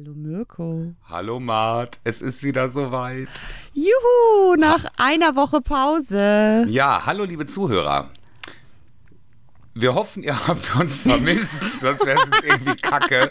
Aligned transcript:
Hallo 0.00 0.14
Mirko. 0.14 0.94
Hallo 1.10 1.40
Mart, 1.40 2.00
es 2.04 2.22
ist 2.22 2.42
wieder 2.42 2.70
soweit. 2.70 3.44
Juhu, 3.74 4.56
nach 4.56 4.86
einer 4.96 5.36
Woche 5.36 5.60
Pause. 5.60 6.64
Ja, 6.70 7.02
hallo 7.04 7.24
liebe 7.24 7.44
Zuhörer. 7.44 8.08
Wir 9.74 9.94
hoffen, 9.94 10.22
ihr 10.22 10.46
habt 10.48 10.74
uns 10.76 11.02
vermisst, 11.02 11.82
sonst 11.82 12.06
wäre 12.06 12.18
es 12.18 12.28
jetzt 12.32 12.44
irgendwie 12.44 12.76
kacke. 12.76 13.30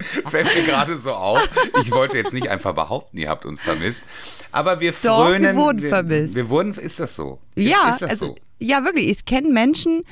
Fällt 0.30 0.56
mir 0.56 0.64
gerade 0.64 0.98
so 0.98 1.12
auf. 1.12 1.46
Ich 1.82 1.92
wollte 1.92 2.16
jetzt 2.16 2.32
nicht 2.32 2.48
einfach 2.48 2.72
behaupten, 2.72 3.18
ihr 3.18 3.28
habt 3.28 3.44
uns 3.44 3.64
vermisst. 3.64 4.04
Aber 4.50 4.80
wir 4.80 4.92
Doch, 4.92 5.26
frönen. 5.26 5.42
wir 5.42 5.56
wurden 5.56 5.82
wir, 5.82 5.90
vermisst. 5.90 6.34
Wir 6.34 6.48
wurden, 6.48 6.72
ist 6.72 7.00
das 7.00 7.16
so? 7.16 7.38
Ja, 7.54 7.90
ist 7.90 8.00
das 8.00 8.08
also, 8.08 8.26
so? 8.28 8.34
ja, 8.60 8.82
wirklich. 8.82 9.08
Ich 9.10 9.26
kenne 9.26 9.50
Menschen 9.50 10.04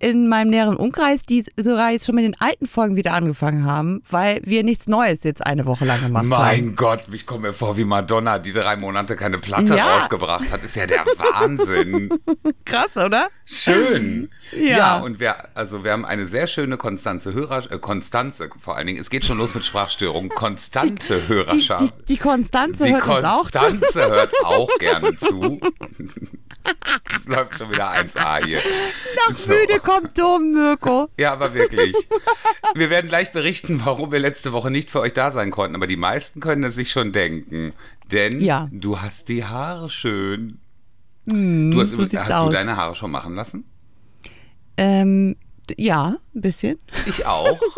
in 0.00 0.28
meinem 0.28 0.50
näheren 0.50 0.76
Umkreis, 0.76 1.26
die 1.26 1.44
sogar 1.56 1.92
jetzt 1.92 2.06
schon 2.06 2.14
mit 2.14 2.24
den 2.24 2.34
alten 2.40 2.66
Folgen 2.66 2.96
wieder 2.96 3.12
angefangen 3.12 3.64
haben, 3.66 4.02
weil 4.10 4.40
wir 4.44 4.64
nichts 4.64 4.86
Neues 4.86 5.20
jetzt 5.24 5.44
eine 5.46 5.66
Woche 5.66 5.84
lang 5.84 6.00
gemacht 6.00 6.22
haben. 6.22 6.28
Mein 6.30 6.74
Gott, 6.74 7.02
ich 7.12 7.26
komme 7.26 7.48
mir 7.48 7.52
vor 7.52 7.76
wie 7.76 7.84
Madonna, 7.84 8.38
die 8.38 8.52
drei 8.52 8.76
Monate 8.76 9.14
keine 9.14 9.38
Platte 9.38 9.76
Ja. 9.76 9.98
rausgebracht 9.98 10.50
hat. 10.50 10.64
Ist 10.64 10.74
ja 10.74 10.86
der 10.86 11.04
Wahnsinn. 11.04 12.08
Krass, 12.64 12.96
oder? 12.96 13.28
Schön. 13.44 14.30
Ja. 14.52 14.78
Ja. 14.78 14.98
und 15.00 15.20
wir, 15.20 15.36
also 15.54 15.84
wir 15.84 15.92
haben 15.92 16.04
eine 16.06 16.26
sehr 16.26 16.46
schöne 16.46 16.76
konstante 16.78 17.34
Hörer, 17.34 17.70
äh, 17.70 17.78
Konstanze 17.78 18.48
vor 18.58 18.76
allen 18.76 18.86
Dingen. 18.86 18.98
Es 18.98 19.10
geht 19.10 19.24
schon 19.26 19.36
los 19.38 19.54
mit 19.54 19.64
Sprachstörungen. 19.66 20.30
Konstante 20.30 21.20
Die, 21.20 21.28
Hörerschaft. 21.28 21.92
die, 22.08 22.14
die 22.14 22.16
Konstanze 22.16 22.84
Die 22.84 22.94
hört 22.94 23.06
uns 23.06 23.24
auch 23.24 23.50
zu. 23.50 23.58
Konstanze 23.58 24.06
hört 24.10 24.32
auch 24.44 24.68
gerne 24.78 25.14
zu. 25.18 25.60
Es 27.16 27.26
läuft 27.26 27.56
schon 27.56 27.70
wieder 27.70 27.90
1A 27.90 28.44
hier. 28.44 28.60
Nach 29.28 29.34
So. 29.34 29.52
müde 29.52 29.80
kommt 29.94 30.18
dumm, 30.18 30.52
Mirko. 30.52 31.08
Ja, 31.18 31.32
aber 31.32 31.54
wirklich. 31.54 31.94
Wir 32.74 32.90
werden 32.90 33.08
gleich 33.08 33.32
berichten, 33.32 33.80
warum 33.84 34.12
wir 34.12 34.18
letzte 34.18 34.52
Woche 34.52 34.70
nicht 34.70 34.90
für 34.90 35.00
euch 35.00 35.12
da 35.12 35.30
sein 35.30 35.50
konnten. 35.50 35.74
Aber 35.76 35.86
die 35.86 35.96
meisten 35.96 36.40
können 36.40 36.64
es 36.64 36.74
sich 36.76 36.90
schon 36.92 37.12
denken. 37.12 37.72
Denn 38.10 38.40
Ja. 38.40 38.68
du 38.72 39.00
hast 39.00 39.28
die 39.28 39.44
Haare 39.44 39.88
schön. 39.90 40.58
Hm, 41.28 41.70
Du 41.70 41.80
hast, 41.80 41.90
so 41.90 42.02
hast 42.02 42.30
du 42.46 42.50
deine 42.52 42.76
Haare 42.76 42.94
schon 42.94 43.10
machen 43.10 43.34
lassen? 43.34 43.64
Ähm, 44.76 45.36
ja, 45.76 46.16
ein 46.34 46.40
bisschen. 46.40 46.78
Ich 47.06 47.26
auch. 47.26 47.58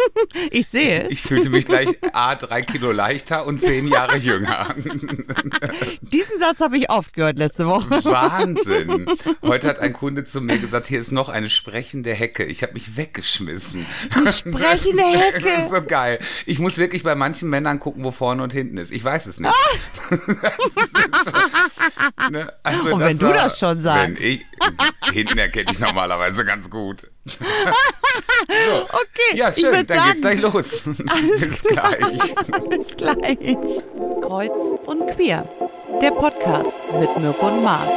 Ich 0.51 0.67
sehe 0.69 1.05
es. 1.05 1.11
Ich 1.13 1.23
fühlte 1.23 1.51
mich 1.51 1.67
gleich 1.67 1.89
A, 2.13 2.35
drei 2.35 2.63
Kilo 2.63 2.93
leichter 2.93 3.47
und 3.47 3.63
zehn 3.63 3.87
Jahre 3.89 4.17
jünger. 4.17 4.75
Diesen 6.01 6.41
Satz 6.41 6.61
habe 6.61 6.77
ich 6.77 6.91
oft 6.91 7.13
gehört 7.15 7.39
letzte 7.39 7.67
Woche. 7.67 7.89
Wahnsinn. 8.05 9.07
Heute 9.43 9.69
hat 9.69 9.79
ein 9.79 9.93
Kunde 9.93 10.25
zu 10.25 10.41
mir 10.41 10.59
gesagt, 10.59 10.87
hier 10.89 11.01
ist 11.01 11.13
noch 11.13 11.29
eine 11.29 11.49
sprechende 11.49 12.13
Hecke. 12.13 12.45
Ich 12.45 12.63
habe 12.63 12.75
mich 12.75 12.97
weggeschmissen. 12.97 13.87
Sprechende 14.31 15.03
Das 15.33 15.39
ist 15.39 15.45
Hecke. 15.45 15.69
so 15.69 15.83
geil. 15.83 16.19
Ich 16.47 16.59
muss 16.59 16.79
wirklich 16.79 17.03
bei 17.03 17.15
manchen 17.15 17.49
Männern 17.49 17.79
gucken, 17.79 18.05
wo 18.05 18.11
vorne 18.11 18.43
und 18.43 18.53
hinten 18.53 18.77
ist. 18.79 18.93
Ich 18.93 19.05
weiß 19.05 19.27
es 19.27 19.41
nicht. 19.41 19.55
Ist 20.11 21.25
so, 21.25 22.31
ne? 22.31 22.53
also 22.63 22.95
Und 22.95 23.01
wenn 23.01 23.19
du 23.19 23.33
das 23.33 23.59
schon 23.59 23.83
sagst. 23.83 24.21
Ich, 24.21 24.45
hinten 25.13 25.39
erkenne 25.39 25.71
ich 25.73 25.79
normalerweise 25.79 26.45
ganz 26.45 26.69
gut. 26.71 27.11
Okay, 28.93 29.37
Ja, 29.37 29.53
schön, 29.53 29.87
dann 29.87 29.87
sagen, 29.87 30.09
geht's 30.11 30.23
gleich 30.23 30.41
los. 30.41 30.83
Bis 31.41 31.63
gleich. 31.65 32.35
Bis 32.69 32.97
gleich. 32.97 33.57
Kreuz 34.21 34.77
und 34.87 35.07
Queer, 35.09 35.49
der 36.01 36.11
Podcast 36.11 36.77
mit 36.99 37.17
Mirko 37.19 37.49
und 37.49 37.63
Mart. 37.63 37.95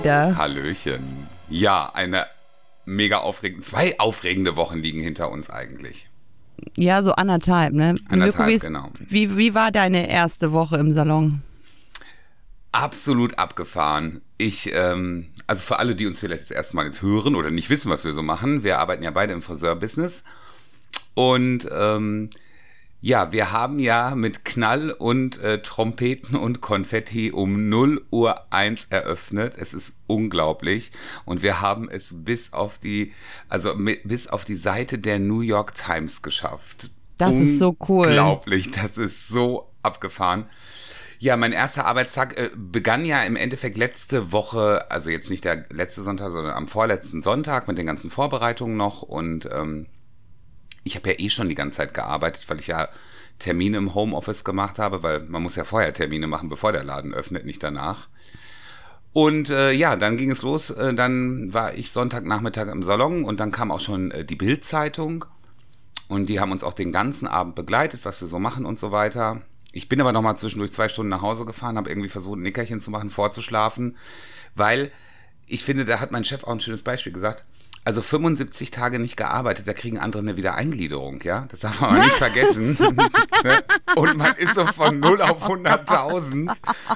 Wieder. 0.00 0.36
Hallöchen. 0.36 1.26
Ja, 1.48 1.90
eine 1.94 2.26
mega 2.84 3.18
aufregende, 3.18 3.64
zwei 3.66 3.98
aufregende 3.98 4.56
Wochen 4.56 4.78
liegen 4.78 5.00
hinter 5.00 5.30
uns 5.30 5.50
eigentlich. 5.50 6.08
Ja, 6.76 7.02
so 7.02 7.12
anderthalb, 7.12 7.72
ne? 7.74 7.94
Anderthalb, 8.08 8.48
wie, 8.48 8.54
ist- 8.54 8.62
genau. 8.62 8.90
Wie, 8.98 9.36
wie 9.36 9.54
war 9.54 9.70
deine 9.72 10.08
erste 10.08 10.52
Woche 10.52 10.76
im 10.78 10.92
Salon? 10.92 11.42
Absolut 12.72 13.38
abgefahren. 13.38 14.22
Ich, 14.38 14.70
ähm, 14.72 15.28
also 15.46 15.62
für 15.62 15.78
alle, 15.78 15.94
die 15.94 16.06
uns 16.06 16.20
vielleicht 16.20 16.42
das 16.42 16.50
erste 16.50 16.74
Mal 16.76 16.86
jetzt 16.86 17.02
hören 17.02 17.34
oder 17.34 17.50
nicht 17.50 17.68
wissen, 17.68 17.90
was 17.90 18.04
wir 18.04 18.14
so 18.14 18.22
machen, 18.22 18.64
wir 18.64 18.78
arbeiten 18.78 19.02
ja 19.02 19.10
beide 19.10 19.32
im 19.34 19.42
Friseurbusiness. 19.42 20.24
Und 21.14 21.68
ähm, 21.70 22.30
ja, 23.04 23.32
wir 23.32 23.50
haben 23.50 23.80
ja 23.80 24.14
mit 24.14 24.44
Knall 24.44 24.92
und 24.92 25.40
äh, 25.40 25.60
Trompeten 25.60 26.36
und 26.36 26.60
Konfetti 26.60 27.32
um 27.32 27.68
0 27.68 28.06
Uhr 28.12 28.52
1 28.52 28.86
eröffnet. 28.90 29.56
Es 29.58 29.74
ist 29.74 29.96
unglaublich. 30.06 30.92
Und 31.24 31.42
wir 31.42 31.60
haben 31.60 31.90
es 31.90 32.14
bis 32.24 32.52
auf 32.52 32.78
die, 32.78 33.12
also 33.48 33.74
mit, 33.74 34.06
bis 34.06 34.28
auf 34.28 34.44
die 34.44 34.54
Seite 34.54 35.00
der 35.00 35.18
New 35.18 35.40
York 35.40 35.74
Times 35.74 36.22
geschafft. 36.22 36.90
Das 37.18 37.34
ist 37.34 37.58
so 37.58 37.76
cool. 37.88 38.06
Unglaublich, 38.06 38.70
das 38.70 38.96
ist 38.98 39.26
so 39.26 39.68
abgefahren. 39.82 40.46
Ja, 41.18 41.36
mein 41.36 41.52
erster 41.52 41.86
Arbeitstag 41.86 42.38
äh, 42.38 42.50
begann 42.54 43.04
ja 43.04 43.22
im 43.22 43.34
Endeffekt 43.34 43.76
letzte 43.76 44.30
Woche, 44.30 44.88
also 44.92 45.10
jetzt 45.10 45.28
nicht 45.28 45.44
der 45.44 45.64
letzte 45.70 46.04
Sonntag, 46.04 46.30
sondern 46.30 46.54
am 46.54 46.68
vorletzten 46.68 47.20
Sonntag 47.20 47.66
mit 47.66 47.78
den 47.78 47.86
ganzen 47.86 48.12
Vorbereitungen 48.12 48.76
noch. 48.76 49.02
Und 49.02 49.48
ähm, 49.52 49.86
ich 50.84 50.96
habe 50.96 51.10
ja 51.10 51.16
eh 51.18 51.30
schon 51.30 51.48
die 51.48 51.54
ganze 51.54 51.78
Zeit 51.78 51.94
gearbeitet, 51.94 52.48
weil 52.48 52.60
ich 52.60 52.66
ja 52.66 52.88
Termine 53.38 53.78
im 53.78 53.94
Homeoffice 53.94 54.44
gemacht 54.44 54.78
habe, 54.78 55.02
weil 55.02 55.20
man 55.20 55.42
muss 55.42 55.56
ja 55.56 55.64
vorher 55.64 55.92
Termine 55.92 56.26
machen, 56.26 56.48
bevor 56.48 56.72
der 56.72 56.84
Laden 56.84 57.14
öffnet, 57.14 57.44
nicht 57.44 57.62
danach. 57.62 58.08
Und 59.12 59.50
äh, 59.50 59.72
ja, 59.72 59.96
dann 59.96 60.16
ging 60.16 60.30
es 60.30 60.42
los. 60.42 60.70
Äh, 60.70 60.94
dann 60.94 61.52
war 61.52 61.74
ich 61.74 61.92
Sonntagnachmittag 61.92 62.68
im 62.68 62.82
Salon 62.82 63.24
und 63.24 63.40
dann 63.40 63.50
kam 63.50 63.70
auch 63.70 63.80
schon 63.80 64.10
äh, 64.10 64.24
die 64.24 64.36
Bild-Zeitung. 64.36 65.24
Und 66.08 66.28
die 66.28 66.40
haben 66.40 66.52
uns 66.52 66.64
auch 66.64 66.72
den 66.72 66.92
ganzen 66.92 67.26
Abend 67.26 67.54
begleitet, 67.54 68.04
was 68.04 68.20
wir 68.20 68.28
so 68.28 68.38
machen 68.38 68.64
und 68.64 68.78
so 68.78 68.92
weiter. 68.92 69.42
Ich 69.72 69.88
bin 69.88 70.00
aber 70.00 70.12
noch 70.12 70.22
mal 70.22 70.36
zwischendurch 70.36 70.72
zwei 70.72 70.88
Stunden 70.88 71.10
nach 71.10 71.22
Hause 71.22 71.46
gefahren, 71.46 71.76
habe 71.76 71.90
irgendwie 71.90 72.10
versucht, 72.10 72.38
ein 72.38 72.42
Nickerchen 72.42 72.80
zu 72.80 72.90
machen, 72.90 73.10
vorzuschlafen, 73.10 73.96
weil 74.54 74.92
ich 75.46 75.64
finde, 75.64 75.86
da 75.86 76.00
hat 76.00 76.12
mein 76.12 76.24
Chef 76.24 76.44
auch 76.44 76.52
ein 76.52 76.60
schönes 76.60 76.82
Beispiel 76.82 77.12
gesagt. 77.12 77.44
Also 77.84 78.00
75 78.00 78.70
Tage 78.70 79.00
nicht 79.00 79.16
gearbeitet, 79.16 79.66
da 79.66 79.72
kriegen 79.72 79.98
andere 79.98 80.22
eine 80.22 80.36
Wiedereingliederung, 80.36 81.20
ja? 81.22 81.46
Das 81.50 81.60
darf 81.60 81.80
man 81.80 81.90
mal 81.94 82.04
nicht 82.04 82.14
vergessen. 82.14 82.76
und 83.96 84.16
man 84.16 84.34
ist 84.36 84.54
so 84.54 84.66
von 84.66 85.00
0 85.00 85.20
auf 85.20 85.48
100.000 85.48 86.54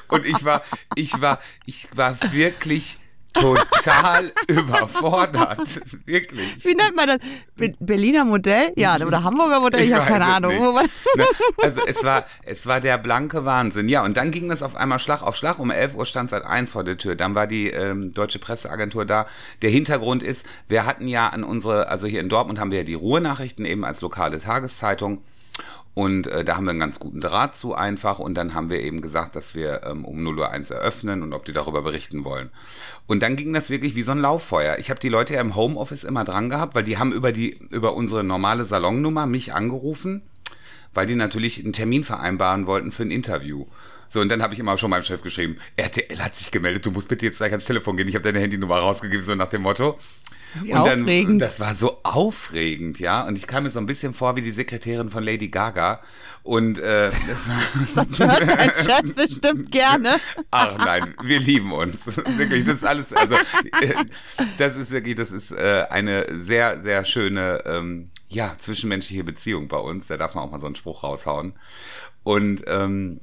und 0.09 0.25
ich 0.25 0.45
war, 0.45 0.63
ich 0.95 1.21
war, 1.21 1.41
ich 1.65 1.89
war 1.95 2.17
wirklich 2.33 3.01
total 3.41 4.33
überfordert. 4.49 5.81
Wirklich. 6.05 6.65
Wie 6.65 6.75
nennt 6.75 6.97
man 6.97 7.07
das? 7.07 7.19
Be 7.57 7.75
Berliner 7.79 8.25
Modell? 8.25 8.73
Ja, 8.77 8.97
oder 8.97 9.23
Hamburger 9.23 9.61
Modell? 9.61 9.83
Ich, 9.83 9.93
habe 9.93 10.03
weiß 10.03 10.09
keine 10.09 10.27
Ahnung. 10.27 10.53
Ne, 10.53 11.25
Also 11.63 11.81
es 11.87 12.05
war, 12.05 12.25
es 12.45 12.67
war 12.67 12.81
der 12.81 12.99
blanke 12.99 13.45
Wahnsinn. 13.45 13.89
Ja, 13.89 14.05
und 14.05 14.17
dann 14.17 14.31
ging 14.31 14.49
das 14.49 14.63
auf 14.63 14.77
einmal 14.77 14.99
Schlag 14.99 15.23
auf 15.23 15.37
Schlag. 15.37 15.59
Um 15.59 15.71
11 15.71 15.95
Uhr 15.95 16.07
stand 16.07 16.31
seit 16.31 16.45
1 16.45 16.73
vor 16.73 16.85
der 16.85 16.99
Tür. 16.99 17.15
Dann 17.17 17.35
war 17.35 17.47
die 17.47 17.71
ähm, 17.71 18.13
Deutsche 18.13 18.39
Presseagentur 18.39 19.05
da. 19.05 19.27
Der 19.63 19.71
Hintergrund 19.71 20.23
ist, 20.23 20.47
wir 20.69 20.87
hatten 20.87 21.09
ja 21.09 21.29
an 21.29 21.45
unsere, 21.45 21.89
also 21.89 22.07
hier 22.07 22.21
in 22.21 22.29
Dortmund 22.29 22.59
haben 22.59 22.71
wir 22.71 22.79
ja 22.79 22.85
die 22.85 22.95
Ruhrnachrichten 22.95 23.65
eben 23.65 23.85
als 23.85 24.01
lokale 24.01 24.41
Tageszeitung. 24.41 25.23
Und 25.97 26.27
äh, 26.27 26.45
da 26.45 26.57
haben 26.57 26.65
wir 26.65 26.73
einen 26.73 26.81
ganz 26.81 26.99
guten 26.99 27.23
Draht 27.23 27.55
zu 27.55 27.75
einfach. 27.75 28.19
Und 28.19 28.35
dann 28.35 28.53
haben 28.53 28.69
wir 28.69 28.83
eben 28.83 29.01
gesagt, 29.01 29.35
dass 29.35 29.55
wir 29.55 29.83
ähm, 29.85 30.05
um 30.05 30.23
0 30.23 30.41
Uhr 30.41 30.51
1 30.51 30.71
eröffnen 30.71 31.23
und 31.23 31.33
ob 31.33 31.47
die 31.47 31.55
darüber 31.55 31.81
berichten 31.81 32.23
wollen. 32.23 32.51
Und 33.07 33.23
dann 33.23 33.35
ging 33.35 33.55
das 33.55 33.71
wirklich 33.71 33.95
wie 33.95 34.03
so 34.03 34.13
ein 34.13 34.19
Lauffeuer. 34.19 34.77
Ich 34.79 34.91
habe 34.91 35.01
die 35.01 35.09
Leute 35.09 35.33
ja 35.33 35.41
im 35.41 35.57
Homeoffice 35.57 36.05
immer 36.05 36.25
dran 36.25 36.51
gehabt, 36.51 36.75
weil 36.75 36.85
die 36.85 36.99
haben 36.99 37.13
über, 37.13 37.33
die, 37.33 37.59
über 37.71 37.95
unsere 37.95 38.23
normale 38.23 38.67
Salonnummer 38.67 39.25
mich 39.25 39.55
angerufen, 39.55 40.21
weil 40.93 41.07
die 41.07 41.15
natürlich 41.15 41.65
einen 41.65 41.73
Termin 41.73 42.05
vereinbaren 42.05 42.67
wollten 42.67 42.93
für 42.93 43.05
ein 43.05 43.11
Interview. 43.11 43.65
So, 44.11 44.21
und 44.21 44.29
dann 44.29 44.43
habe 44.43 44.53
ich 44.53 44.61
immer 44.61 44.77
schon 44.77 44.91
meinem 44.91 45.03
Chef 45.03 45.23
geschrieben, 45.23 45.57
RTL 45.77 46.19
hat 46.23 46.37
sich 46.37 46.51
gemeldet, 46.51 46.85
du 46.85 46.91
musst 46.91 47.09
bitte 47.09 47.25
jetzt 47.25 47.39
gleich 47.39 47.53
ans 47.53 47.65
Telefon 47.65 47.97
gehen, 47.97 48.07
ich 48.07 48.15
habe 48.15 48.23
deine 48.25 48.41
Handynummer 48.41 48.81
rausgegeben, 48.81 49.25
so 49.25 49.35
nach 49.35 49.49
dem 49.49 49.63
Motto. 49.63 49.99
Wie 50.63 50.73
und 50.73 50.87
dann, 50.87 51.03
aufregend. 51.03 51.43
das 51.43 51.61
war 51.61 51.75
so 51.75 51.99
aufregend, 52.03 52.99
ja. 52.99 53.27
Und 53.27 53.37
ich 53.37 53.47
kam 53.47 53.65
mir 53.65 53.71
so 53.71 53.79
ein 53.79 53.87
bisschen 53.87 54.15
vor 54.15 54.37
wie 54.37 54.43
die 54.43 54.53
Sekretärin 54.53 55.11
von 55.11 55.23
Lady 55.23 55.49
Gaga. 55.49 56.01
Und 56.43 56.79
äh, 56.79 57.11
das 57.95 58.19
Hört 58.19 58.47
mein 58.47 58.71
Chef 58.71 59.15
bestimmt 59.15 59.73
gerne. 59.73 60.17
Ach 60.51 60.79
nein, 60.79 61.15
wir 61.23 61.41
lieben 61.41 61.73
uns. 61.73 62.07
Wirklich, 62.07 62.65
das 62.65 62.77
ist 62.77 62.85
alles, 62.85 63.13
also 63.13 63.35
äh, 63.35 63.95
das 64.59 64.77
ist 64.77 64.93
wirklich, 64.93 65.17
das 65.17 65.33
ist 65.33 65.51
äh, 65.51 65.87
eine 65.91 66.27
sehr, 66.41 66.81
sehr 66.81 67.05
schöne, 67.05 67.63
ähm, 67.67 68.11
ja, 68.29 68.55
zwischenmenschliche 68.59 69.25
Beziehung 69.25 69.69
bei 69.69 69.79
uns. 69.79 70.07
Da 70.07 70.17
darf 70.17 70.35
man 70.35 70.45
auch 70.45 70.51
mal 70.51 70.61
so 70.61 70.67
einen 70.67 70.77
Spruch 70.77 71.03
raushauen. 71.03 71.55
Und 72.23 72.63
ähm, 72.67 73.21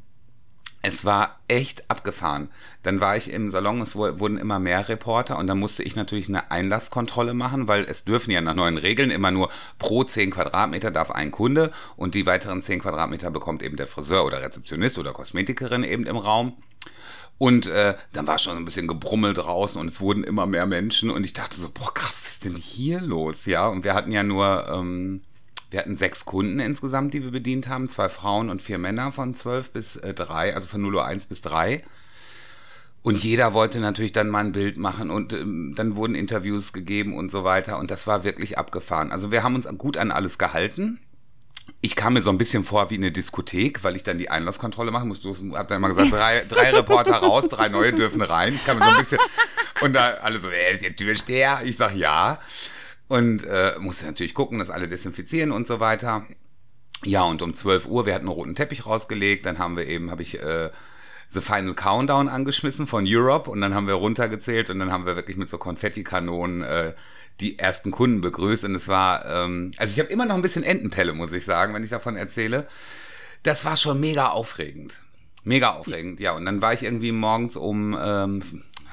Es 0.86 1.06
war 1.06 1.40
echt 1.48 1.90
abgefahren. 1.90 2.50
Dann 2.84 3.00
war 3.00 3.16
ich 3.16 3.32
im 3.32 3.52
Salon, 3.52 3.80
es 3.82 3.96
wurden 3.96 4.38
immer 4.38 4.60
mehr 4.60 4.90
Reporter 4.90 5.38
und 5.38 5.48
dann 5.48 5.58
musste 5.58 5.82
ich 5.82 5.96
natürlich 5.96 6.28
eine 6.28 6.52
Einlasskontrolle 6.52 7.34
machen, 7.34 7.70
weil 7.70 7.86
es 7.86 8.04
dürfen 8.04 8.32
ja 8.32 8.42
nach 8.42 8.54
neuen 8.54 8.78
Regeln 8.78 9.10
immer 9.10 9.32
nur 9.32 9.50
pro 9.80 10.04
10 10.04 10.32
Quadratmeter 10.32 10.92
darf 10.92 11.10
ein 11.10 11.32
Kunde 11.32 11.72
und 11.96 12.16
die 12.16 12.26
weiteren 12.26 12.62
10 12.62 12.82
Quadratmeter 12.82 13.32
bekommt 13.32 13.64
eben 13.64 13.78
der 13.78 13.88
Friseur 13.88 14.26
oder 14.26 14.42
Rezeptionist 14.42 15.00
oder 15.00 15.14
Kosmetikerin 15.14 15.86
eben 15.86 16.06
im 16.06 16.18
Raum. 16.18 16.58
Und 17.38 17.68
äh, 17.68 17.96
dann 18.12 18.28
war 18.28 18.38
schon 18.38 18.58
ein 18.58 18.66
bisschen 18.66 18.88
gebrummelt 18.88 19.38
draußen 19.38 19.80
und 19.80 19.88
es 19.88 20.02
wurden 20.02 20.26
immer 20.26 20.46
mehr 20.48 20.66
Menschen 20.66 21.12
und 21.12 21.24
ich 21.24 21.32
dachte 21.32 21.56
so, 21.58 21.70
boah 21.70 21.94
krass, 21.94 22.22
was 22.24 22.34
ist 22.34 22.46
denn 22.46 22.58
hier 22.58 23.00
los? 23.00 23.46
Ja, 23.46 23.68
und 23.68 23.86
wir 23.86 23.94
hatten 23.94 24.12
ja 24.12 24.24
nur... 24.24 24.68
Ähm, 24.68 25.22
wir 25.74 25.80
hatten 25.80 25.98
sechs 25.98 26.26
Kunden 26.26 26.60
insgesamt, 26.60 27.16
die 27.16 27.24
wir 27.24 27.32
bedient 27.32 27.68
haben, 27.68 27.90
zwei 27.90 28.08
Frauen 28.08 28.52
und 28.52 28.62
vier 28.62 28.78
Männer 28.78 29.12
von 29.12 29.34
zwölf 29.34 29.72
bis 29.72 29.96
äh, 29.96 30.14
drei, 30.14 30.54
also 30.54 30.68
von 30.68 30.84
0 30.84 30.94
Uhr 30.94 31.04
1 31.04 31.26
bis 31.26 31.42
3. 31.42 31.82
Und 33.02 33.24
jeder 33.24 33.56
wollte 33.56 33.80
natürlich 33.80 34.12
dann 34.12 34.30
mal 34.30 34.46
ein 34.46 34.52
Bild 34.52 34.78
machen 34.78 35.10
und 35.10 35.34
ähm, 35.34 35.74
dann 35.76 35.96
wurden 35.96 36.14
Interviews 36.14 36.74
gegeben 36.74 37.18
und 37.18 37.32
so 37.32 37.44
weiter. 37.44 37.80
Und 37.80 37.90
das 37.90 38.06
war 38.06 38.24
wirklich 38.24 38.60
abgefahren. 38.60 39.12
Also 39.12 39.32
wir 39.32 39.42
haben 39.42 39.56
uns 39.56 39.68
gut 39.80 39.98
an 39.98 40.12
alles 40.12 40.38
gehalten. 40.38 41.00
Ich 41.82 41.96
kam 41.96 42.14
mir 42.14 42.22
so 42.22 42.30
ein 42.30 42.38
bisschen 42.38 42.64
vor 42.64 42.92
wie 42.92 42.96
eine 42.96 43.12
Diskothek, 43.12 43.84
weil 43.84 43.96
ich 43.96 44.04
dann 44.04 44.20
die 44.20 44.30
Einlasskontrolle 44.30 44.92
machen 44.92 45.08
musste. 45.08 45.28
Ich 45.28 45.38
habe 45.56 45.68
dann 45.68 45.82
mal 45.82 45.88
gesagt, 45.88 46.12
drei, 46.12 46.46
drei 46.48 46.70
Reporter 46.70 47.16
raus, 47.16 47.48
drei 47.48 47.70
neue 47.70 47.94
dürfen 47.94 48.22
rein. 48.22 48.54
Ich 48.54 48.64
kam 48.64 48.78
mir 48.78 48.86
so 48.86 48.92
ein 48.92 48.98
bisschen 49.00 49.20
und 49.82 49.94
da 49.94 50.18
alle 50.22 50.38
so, 50.38 50.52
wer 50.52 50.70
ist 50.70 50.84
der 50.84 50.96
Türsteher? 50.96 51.62
Ich 51.66 51.78
sag 51.78 51.96
ja. 51.96 52.40
Und 53.08 53.46
äh, 53.46 53.76
musste 53.80 54.06
natürlich 54.06 54.34
gucken, 54.34 54.60
dass 54.60 54.70
alle 54.70 54.88
desinfizieren 54.88 55.52
und 55.52 55.68
so 55.68 55.80
weiter. 55.80 56.26
Ja, 57.06 57.24
und 57.24 57.42
um 57.42 57.54
12 57.54 57.88
Uhr, 57.88 58.06
wir 58.06 58.14
hatten 58.14 58.28
einen 58.28 58.36
roten 58.36 58.56
Teppich 58.56 58.86
rausgelegt, 58.86 59.46
dann 59.46 59.60
haben 59.60 59.76
wir 59.76 59.88
eben, 59.88 60.10
habe 60.10 60.22
ich 60.22 60.42
äh, 60.42 60.70
The 61.30 61.42
Final 61.42 61.74
Countdown 61.74 62.30
angeschmissen 62.30 62.88
von 62.88 63.06
Europe 63.08 63.50
und 63.50 63.60
dann 63.60 63.74
haben 63.74 63.88
wir 63.88 63.96
runtergezählt 63.96 64.70
und 64.70 64.80
dann 64.80 64.92
haben 64.92 65.06
wir 65.06 65.16
wirklich 65.16 65.36
mit 65.36 65.50
so 65.50 65.58
Konfettikanonen 65.58 66.64
äh, 66.64 66.94
die 67.40 67.58
ersten 67.60 67.92
Kunden 67.92 68.22
begrüßt 68.22 68.66
und 68.66 68.76
es 68.76 68.88
war, 68.88 69.26
ähm, 69.26 69.72
also 69.78 69.94
ich 69.94 70.00
habe 70.00 70.12
immer 70.12 70.26
noch 70.26 70.36
ein 70.36 70.42
bisschen 70.42 70.64
Entenpelle, 70.64 71.14
muss 71.14 71.34
ich 71.34 71.46
sagen, 71.46 71.74
wenn 71.74 71.84
ich 71.84 71.90
davon 71.90 72.16
erzähle. 72.16 72.68
Das 73.42 73.66
war 73.66 73.76
schon 73.76 74.00
mega 74.00 74.28
aufregend. 74.28 75.02
Mega 75.44 75.72
aufregend, 75.72 76.22
ja. 76.22 76.32
Und 76.34 76.46
dann 76.46 76.62
war 76.62 76.74
ich 76.74 76.84
irgendwie 76.84 77.12
morgens 77.12 77.58
um 77.58 77.98
ähm, 78.00 78.42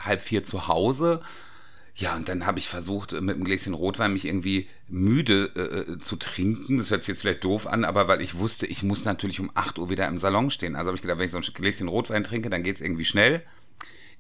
halb 0.05 0.23
vier 0.23 0.43
zu 0.43 0.67
Hause 0.67 1.21
ja, 2.01 2.17
und 2.17 2.31
dann 2.31 2.47
habe 2.47 2.59
ich 2.59 2.67
versucht, 2.67 3.13
mit 3.13 3.37
einem 3.37 3.45
Gläschen 3.45 3.75
Rotwein 3.75 4.15
mich 4.15 4.25
irgendwie 4.25 4.69
müde 4.89 5.51
äh, 5.55 5.93
äh, 5.93 5.99
zu 5.99 6.17
trinken. 6.17 6.79
Das 6.79 6.91
hört 6.91 7.03
sich 7.03 7.09
jetzt 7.09 7.21
vielleicht 7.21 7.45
doof 7.45 7.67
an, 7.67 7.85
aber 7.85 8.09
weil 8.09 8.23
ich 8.23 8.39
wusste, 8.39 8.67
ich 8.67 8.83
muss 8.83 9.05
natürlich 9.05 9.39
um 9.39 9.51
8 9.55 9.79
Uhr 9.79 9.91
wieder 9.91 10.09
im 10.09 10.17
Salon 10.17 10.51
stehen. 10.51 10.77
Also 10.77 10.89
habe 10.89 10.97
ich 10.97 11.03
gedacht, 11.03 11.19
wenn 11.19 11.27
ich 11.27 11.33
so 11.33 11.37
ein 11.37 11.45
Gläschen 11.55 11.89
Rotwein 11.89 12.25
trinke, 12.25 12.49
dann 12.49 12.63
geht 12.63 12.77
es 12.77 12.81
irgendwie 12.81 13.05
schnell. 13.05 13.43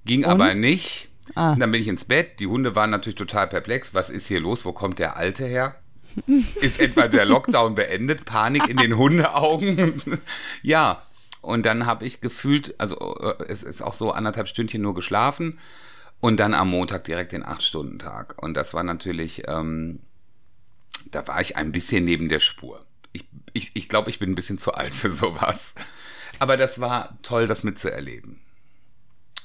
Ging 0.05 0.25
und? 0.25 0.31
aber 0.31 0.55
nicht. 0.55 1.09
Ah. 1.35 1.53
Und 1.53 1.61
dann 1.61 1.73
bin 1.73 1.81
ich 1.81 1.89
ins 1.89 2.05
Bett. 2.05 2.39
Die 2.41 2.47
Hunde 2.47 2.77
waren 2.77 2.91
natürlich 2.91 3.17
total 3.17 3.47
perplex. 3.47 3.95
Was 3.95 4.11
ist 4.11 4.29
hier 4.29 4.41
los? 4.41 4.67
Wo 4.67 4.73
kommt 4.73 4.99
der 4.99 5.17
Alte 5.17 5.47
her? 5.47 5.81
ist 6.61 6.81
etwa 6.81 7.09
der 7.09 7.25
Lockdown 7.25 7.77
beendet? 7.77 8.27
Panik 8.27 8.69
in 8.69 8.77
den 8.77 8.99
Hundeaugen? 8.99 10.03
ja. 10.63 11.03
Und 11.41 11.65
dann 11.65 11.87
habe 11.87 12.05
ich 12.05 12.21
gefühlt, 12.21 12.75
also 12.79 13.17
äh, 13.23 13.45
es 13.49 13.63
ist 13.63 13.81
auch 13.81 13.95
so 13.95 14.13
anderthalb 14.13 14.49
Stündchen 14.49 14.83
nur 14.83 14.95
geschlafen. 14.95 15.59
Und 16.21 16.39
dann 16.39 16.55
am 16.55 16.71
Montag 16.71 17.05
direkt 17.05 17.33
den 17.33 17.45
8-Stunden-Tag. 17.45 18.43
Und 18.43 18.55
das 18.55 18.75
war 18.75 18.83
natürlich, 18.83 19.45
ähm, 19.49 20.01
da 21.11 21.27
war 21.27 21.41
ich 21.41 21.57
ein 21.57 21.73
bisschen 21.73 22.05
neben 22.05 22.29
der 22.29 22.41
Spur. 22.41 22.85
Ich, 23.13 23.25
ich, 23.55 23.75
ich 23.75 23.89
glaube, 23.89 24.11
ich 24.11 24.19
bin 24.19 24.31
ein 24.31 24.35
bisschen 24.35 24.59
zu 24.59 24.73
alt 24.73 24.95
für 24.95 25.11
sowas. 25.11 25.75
Aber 26.39 26.57
das 26.57 26.81
war 26.81 27.19
toll, 27.23 27.47
das 27.47 27.65
mitzuerleben. 27.65 28.41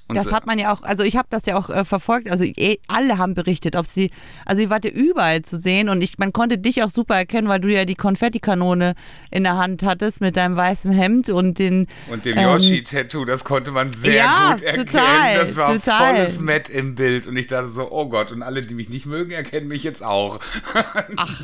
Und 0.07 0.15
das 0.15 0.25
so. 0.25 0.31
hat 0.33 0.45
man 0.45 0.59
ja 0.59 0.71
auch, 0.71 0.83
also 0.83 1.03
ich 1.03 1.17
habe 1.17 1.27
das 1.31 1.47
ja 1.47 1.57
auch 1.57 1.69
äh, 1.69 1.83
verfolgt, 1.83 2.29
also 2.29 2.43
eh, 2.43 2.77
alle 2.87 3.17
haben 3.17 3.33
berichtet, 3.33 3.75
ob 3.75 3.87
sie, 3.87 4.11
also 4.45 4.61
sie 4.61 4.69
warte 4.69 4.87
überall 4.87 5.41
zu 5.41 5.57
sehen 5.57 5.89
und 5.89 6.03
ich, 6.03 6.19
man 6.19 6.31
konnte 6.31 6.59
dich 6.59 6.83
auch 6.83 6.91
super 6.91 7.15
erkennen, 7.15 7.47
weil 7.47 7.59
du 7.59 7.73
ja 7.73 7.85
die 7.85 7.95
Konfettikanone 7.95 8.93
in 9.31 9.43
der 9.43 9.57
Hand 9.57 9.81
hattest 9.81 10.21
mit 10.21 10.37
deinem 10.37 10.55
weißen 10.55 10.91
Hemd 10.91 11.29
und 11.29 11.57
den 11.57 11.87
und 12.11 12.23
dem 12.23 12.37
ähm, 12.37 12.43
Yoshi-Tattoo, 12.43 13.25
das 13.25 13.43
konnte 13.43 13.71
man 13.71 13.91
sehr 13.93 14.17
ja, 14.17 14.51
gut 14.51 14.61
erkennen. 14.61 14.85
Total, 14.85 15.35
das 15.39 15.57
war 15.57 15.73
total. 15.73 16.15
volles 16.15 16.39
Matt 16.39 16.69
im 16.69 16.93
Bild 16.93 17.25
und 17.25 17.35
ich 17.35 17.47
dachte 17.47 17.69
so, 17.69 17.91
oh 17.91 18.07
Gott, 18.07 18.31
und 18.31 18.43
alle, 18.43 18.61
die 18.61 18.75
mich 18.75 18.89
nicht 18.89 19.07
mögen, 19.07 19.31
erkennen 19.31 19.67
mich 19.67 19.83
jetzt 19.83 20.03
auch. 20.03 20.39
Ach, 21.15 21.41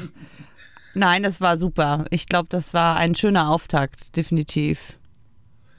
nein, 0.94 1.24
das 1.24 1.42
war 1.42 1.58
super. 1.58 2.06
Ich 2.12 2.28
glaube, 2.28 2.48
das 2.50 2.76
war 2.76 2.96
ein 2.98 3.16
schöner 3.16 3.50
Auftakt, 3.50 4.16
definitiv. 4.16 4.98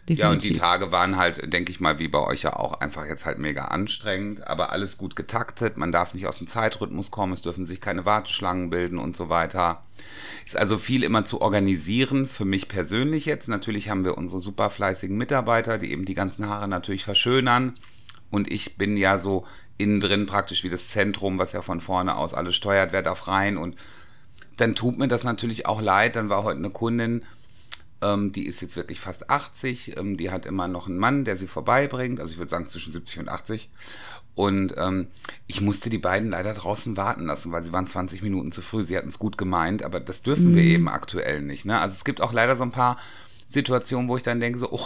Definitiv. 0.08 0.24
Ja, 0.24 0.30
und 0.32 0.42
die 0.42 0.52
Tage 0.52 0.90
waren 0.90 1.16
halt, 1.16 1.52
denke 1.52 1.70
ich 1.70 1.78
mal, 1.78 2.00
wie 2.00 2.08
bei 2.08 2.18
euch 2.18 2.42
ja 2.42 2.54
auch, 2.56 2.80
einfach 2.80 3.06
jetzt 3.06 3.24
halt 3.24 3.38
mega 3.38 3.66
anstrengend, 3.66 4.44
aber 4.48 4.72
alles 4.72 4.98
gut 4.98 5.14
getaktet. 5.14 5.78
Man 5.78 5.92
darf 5.92 6.12
nicht 6.12 6.26
aus 6.26 6.38
dem 6.38 6.48
Zeitrhythmus 6.48 7.12
kommen, 7.12 7.32
es 7.32 7.42
dürfen 7.42 7.64
sich 7.64 7.80
keine 7.80 8.04
Warteschlangen 8.04 8.68
bilden 8.68 8.98
und 8.98 9.14
so 9.14 9.28
weiter. 9.28 9.80
Ist 10.44 10.58
also 10.58 10.76
viel 10.76 11.04
immer 11.04 11.24
zu 11.24 11.40
organisieren, 11.40 12.26
für 12.26 12.44
mich 12.44 12.68
persönlich 12.68 13.26
jetzt. 13.26 13.48
Natürlich 13.48 13.90
haben 13.90 14.04
wir 14.04 14.18
unsere 14.18 14.40
super 14.40 14.70
fleißigen 14.70 15.16
Mitarbeiter, 15.16 15.78
die 15.78 15.92
eben 15.92 16.04
die 16.04 16.14
ganzen 16.14 16.48
Haare 16.48 16.66
natürlich 16.66 17.04
verschönern. 17.04 17.78
Und 18.28 18.50
ich 18.50 18.76
bin 18.78 18.96
ja 18.96 19.20
so 19.20 19.46
innen 19.78 20.00
drin 20.00 20.26
praktisch 20.26 20.64
wie 20.64 20.70
das 20.70 20.88
Zentrum, 20.88 21.38
was 21.38 21.52
ja 21.52 21.62
von 21.62 21.80
vorne 21.80 22.16
aus 22.16 22.34
alles 22.34 22.56
steuert, 22.56 22.92
wer 22.92 23.02
darf 23.02 23.28
rein. 23.28 23.56
Und 23.56 23.76
dann 24.56 24.74
tut 24.74 24.98
mir 24.98 25.06
das 25.06 25.22
natürlich 25.22 25.66
auch 25.66 25.80
leid. 25.80 26.16
Dann 26.16 26.28
war 26.28 26.42
heute 26.42 26.58
eine 26.58 26.70
Kundin, 26.70 27.22
ähm, 28.02 28.32
die 28.32 28.46
ist 28.46 28.60
jetzt 28.60 28.76
wirklich 28.76 29.00
fast 29.00 29.30
80. 29.30 29.96
Ähm, 29.96 30.16
die 30.16 30.30
hat 30.30 30.46
immer 30.46 30.68
noch 30.68 30.88
einen 30.88 30.98
Mann, 30.98 31.24
der 31.24 31.36
sie 31.36 31.46
vorbeibringt. 31.46 32.20
Also 32.20 32.32
ich 32.32 32.38
würde 32.38 32.50
sagen 32.50 32.66
zwischen 32.66 32.92
70 32.92 33.20
und 33.20 33.28
80. 33.28 33.70
Und 34.34 34.74
ähm, 34.78 35.08
ich 35.46 35.60
musste 35.60 35.90
die 35.90 35.98
beiden 35.98 36.30
leider 36.30 36.54
draußen 36.54 36.96
warten 36.96 37.26
lassen, 37.26 37.52
weil 37.52 37.62
sie 37.62 37.72
waren 37.72 37.86
20 37.86 38.22
Minuten 38.22 38.50
zu 38.50 38.62
früh. 38.62 38.84
Sie 38.84 38.96
hatten 38.96 39.08
es 39.08 39.18
gut 39.18 39.36
gemeint, 39.38 39.82
aber 39.82 40.00
das 40.00 40.22
dürfen 40.22 40.52
mhm. 40.52 40.56
wir 40.56 40.62
eben 40.62 40.88
aktuell 40.88 41.42
nicht. 41.42 41.64
Ne? 41.64 41.80
Also 41.80 41.94
es 41.94 42.04
gibt 42.04 42.20
auch 42.20 42.32
leider 42.32 42.56
so 42.56 42.62
ein 42.62 42.70
paar 42.70 42.98
Situationen, 43.48 44.08
wo 44.08 44.16
ich 44.16 44.22
dann 44.22 44.40
denke, 44.40 44.58
so, 44.58 44.70
oh, 44.72 44.80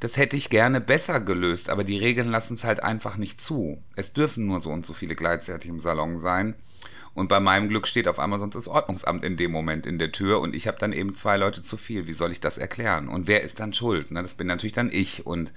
das 0.00 0.18
hätte 0.18 0.36
ich 0.36 0.50
gerne 0.50 0.82
besser 0.82 1.20
gelöst, 1.20 1.70
aber 1.70 1.82
die 1.82 1.96
Regeln 1.96 2.30
lassen 2.30 2.54
es 2.54 2.64
halt 2.64 2.82
einfach 2.82 3.16
nicht 3.16 3.40
zu. 3.40 3.82
Es 3.94 4.12
dürfen 4.12 4.46
nur 4.46 4.60
so 4.60 4.70
und 4.70 4.84
so 4.84 4.92
viele 4.92 5.16
gleichzeitig 5.16 5.70
im 5.70 5.80
Salon 5.80 6.20
sein. 6.20 6.54
Und 7.16 7.28
bei 7.28 7.40
meinem 7.40 7.70
Glück 7.70 7.88
steht 7.88 8.08
auf 8.08 8.18
einmal 8.18 8.38
sonst 8.38 8.56
das 8.56 8.68
Ordnungsamt 8.68 9.24
in 9.24 9.38
dem 9.38 9.50
Moment 9.50 9.86
in 9.86 9.98
der 9.98 10.12
Tür 10.12 10.38
und 10.42 10.54
ich 10.54 10.68
habe 10.68 10.76
dann 10.78 10.92
eben 10.92 11.14
zwei 11.14 11.38
Leute 11.38 11.62
zu 11.62 11.78
viel. 11.78 12.06
Wie 12.06 12.12
soll 12.12 12.30
ich 12.30 12.40
das 12.40 12.58
erklären? 12.58 13.08
Und 13.08 13.26
wer 13.26 13.40
ist 13.42 13.58
dann 13.58 13.72
schuld? 13.72 14.10
Ne? 14.10 14.22
Das 14.22 14.34
bin 14.34 14.46
natürlich 14.46 14.74
dann 14.74 14.92
ich. 14.92 15.24
Und 15.24 15.50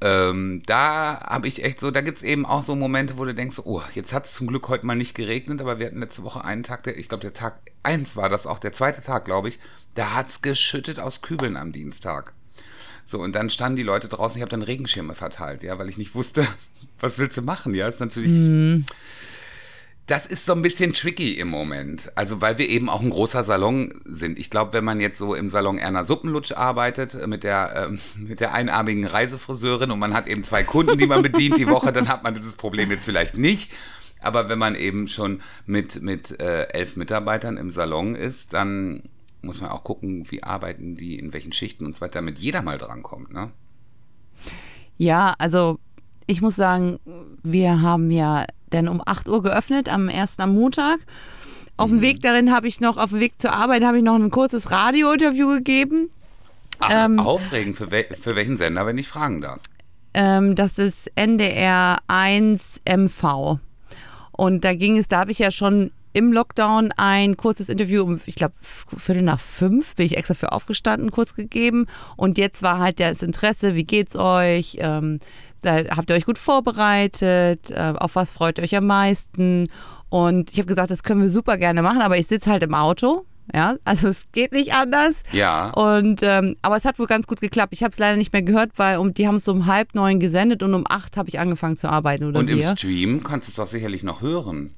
ähm, 0.00 0.62
da 0.64 1.20
habe 1.20 1.46
ich 1.46 1.62
echt 1.62 1.78
so, 1.78 1.90
da 1.90 2.00
gibt 2.00 2.16
es 2.16 2.22
eben 2.22 2.46
auch 2.46 2.62
so 2.62 2.74
Momente, 2.74 3.18
wo 3.18 3.26
du 3.26 3.34
denkst, 3.34 3.58
oh, 3.64 3.82
jetzt 3.92 4.14
hat 4.14 4.24
es 4.24 4.32
zum 4.32 4.46
Glück 4.46 4.70
heute 4.70 4.86
mal 4.86 4.94
nicht 4.94 5.14
geregnet, 5.14 5.60
aber 5.60 5.78
wir 5.78 5.88
hatten 5.88 6.00
letzte 6.00 6.22
Woche 6.22 6.42
einen 6.42 6.62
Tag, 6.62 6.84
der, 6.84 6.96
ich 6.96 7.10
glaube, 7.10 7.20
der 7.20 7.34
Tag 7.34 7.60
1 7.82 8.16
war 8.16 8.30
das 8.30 8.46
auch, 8.46 8.58
der 8.58 8.72
zweite 8.72 9.02
Tag, 9.02 9.26
glaube 9.26 9.50
ich, 9.50 9.58
da 9.92 10.14
hat 10.14 10.28
es 10.28 10.40
geschüttet 10.40 10.98
aus 10.98 11.20
Kübeln 11.20 11.58
am 11.58 11.72
Dienstag. 11.72 12.32
So, 13.04 13.20
und 13.20 13.34
dann 13.34 13.50
standen 13.50 13.76
die 13.76 13.82
Leute 13.82 14.08
draußen, 14.08 14.38
ich 14.38 14.42
habe 14.42 14.50
dann 14.50 14.62
Regenschirme 14.62 15.14
verteilt, 15.14 15.62
ja, 15.62 15.78
weil 15.78 15.90
ich 15.90 15.98
nicht 15.98 16.14
wusste, 16.14 16.46
was 16.98 17.18
willst 17.18 17.36
du 17.36 17.42
machen, 17.42 17.74
ja, 17.74 17.86
ist 17.88 18.00
natürlich. 18.00 18.32
Mm 18.32 18.84
das 20.06 20.24
ist 20.24 20.46
so 20.46 20.52
ein 20.52 20.62
bisschen 20.62 20.92
tricky 20.92 21.32
im 21.32 21.48
Moment. 21.48 22.12
Also, 22.14 22.40
weil 22.40 22.58
wir 22.58 22.68
eben 22.68 22.88
auch 22.88 23.02
ein 23.02 23.10
großer 23.10 23.42
Salon 23.42 24.00
sind. 24.04 24.38
Ich 24.38 24.50
glaube, 24.50 24.72
wenn 24.72 24.84
man 24.84 25.00
jetzt 25.00 25.18
so 25.18 25.34
im 25.34 25.48
Salon 25.48 25.78
Erna 25.78 26.04
Suppenlutsch 26.04 26.52
arbeitet, 26.52 27.14
äh, 27.14 27.26
mit 27.26 27.42
der, 27.42 27.88
ähm, 27.88 27.98
mit 28.28 28.40
der 28.40 28.54
einarmigen 28.54 29.04
Reisefriseurin 29.04 29.90
und 29.90 29.98
man 29.98 30.14
hat 30.14 30.28
eben 30.28 30.44
zwei 30.44 30.62
Kunden, 30.62 30.96
die 30.98 31.06
man 31.06 31.22
bedient 31.22 31.58
die 31.58 31.68
Woche, 31.68 31.92
dann 31.92 32.08
hat 32.08 32.22
man 32.22 32.34
dieses 32.34 32.54
Problem 32.54 32.90
jetzt 32.90 33.04
vielleicht 33.04 33.36
nicht. 33.36 33.72
Aber 34.20 34.48
wenn 34.48 34.58
man 34.58 34.76
eben 34.76 35.08
schon 35.08 35.42
mit, 35.66 36.02
mit 36.02 36.40
äh, 36.40 36.68
elf 36.68 36.96
Mitarbeitern 36.96 37.56
im 37.56 37.70
Salon 37.70 38.14
ist, 38.14 38.52
dann 38.54 39.02
muss 39.42 39.60
man 39.60 39.70
auch 39.70 39.84
gucken, 39.84 40.30
wie 40.30 40.42
arbeiten 40.42 40.94
die, 40.94 41.18
in 41.18 41.32
welchen 41.32 41.52
Schichten 41.52 41.84
und 41.84 41.94
so 41.94 42.00
weiter, 42.00 42.14
damit 42.14 42.38
jeder 42.38 42.62
mal 42.62 42.78
drankommt, 42.78 43.32
ne? 43.32 43.50
Ja, 44.98 45.34
also 45.38 45.78
ich 46.26 46.42
muss 46.42 46.56
sagen, 46.56 46.98
wir 47.42 47.80
haben 47.82 48.10
ja 48.10 48.46
dann 48.70 48.88
um 48.88 49.02
8 49.04 49.28
Uhr 49.28 49.42
geöffnet, 49.42 49.88
am 49.88 50.08
ersten 50.08 50.42
am 50.42 50.54
Montag. 50.54 51.00
Auf 51.76 51.88
dem 51.88 51.98
mhm. 51.98 52.02
Weg 52.02 52.22
darin 52.22 52.52
habe 52.52 52.68
ich 52.68 52.80
noch, 52.80 52.96
auf 52.96 53.10
dem 53.10 53.20
Weg 53.20 53.40
zur 53.40 53.52
Arbeit 53.52 53.84
habe 53.84 53.98
ich 53.98 54.04
noch 54.04 54.14
ein 54.14 54.30
kurzes 54.30 54.70
Radiointerview 54.70 55.48
gegeben. 55.48 56.10
Ach, 56.78 57.06
ähm, 57.06 57.20
aufregend. 57.20 57.76
Für, 57.76 57.90
wel 57.90 58.04
für, 58.20 58.36
welchen 58.36 58.56
Sender, 58.56 58.86
wenn 58.86 58.98
ich 58.98 59.08
fragen 59.08 59.40
darf? 59.40 59.60
Ähm, 60.14 60.54
das 60.54 60.78
ist 60.78 61.10
NDR 61.14 61.98
1 62.08 62.80
MV. 62.88 63.58
Und 64.32 64.64
da 64.64 64.74
ging 64.74 64.98
es, 64.98 65.08
da 65.08 65.20
habe 65.20 65.32
ich 65.32 65.38
ja 65.38 65.50
schon 65.50 65.90
im 66.12 66.32
Lockdown 66.32 66.92
ein 66.96 67.36
kurzes 67.36 67.68
Interview 67.68 68.02
um, 68.02 68.20
ich 68.24 68.36
glaube, 68.36 68.54
Viertel 68.96 69.22
nach 69.22 69.38
fünf 69.38 69.96
bin 69.96 70.06
ich 70.06 70.16
extra 70.16 70.32
für 70.32 70.52
aufgestanden, 70.52 71.10
kurz 71.10 71.34
gegeben. 71.34 71.86
Und 72.16 72.38
jetzt 72.38 72.62
war 72.62 72.78
halt 72.78 73.00
das 73.00 73.22
Interesse, 73.22 73.74
wie 73.74 73.84
geht's 73.84 74.16
euch? 74.16 74.78
Ähm, 74.80 75.20
habt 75.64 76.10
ihr 76.10 76.16
euch 76.16 76.26
gut 76.26 76.38
vorbereitet? 76.38 77.70
Äh, 77.70 77.94
auf 77.96 78.16
was 78.16 78.32
freut 78.32 78.58
ihr 78.58 78.64
euch 78.64 78.76
am 78.76 78.86
meisten? 78.86 79.68
Und 80.08 80.50
ich 80.52 80.58
habe 80.58 80.66
gesagt, 80.66 80.90
das 80.90 81.02
können 81.02 81.22
wir 81.22 81.30
super 81.30 81.56
gerne 81.56 81.82
machen, 81.82 82.00
aber 82.00 82.16
ich 82.16 82.26
sitze 82.26 82.50
halt 82.50 82.62
im 82.62 82.74
Auto 82.74 83.24
Ja, 83.54 83.76
also 83.84 84.08
es 84.08 84.26
geht 84.32 84.52
nicht 84.52 84.72
anders. 84.72 85.22
Ja. 85.32 85.70
Und 85.70 86.20
ähm, 86.22 86.56
aber 86.62 86.76
es 86.76 86.84
hat 86.84 86.98
wohl 86.98 87.06
ganz 87.06 87.26
gut 87.26 87.40
geklappt. 87.40 87.72
Ich 87.72 87.82
habe 87.82 87.92
es 87.92 87.98
leider 87.98 88.16
nicht 88.16 88.32
mehr 88.32 88.42
gehört, 88.42 88.72
weil 88.76 88.98
um 88.98 89.12
die 89.12 89.26
haben 89.26 89.36
es 89.36 89.46
um 89.48 89.66
halb 89.66 89.94
neun 89.94 90.18
gesendet 90.20 90.62
und 90.62 90.74
um 90.74 90.84
acht 90.88 91.16
habe 91.16 91.28
ich 91.28 91.38
angefangen 91.38 91.76
zu 91.76 91.88
arbeiten 91.88 92.24
oder 92.24 92.40
Und 92.40 92.50
im 92.50 92.58
wir. 92.58 92.64
Stream 92.64 93.22
kannst 93.22 93.48
du 93.48 93.50
es 93.50 93.56
doch 93.56 93.68
sicherlich 93.68 94.02
noch 94.02 94.20
hören. 94.20 94.72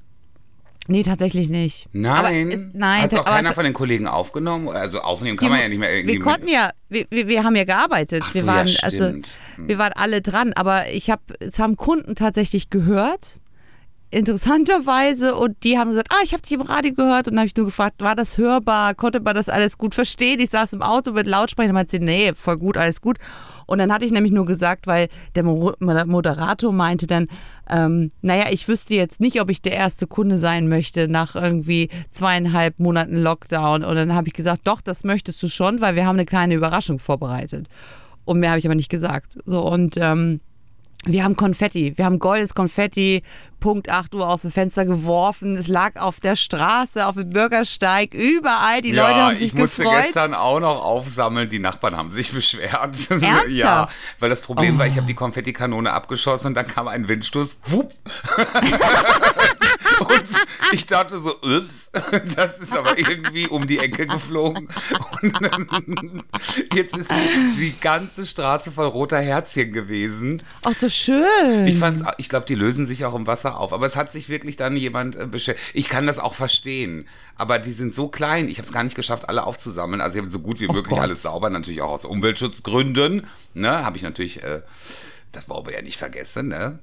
Nee, 0.89 1.03
tatsächlich 1.03 1.49
nicht. 1.49 1.87
Nein. 1.93 2.51
Aber, 2.51 2.69
nein, 2.73 3.03
Hat 3.03 3.13
auch 3.13 3.25
keiner 3.25 3.53
von 3.53 3.63
den 3.63 3.73
Kollegen 3.73 4.07
aufgenommen? 4.07 4.69
Also 4.69 4.99
aufnehmen 5.01 5.37
kann 5.37 5.49
man 5.49 5.59
ja 5.61 5.69
nicht 5.69 5.77
mehr 5.77 5.93
irgendwie. 5.93 6.15
Wir 6.15 6.19
konnten 6.19 6.47
ja, 6.47 6.71
wir, 6.89 7.05
wir, 7.11 7.27
wir 7.27 7.43
haben 7.43 7.55
ja 7.55 7.63
gearbeitet. 7.63 8.23
Ach 8.25 8.33
wir 8.33 8.41
so, 8.41 8.47
waren, 8.47 8.67
ja, 8.67 8.79
also, 8.81 8.97
stimmt. 8.97 9.35
wir 9.57 9.77
waren 9.77 9.93
alle 9.93 10.23
dran, 10.23 10.51
aber 10.53 10.89
ich 10.89 11.11
habe, 11.11 11.21
es 11.39 11.59
haben 11.59 11.77
Kunden 11.77 12.15
tatsächlich 12.15 12.71
gehört, 12.71 13.39
interessanterweise, 14.11 15.35
und 15.35 15.63
die 15.63 15.77
haben 15.77 15.91
gesagt, 15.91 16.11
ah, 16.11 16.21
ich 16.23 16.33
habe 16.33 16.41
dich 16.41 16.51
im 16.51 16.61
Radio 16.61 16.93
gehört, 16.93 17.27
und 17.27 17.33
dann 17.33 17.39
habe 17.39 17.47
ich 17.47 17.55
nur 17.55 17.67
gefragt, 17.67 18.01
war 18.01 18.15
das 18.15 18.37
hörbar, 18.37 18.95
konnte 18.95 19.19
man 19.19 19.35
das 19.35 19.49
alles 19.49 19.77
gut 19.77 19.93
verstehen? 19.93 20.39
Ich 20.39 20.49
saß 20.49 20.73
im 20.73 20.81
Auto 20.81 21.11
mit 21.11 21.27
Lautsprecher 21.27 21.69
und 21.69 21.75
meinte, 21.75 21.99
nee, 21.99 22.33
voll 22.35 22.57
gut, 22.57 22.77
alles 22.77 23.01
gut. 23.01 23.17
Und 23.67 23.77
dann 23.77 23.93
hatte 23.93 24.03
ich 24.03 24.11
nämlich 24.11 24.31
nur 24.31 24.47
gesagt, 24.47 24.87
weil 24.87 25.09
der 25.35 25.43
Mo- 25.43 25.75
Moderator 25.79 26.71
meinte 26.71 27.05
dann, 27.05 27.27
ähm, 27.69 28.09
naja, 28.23 28.45
ich 28.49 28.67
wüsste 28.67 28.95
jetzt 28.95 29.21
nicht, 29.21 29.39
ob 29.39 29.51
ich 29.51 29.61
der 29.61 29.73
erste 29.73 30.07
Kunde 30.07 30.39
sein 30.39 30.67
möchte 30.67 31.07
nach 31.07 31.35
irgendwie 31.35 31.89
zweieinhalb 32.09 32.79
Monaten 32.79 33.21
Lockdown. 33.21 33.83
Und 33.83 33.95
dann 33.95 34.15
habe 34.15 34.27
ich 34.27 34.33
gesagt, 34.33 34.61
doch, 34.63 34.81
das 34.81 35.03
möchtest 35.03 35.43
du 35.43 35.49
schon, 35.49 35.81
weil 35.81 35.95
wir 35.95 36.07
haben 36.07 36.15
eine 36.15 36.25
kleine 36.25 36.55
Überraschung 36.55 36.97
vorbereitet. 36.97 37.67
Und 38.25 38.39
mehr 38.39 38.49
habe 38.49 38.57
ich 38.57 38.65
aber 38.65 38.73
nicht 38.73 38.89
gesagt. 38.89 39.37
So 39.45 39.61
und 39.61 39.97
ähm, 39.97 40.39
wir 41.05 41.23
haben 41.23 41.35
Konfetti. 41.35 41.93
Wir 41.95 42.05
haben 42.05 42.17
goldenes 42.17 42.55
Konfetti, 42.55 43.21
Punkt 43.59 43.89
8 43.89 44.15
Uhr 44.15 44.27
aus 44.27 44.41
dem 44.41 44.51
Fenster 44.51 44.85
geworfen. 44.85 45.55
Es 45.55 45.67
lag 45.67 45.99
auf 45.99 46.19
der 46.19 46.35
Straße, 46.35 47.05
auf 47.05 47.15
dem 47.15 47.29
Bürgersteig, 47.29 48.13
überall. 48.13 48.81
Die 48.81 48.91
ja, 48.91 49.07
Leute 49.07 49.21
haben 49.21 49.35
sich 49.35 49.47
ich 49.47 49.53
musste 49.53 49.83
gefreut. 49.83 50.01
gestern 50.03 50.33
auch 50.33 50.59
noch 50.59 50.83
aufsammeln. 50.83 51.49
Die 51.49 51.59
Nachbarn 51.59 51.95
haben 51.97 52.11
sich 52.11 52.31
beschwert. 52.33 52.69
Ernsthaft? 52.69 53.45
Oh. 53.47 53.49
ja, 53.49 53.89
weil 54.19 54.29
das 54.29 54.41
Problem 54.41 54.77
war, 54.79 54.87
ich 54.87 54.97
habe 54.97 55.07
die 55.07 55.13
Konfettikanone 55.13 55.91
abgeschossen 55.91 56.47
und 56.47 56.53
dann 56.55 56.67
kam 56.67 56.87
ein 56.87 57.07
Windstoß. 57.07 57.61
Wupp. 57.65 57.93
und 59.99 60.29
ich 60.71 60.85
dachte 60.85 61.19
so, 61.19 61.35
ups, 61.41 61.91
das 62.35 62.59
ist 62.59 62.77
aber 62.77 62.97
irgendwie 62.97 63.47
um 63.47 63.67
die 63.67 63.79
Ecke 63.79 64.07
geflogen. 64.07 64.67
Und 65.21 65.41
dann, 65.41 66.23
jetzt 66.73 66.95
ist 66.95 67.11
die, 67.11 67.57
die 67.57 67.79
ganze 67.79 68.25
Straße 68.25 68.71
voll 68.71 68.87
roter 68.87 69.19
Herzchen 69.19 69.71
gewesen. 69.71 70.43
Ach, 70.65 70.73
so 70.79 70.89
schön. 70.89 71.67
Ich 71.67 71.77
fand's, 71.77 72.03
ich 72.17 72.29
glaube, 72.29 72.45
die 72.45 72.55
lösen 72.55 72.85
sich 72.85 73.05
auch 73.05 73.15
im 73.15 73.27
Wasser 73.27 73.48
auf. 73.57 73.73
Aber 73.73 73.85
es 73.85 73.95
hat 73.95 74.11
sich 74.11 74.29
wirklich 74.29 74.57
dann 74.57 74.75
jemand 74.75 75.15
äh, 75.15 75.25
beschäftigt. 75.25 75.71
Ich 75.75 75.89
kann 75.89 76.07
das 76.07 76.19
auch 76.19 76.33
verstehen. 76.33 77.07
Aber 77.35 77.59
die 77.59 77.73
sind 77.73 77.95
so 77.95 78.07
klein. 78.07 78.47
Ich 78.49 78.57
habe 78.57 78.67
es 78.67 78.73
gar 78.73 78.83
nicht 78.83 78.95
geschafft, 78.95 79.29
alle 79.29 79.45
aufzusammeln. 79.45 80.01
Also 80.01 80.17
ich 80.17 80.21
habe 80.21 80.31
so 80.31 80.39
gut 80.39 80.59
wie 80.59 80.67
möglich 80.67 80.89
Gott. 80.89 80.99
alles 80.99 81.23
sauber. 81.23 81.49
Natürlich 81.49 81.81
auch 81.81 81.91
aus 81.91 82.05
Umweltschutzgründen. 82.05 83.27
Ne, 83.53 83.85
habe 83.85 83.97
ich 83.97 84.03
natürlich, 84.03 84.43
äh, 84.43 84.61
das 85.31 85.49
wollen 85.49 85.65
wir 85.65 85.73
ja 85.73 85.81
nicht 85.81 85.97
vergessen. 85.97 86.49
Ne? 86.49 86.79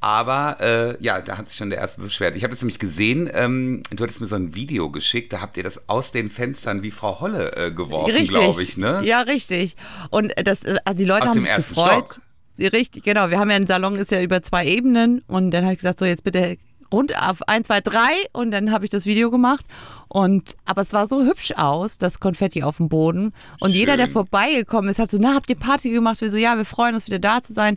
Aber 0.00 0.58
äh, 0.60 1.02
ja, 1.02 1.20
da 1.20 1.38
hat 1.38 1.48
sich 1.48 1.56
schon 1.56 1.70
der 1.70 1.80
erste 1.80 2.00
beschwert. 2.00 2.36
Ich 2.36 2.44
habe 2.44 2.52
das 2.52 2.62
nämlich 2.62 2.78
gesehen. 2.78 3.28
Ähm, 3.32 3.82
du 3.90 4.04
hattest 4.04 4.20
mir 4.20 4.28
so 4.28 4.36
ein 4.36 4.54
Video 4.54 4.90
geschickt. 4.90 5.32
Da 5.32 5.40
habt 5.40 5.56
ihr 5.56 5.64
das 5.64 5.88
aus 5.88 6.12
den 6.12 6.30
Fenstern 6.30 6.84
wie 6.84 6.92
Frau 6.92 7.20
Holle 7.20 7.56
äh, 7.56 7.72
geworfen, 7.72 8.26
glaube 8.26 8.62
ich. 8.62 8.76
Ne? 8.76 9.00
Ja, 9.04 9.22
richtig. 9.22 9.74
Und 10.10 10.32
das, 10.44 10.62
äh, 10.62 10.76
also 10.84 10.96
die 10.96 11.04
Leute 11.04 11.22
Aus 11.22 11.30
haben 11.30 11.34
dem 11.38 11.42
sich 11.44 11.52
ersten 11.52 11.74
gefreut. 11.74 12.06
Stock. 12.06 12.20
Richtig, 12.58 13.04
genau. 13.04 13.30
Wir 13.30 13.38
haben 13.38 13.50
ja 13.50 13.56
einen 13.56 13.66
Salon, 13.66 13.96
ist 13.96 14.10
ja 14.10 14.20
über 14.20 14.42
zwei 14.42 14.66
Ebenen. 14.66 15.22
Und 15.28 15.52
dann 15.52 15.64
habe 15.64 15.74
ich 15.74 15.78
gesagt, 15.78 15.98
so 15.98 16.04
jetzt 16.04 16.24
bitte 16.24 16.56
rund 16.92 17.16
auf 17.20 17.46
1, 17.46 17.66
2, 17.68 17.80
3. 17.80 17.98
Und 18.32 18.50
dann 18.50 18.72
habe 18.72 18.84
ich 18.84 18.90
das 18.90 19.06
Video 19.06 19.30
gemacht. 19.30 19.64
Und, 20.08 20.54
aber 20.64 20.82
es 20.82 20.92
war 20.92 21.06
so 21.06 21.24
hübsch 21.24 21.52
aus, 21.56 21.98
das 21.98 22.18
Konfetti 22.18 22.62
auf 22.62 22.78
dem 22.78 22.88
Boden. 22.88 23.32
Und 23.60 23.70
jeder, 23.70 23.96
der 23.96 24.06
Schön. 24.06 24.14
vorbeigekommen 24.14 24.90
ist, 24.90 24.98
hat 24.98 25.10
so, 25.10 25.18
na, 25.20 25.34
habt 25.34 25.50
ihr 25.50 25.56
Party 25.56 25.90
gemacht? 25.90 26.20
Wir 26.20 26.30
so, 26.30 26.36
ja, 26.36 26.56
wir 26.56 26.64
freuen 26.64 26.94
uns 26.94 27.06
wieder 27.06 27.18
da 27.18 27.42
zu 27.42 27.52
sein. 27.52 27.76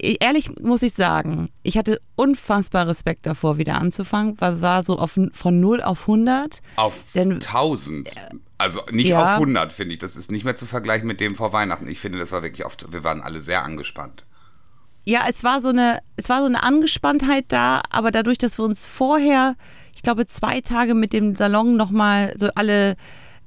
Ich- 0.00 0.22
Ehrlich 0.22 0.50
muss 0.60 0.82
ich 0.82 0.94
sagen, 0.94 1.50
ich 1.62 1.76
hatte 1.76 2.00
unfassbar 2.16 2.86
Respekt 2.86 3.26
davor, 3.26 3.58
wieder 3.58 3.76
anzufangen. 3.80 4.36
Es 4.40 4.60
war 4.62 4.82
so 4.82 4.98
auf, 4.98 5.18
von 5.32 5.60
0 5.60 5.82
auf 5.82 6.06
100. 6.06 6.60
Auf 6.76 7.12
Denn- 7.14 7.40
1000. 7.40 8.14
Also 8.58 8.80
nicht 8.90 9.08
Ja. 9.10 9.22
auf 9.34 9.38
100, 9.40 9.72
finde 9.72 9.94
ich. 9.94 9.98
Das 10.00 10.16
ist 10.16 10.30
nicht 10.30 10.44
mehr 10.44 10.56
zu 10.56 10.66
vergleichen 10.66 11.06
mit 11.06 11.20
dem 11.20 11.34
vor 11.34 11.52
Weihnachten. 11.52 11.88
Ich 11.88 12.00
finde, 12.00 12.18
das 12.18 12.32
war 12.32 12.42
wirklich 12.42 12.64
oft, 12.66 12.92
wir 12.92 13.04
waren 13.04 13.20
alle 13.22 13.40
sehr 13.42 13.64
angespannt. 13.64 14.24
Ja, 15.04 15.22
es 15.28 15.42
war 15.42 15.60
so 15.60 15.68
eine, 15.68 16.00
es 16.16 16.28
war 16.28 16.40
so 16.40 16.46
eine 16.46 16.62
Angespanntheit 16.62 17.46
da, 17.48 17.82
aber 17.90 18.10
dadurch, 18.10 18.36
dass 18.38 18.58
wir 18.58 18.64
uns 18.64 18.86
vorher, 18.86 19.54
ich 19.94 20.02
glaube, 20.02 20.26
zwei 20.26 20.60
Tage 20.60 20.94
mit 20.94 21.12
dem 21.12 21.34
Salon 21.34 21.76
nochmal 21.76 22.34
so 22.36 22.48
alle 22.54 22.96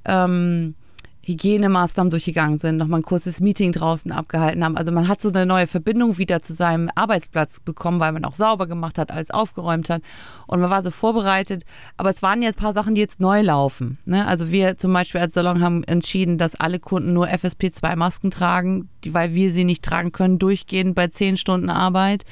ähm, 0.04 0.74
Hygienemaßnahmen 1.24 2.10
durchgegangen 2.10 2.58
sind, 2.58 2.76
nochmal 2.76 3.00
ein 3.00 3.04
kurzes 3.04 3.40
Meeting 3.40 3.72
draußen 3.72 4.10
abgehalten 4.10 4.64
haben. 4.64 4.76
Also 4.76 4.90
man 4.90 5.06
hat 5.08 5.20
so 5.20 5.28
eine 5.28 5.46
neue 5.46 5.66
Verbindung 5.66 6.18
wieder 6.18 6.42
zu 6.42 6.52
seinem 6.52 6.90
Arbeitsplatz 6.94 7.60
bekommen, 7.60 8.00
weil 8.00 8.12
man 8.12 8.24
auch 8.24 8.34
sauber 8.34 8.66
gemacht 8.66 8.98
hat, 8.98 9.10
alles 9.10 9.30
aufgeräumt 9.30 9.88
hat 9.88 10.02
und 10.46 10.60
man 10.60 10.70
war 10.70 10.82
so 10.82 10.90
vorbereitet. 10.90 11.64
Aber 11.96 12.10
es 12.10 12.22
waren 12.22 12.42
jetzt 12.42 12.58
ein 12.58 12.62
paar 12.62 12.74
Sachen, 12.74 12.94
die 12.94 13.00
jetzt 13.00 13.20
neu 13.20 13.42
laufen. 13.42 13.98
Ne? 14.04 14.26
Also 14.26 14.50
wir 14.50 14.78
zum 14.78 14.92
Beispiel 14.92 15.20
als 15.20 15.34
Salon 15.34 15.62
haben 15.62 15.84
entschieden, 15.84 16.38
dass 16.38 16.56
alle 16.56 16.80
Kunden 16.80 17.12
nur 17.12 17.28
FSP2-Masken 17.28 18.30
tragen, 18.30 18.88
die, 19.04 19.14
weil 19.14 19.32
wir 19.34 19.52
sie 19.52 19.64
nicht 19.64 19.84
tragen 19.84 20.12
können, 20.12 20.38
durchgehend 20.38 20.94
bei 20.94 21.06
zehn 21.06 21.36
Stunden 21.36 21.70
Arbeit. 21.70 22.24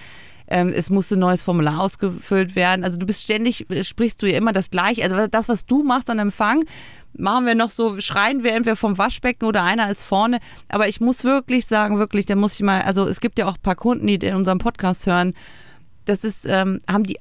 Ähm, 0.51 0.73
es 0.75 0.91
musste 0.91 1.15
ein 1.15 1.21
neues 1.21 1.43
Formular 1.43 1.81
ausgefüllt 1.81 2.57
werden. 2.57 2.85
Also 2.85 2.99
du 2.99 3.07
bist 3.07 3.23
ständig, 3.23 3.71
äh, 3.71 3.85
sprichst 3.85 4.21
du 4.21 4.27
ja 4.27 4.37
immer 4.37 4.53
das 4.53 4.71
Gleiche. 4.71 5.05
Also 5.05 5.29
das, 5.29 5.49
was 5.49 5.65
du 5.65 5.85
machst 5.85 6.11
an 6.11 6.19
Empfang, 6.19 6.65
machen 7.15 7.47
wir 7.47 7.55
noch 7.55 7.71
so, 7.71 8.01
schreien 8.01 8.45
wir 8.45 8.53
entweder 8.53 8.77
vom 8.77 8.99
Waschbecken 8.99 9.47
oder 9.47 9.63
einer 9.63 9.91
ist 9.91 10.05
vorne. 10.05 10.39
Aber 10.69 10.89
ich 10.89 11.01
muss 11.01 11.25
wirklich 11.25 11.67
sagen, 11.67 11.99
wirklich, 11.99 12.27
da 12.27 12.37
muss 12.37 12.55
ich 12.55 12.63
mal, 12.63 12.83
also 12.83 13.07
es 13.07 13.21
gibt 13.21 13.39
ja 13.39 13.47
auch 13.47 13.57
ein 13.57 13.63
paar 13.63 13.77
Kunden, 13.77 14.07
die 14.07 14.15
in 14.15 14.37
unserem 14.37 14.59
Podcast 14.59 15.07
hören, 15.07 15.35
das 16.05 16.25
ist, 16.25 16.47
ähm, 16.47 16.81
haben 16.91 17.05
die 17.05 17.19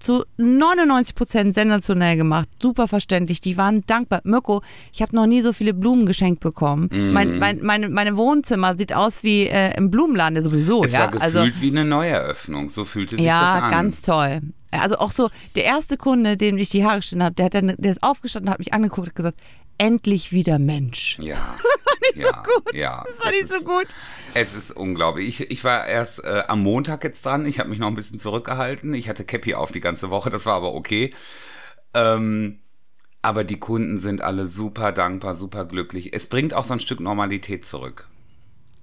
zu 0.00 0.24
99 0.38 1.14
Prozent 1.14 1.54
sensationell 1.54 2.16
gemacht, 2.16 2.48
super 2.60 2.88
verständlich, 2.88 3.40
die 3.40 3.56
waren 3.56 3.84
dankbar. 3.86 4.20
Mirko, 4.24 4.62
ich 4.92 5.02
habe 5.02 5.14
noch 5.14 5.26
nie 5.26 5.42
so 5.42 5.52
viele 5.52 5.74
Blumen 5.74 6.06
geschenkt 6.06 6.40
bekommen. 6.40 6.88
Mhm. 6.92 7.12
Mein, 7.12 7.38
mein, 7.38 7.60
meine, 7.62 7.88
meine 7.88 8.16
Wohnzimmer 8.16 8.76
sieht 8.76 8.92
aus 8.92 9.22
wie 9.22 9.46
äh, 9.46 9.76
im 9.76 9.90
Blumenladen 9.90 10.42
sowieso. 10.42 10.84
Es 10.84 10.92
ja? 10.92 11.00
war 11.00 11.08
gefühlt 11.08 11.60
wie 11.60 11.70
eine 11.70 11.84
Neueröffnung. 11.84 12.68
So 12.68 12.84
fühlte 12.84 13.16
sich 13.16 13.24
ja, 13.24 13.54
das 13.54 13.62
an. 13.64 13.70
ganz 13.70 14.02
toll. 14.02 14.40
Also 14.72 14.98
auch 14.98 15.10
so, 15.10 15.30
der 15.56 15.64
erste 15.64 15.96
Kunde, 15.96 16.36
dem 16.36 16.56
ich 16.56 16.68
die 16.68 16.84
Haare 16.84 16.96
geschnitten 16.96 17.24
habe, 17.24 17.34
der, 17.34 17.46
hat 17.46 17.54
dann, 17.54 17.74
der 17.76 17.90
ist 17.90 18.02
aufgestanden, 18.02 18.50
hat 18.50 18.58
mich 18.58 18.72
angeguckt 18.72 19.08
und 19.08 19.14
gesagt, 19.14 19.38
endlich 19.78 20.32
wieder 20.32 20.58
Mensch. 20.58 21.18
Ja. 21.20 21.36
nicht 22.16 22.26
so 22.26 22.32
gut. 22.32 22.74
Ja, 22.74 23.04
Das 23.06 23.18
war 23.20 23.26
es 23.26 23.32
nicht 23.32 23.42
ist, 23.44 23.52
so 23.60 23.64
gut. 23.64 23.86
Es 24.34 24.54
ist 24.54 24.70
unglaublich. 24.70 25.40
Ich, 25.40 25.50
ich 25.50 25.64
war 25.64 25.86
erst 25.86 26.22
äh, 26.24 26.42
am 26.48 26.62
Montag 26.62 27.02
jetzt 27.04 27.24
dran. 27.26 27.46
Ich 27.46 27.58
habe 27.58 27.68
mich 27.68 27.78
noch 27.78 27.88
ein 27.88 27.94
bisschen 27.94 28.18
zurückgehalten. 28.20 28.94
Ich 28.94 29.08
hatte 29.08 29.24
Cappy 29.24 29.54
auf 29.54 29.72
die 29.72 29.80
ganze 29.80 30.10
Woche. 30.10 30.30
Das 30.30 30.46
war 30.46 30.54
aber 30.54 30.74
okay. 30.74 31.12
Ähm, 31.94 32.60
aber 33.22 33.44
die 33.44 33.58
Kunden 33.58 33.98
sind 33.98 34.22
alle 34.22 34.46
super 34.46 34.92
dankbar, 34.92 35.36
super 35.36 35.64
glücklich. 35.66 36.14
Es 36.14 36.28
bringt 36.28 36.54
auch 36.54 36.64
so 36.64 36.74
ein 36.74 36.80
Stück 36.80 37.00
Normalität 37.00 37.66
zurück. 37.66 38.08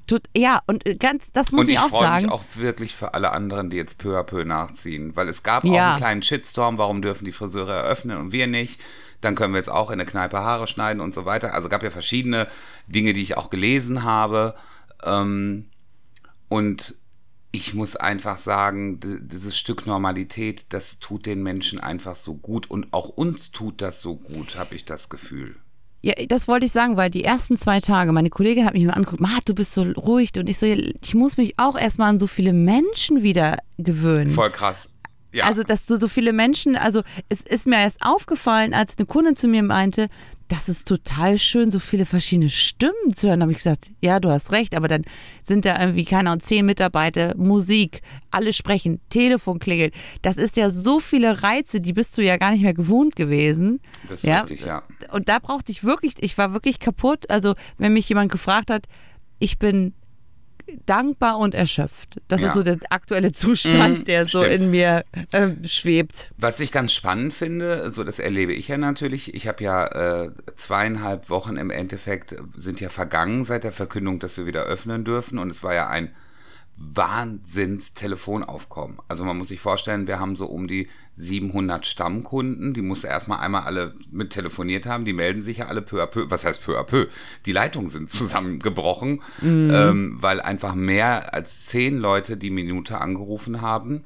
Tut, 0.05 0.23
ja, 0.35 0.61
und 0.67 0.87
äh, 0.87 0.95
ganz, 0.95 1.31
das 1.33 1.51
muss 1.51 1.61
Und 1.61 1.67
ich, 1.69 1.75
ich 1.75 1.81
auch 1.81 1.89
freue 1.89 2.01
sagen. 2.03 2.23
mich 2.23 2.31
auch 2.31 2.43
wirklich 2.55 2.95
für 2.95 3.13
alle 3.13 3.31
anderen, 3.31 3.69
die 3.69 3.77
jetzt 3.77 3.97
peu 3.97 4.17
à 4.17 4.23
peu 4.23 4.45
nachziehen. 4.45 5.15
Weil 5.15 5.27
es 5.27 5.43
gab 5.43 5.65
auch 5.65 5.73
Ja. 5.73 5.89
einen 5.91 5.97
kleinen 5.97 6.21
Shitstorm, 6.23 6.77
warum 6.77 7.01
dürfen 7.01 7.25
die 7.25 7.31
Friseure 7.33 7.73
eröffnen 7.73 8.17
und 8.17 8.31
wir 8.31 8.47
nicht. 8.47 8.79
Dann 9.21 9.35
können 9.35 9.53
wir 9.53 9.59
jetzt 9.59 9.71
auch 9.71 9.91
in 9.91 9.97
der 9.97 10.07
Kneipe 10.07 10.39
Haare 10.39 10.67
schneiden 10.67 11.01
und 11.01 11.13
so 11.13 11.25
weiter. 11.25 11.53
Also 11.53 11.69
gab 11.69 11.83
ja 11.83 11.91
verschiedene 11.91 12.47
Dinge, 12.87 13.13
die 13.13 13.21
ich 13.21 13.37
auch 13.37 13.49
gelesen 13.49 14.03
habe. 14.03 14.55
Ähm, 15.03 15.69
und 16.49 16.95
ich 17.51 17.73
muss 17.73 17.95
einfach 17.95 18.37
sagen, 18.37 18.99
dieses 19.01 19.57
Stück 19.57 19.87
Normalität, 19.87 20.67
das 20.73 20.99
tut 20.99 21.25
den 21.25 21.41
Menschen 21.41 21.79
einfach 21.79 22.15
so 22.15 22.35
gut. 22.35 22.69
Und 22.69 22.93
auch 22.93 23.09
uns 23.09 23.51
tut 23.51 23.81
das 23.81 24.01
so 24.01 24.15
gut, 24.15 24.57
habe 24.57 24.75
ich 24.75 24.85
das 24.85 25.09
Gefühl. 25.09 25.55
Ja, 26.01 26.13
das 26.27 26.47
wollte 26.47 26.67
ich 26.67 26.71
sagen, 26.71 26.95
weil 26.95 27.09
die 27.09 27.23
ersten 27.23 27.57
zwei 27.57 27.79
Tage, 27.79 28.11
meine 28.11 28.29
Kollegin 28.29 28.65
hat 28.65 28.73
mich 28.73 28.85
mal 28.85 28.93
angeguckt, 28.93 29.19
Mart, 29.19 29.49
du 29.49 29.55
bist 29.55 29.73
so 29.73 29.81
ruhig. 29.81 30.29
Und 30.37 30.47
ich 30.47 30.57
so, 30.57 30.65
ich 30.67 31.15
muss 31.15 31.37
mich 31.37 31.57
auch 31.57 31.77
erstmal 31.77 32.09
an 32.09 32.19
so 32.19 32.27
viele 32.27 32.53
Menschen 32.53 33.23
wieder 33.23 33.57
gewöhnen. 33.77 34.29
Voll 34.29 34.51
krass. 34.51 34.93
Ja. 35.33 35.45
Also, 35.45 35.63
dass 35.63 35.85
du 35.85 35.97
so 35.97 36.07
viele 36.07 36.33
Menschen, 36.33 36.75
also 36.75 37.03
es 37.29 37.41
ist 37.41 37.67
mir 37.67 37.77
erst 37.77 38.01
aufgefallen, 38.01 38.73
als 38.73 38.97
eine 38.97 39.05
Kundin 39.05 39.35
zu 39.35 39.47
mir 39.47 39.61
meinte, 39.61 40.07
das 40.47 40.69
ist 40.69 40.87
total 40.87 41.37
schön, 41.37 41.71
so 41.71 41.79
viele 41.79 42.05
verschiedene 42.05 42.49
Stimmen 42.49 43.13
zu 43.13 43.27
hören. 43.27 43.41
Da 43.41 43.43
habe 43.43 43.51
ich 43.51 43.57
gesagt, 43.57 43.91
ja, 44.01 44.19
du 44.19 44.29
hast 44.29 44.51
recht, 44.53 44.75
aber 44.75 44.87
dann 44.87 45.03
sind 45.43 45.65
da 45.65 45.79
irgendwie, 45.79 46.05
keine 46.05 46.29
Ahnung, 46.29 46.41
zehn 46.41 46.65
Mitarbeiter, 46.65 47.35
Musik, 47.35 48.01
alle 48.31 48.53
sprechen, 48.53 49.01
Telefon 49.09 49.59
klingelt. 49.59 49.93
Das 50.21 50.37
ist 50.37 50.55
ja 50.55 50.69
so 50.69 50.99
viele 51.01 51.43
Reize, 51.43 51.81
die 51.81 51.91
bist 51.91 52.17
du 52.17 52.21
ja 52.21 52.37
gar 52.37 52.51
nicht 52.51 52.61
mehr 52.63 52.73
gewohnt 52.73 53.15
gewesen. 53.17 53.81
das 54.07 54.23
ist 54.23 54.29
ja, 54.29 54.41
richtig, 54.41 54.65
ja. 54.65 54.83
und 55.11 55.27
da 55.27 55.39
brauchte 55.39 55.71
ich 55.71 55.83
wirklich, 55.83 56.13
ich 56.19 56.37
war 56.37 56.53
wirklich 56.53 56.79
kaputt. 56.79 57.29
Also, 57.29 57.55
wenn 57.77 57.91
mich 57.91 58.07
jemand 58.07 58.31
gefragt 58.31 58.71
hat, 58.71 58.87
ich 59.39 59.59
bin 59.59 59.93
dankbar 60.85 61.39
und 61.39 61.55
erschöpft. 61.55 62.21
Das 62.27 62.41
ja. 62.41 62.47
ist 62.47 62.53
so 62.53 62.63
der 62.63 62.77
aktuelle 62.89 63.31
Zustand, 63.31 63.99
mhm, 63.99 64.03
der 64.05 64.27
so 64.27 64.43
stimmt. 64.43 64.63
in 64.63 64.71
mir 64.71 65.05
äh, 65.31 65.49
schwebt. 65.65 66.31
Was 66.37 66.59
ich 66.59 66.71
ganz 66.71 66.93
spannend 66.93 67.33
finde, 67.33 67.91
so 67.91 68.03
das 68.03 68.19
erlebe 68.19 68.53
ich 68.53 68.67
ja 68.67 68.77
natürlich. 68.77 69.33
Ich 69.33 69.47
habe 69.47 69.63
ja 69.63 70.25
äh, 70.25 70.31
zweieinhalb 70.55 71.29
Wochen 71.29 71.57
im 71.57 71.69
Endeffekt 71.69 72.35
sind 72.55 72.79
ja 72.79 72.89
vergangen 72.89 73.45
seit 73.45 73.63
der 73.63 73.71
Verkündung, 73.71 74.19
dass 74.19 74.37
wir 74.37 74.45
wieder 74.45 74.63
öffnen 74.63 75.03
dürfen. 75.03 75.39
Und 75.39 75.49
es 75.49 75.63
war 75.63 75.73
ja 75.73 75.87
ein 75.87 76.11
Wahnsinns-Telefonaufkommen. 76.77 78.99
Also 79.07 79.23
man 79.23 79.37
muss 79.37 79.47
sich 79.47 79.59
vorstellen, 79.59 80.07
wir 80.07 80.19
haben 80.19 80.35
so 80.35 80.45
um 80.45 80.67
die 80.67 80.87
700 81.17 81.85
Stammkunden, 81.87 82.75
die 82.75 82.83
muss 82.83 83.03
erstmal 83.03 83.39
einmal 83.39 83.63
alle 83.63 83.95
mit 84.11 84.29
telefoniert 84.29 84.85
haben, 84.85 85.03
die 85.03 85.13
melden 85.13 85.41
sich 85.41 85.57
ja 85.57 85.65
alle 85.65 85.81
peu 85.81 86.01
à 86.01 86.05
peu. 86.05 86.29
Was 86.29 86.45
heißt 86.45 86.63
peu 86.63 86.79
à 86.79 86.83
peu? 86.83 87.07
Die 87.47 87.51
Leitungen 87.51 87.89
sind 87.89 88.07
zusammengebrochen, 88.09 89.23
mhm. 89.41 89.69
ähm, 89.73 90.17
weil 90.21 90.39
einfach 90.39 90.75
mehr 90.75 91.33
als 91.33 91.65
zehn 91.65 91.97
Leute 91.97 92.37
die 92.37 92.51
Minute 92.51 93.01
angerufen 93.01 93.61
haben. 93.61 94.03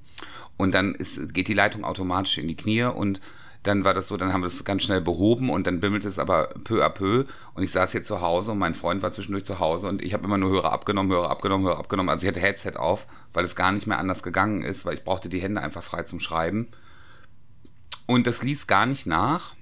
Und 0.55 0.73
dann 0.73 0.95
ist, 0.95 1.33
geht 1.33 1.49
die 1.49 1.53
Leitung 1.53 1.83
automatisch 1.83 2.37
in 2.37 2.47
die 2.47 2.55
Knie 2.55 2.83
und 2.83 3.19
dann 3.63 3.83
war 3.83 3.93
das 3.93 4.07
so, 4.07 4.17
dann 4.17 4.33
haben 4.33 4.41
wir 4.41 4.47
es 4.47 4.63
ganz 4.63 4.83
schnell 4.83 5.01
behoben 5.01 5.49
und 5.49 5.67
dann 5.67 5.79
bimmelt 5.81 6.05
es 6.05 6.17
aber 6.17 6.49
peu 6.63 6.83
à 6.83 6.89
peu. 6.89 7.25
Und 7.53 7.63
ich 7.63 7.71
saß 7.71 7.91
hier 7.91 8.03
zu 8.03 8.21
Hause 8.21 8.51
und 8.51 8.57
mein 8.57 8.73
Freund 8.73 9.03
war 9.03 9.11
zwischendurch 9.11 9.43
zu 9.43 9.59
Hause 9.59 9.87
und 9.87 10.01
ich 10.01 10.13
habe 10.13 10.23
immer 10.23 10.37
nur 10.37 10.49
Hörer 10.49 10.71
abgenommen, 10.71 11.11
Hörer 11.11 11.29
abgenommen, 11.29 11.67
Hörer 11.67 11.79
abgenommen. 11.79 12.09
Also 12.09 12.23
ich 12.23 12.29
hatte 12.29 12.39
Headset 12.39 12.77
auf, 12.77 13.05
weil 13.33 13.43
es 13.43 13.55
gar 13.55 13.71
nicht 13.71 13.85
mehr 13.85 13.99
anders 13.99 14.23
gegangen 14.23 14.63
ist, 14.63 14.85
weil 14.85 14.95
ich 14.95 15.03
brauchte 15.03 15.29
die 15.29 15.41
Hände 15.41 15.61
einfach 15.61 15.83
frei 15.83 16.03
zum 16.03 16.19
Schreiben. 16.19 16.69
Und 18.11 18.27
das 18.27 18.43
ließ 18.43 18.67
gar 18.67 18.85
nicht 18.87 19.05
nach. 19.05 19.53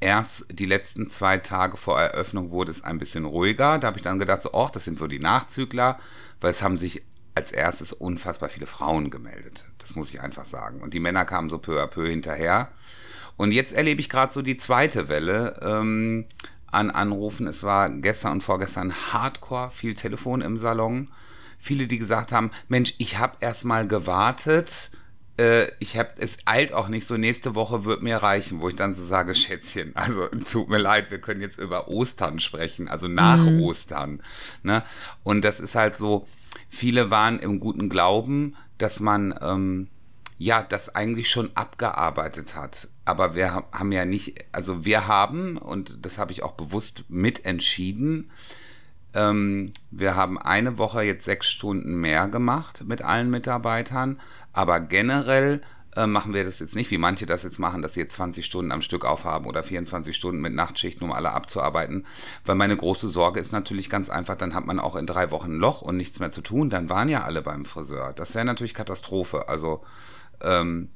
Erst 0.00 0.46
die 0.50 0.66
letzten 0.66 1.08
zwei 1.08 1.38
Tage 1.38 1.76
vor 1.76 2.00
Eröffnung 2.00 2.50
wurde 2.50 2.72
es 2.72 2.82
ein 2.82 2.98
bisschen 2.98 3.24
ruhiger. 3.24 3.78
Da 3.78 3.86
habe 3.86 3.96
ich 3.96 4.02
dann 4.02 4.18
gedacht, 4.18 4.42
so, 4.42 4.50
oh, 4.52 4.68
das 4.72 4.84
sind 4.84 4.98
so 4.98 5.06
die 5.06 5.20
Nachzügler, 5.20 6.00
weil 6.40 6.50
es 6.50 6.64
haben 6.64 6.78
sich 6.78 7.04
als 7.36 7.52
erstes 7.52 7.92
unfassbar 7.92 8.48
viele 8.48 8.66
Frauen 8.66 9.08
gemeldet. 9.08 9.66
Das 9.78 9.94
muss 9.94 10.10
ich 10.10 10.20
einfach 10.20 10.46
sagen. 10.46 10.82
Und 10.82 10.94
die 10.94 10.98
Männer 10.98 11.24
kamen 11.24 11.48
so 11.48 11.58
peu 11.58 11.80
à 11.80 11.86
peu 11.86 12.08
hinterher. 12.08 12.72
Und 13.36 13.52
jetzt 13.52 13.72
erlebe 13.72 14.00
ich 14.00 14.08
gerade 14.08 14.32
so 14.32 14.42
die 14.42 14.56
zweite 14.56 15.08
Welle 15.08 15.60
ähm, 15.62 16.26
an 16.66 16.90
Anrufen. 16.90 17.46
Es 17.46 17.62
war 17.62 17.88
gestern 17.88 18.32
und 18.32 18.42
vorgestern 18.42 18.92
hardcore 19.12 19.70
viel 19.70 19.94
Telefon 19.94 20.40
im 20.40 20.58
Salon. 20.58 21.08
Viele, 21.60 21.86
die 21.86 21.98
gesagt 21.98 22.32
haben, 22.32 22.50
Mensch, 22.66 22.94
ich 22.98 23.18
habe 23.18 23.36
erst 23.38 23.64
mal 23.64 23.86
gewartet. 23.86 24.90
Äh, 25.36 25.66
ich 25.80 25.96
habe 25.96 26.10
es 26.16 26.38
eilt 26.46 26.72
auch 26.72 26.88
nicht 26.88 27.06
so. 27.06 27.16
Nächste 27.16 27.54
Woche 27.54 27.84
wird 27.84 28.02
mir 28.02 28.16
reichen, 28.16 28.60
wo 28.60 28.68
ich 28.68 28.76
dann 28.76 28.94
so 28.94 29.04
sage, 29.04 29.34
Schätzchen, 29.34 29.94
also 29.96 30.26
tut 30.28 30.68
mir 30.68 30.78
leid, 30.78 31.10
wir 31.10 31.20
können 31.20 31.40
jetzt 31.40 31.58
über 31.58 31.88
Ostern 31.88 32.40
sprechen, 32.40 32.88
also 32.88 33.08
nach 33.08 33.44
mhm. 33.44 33.60
Ostern. 33.62 34.22
Ne? 34.62 34.82
Und 35.22 35.44
das 35.44 35.60
ist 35.60 35.74
halt 35.74 35.96
so. 35.96 36.26
Viele 36.68 37.10
waren 37.10 37.38
im 37.38 37.60
guten 37.60 37.88
Glauben, 37.88 38.56
dass 38.78 38.98
man 38.98 39.34
ähm, 39.40 39.88
ja 40.38 40.62
das 40.62 40.94
eigentlich 40.94 41.30
schon 41.30 41.50
abgearbeitet 41.54 42.56
hat 42.56 42.88
aber 43.04 43.34
wir 43.34 43.52
haben 43.52 43.92
ja 43.92 44.04
nicht, 44.04 44.46
also 44.52 44.84
wir 44.84 45.06
haben, 45.06 45.56
und 45.58 45.98
das 46.02 46.18
habe 46.18 46.32
ich 46.32 46.42
auch 46.42 46.52
bewusst 46.52 47.04
mitentschieden, 47.08 48.30
ähm, 49.14 49.72
wir 49.90 50.16
haben 50.16 50.38
eine 50.38 50.78
Woche 50.78 51.02
jetzt 51.02 51.24
sechs 51.24 51.48
Stunden 51.48 52.00
mehr 52.00 52.28
gemacht 52.28 52.84
mit 52.86 53.02
allen 53.02 53.30
Mitarbeitern, 53.30 54.20
aber 54.52 54.80
generell 54.80 55.62
äh, 55.96 56.06
machen 56.06 56.34
wir 56.34 56.44
das 56.44 56.58
jetzt 56.58 56.74
nicht, 56.74 56.90
wie 56.90 56.98
manche 56.98 57.26
das 57.26 57.44
jetzt 57.44 57.58
machen, 57.58 57.82
dass 57.82 57.94
sie 57.94 58.00
jetzt 58.00 58.14
20 58.14 58.44
Stunden 58.44 58.72
am 58.72 58.82
Stück 58.82 59.04
aufhaben 59.04 59.46
oder 59.46 59.62
24 59.62 60.16
Stunden 60.16 60.40
mit 60.40 60.54
Nachtschichten, 60.54 61.04
um 61.04 61.12
alle 61.12 61.32
abzuarbeiten. 61.32 62.06
Weil 62.44 62.56
meine 62.56 62.76
große 62.76 63.08
Sorge 63.08 63.40
ist 63.40 63.52
natürlich 63.52 63.88
ganz 63.88 64.10
einfach, 64.10 64.36
dann 64.36 64.54
hat 64.54 64.66
man 64.66 64.80
auch 64.80 64.96
in 64.96 65.06
drei 65.06 65.30
Wochen 65.30 65.52
ein 65.52 65.60
Loch 65.60 65.82
und 65.82 65.96
nichts 65.96 66.18
mehr 66.18 66.32
zu 66.32 66.40
tun. 66.40 66.70
Dann 66.70 66.90
waren 66.90 67.08
ja 67.08 67.22
alle 67.22 67.42
beim 67.42 67.64
Friseur. 67.64 68.12
Das 68.12 68.34
wäre 68.34 68.44
natürlich 68.44 68.74
Katastrophe. 68.74 69.48
Also 69.48 69.82
ähm, 70.40 70.90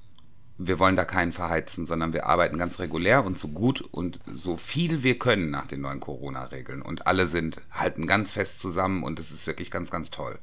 wir 0.59 0.81
wollen 0.81 0.97
da 0.97 1.05
keinen 1.05 1.33
verheizen, 1.33 1.87
sondern 1.87 2.13
wir 2.13 2.27
arbeiten 2.27 2.59
ganz 2.59 2.81
regulär 2.81 3.25
und 3.25 3.39
so 3.39 3.49
gut 3.49 3.81
und 3.81 4.19
so 4.27 4.57
viel 4.57 5.05
wir 5.05 5.19
können 5.19 5.51
nach 5.51 5.67
den 5.67 5.81
neuen 5.81 6.01
Corona-Regeln. 6.01 6.83
Und 6.83 7.07
alle 7.07 7.29
sind, 7.29 7.61
halten 7.71 8.07
ganz 8.07 8.33
fest 8.33 8.59
zusammen 8.59 9.05
und 9.05 9.21
es 9.21 9.31
ist 9.31 9.47
wirklich 9.47 9.71
ganz, 9.71 9.91
ganz 9.91 10.11
toll. 10.11 10.39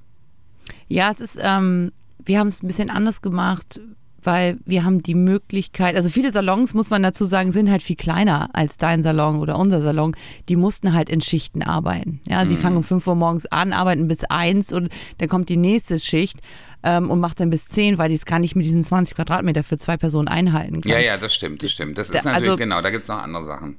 Ja, 0.87 1.11
es 1.11 1.19
ist, 1.19 1.37
ähm, 1.39 1.91
wir 2.23 2.39
haben 2.39 2.47
es 2.47 2.63
ein 2.63 2.67
bisschen 2.67 2.89
anders 2.89 3.21
gemacht, 3.21 3.81
weil 4.25 4.57
wir 4.65 4.83
haben 4.83 5.03
die 5.03 5.15
Möglichkeit, 5.15 5.95
also 5.95 6.09
viele 6.09 6.31
Salons, 6.31 6.73
muss 6.73 6.89
man 6.89 7.03
dazu 7.03 7.25
sagen, 7.25 7.51
sind 7.51 7.69
halt 7.69 7.83
viel 7.83 7.95
kleiner 7.95 8.49
als 8.53 8.77
dein 8.77 9.03
Salon 9.03 9.39
oder 9.39 9.57
unser 9.57 9.81
Salon. 9.81 10.15
Die 10.49 10.55
mussten 10.55 10.93
halt 10.93 11.09
in 11.09 11.21
Schichten 11.21 11.63
arbeiten. 11.63 12.21
Ja, 12.27 12.45
die 12.45 12.53
mhm. 12.53 12.59
fangen 12.59 12.77
um 12.77 12.83
5 12.83 13.05
Uhr 13.07 13.15
morgens 13.15 13.45
an, 13.47 13.73
arbeiten 13.73 14.07
bis 14.07 14.23
1 14.23 14.73
und 14.73 14.89
dann 15.17 15.29
kommt 15.29 15.49
die 15.49 15.57
nächste 15.57 15.99
Schicht 15.99 16.39
ähm, 16.83 17.09
und 17.09 17.19
macht 17.19 17.39
dann 17.39 17.49
bis 17.49 17.65
10, 17.65 17.97
weil 17.97 18.09
die 18.09 18.15
es 18.15 18.25
gar 18.25 18.39
nicht 18.39 18.55
mit 18.55 18.65
diesen 18.65 18.83
20 18.83 19.15
Quadratmeter 19.15 19.63
für 19.63 19.77
zwei 19.77 19.97
Personen 19.97 20.27
einhalten 20.27 20.81
kann. 20.81 20.91
Ja, 20.91 20.99
ja, 20.99 21.17
das 21.17 21.33
stimmt, 21.33 21.63
das 21.63 21.71
stimmt. 21.71 21.97
Das 21.97 22.09
ist 22.09 22.23
da, 22.23 22.29
natürlich, 22.29 22.51
also, 22.51 22.57
genau, 22.57 22.81
da 22.81 22.89
gibt 22.91 23.03
es 23.03 23.09
noch 23.09 23.21
andere 23.21 23.45
Sachen. 23.45 23.77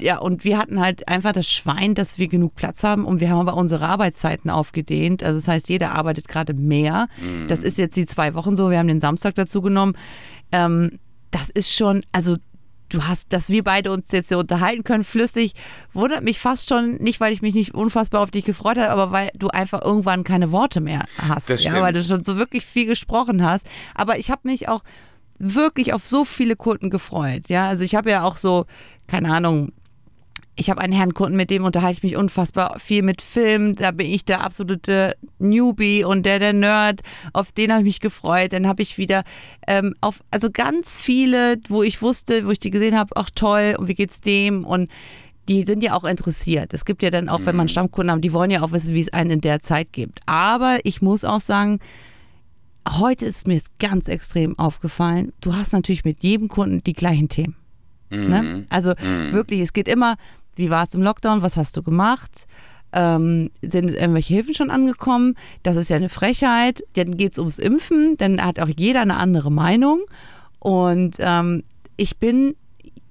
Ja, 0.00 0.18
und 0.18 0.44
wir 0.44 0.58
hatten 0.58 0.80
halt 0.80 1.08
einfach 1.08 1.32
das 1.32 1.48
Schwein, 1.48 1.94
dass 1.94 2.18
wir 2.18 2.28
genug 2.28 2.54
Platz 2.54 2.82
haben 2.84 3.04
und 3.04 3.20
wir 3.20 3.30
haben 3.30 3.40
aber 3.40 3.56
unsere 3.56 3.86
Arbeitszeiten 3.86 4.50
aufgedehnt. 4.50 5.22
Also 5.22 5.38
das 5.38 5.48
heißt, 5.48 5.68
jeder 5.68 5.92
arbeitet 5.92 6.28
gerade 6.28 6.54
mehr. 6.54 7.06
Mhm. 7.20 7.48
Das 7.48 7.62
ist 7.62 7.78
jetzt 7.78 7.96
die 7.96 8.06
zwei 8.06 8.34
Wochen 8.34 8.56
so. 8.56 8.70
Wir 8.70 8.78
haben 8.78 8.88
den 8.88 9.00
Samstag 9.00 9.34
dazu 9.34 9.62
genommen. 9.62 9.96
Ähm, 10.50 10.98
das 11.30 11.48
ist 11.50 11.72
schon, 11.74 12.02
also 12.12 12.36
du 12.92 13.04
hast, 13.04 13.32
dass 13.32 13.48
wir 13.48 13.64
beide 13.64 13.90
uns 13.90 14.10
jetzt 14.10 14.28
so 14.28 14.38
unterhalten 14.38 14.84
können, 14.84 15.04
flüssig, 15.04 15.54
wundert 15.92 16.22
mich 16.22 16.38
fast 16.38 16.68
schon, 16.68 16.96
nicht 16.96 17.20
weil 17.20 17.32
ich 17.32 17.42
mich 17.42 17.54
nicht 17.54 17.74
unfassbar 17.74 18.22
auf 18.22 18.30
dich 18.30 18.44
gefreut 18.44 18.76
habe, 18.76 18.90
aber 18.90 19.12
weil 19.12 19.30
du 19.34 19.48
einfach 19.48 19.82
irgendwann 19.82 20.24
keine 20.24 20.52
Worte 20.52 20.80
mehr 20.80 21.04
hast. 21.18 21.50
Das 21.50 21.64
ja, 21.64 21.80
weil 21.80 21.92
du 21.92 22.04
schon 22.04 22.24
so 22.24 22.36
wirklich 22.36 22.66
viel 22.66 22.86
gesprochen 22.86 23.44
hast. 23.44 23.66
Aber 23.94 24.18
ich 24.18 24.30
habe 24.30 24.42
mich 24.44 24.68
auch 24.68 24.82
wirklich 25.38 25.92
auf 25.92 26.06
so 26.06 26.24
viele 26.24 26.56
Kunden 26.56 26.90
gefreut. 26.90 27.48
Ja, 27.48 27.68
also 27.68 27.82
ich 27.82 27.94
habe 27.94 28.10
ja 28.10 28.22
auch 28.22 28.36
so, 28.36 28.66
keine 29.06 29.34
Ahnung, 29.34 29.72
ich 30.54 30.68
habe 30.68 30.80
einen 30.82 30.92
Herrn 30.92 31.14
Kunden, 31.14 31.36
mit 31.36 31.50
dem 31.50 31.64
unterhalte 31.64 31.98
ich 31.98 32.02
mich 32.02 32.16
unfassbar 32.16 32.78
viel 32.78 33.02
mit 33.02 33.22
Film. 33.22 33.74
Da 33.74 33.90
bin 33.90 34.06
ich 34.06 34.24
der 34.24 34.44
absolute 34.44 35.16
Newbie 35.38 36.04
und 36.04 36.26
der 36.26 36.38
der 36.38 36.52
Nerd. 36.52 37.00
Auf 37.32 37.52
den 37.52 37.70
habe 37.70 37.80
ich 37.80 37.86
mich 37.86 38.00
gefreut. 38.00 38.52
Dann 38.52 38.68
habe 38.68 38.82
ich 38.82 38.98
wieder 38.98 39.22
ähm, 39.66 39.94
auf, 40.02 40.22
also 40.30 40.50
ganz 40.50 41.00
viele, 41.00 41.56
wo 41.68 41.82
ich 41.82 42.02
wusste, 42.02 42.46
wo 42.46 42.50
ich 42.50 42.60
die 42.60 42.70
gesehen 42.70 42.98
habe, 42.98 43.16
auch 43.16 43.30
toll 43.34 43.76
und 43.78 43.88
wie 43.88 43.94
geht's 43.94 44.20
dem 44.20 44.64
und 44.64 44.90
die 45.48 45.64
sind 45.64 45.82
ja 45.82 45.94
auch 45.94 46.04
interessiert. 46.04 46.72
Es 46.72 46.84
gibt 46.84 47.02
ja 47.02 47.10
dann 47.10 47.28
auch, 47.28 47.40
wenn 47.44 47.56
man 47.56 47.64
mhm. 47.64 47.70
Stammkunden 47.70 48.14
hat, 48.14 48.22
die 48.22 48.32
wollen 48.32 48.50
ja 48.50 48.62
auch 48.62 48.72
wissen, 48.72 48.94
wie 48.94 49.00
es 49.00 49.12
einen 49.12 49.30
in 49.30 49.40
der 49.40 49.60
Zeit 49.60 49.92
gibt. 49.92 50.20
Aber 50.26 50.78
ich 50.84 51.02
muss 51.02 51.24
auch 51.24 51.40
sagen, 51.40 51.80
heute 52.88 53.26
ist 53.26 53.48
mir 53.48 53.60
ganz 53.80 54.06
extrem 54.06 54.56
aufgefallen. 54.58 55.32
Du 55.40 55.56
hast 55.56 55.72
natürlich 55.72 56.04
mit 56.04 56.22
jedem 56.22 56.48
Kunden 56.48 56.84
die 56.84 56.92
gleichen 56.92 57.28
Themen. 57.28 57.56
Ne? 58.10 58.42
Mhm. 58.42 58.66
Also 58.68 58.90
mhm. 58.90 59.32
wirklich, 59.32 59.60
es 59.60 59.72
geht 59.72 59.88
immer, 59.88 60.16
wie 60.54 60.70
war 60.70 60.86
es 60.86 60.94
im 60.94 61.02
Lockdown? 61.02 61.42
Was 61.42 61.56
hast 61.56 61.76
du 61.76 61.82
gemacht? 61.82 62.46
Ähm, 62.92 63.50
sind 63.62 63.90
irgendwelche 63.90 64.34
Hilfen 64.34 64.54
schon 64.54 64.70
angekommen? 64.70 65.34
Das 65.62 65.76
ist 65.76 65.90
ja 65.90 65.96
eine 65.96 66.08
Frechheit. 66.08 66.82
Dann 66.94 67.16
geht 67.16 67.32
es 67.32 67.38
ums 67.38 67.58
Impfen, 67.58 68.16
dann 68.18 68.44
hat 68.44 68.60
auch 68.60 68.68
jeder 68.76 69.00
eine 69.00 69.16
andere 69.16 69.50
Meinung. 69.50 70.00
Und 70.58 71.16
ähm, 71.20 71.64
ich 71.96 72.18
bin 72.18 72.54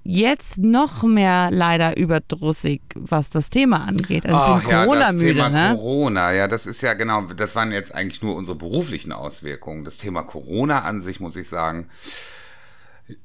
jetzt 0.04 0.58
noch 0.58 1.02
mehr 1.02 1.50
leider 1.52 1.96
überdrüssig, 1.96 2.80
was 2.94 3.30
das 3.30 3.50
Thema 3.50 3.86
angeht. 3.86 4.26
Also 4.26 4.36
Ach, 4.36 4.60
ich 4.60 4.68
bin. 4.68 4.72
Ja, 4.72 4.86
das 4.86 5.16
Thema 5.16 5.48
ne? 5.48 5.74
Corona, 5.76 6.32
ja, 6.32 6.48
das 6.48 6.66
ist 6.66 6.80
ja 6.80 6.94
genau, 6.94 7.22
das 7.22 7.54
waren 7.54 7.72
jetzt 7.72 7.94
eigentlich 7.94 8.22
nur 8.22 8.34
unsere 8.34 8.56
beruflichen 8.56 9.12
Auswirkungen. 9.12 9.84
Das 9.84 9.98
Thema 9.98 10.22
Corona 10.22 10.80
an 10.80 11.02
sich, 11.02 11.20
muss 11.20 11.36
ich 11.36 11.48
sagen, 11.48 11.86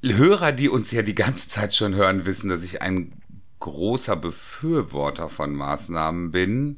Hörer, 0.03 0.51
die 0.51 0.69
uns 0.69 0.91
ja 0.91 1.01
die 1.01 1.15
ganze 1.15 1.47
Zeit 1.49 1.73
schon 1.73 1.95
hören, 1.95 2.25
wissen, 2.25 2.49
dass 2.49 2.63
ich 2.63 2.81
ein 2.81 3.13
großer 3.59 4.15
Befürworter 4.15 5.29
von 5.29 5.55
Maßnahmen 5.55 6.31
bin 6.31 6.77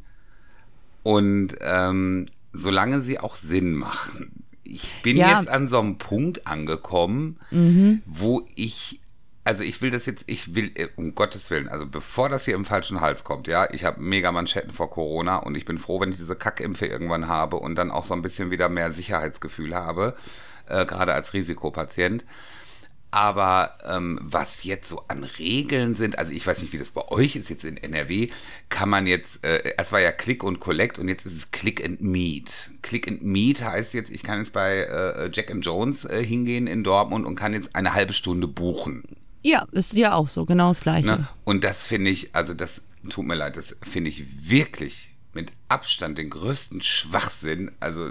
und 1.04 1.56
ähm, 1.62 2.28
solange 2.54 3.02
sie 3.02 3.20
auch 3.20 3.36
Sinn 3.36 3.74
machen. 3.74 4.44
Ich 4.64 5.02
bin 5.02 5.18
ja. 5.18 5.40
jetzt 5.40 5.50
an 5.50 5.68
so 5.68 5.80
einem 5.80 5.98
Punkt 5.98 6.46
angekommen, 6.48 7.40
mhm. 7.52 8.02
wo 8.06 8.46
ich 8.56 9.00
also 9.50 9.64
ich 9.64 9.82
will 9.82 9.90
das 9.90 10.06
jetzt, 10.06 10.26
ich 10.28 10.54
will, 10.54 10.72
äh, 10.76 10.90
um 10.96 11.16
Gottes 11.16 11.50
Willen, 11.50 11.70
also 11.70 11.88
bevor 11.88 12.30
das 12.30 12.46
hier 12.46 12.54
im 12.54 12.66
falschen 12.66 13.02
Hals 13.02 13.24
kommt, 13.24 13.48
ja, 13.48 13.68
ich 13.72 13.84
habe 13.84 14.00
mega 14.00 14.32
Manschetten 14.32 14.74
vor 14.74 14.92
Corona 14.92 15.38
und 15.38 15.56
ich 15.56 15.66
bin 15.66 15.80
froh, 15.80 16.00
wenn 16.00 16.12
ich 16.12 16.18
diese 16.18 16.36
Kackimpfe 16.36 16.86
irgendwann 16.86 17.28
habe 17.28 17.56
und 17.56 17.74
dann 17.74 17.90
auch 17.90 18.06
so 18.06 18.14
ein 18.14 18.22
bisschen 18.22 18.52
wieder 18.52 18.70
mehr 18.70 18.92
Sicherheitsgefühl 18.92 19.74
habe, 19.74 20.16
äh, 20.68 20.86
gerade 20.86 21.14
als 21.14 21.34
Risikopatient. 21.34 22.26
Aber 23.12 23.78
ähm, 23.88 24.20
was 24.22 24.64
jetzt 24.64 24.88
so 24.88 25.04
an 25.08 25.24
Regeln 25.24 25.96
sind, 25.96 26.20
also 26.20 26.32
ich 26.32 26.46
weiß 26.46 26.62
nicht, 26.62 26.74
wie 26.74 26.78
das 26.78 26.92
bei 26.92 27.08
euch 27.10 27.36
ist 27.36 27.50
jetzt 27.50 27.66
in 27.66 27.78
NRW, 27.78 28.30
kann 28.70 28.88
man 28.90 29.08
jetzt, 29.08 29.44
äh, 29.44 29.74
es 29.78 29.92
war 29.92 30.00
ja 30.00 30.12
Click 30.12 30.44
und 30.44 30.60
Collect 30.60 31.00
und 31.00 31.08
jetzt 31.08 31.26
ist 31.26 31.34
es 31.34 31.52
Click 31.52 31.84
and 31.84 32.02
Meet. 32.02 32.72
Click 32.84 33.08
and 33.08 33.24
Meet 33.24 33.64
heißt 33.64 33.96
jetzt, 33.96 34.12
ich 34.12 34.22
kann 34.22 34.40
jetzt 34.40 34.54
bei 34.54 34.82
äh, 34.82 35.30
Jack 35.34 35.50
and 35.50 35.66
Jones 35.66 36.06
äh, 36.06 36.24
hingehen 36.24 36.68
in 36.68 36.84
Dortmund 36.84 37.26
und 37.26 37.36
kann 37.36 37.54
jetzt 37.54 37.76
eine 37.76 37.96
halbe 37.96 38.14
Stunde 38.14 38.48
buchen. 38.48 39.04
Ja, 39.42 39.66
ist 39.72 39.94
ja 39.94 40.14
auch 40.14 40.28
so, 40.28 40.46
genau 40.46 40.70
das 40.70 40.82
Gleiche. 40.82 41.08
Ne? 41.08 41.28
Und 41.46 41.64
das 41.64 41.88
finde 41.88 42.12
ich, 42.12 42.36
also 42.36 42.54
das 42.54 42.84
tut 43.10 43.26
mir 43.26 43.36
leid, 43.36 43.58
das 43.58 43.78
finde 43.82 44.12
ich 44.12 44.50
wirklich 44.50 45.16
mit 45.34 45.52
Abstand 45.70 46.18
den 46.18 46.30
größten 46.30 46.82
Schwachsinn 46.82 47.72
also 47.80 48.08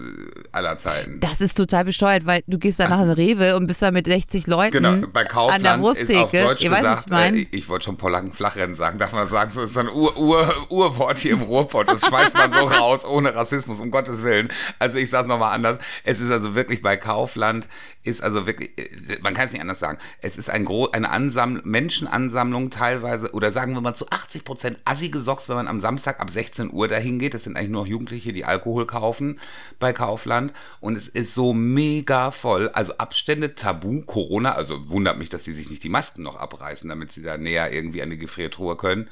aller 0.53 0.79
Zeiten. 0.79 1.21
Das 1.21 1.41
ist 1.41 1.57
total 1.57 1.85
besteuert, 1.85 2.25
weil 2.25 2.43
du 2.47 2.59
gehst 2.59 2.79
dann 2.79 2.91
nach 2.91 3.01
einem 3.01 3.11
Rewe 3.11 3.57
und 3.57 3.67
bist 3.67 3.83
da 3.83 3.91
mit 3.91 4.07
60 4.07 4.47
Leuten 4.47 4.71
Genau, 4.71 4.91
bei 4.91 4.97
an 4.97 5.13
der 5.13 5.25
Kaufland 5.25 5.99
ist 5.99 6.17
auf. 6.17 6.31
Deutsch 6.31 6.63
Ihr 6.63 6.71
gesagt, 6.71 7.11
ich 7.11 7.53
äh, 7.53 7.59
ich 7.59 7.69
wollte 7.69 7.87
schon 7.87 7.97
Polacken 7.97 8.33
Flachrennen 8.33 8.77
sagen, 8.77 8.99
darf 8.99 9.13
man 9.13 9.27
sagen, 9.27 9.51
so 9.53 9.63
ist 9.63 9.75
so 9.75 9.81
ein 9.81 9.89
Ur, 9.89 10.17
Ur, 10.17 10.55
Urwort 10.71 11.19
hier 11.19 11.33
im 11.33 11.43
Ruhrpott, 11.43 11.89
das 11.91 12.07
schmeißt 12.07 12.35
man 12.35 12.53
so 12.53 12.65
raus, 12.67 13.05
ohne 13.05 13.35
Rassismus, 13.35 13.81
um 13.81 13.91
Gottes 13.91 14.23
Willen. 14.23 14.49
Also 14.79 14.99
ich 14.99 15.11
sage 15.11 15.25
es 15.25 15.29
nochmal 15.29 15.53
anders, 15.55 15.79
es 16.05 16.21
ist 16.21 16.31
also 16.31 16.55
wirklich 16.55 16.81
bei 16.81 16.97
Kaufland, 16.97 17.69
ist 18.05 18.23
also 18.23 18.47
wirklich, 18.47 18.79
äh, 18.79 19.19
man 19.23 19.35
kann 19.35 19.47
es 19.47 19.53
nicht 19.53 19.61
anders 19.61 19.81
sagen, 19.81 19.99
es 20.21 20.39
ist 20.39 20.49
ein 20.49 20.65
gro 20.65 20.89
eine 20.93 21.11
Ansammlung, 21.11 21.63
Menschenansammlung 21.65 22.71
teilweise, 22.71 23.33
oder 23.33 23.51
sagen 23.51 23.75
wir 23.75 23.81
mal 23.81 23.95
zu 23.95 24.09
80 24.09 24.45
Prozent 24.45 24.79
assige 24.85 25.21
Socks, 25.21 25.49
wenn 25.49 25.57
man 25.57 25.67
am 25.69 25.81
Samstag 25.81 26.21
ab 26.21 26.31
16 26.31 26.73
Uhr 26.73 26.87
dahin 26.87 27.19
geht, 27.19 27.35
das 27.35 27.48
sind 27.49 27.57
eigentlich 27.57 27.71
nur 27.71 27.83
noch 27.83 27.89
Jugendliche, 27.89 28.33
die 28.33 28.45
Alkohol 28.45 28.87
kaufen 28.87 29.39
bei 29.79 29.93
Kaufland 29.93 30.53
und 30.81 30.97
es 30.97 31.09
ist 31.09 31.35
so 31.35 31.53
mega 31.53 32.31
voll, 32.31 32.69
also 32.69 32.97
Abstände, 32.99 33.55
Tabu, 33.55 34.03
Corona, 34.03 34.53
also 34.53 34.89
wundert 34.91 35.19
mich, 35.19 35.29
dass 35.29 35.45
sie 35.45 35.53
sich 35.55 35.71
nicht 35.71 35.83
die 35.83 35.89
Masken 35.89 36.23
noch 36.23 36.37
abreißen, 36.37 36.89
damit 36.89 37.13
sie 37.13 37.23
da 37.23 37.37
näher 37.37 37.73
irgendwie 37.73 38.03
an 38.03 38.11
die 38.11 38.19
Gefriertruhe 38.19 38.77
können. 38.77 39.09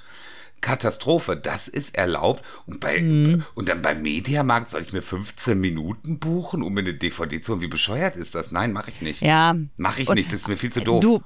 Katastrophe, 0.62 1.36
das 1.36 1.68
ist 1.68 1.96
erlaubt. 1.96 2.42
Und, 2.66 2.80
bei, 2.80 3.00
Mhm. 3.02 3.44
und 3.54 3.68
dann 3.68 3.82
beim 3.82 4.00
Mediamarkt 4.02 4.70
soll 4.70 4.82
ich 4.82 4.92
mir 4.92 5.02
15 5.02 5.60
Minuten 5.60 6.18
buchen, 6.18 6.62
um 6.62 6.72
mir 6.72 6.80
eine 6.80 6.94
DVD 6.94 7.40
zu 7.40 7.52
holen. 7.52 7.60
Wie 7.62 7.68
bescheuert 7.68 8.16
ist 8.16 8.34
das? 8.34 8.52
Nein, 8.52 8.72
mache 8.72 8.90
ich 8.90 9.02
nicht. 9.02 9.20
Ja. 9.20 9.54
Mache 9.76 10.02
ich 10.02 10.08
Und 10.08 10.14
nicht, 10.16 10.32
das 10.32 10.40
ist 10.40 10.48
mir 10.48 10.56
viel 10.56 10.72
zu 10.72 10.80
doof. 10.80 11.00
Du, 11.02 11.22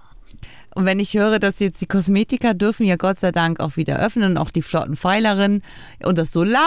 und 0.75 0.85
wenn 0.87 0.99
ich 1.01 1.15
höre, 1.15 1.39
dass 1.39 1.59
jetzt 1.59 1.81
die 1.81 1.87
Kosmetiker 1.87 2.55
dürfen 2.55 2.87
ja 2.87 2.97
Gott 2.97 3.19
sei 3.21 3.33
Dank 3.33 3.61
auch 3.61 3.77
wieder 3.77 3.99
öffnen, 3.99 4.37
auch 4.39 4.51
die 4.51 4.63
flotten 4.63 4.97
Pfeilerinnen 4.97 5.63
und 6.05 6.17
das 6.19 6.33
Solarium 6.33 6.63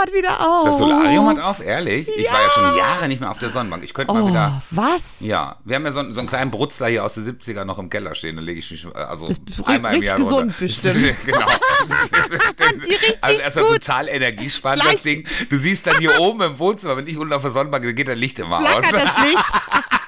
hat 0.00 0.12
wieder 0.12 0.40
auf. 0.40 0.64
das 0.66 0.78
Solarium 0.78 1.28
hat 1.28 1.40
auf, 1.42 1.60
ehrlich? 1.64 2.08
Ich 2.08 2.26
war 2.30 2.38
ja 2.40 2.44
Ja. 2.44 2.50
schon 2.50 2.76
Jahre 2.78 3.08
nicht 3.08 3.20
mehr 3.20 3.30
auf 3.30 3.38
der 3.38 3.50
Sonnenbank. 3.50 3.82
Ich 3.84 3.94
könnte 3.94 4.12
mal 4.12 4.22
Oh, 4.22 4.28
wieder. 4.28 4.62
was? 4.70 5.20
Ja, 5.20 5.56
wir 5.64 5.76
haben 5.76 5.84
ja 5.86 5.92
so, 5.92 6.12
so 6.12 6.20
einen 6.20 6.28
kleinen 6.28 6.50
Brutzler 6.50 6.86
hier 6.88 7.04
aus 7.04 7.14
den 7.14 7.24
70er 7.24 7.64
noch 7.64 7.78
im 7.78 7.90
Keller 7.90 8.14
stehen. 8.14 8.36
Da 8.36 8.42
lege 8.42 8.58
ich 8.60 8.70
mich 8.70 8.86
also 8.94 9.28
Das 9.28 9.66
einmal 9.66 9.94
im 9.96 10.02
Jahr 10.02 10.16
gesund 10.16 10.32
runter. 10.32 10.54
bestimmt. 10.58 11.16
genau. 11.26 11.46
Also 13.20 13.40
erstmal 13.42 13.66
total 13.66 14.08
energiespannend, 14.08 14.84
das 14.84 15.02
Ding. 15.02 15.26
Du 15.48 15.56
siehst 15.58 15.86
dann 15.86 15.98
hier 15.98 16.18
oben 16.20 16.40
im 16.42 16.58
Wohnzimmer, 16.58 16.96
wenn 16.96 17.06
ich 17.06 17.16
unten 17.18 17.32
auf 17.32 17.42
der 17.42 17.50
Sonnenbank, 17.50 17.84
dann 17.84 17.94
geht 17.94 18.08
das 18.08 18.18
Licht 18.18 18.38
immer 18.38 18.58
aus. 18.58 18.66
Flackert 18.66 19.04
das 19.08 19.24
Licht 19.26 19.36
und 19.36 19.99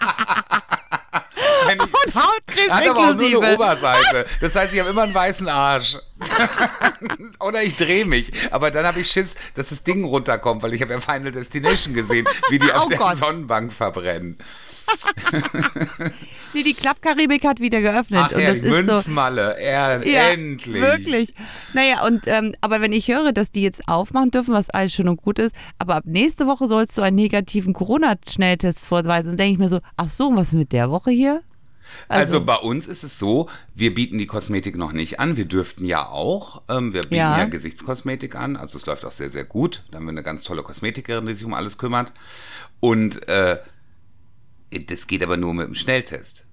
Hautkrebs 2.14 2.70
Hat 2.70 2.88
aber 2.88 2.90
auch 2.90 2.94
nur 2.94 3.12
eine 3.14 3.22
inklusive. 3.26 3.54
Oberseite. 3.54 4.26
Das 4.40 4.54
heißt, 4.56 4.72
ich 4.74 4.80
habe 4.80 4.90
immer 4.90 5.02
einen 5.02 5.14
weißen 5.14 5.48
Arsch. 5.48 5.96
Oder 7.40 7.62
ich 7.62 7.74
drehe 7.76 8.04
mich. 8.04 8.30
Aber 8.50 8.70
dann 8.70 8.86
habe 8.86 9.00
ich 9.00 9.10
Schiss, 9.10 9.34
dass 9.54 9.68
das 9.70 9.82
Ding 9.84 10.04
runterkommt, 10.04 10.62
weil 10.62 10.74
ich 10.74 10.82
habe 10.82 10.92
ja 10.92 11.00
Final 11.00 11.32
Destination 11.32 11.94
gesehen, 11.94 12.26
wie 12.50 12.58
die 12.58 12.72
auf 12.72 12.86
Oh 12.86 12.88
der 12.88 12.98
Gott. 12.98 13.16
Sonnenbank 13.16 13.72
verbrennen. 13.72 14.38
Nee, 16.54 16.64
die 16.64 16.74
Klappkaribik 16.74 17.46
hat 17.46 17.60
wieder 17.60 17.80
geöffnet. 17.80 18.20
Ach 18.24 18.32
und 18.32 18.42
das 18.44 18.56
ist 18.56 18.66
so, 18.66 18.70
Münzmalle, 18.74 19.56
er, 19.58 20.06
Ja, 20.06 20.28
endlich. 20.28 20.82
Wirklich. 20.82 21.32
Naja, 21.72 22.04
und 22.04 22.26
ähm, 22.26 22.54
aber 22.60 22.82
wenn 22.82 22.92
ich 22.92 23.08
höre, 23.08 23.32
dass 23.32 23.52
die 23.52 23.62
jetzt 23.62 23.88
aufmachen 23.88 24.30
dürfen, 24.30 24.52
was 24.52 24.68
alles 24.68 24.92
schön 24.92 25.08
und 25.08 25.22
gut 25.22 25.38
ist, 25.38 25.54
aber 25.78 25.94
ab 25.94 26.04
nächste 26.06 26.46
Woche 26.46 26.68
sollst 26.68 26.98
du 26.98 27.00
einen 27.02 27.16
negativen 27.16 27.72
Corona-Schnelltest 27.72 28.84
vorweisen, 28.84 29.30
und 29.30 29.40
denke 29.40 29.52
ich 29.54 29.58
mir 29.58 29.70
so, 29.70 29.80
ach 29.96 30.10
so, 30.10 30.28
und 30.28 30.36
was 30.36 30.48
ist 30.48 30.54
mit 30.54 30.72
der 30.72 30.90
Woche 30.90 31.10
hier? 31.10 31.40
Also, 32.08 32.44
bei 32.44 32.56
uns 32.56 32.86
ist 32.86 33.04
es 33.04 33.18
so, 33.18 33.48
wir 33.74 33.94
bieten 33.94 34.18
die 34.18 34.26
Kosmetik 34.26 34.76
noch 34.76 34.92
nicht 34.92 35.20
an. 35.20 35.36
Wir 35.36 35.44
dürften 35.44 35.84
ja 35.84 36.06
auch. 36.06 36.62
Ähm, 36.68 36.92
wir 36.92 37.02
bieten 37.02 37.14
ja. 37.14 37.38
Ja. 37.38 37.44
Gesichtskosmetik 37.46 38.34
an. 38.36 38.56
Also 38.56 38.78
es 38.78 38.86
läuft 38.86 39.04
auch 39.04 39.12
sehr, 39.12 39.30
sehr 39.30 39.44
gut. 39.44 39.84
Da 39.90 39.98
haben 39.98 40.04
wir 40.04 40.10
eine 40.10 40.22
ganz 40.22 40.44
tolle 40.44 40.62
Kosmetikerin, 40.62 41.26
die 41.26 41.34
sich 41.34 41.44
um 41.44 41.54
alles 41.54 41.78
kümmert. 41.78 42.12
Und 42.80 43.26
äh, 43.28 43.58
das 44.86 45.06
geht 45.06 45.22
aber 45.22 45.36
nur 45.36 45.54
mit 45.54 45.66
dem 45.66 45.74
Schnelltest. 45.74 46.46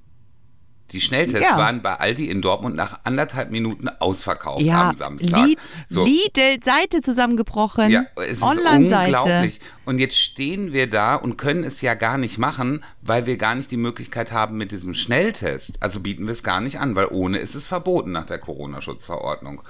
Die 0.92 1.02
Schnelltests 1.02 1.48
Ja. 1.52 1.58
waren 1.58 1.82
bei 1.82 1.96
Aldi 1.96 2.30
in 2.30 2.42
Dortmund 2.42 2.76
nach 2.76 3.00
anderthalb 3.04 3.52
Minuten 3.52 3.88
ausverkauft 4.00 4.62
Ja, 4.62 4.90
am 4.90 4.96
Samstag. 4.96 5.46
Lied, 5.46 5.60
So. 5.88 6.04
Lidl-Seite 6.06 7.02
zusammengebrochen, 7.02 7.90
Ja, 7.92 8.04
es 8.16 8.32
ist 8.38 8.44
Online-Seite. 8.44 9.06
unglaublich. 9.18 9.60
Und 9.86 10.00
jetzt 10.00 10.18
stehen 10.18 10.74
wir 10.74 10.90
da 10.90 11.16
und 11.16 11.38
können 11.38 11.64
es 11.64 11.82
ja 11.82 11.94
gar 11.94 12.18
nicht 12.18 12.38
machen, 12.38 12.84
weil 13.02 13.26
wir 13.26 13.38
gar 13.38 13.56
nicht 13.56 13.72
die 13.72 13.78
Möglichkeit 13.78 14.32
haben 14.32 14.58
mit 14.58 14.72
diesem 14.72 14.94
Schnelltest. 14.94 15.82
Also 15.82 16.00
bieten 16.00 16.26
wir 16.26 16.34
es 16.34 16.44
gar 16.44 16.62
nicht 16.62 16.80
an, 16.80 16.96
weil 16.96 17.08
ohne 17.12 17.38
ist 17.40 17.56
es 17.56 17.66
verboten 17.66 18.12
nach 18.12 18.26
der 18.26 18.40
Corona-Schutzverordnung. 18.40 19.62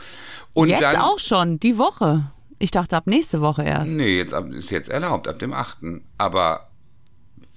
Und 0.54 0.70
Jetzt 0.70 0.82
dann, 0.82 0.96
auch 0.98 1.20
schon, 1.20 1.60
die 1.60 1.78
Woche. 1.78 2.32
Ich 2.62 2.72
dachte 2.72 2.98
ab 2.98 3.08
nächste 3.08 3.40
Woche 3.42 3.64
erst. 3.64 3.88
Nee, 3.88 4.18
jetzt 4.18 4.34
ab, 4.34 4.50
ist 4.52 4.70
jetzt 4.72 4.90
erlaubt, 4.90 5.28
ab 5.28 5.40
dem 5.40 5.54
8. 5.54 5.78
Aber 6.18 6.69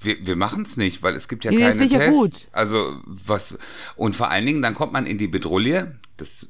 wir, 0.05 0.27
wir 0.27 0.37
machen 0.37 0.63
es 0.65 0.77
nicht, 0.77 1.03
weil 1.03 1.15
es 1.15 1.29
gibt 1.29 1.45
ja 1.45 1.51
Nee, 1.51 1.59
keine 1.61 1.89
Tests. 1.89 2.11
gut. 2.11 2.49
Also 2.53 3.01
was 3.07 3.59
und 3.97 4.17
vor 4.17 4.31
allen 4.31 4.47
Dingen, 4.47 4.63
dann 4.63 4.75
kommt 4.75 4.93
man 4.93 5.07
in 5.07 5.19
die 5.19 5.29
Bedrulle, 5.29 5.99
das 6.17 6.47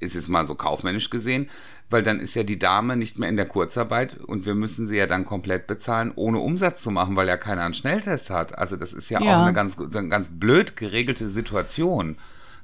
ist 0.00 0.14
jetzt 0.14 0.28
mal 0.28 0.46
so 0.46 0.54
kaufmännisch 0.54 1.10
gesehen, 1.10 1.48
weil 1.90 2.02
dann 2.02 2.20
ist 2.20 2.34
ja 2.34 2.42
die 2.42 2.58
Dame 2.58 2.96
nicht 2.96 3.18
mehr 3.18 3.28
in 3.28 3.36
der 3.36 3.46
Kurzarbeit 3.46 4.16
und 4.18 4.46
wir 4.46 4.54
müssen 4.54 4.86
sie 4.86 4.96
ja 4.96 5.06
dann 5.06 5.24
komplett 5.26 5.66
bezahlen, 5.66 6.12
ohne 6.16 6.38
Umsatz 6.38 6.82
zu 6.82 6.90
machen, 6.90 7.14
weil 7.16 7.28
ja 7.28 7.36
keiner 7.36 7.62
einen 7.64 7.74
Schnelltest 7.74 8.30
hat. 8.30 8.58
Also 8.58 8.76
das 8.76 8.92
ist 8.92 9.10
ja, 9.10 9.20
Ja. 9.22 9.36
auch 9.38 9.42
eine 9.44 9.52
ganz, 9.52 9.78
eine 9.78 10.08
ganz 10.08 10.28
blöd 10.32 10.76
geregelte 10.76 11.28
Situation. 11.30 12.16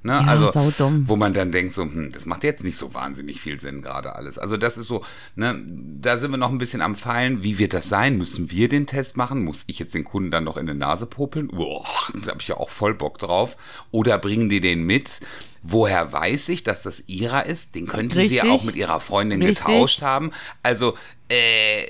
Ne? 0.02 0.12
Ja, 0.12 0.20
also, 0.20 0.52
saudumm. 0.52 1.08
wo 1.08 1.16
man 1.16 1.32
dann 1.32 1.50
denkt, 1.50 1.72
so, 1.74 1.82
hm, 1.82 2.12
das 2.12 2.24
macht 2.24 2.44
jetzt 2.44 2.62
nicht 2.62 2.76
so 2.76 2.94
wahnsinnig 2.94 3.40
viel 3.40 3.60
Sinn 3.60 3.82
gerade 3.82 4.14
alles. 4.14 4.38
Also 4.38 4.56
das 4.56 4.78
ist 4.78 4.86
so, 4.86 5.04
ne, 5.34 5.60
da 6.00 6.18
sind 6.18 6.30
wir 6.30 6.36
noch 6.36 6.50
ein 6.50 6.58
bisschen 6.58 6.82
am 6.82 6.94
Feilen. 6.94 7.42
Wie 7.42 7.58
wird 7.58 7.74
das 7.74 7.88
sein? 7.88 8.16
Müssen 8.16 8.50
wir 8.52 8.68
den 8.68 8.86
Test 8.86 9.16
machen? 9.16 9.44
Muss 9.44 9.64
ich 9.66 9.78
jetzt 9.80 9.94
den 9.94 10.04
Kunden 10.04 10.30
dann 10.30 10.44
noch 10.44 10.56
in 10.56 10.66
die 10.66 10.74
Nase 10.74 11.06
popeln? 11.06 11.48
Boah, 11.48 11.84
da 12.24 12.30
habe 12.30 12.40
ich 12.40 12.48
ja 12.48 12.56
auch 12.56 12.70
voll 12.70 12.94
Bock 12.94 13.18
drauf. 13.18 13.56
Oder 13.90 14.18
bringen 14.18 14.48
die 14.48 14.60
den 14.60 14.84
mit? 14.84 15.20
Woher 15.62 16.12
weiß 16.12 16.50
ich, 16.50 16.62
dass 16.62 16.84
das 16.84 17.04
ihrer 17.08 17.46
ist? 17.46 17.74
Den 17.74 17.86
könnten 17.88 18.12
sie 18.12 18.36
ja 18.36 18.44
Richtig. 18.44 18.60
auch 18.60 18.64
mit 18.64 18.76
ihrer 18.76 19.00
Freundin 19.00 19.42
Richtig. 19.42 19.66
getauscht 19.66 20.02
haben. 20.02 20.30
Also, 20.62 20.96
äh, 21.28 21.82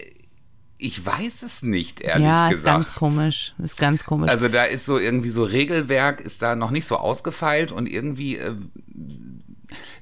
ich 0.78 1.04
weiß 1.04 1.42
es 1.42 1.62
nicht, 1.62 2.00
ehrlich 2.00 2.26
ja, 2.26 2.46
ist 2.46 2.58
gesagt. 2.58 2.76
ganz 2.76 2.94
komisch. 2.94 3.54
Ist 3.62 3.76
ganz 3.76 4.04
komisch. 4.04 4.30
Also 4.30 4.48
da 4.48 4.62
ist 4.62 4.86
so 4.86 4.98
irgendwie 4.98 5.30
so 5.30 5.42
Regelwerk 5.42 6.20
ist 6.20 6.40
da 6.40 6.54
noch 6.54 6.70
nicht 6.70 6.86
so 6.86 6.96
ausgefeilt 6.96 7.72
und 7.72 7.86
irgendwie 7.88 8.36
äh, 8.36 8.54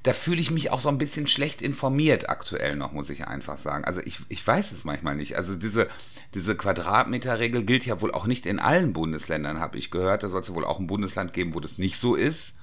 da 0.02 0.12
fühle 0.12 0.40
ich 0.40 0.50
mich 0.50 0.70
auch 0.70 0.80
so 0.80 0.88
ein 0.88 0.98
bisschen 0.98 1.26
schlecht 1.26 1.62
informiert 1.62 2.28
aktuell 2.28 2.76
noch, 2.76 2.92
muss 2.92 3.10
ich 3.10 3.26
einfach 3.26 3.58
sagen. 3.58 3.84
Also 3.84 4.00
ich, 4.04 4.20
ich 4.28 4.46
weiß 4.46 4.72
es 4.72 4.84
manchmal 4.84 5.16
nicht. 5.16 5.36
Also 5.36 5.56
diese, 5.56 5.88
diese 6.34 6.56
Quadratmeterregel 6.56 7.64
gilt 7.64 7.86
ja 7.86 8.00
wohl 8.00 8.12
auch 8.12 8.26
nicht 8.26 8.46
in 8.46 8.58
allen 8.58 8.92
Bundesländern, 8.92 9.58
habe 9.58 9.78
ich 9.78 9.90
gehört. 9.90 10.22
Da 10.22 10.28
soll 10.28 10.42
es 10.42 10.48
ja 10.48 10.54
wohl 10.54 10.64
auch 10.64 10.78
ein 10.78 10.86
Bundesland 10.86 11.32
geben, 11.32 11.54
wo 11.54 11.60
das 11.60 11.78
nicht 11.78 11.98
so 11.98 12.14
ist. 12.14 12.58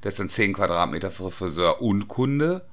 Das 0.00 0.16
sind 0.16 0.32
10 0.32 0.54
Quadratmeter 0.54 1.10
für 1.10 1.30
Friseur 1.30 1.82
und 1.82 2.08
Kunde. 2.08 2.66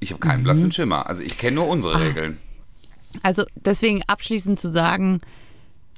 Ich 0.00 0.12
habe 0.12 0.20
keinen 0.20 0.44
blassen 0.44 0.70
Schimmer. 0.70 1.08
Also 1.08 1.22
ich 1.22 1.38
kenne 1.38 1.56
nur 1.56 1.68
unsere 1.68 2.00
Regeln. 2.00 2.38
Also 3.22 3.44
deswegen 3.54 4.02
abschließend 4.06 4.58
zu 4.58 4.70
sagen, 4.70 5.20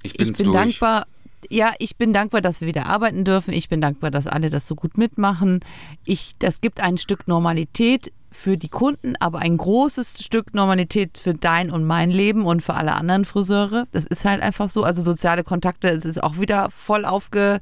Ich 0.02 0.18
ich 0.18 0.32
bin 0.32 0.46
durch. 0.46 0.56
dankbar. 0.56 1.06
Ja, 1.48 1.72
ich 1.78 1.96
bin 1.96 2.12
dankbar, 2.12 2.42
dass 2.42 2.60
wir 2.60 2.68
wieder 2.68 2.86
arbeiten 2.86 3.24
dürfen. 3.24 3.54
Ich 3.54 3.68
bin 3.70 3.80
dankbar, 3.80 4.10
dass 4.10 4.26
alle 4.26 4.50
das 4.50 4.66
so 4.66 4.74
gut 4.74 4.98
mitmachen. 4.98 5.60
Ich, 6.04 6.34
das 6.38 6.60
gibt 6.60 6.80
ein 6.80 6.98
Stück 6.98 7.26
Normalität 7.28 8.12
für 8.30 8.56
die 8.58 8.68
Kunden, 8.68 9.14
aber 9.20 9.38
ein 9.40 9.56
großes 9.56 10.22
Stück 10.22 10.54
Normalität 10.54 11.18
für 11.18 11.34
dein 11.34 11.70
und 11.70 11.84
mein 11.84 12.10
Leben 12.10 12.44
und 12.44 12.62
für 12.62 12.74
alle 12.74 12.92
anderen 12.92 13.24
Friseure. 13.24 13.86
Das 13.92 14.04
ist 14.04 14.24
halt 14.24 14.42
einfach 14.42 14.68
so. 14.68 14.84
Also 14.84 15.02
soziale 15.02 15.42
Kontakte, 15.42 15.88
es 15.88 16.04
ist 16.04 16.22
auch 16.22 16.38
wieder 16.38 16.68
voll 16.70 17.04
aufge, 17.06 17.60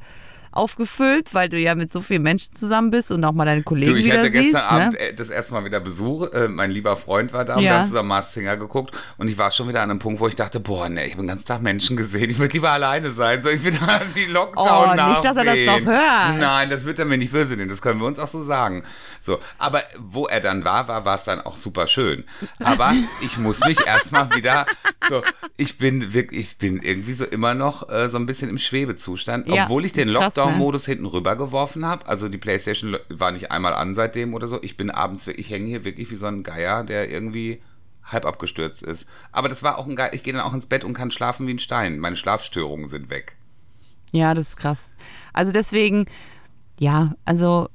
aufgefüllt, 0.58 1.32
weil 1.34 1.48
du 1.48 1.58
ja 1.58 1.74
mit 1.74 1.92
so 1.92 2.00
vielen 2.00 2.22
Menschen 2.22 2.52
zusammen 2.54 2.90
bist 2.90 3.10
und 3.10 3.24
auch 3.24 3.32
mal 3.32 3.44
deine 3.44 3.62
Kollegen 3.62 3.92
Du, 3.92 3.98
ich 3.98 4.06
wieder 4.06 4.18
hatte 4.18 4.30
gestern 4.30 4.60
siehst. 4.62 4.72
Abend 4.72 4.92
ne? 4.94 4.98
äh, 4.98 5.14
das 5.14 5.30
erste 5.30 5.52
Mal 5.54 5.64
wieder 5.64 5.80
Besuch. 5.80 6.30
Äh, 6.32 6.48
mein 6.48 6.70
lieber 6.70 6.96
Freund 6.96 7.32
war 7.32 7.44
da 7.44 7.56
und 7.56 7.62
Ja. 7.62 7.70
wir 7.70 7.78
haben 7.78 7.86
zusammen 7.86 8.08
Mars 8.08 8.34
Singer 8.34 8.56
geguckt. 8.56 8.96
Und 9.16 9.28
ich 9.28 9.38
war 9.38 9.50
schon 9.50 9.68
wieder 9.68 9.82
an 9.82 9.90
einem 9.90 9.98
Punkt, 10.00 10.20
wo 10.20 10.28
ich 10.28 10.34
dachte, 10.34 10.60
boah, 10.60 10.88
ne, 10.88 11.06
ich 11.06 11.12
habe 11.12 11.22
den 11.22 11.28
ganzen 11.28 11.46
Tag 11.46 11.62
Menschen 11.62 11.96
gesehen. 11.96 12.28
Ich 12.30 12.38
würde 12.38 12.52
lieber 12.52 12.70
alleine 12.70 13.10
sein. 13.10 13.42
Soll 13.42 13.52
ich 13.52 13.64
wieder 13.64 13.78
die 14.16 14.26
Lockdown 14.26 14.90
Oh, 14.90 14.94
nicht, 15.08 15.24
dass 15.24 15.36
er 15.36 15.44
das 15.44 15.58
noch 15.64 15.80
hört. 15.86 16.38
Nein, 16.38 16.70
das 16.70 16.84
wird 16.84 16.98
er 16.98 17.04
mir 17.04 17.16
nicht 17.18 17.32
böse 17.32 17.56
nehmen. 17.56 17.70
Das 17.70 17.80
können 17.80 18.00
wir 18.00 18.06
uns 18.06 18.18
auch 18.18 18.28
so 18.28 18.44
sagen. 18.44 18.82
So, 19.22 19.38
aber 19.58 19.82
wo 19.98 20.26
er 20.26 20.40
dann 20.40 20.64
war, 20.64 20.88
war, 20.88 21.14
es 21.14 21.24
dann 21.24 21.40
auch 21.40 21.56
super 21.56 21.86
schön. 21.86 22.24
Aber 22.62 22.92
ich 23.20 23.38
muss 23.38 23.60
mich 23.60 23.78
erstmal 23.86 24.34
wieder 24.34 24.66
so, 25.08 25.22
ich 25.56 25.78
bin 25.78 26.14
wirklich, 26.14 26.40
ich 26.40 26.58
bin 26.58 26.80
irgendwie 26.82 27.12
so 27.12 27.24
immer 27.24 27.54
noch 27.54 27.88
äh, 27.88 28.08
so 28.08 28.16
ein 28.16 28.26
bisschen 28.26 28.48
im 28.48 28.58
Schwebezustand, 28.58 29.48
Ja, 29.48 29.64
obwohl 29.64 29.84
ich 29.84 29.92
den 29.92 30.08
ist 30.08 30.14
ne? 30.48 30.52
Lockdown-Modus 30.54 30.86
hinten 30.86 31.06
rübergeworfen 31.06 31.84
habe. 31.86 32.06
Also 32.06 32.28
die 32.28 32.38
Playstation 32.38 32.96
war 33.08 33.32
nicht 33.32 33.50
einmal 33.50 33.74
an 33.74 33.94
seitdem 33.94 34.34
oder 34.34 34.48
so. 34.48 34.62
Ich 34.62 34.76
bin 34.76 34.90
abends, 34.90 35.26
wirklich- 35.26 35.46
ich 35.46 35.52
hänge 35.52 35.66
hier 35.66 35.84
wirklich 35.84 36.10
wie 36.10 36.16
so 36.16 36.26
ein 36.26 36.42
Geier, 36.42 36.84
der 36.84 37.10
irgendwie 37.10 37.62
halb 38.04 38.24
abgestürzt 38.24 38.82
ist. 38.82 39.06
Aber 39.32 39.48
das 39.48 39.62
war 39.62 39.78
auch 39.78 39.86
ein 39.86 39.96
Geier. 39.96 40.14
Ich 40.14 40.22
gehe 40.22 40.32
dann 40.32 40.42
auch 40.42 40.54
ins 40.54 40.66
Bett 40.66 40.84
und 40.84 40.94
kann 40.94 41.10
schlafen 41.10 41.46
wie 41.46 41.54
ein 41.54 41.58
Stein. 41.58 41.98
Meine 41.98 42.16
Schlafstörungen 42.16 42.88
sind 42.88 43.10
weg. 43.10 43.36
Ja, 44.12 44.32
das 44.34 44.48
ist 44.50 44.56
krass. 44.56 44.90
Also 45.34 45.52
deswegen, 45.52 46.06
ja, 46.80 47.14
also 47.24 47.68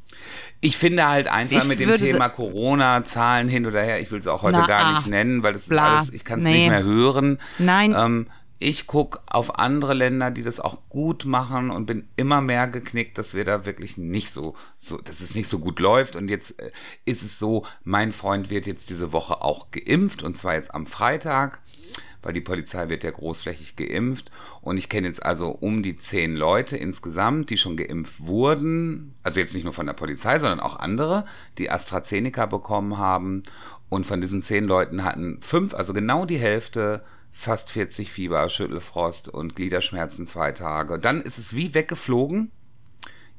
Ich 0.61 0.77
finde 0.77 1.07
halt 1.07 1.27
einfach 1.27 1.65
mit 1.65 1.79
dem 1.79 1.93
Thema 1.95 2.29
Corona-Zahlen 2.29 3.47
hin 3.49 3.65
oder 3.65 3.81
her, 3.81 4.01
ich 4.01 4.11
will 4.11 4.19
es 4.19 4.27
auch 4.27 4.41
heute 4.41 4.59
Na, 4.59 4.65
gar 4.65 4.93
nicht 4.93 5.07
nennen, 5.07 5.43
weil 5.43 5.53
das 5.53 5.63
ist 5.63 5.69
bla, 5.69 5.97
alles, 5.97 6.13
ich 6.13 6.23
kann 6.23 6.39
es 6.39 6.45
nee. 6.45 6.59
nicht 6.59 6.69
mehr 6.69 6.83
hören. 6.83 7.37
Nein. 7.59 7.93
Ähm, 7.97 8.27
ich 8.63 8.87
gucke 8.87 9.19
auf 9.27 9.59
andere 9.59 9.93
Länder, 9.93 10.31
die 10.31 10.41
das 10.41 10.59
auch 10.59 10.77
gut 10.89 11.25
machen 11.25 11.69
und 11.69 11.85
bin 11.85 12.07
immer 12.15 12.41
mehr 12.41 12.67
geknickt, 12.67 13.17
dass 13.17 13.33
wir 13.33 13.43
da 13.43 13.65
wirklich 13.65 13.97
nicht 13.97 14.31
so, 14.31 14.55
so 14.77 14.97
dass 14.97 15.19
es 15.19 15.35
nicht 15.35 15.49
so 15.49 15.59
gut 15.59 15.79
läuft. 15.79 16.15
Und 16.15 16.29
jetzt 16.29 16.59
äh, 16.59 16.71
ist 17.05 17.23
es 17.23 17.37
so, 17.37 17.65
mein 17.83 18.11
Freund 18.11 18.49
wird 18.49 18.65
jetzt 18.65 18.89
diese 18.89 19.11
Woche 19.11 19.41
auch 19.41 19.71
geimpft 19.71 20.23
und 20.23 20.37
zwar 20.37 20.55
jetzt 20.55 20.73
am 20.73 20.85
Freitag 20.85 21.61
weil 22.23 22.31
die 22.31 22.39
Polizei 22.39 22.87
wird 22.87 23.03
ja 23.03 23.11
großflächig 23.11 23.75
geimpft. 23.75 24.31
Und 24.61 24.77
ich 24.77 24.87
kenne 24.87 25.07
jetzt 25.07 25.23
also 25.23 25.49
um 25.49 25.83
die 25.83 25.97
zehn 25.97 26.37
Leute 26.37 26.77
insgesamt, 26.77 27.49
die 27.49 27.57
schon 27.57 27.75
geimpft 27.75 28.25
wurden. 28.25 29.13
Also 29.23 29.41
jetzt 29.41 29.53
nicht 29.53 29.65
nur 29.65 29.73
von 29.73 29.87
der 29.87 29.93
Polizei, 29.93 30.39
sondern 30.39 30.61
auch 30.61 30.79
andere, 30.79 31.25
die 31.57 31.69
AstraZeneca 31.69 32.45
bekommen 32.45 32.97
haben. 32.97 33.43
Und 33.89 34.07
von 34.07 34.21
diesen 34.21 34.41
zehn 34.41 34.63
Leuten 34.63 35.03
hatten 35.03 35.39
fünf, 35.41 35.73
also 35.73 35.93
genau 35.93 36.25
die 36.25 36.37
Hälfte, 36.37 37.03
fast 37.33 37.71
40 37.71 38.11
Fieber, 38.11 38.47
Schüttelfrost 38.47 39.27
und 39.27 39.55
Gliederschmerzen 39.55 40.27
zwei 40.27 40.51
Tage. 40.51 40.93
Und 40.93 41.03
dann 41.03 41.21
ist 41.21 41.39
es 41.39 41.55
wie 41.55 41.73
weggeflogen. 41.73 42.51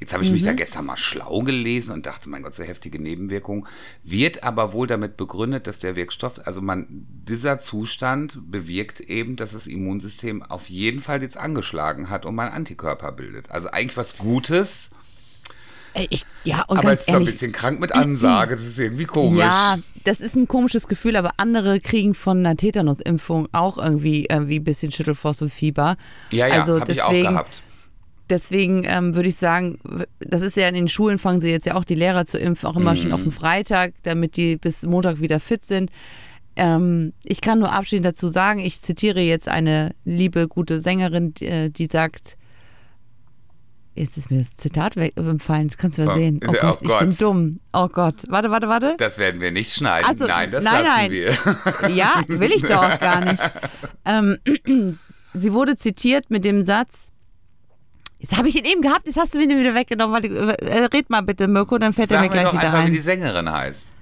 Jetzt 0.00 0.12
habe 0.12 0.24
ich 0.24 0.32
mich 0.32 0.42
da 0.42 0.52
gestern 0.52 0.86
mal 0.86 0.96
schlau 0.96 1.40
gelesen 1.40 1.92
und 1.92 2.04
dachte, 2.04 2.28
mein 2.28 2.42
Gott, 2.42 2.54
so 2.54 2.64
heftige 2.64 3.00
Nebenwirkungen. 3.00 3.66
Wird 4.02 4.42
aber 4.42 4.72
wohl 4.72 4.88
damit 4.88 5.16
begründet, 5.16 5.68
dass 5.68 5.78
der 5.78 5.94
Wirkstoff, 5.94 6.40
also 6.44 6.60
man, 6.60 7.06
dieser 7.08 7.60
Zustand 7.60 8.50
bewirkt 8.50 9.00
eben, 9.00 9.36
dass 9.36 9.52
das 9.52 9.68
Immunsystem 9.68 10.42
auf 10.42 10.68
jeden 10.68 11.00
Fall 11.00 11.22
jetzt 11.22 11.36
angeschlagen 11.36 12.10
hat 12.10 12.26
und 12.26 12.34
man 12.34 12.48
Antikörper 12.48 13.12
bildet. 13.12 13.52
Also 13.52 13.70
eigentlich 13.70 13.96
was 13.96 14.18
Gutes, 14.18 14.90
ich, 16.10 16.24
ja, 16.44 16.62
und 16.68 16.78
aber 16.78 16.92
es 16.92 17.00
ist 17.00 17.06
so 17.06 17.12
ein 17.12 17.20
ehrlich, 17.20 17.30
bisschen 17.32 17.52
krank 17.52 17.80
mit 17.80 17.92
Ansage. 17.92 18.56
Das 18.56 18.64
ist 18.64 18.78
irgendwie 18.78 19.04
komisch. 19.04 19.38
Ja, 19.40 19.78
das 20.04 20.20
ist 20.20 20.34
ein 20.34 20.48
komisches 20.48 20.88
Gefühl, 20.88 21.16
aber 21.16 21.32
andere 21.36 21.80
kriegen 21.80 22.14
von 22.14 22.38
einer 22.38 22.56
Tetanusimpfung 22.56 23.48
auch 23.52 23.78
irgendwie, 23.78 24.26
irgendwie 24.28 24.56
ein 24.58 24.64
bisschen 24.64 24.90
Schüttelfrost 24.90 25.42
und 25.42 25.52
Fieber. 25.52 25.96
ja, 26.30 26.46
ja 26.46 26.62
also 26.62 26.80
habe 26.80 26.92
ich 26.92 27.02
auch 27.02 27.08
deswegen- 27.10 27.28
gehabt. 27.28 27.62
Deswegen 28.30 28.84
ähm, 28.86 29.14
würde 29.14 29.28
ich 29.28 29.36
sagen, 29.36 29.78
das 30.18 30.40
ist 30.40 30.56
ja 30.56 30.66
in 30.66 30.74
den 30.74 30.88
Schulen, 30.88 31.18
fangen 31.18 31.42
sie 31.42 31.50
jetzt 31.50 31.66
ja 31.66 31.74
auch 31.74 31.84
die 31.84 31.94
Lehrer 31.94 32.24
zu 32.24 32.38
impfen, 32.38 32.66
auch 32.70 32.76
immer 32.76 32.96
schon 32.96 33.12
auf 33.12 33.22
den 33.22 33.32
Freitag, 33.32 33.92
damit 34.02 34.38
die 34.38 34.56
bis 34.56 34.82
Montag 34.86 35.20
wieder 35.20 35.40
fit 35.40 35.62
sind. 35.62 35.90
Ähm, 36.56 37.12
ich 37.24 37.42
kann 37.42 37.58
nur 37.58 37.72
abschließend 37.72 38.06
dazu 38.06 38.28
sagen, 38.28 38.60
ich 38.60 38.80
zitiere 38.80 39.20
jetzt 39.20 39.46
eine 39.46 39.94
liebe, 40.06 40.48
gute 40.48 40.80
Sängerin, 40.80 41.34
die, 41.34 41.46
äh, 41.46 41.68
die 41.68 41.84
sagt, 41.84 42.38
jetzt 43.94 44.16
ist 44.16 44.30
mir 44.30 44.38
das 44.38 44.56
Zitat 44.56 44.96
weggefallen, 44.96 45.68
das 45.68 45.76
kannst 45.78 45.98
du 45.98 46.02
ja 46.02 46.12
Oh, 46.12 46.14
sehen. 46.14 46.40
Oh 46.46 46.50
oh 46.50 46.54
Gott, 46.60 46.78
ich 46.82 46.98
bin 46.98 47.10
dumm. 47.18 47.60
Oh 47.72 47.88
Gott, 47.88 48.16
warte, 48.28 48.50
warte, 48.50 48.68
warte. 48.68 48.94
Das 48.98 49.18
werden 49.18 49.40
wir 49.40 49.52
nicht 49.52 49.72
schneiden. 49.72 50.08
Also, 50.08 50.26
nein, 50.26 50.50
das 50.50 50.64
nein, 50.64 50.84
lassen 50.84 50.96
nein. 50.96 51.10
wir. 51.10 51.90
Ja, 51.94 52.22
will 52.26 52.52
ich 52.52 52.62
doch 52.62 52.82
auch 52.82 53.00
gar 53.00 53.24
nicht. 53.24 53.42
Ähm, 54.04 54.38
sie 55.34 55.52
wurde 55.52 55.76
zitiert 55.76 56.30
mit 56.30 56.44
dem 56.44 56.62
Satz, 56.64 57.10
jetzt 58.18 58.36
habe 58.36 58.48
ich 58.48 58.56
ihn 58.56 58.64
eben 58.64 58.82
gehabt, 58.82 59.06
jetzt 59.06 59.18
hast 59.18 59.34
du 59.34 59.38
mir 59.38 59.46
den 59.46 59.58
wieder 59.58 59.74
weggenommen. 59.74 60.12
Warte, 60.12 60.28
äh, 60.62 60.84
red 60.84 61.10
mal 61.10 61.22
bitte, 61.22 61.46
Mirko, 61.48 61.78
dann 61.78 61.92
fällt 61.92 62.10
er 62.10 62.18
mir 62.18 62.24
Sag 62.24 62.32
gleich 62.32 62.44
doch 62.44 62.52
wieder 62.54 62.72
einfach, 62.72 62.86
wie 62.86 62.90
die 62.90 62.96
ein. 62.98 63.02
Sängerin 63.02 63.50
heißt. 63.50 63.92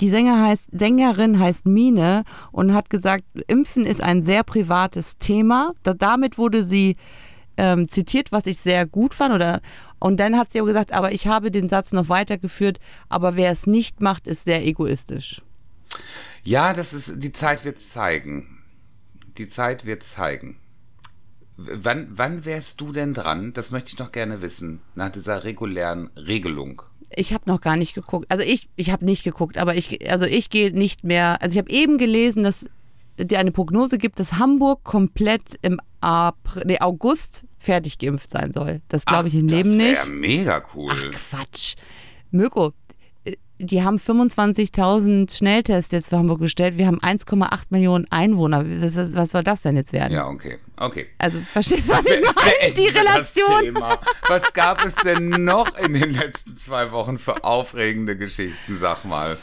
Die 0.00 0.10
Sänger 0.10 0.44
heißt, 0.46 0.70
Sängerin 0.72 1.38
heißt 1.38 1.64
Mine 1.66 2.24
und 2.50 2.74
hat 2.74 2.90
gesagt, 2.90 3.22
Impfen 3.46 3.86
ist 3.86 4.02
ein 4.02 4.24
sehr 4.24 4.42
privates 4.42 5.18
Thema. 5.18 5.74
Da, 5.84 5.94
damit 5.94 6.38
wurde 6.38 6.64
sie 6.64 6.96
ähm, 7.56 7.88
zitiert, 7.88 8.32
was 8.32 8.46
ich 8.46 8.58
sehr 8.58 8.86
gut 8.86 9.14
fand. 9.14 9.34
Oder, 9.34 9.60
und 9.98 10.18
dann 10.18 10.36
hat 10.36 10.52
sie 10.52 10.60
auch 10.60 10.66
gesagt, 10.66 10.92
aber 10.92 11.12
ich 11.12 11.26
habe 11.26 11.50
den 11.50 11.68
Satz 11.68 11.92
noch 11.92 12.08
weitergeführt, 12.08 12.78
aber 13.08 13.36
wer 13.36 13.50
es 13.50 13.66
nicht 13.66 14.00
macht, 14.00 14.26
ist 14.26 14.44
sehr 14.44 14.64
egoistisch. 14.64 15.42
Ja, 16.44 16.72
das 16.72 16.92
ist, 16.92 17.22
die 17.22 17.32
Zeit 17.32 17.64
wird 17.64 17.78
zeigen. 17.80 18.62
Die 19.38 19.48
Zeit 19.48 19.86
wird 19.86 20.02
zeigen. 20.02 20.58
Wann, 21.56 22.08
wann 22.10 22.44
wärst 22.44 22.80
du 22.80 22.92
denn 22.92 23.14
dran? 23.14 23.52
Das 23.52 23.70
möchte 23.70 23.92
ich 23.92 23.98
noch 23.98 24.10
gerne 24.10 24.42
wissen, 24.42 24.80
nach 24.94 25.10
dieser 25.10 25.44
regulären 25.44 26.10
Regelung. 26.16 26.82
Ich 27.14 27.32
habe 27.32 27.44
noch 27.46 27.60
gar 27.60 27.76
nicht 27.76 27.94
geguckt. 27.94 28.26
Also 28.30 28.42
ich, 28.42 28.68
ich 28.76 28.90
habe 28.90 29.04
nicht 29.04 29.22
geguckt, 29.22 29.58
aber 29.58 29.74
ich, 29.74 30.10
also 30.10 30.24
ich 30.24 30.48
gehe 30.50 30.72
nicht 30.72 31.04
mehr. 31.04 31.40
Also 31.42 31.52
ich 31.52 31.58
habe 31.58 31.70
eben 31.70 31.98
gelesen, 31.98 32.42
dass 32.42 32.66
dir 33.18 33.38
eine 33.38 33.52
Prognose 33.52 33.98
gibt, 33.98 34.18
dass 34.18 34.34
Hamburg 34.34 34.84
komplett 34.84 35.56
im 35.62 35.80
April, 36.00 36.64
nee, 36.66 36.80
August 36.80 37.44
fertig 37.58 37.98
geimpft 37.98 38.28
sein 38.28 38.52
soll. 38.52 38.80
Das 38.88 39.04
glaube 39.04 39.28
ich 39.28 39.34
im 39.34 39.46
Ach, 39.46 39.52
Leben 39.52 39.78
das 39.78 39.88
nicht. 39.88 39.96
wäre 39.96 40.08
mega 40.08 40.62
cool. 40.74 40.92
Ach 40.92 41.10
Quatsch. 41.12 41.74
Mirko, 42.30 42.72
äh, 43.24 43.36
die 43.58 43.82
haben 43.84 43.98
25.000 43.98 45.36
Schnelltests 45.36 45.92
jetzt 45.92 46.08
für 46.08 46.18
Hamburg 46.18 46.40
gestellt. 46.40 46.78
Wir 46.78 46.86
haben 46.86 47.00
1,8 47.00 47.66
Millionen 47.70 48.10
Einwohner. 48.10 48.64
Was, 48.66 49.14
was, 49.14 49.30
soll 49.30 49.44
das 49.44 49.62
denn 49.62 49.76
jetzt 49.76 49.92
werden? 49.92 50.12
ja, 50.12 50.26
okay. 50.26 50.58
Okay. 50.76 51.06
Also 51.18 51.40
verstehst 51.40 51.88
du, 51.88 51.92
was 51.92 52.04
ich 52.06 52.20
meine? 52.20 52.74
Die 52.76 52.92
das 52.92 53.02
Relation. 53.02 53.78
Was 54.28 54.52
gab 54.54 54.84
es 54.84 54.96
denn 54.96 55.28
noch 55.28 55.78
in 55.78 55.92
den 55.92 56.10
letzten 56.10 56.56
zwei 56.56 56.90
Wochen 56.90 57.18
für 57.18 57.44
aufregende 57.44 58.16
Geschichten, 58.16 58.78
sag 58.78 59.04
mal? 59.04 59.38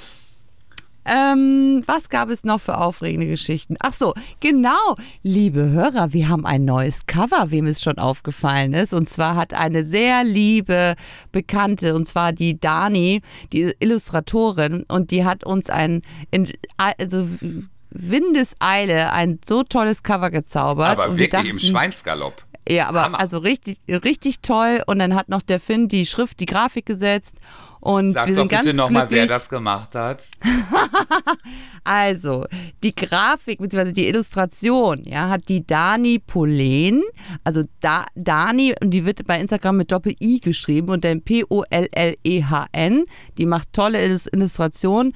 Ähm, 1.11 1.81
was 1.87 2.09
gab 2.09 2.29
es 2.29 2.43
noch 2.43 2.59
für 2.61 2.77
aufregende 2.77 3.25
Geschichten? 3.27 3.75
Ach 3.79 3.93
so, 3.93 4.13
genau, 4.39 4.95
liebe 5.23 5.69
Hörer, 5.69 6.13
wir 6.13 6.29
haben 6.29 6.45
ein 6.45 6.65
neues 6.65 7.05
Cover, 7.07 7.49
wem 7.51 7.65
es 7.65 7.81
schon 7.81 7.97
aufgefallen 7.97 8.73
ist. 8.73 8.93
Und 8.93 9.09
zwar 9.09 9.35
hat 9.35 9.53
eine 9.53 9.85
sehr 9.85 10.23
liebe 10.23 10.95
Bekannte, 11.31 11.95
und 11.95 12.07
zwar 12.07 12.31
die 12.33 12.59
Dani, 12.59 13.21
die 13.53 13.73
Illustratorin, 13.79 14.83
und 14.87 15.11
die 15.11 15.25
hat 15.25 15.43
uns 15.43 15.69
ein, 15.69 16.01
in, 16.31 16.51
also 16.77 17.27
Windeseile, 17.91 19.11
ein 19.13 19.39
so 19.47 19.63
tolles 19.63 20.03
Cover 20.03 20.29
gezaubert. 20.29 20.89
Aber 20.99 21.11
wir 21.11 21.17
wirklich 21.17 21.49
im 21.49 21.57
dachten- 21.57 21.59
Schweinsgalopp. 21.67 22.43
ja, 22.69 22.87
aber 22.87 23.03
Hammer. 23.05 23.19
also 23.19 23.39
richtig, 23.39 23.79
richtig 23.87 24.41
toll. 24.41 24.81
Und 24.85 24.99
dann 24.99 25.15
hat 25.15 25.29
noch 25.29 25.41
der 25.41 25.59
Finn 25.59 25.87
die 25.87 26.05
Schrift, 26.05 26.39
die 26.39 26.45
Grafik 26.45 26.85
gesetzt. 26.85 27.35
Und 27.81 28.13
Sag 28.13 28.27
wir 28.27 28.35
doch 28.35 28.41
sind 28.41 28.49
ganz 28.49 28.65
bitte 28.65 28.77
nochmal, 28.77 29.09
wer 29.09 29.27
das 29.27 29.49
gemacht 29.49 29.95
hat. 29.95 30.23
Also, 31.83 32.45
die 32.83 32.93
Grafik 32.93 33.59
bzw. 33.59 33.93
die 33.93 34.07
Illustration, 34.07 35.03
ja, 35.05 35.29
hat 35.29 35.47
die 35.49 35.65
Dani 35.65 36.19
Polen, 36.19 37.01
also 37.43 37.63
da, 37.79 38.05
Dani, 38.15 38.75
und 38.81 38.91
die 38.91 39.05
wird 39.05 39.25
bei 39.25 39.39
Instagram 39.39 39.77
mit 39.77 39.91
Doppel-I 39.91 40.39
geschrieben 40.39 40.89
und 40.89 41.03
dann 41.03 41.21
P-O-L-L-E-H-N. 41.21 43.05
Die 43.37 43.45
macht 43.45 43.73
tolle 43.73 44.05
Illus- 44.05 44.27
Illustrationen. 44.31 45.13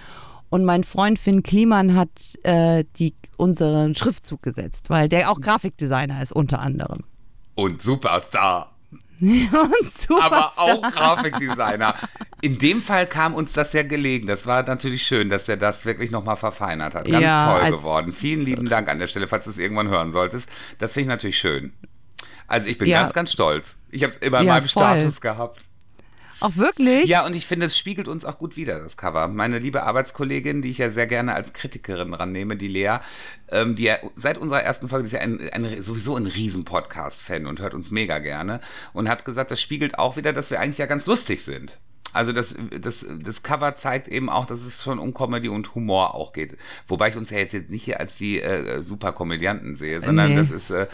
Und 0.49 0.65
mein 0.65 0.83
Freund 0.83 1.17
Finn 1.19 1.41
Kliman 1.43 1.95
hat 1.95 2.35
äh, 2.43 2.83
die, 2.97 3.13
unseren 3.37 3.95
Schriftzug 3.95 4.41
gesetzt, 4.43 4.89
weil 4.89 5.09
der 5.09 5.31
auch 5.31 5.41
Grafikdesigner 5.41 6.21
ist, 6.21 6.31
unter 6.31 6.59
anderem. 6.59 6.99
Und 7.55 7.81
Superstar. 7.81 8.72
Aber 10.21 10.51
auch 10.57 10.81
Grafikdesigner. 10.81 11.95
In 12.41 12.57
dem 12.57 12.81
Fall 12.81 13.05
kam 13.07 13.35
uns 13.35 13.53
das 13.53 13.71
sehr 13.71 13.83
gelegen. 13.85 14.27
Das 14.27 14.45
war 14.45 14.63
natürlich 14.63 15.03
schön, 15.03 15.29
dass 15.29 15.47
er 15.47 15.57
das 15.57 15.85
wirklich 15.85 16.11
nochmal 16.11 16.35
verfeinert 16.37 16.93
hat. 16.95 17.05
Ganz 17.05 17.23
Ja, 17.23 17.59
toll 17.59 17.71
geworden. 17.71 18.13
Vielen 18.13 18.41
lieben 18.41 18.67
Dank 18.69 18.89
an 18.89 18.99
der 18.99 19.07
Stelle, 19.07 19.27
falls 19.27 19.45
du 19.45 19.51
es 19.51 19.59
irgendwann 19.59 19.87
hören 19.87 20.11
solltest. 20.11 20.49
Das 20.79 20.93
finde 20.93 21.03
ich 21.03 21.07
natürlich 21.09 21.37
schön. 21.37 21.73
Also 22.47 22.67
ich 22.67 22.77
bin 22.77 22.89
Ja. 22.89 23.01
ganz, 23.01 23.13
ganz 23.13 23.31
stolz. 23.31 23.77
Ich 23.89 24.03
habe 24.03 24.11
es 24.13 24.17
immer 24.19 24.39
in 24.41 24.47
Ja, 24.47 24.53
meinem 24.55 24.67
voll. 24.67 24.83
Status 24.83 25.21
gehabt. 25.21 25.67
Auch 26.43 26.57
wirklich? 26.57 27.05
Ja, 27.05 27.25
und 27.25 27.35
ich 27.35 27.47
finde, 27.47 27.67
es 27.67 27.77
spiegelt 27.77 28.09
uns 28.09 28.25
auch 28.25 28.37
gut 28.37 28.57
wider, 28.57 28.79
das 28.79 28.97
Cover. 28.97 29.29
Meine 29.29 29.59
liebe 29.59 29.83
Arbeitskollegin, 29.83 30.61
die 30.61 30.69
ich 30.71 30.77
ja 30.77 30.89
sehr 30.91 31.07
gerne 31.07 31.35
als 31.35 31.53
Kritikerin 31.53 32.13
rannehme, 32.13 32.57
die 32.57 32.67
Lea, 32.67 32.97
ähm, 33.49 33.75
die 33.75 33.83
ja 33.83 33.95
seit 34.15 34.37
unserer 34.37 34.61
ersten 34.61 34.89
Folge, 34.89 35.05
ist 35.07 35.13
ja 35.13 35.21
ein, 35.21 35.39
ein, 35.51 35.81
sowieso 35.81 36.17
ein 36.17 36.27
Riesen-Podcast-Fan 36.27 37.45
und 37.45 37.61
hört 37.61 37.73
uns 37.73 37.91
mega 37.91 38.19
gerne 38.19 38.59
und 38.91 39.07
hat 39.07 39.23
gesagt, 39.23 39.51
das 39.51 39.61
spiegelt 39.61 39.97
auch 39.97 40.17
wieder, 40.17 40.33
dass 40.33 40.51
wir 40.51 40.59
eigentlich 40.59 40.79
ja 40.79 40.85
ganz 40.85 41.05
lustig 41.05 41.43
sind. 41.43 41.79
Also 42.11 42.31
das, 42.31 42.55
das, 42.79 43.05
das 43.23 43.41
Cover 43.41 43.75
zeigt 43.75 44.07
eben 44.07 44.29
auch, 44.29 44.45
dass 44.45 44.63
es 44.63 44.83
schon 44.83 44.99
um 44.99 45.13
Comedy 45.13 45.47
und 45.47 45.73
Humor 45.73 46.13
auch 46.13 46.31
geht. 46.33 46.57
Wobei 46.87 47.07
ich 47.09 47.15
uns 47.15 47.29
ja 47.31 47.39
jetzt 47.39 47.53
nicht 47.69 47.83
hier 47.85 47.99
als 47.99 48.17
die 48.17 48.39
äh, 48.41 48.83
Superkomödianten 48.83 49.75
sehe, 49.75 49.99
sondern 50.01 50.31
Nee. 50.31 50.35
das 50.35 50.51
ist 50.51 50.69
äh, 50.69 50.87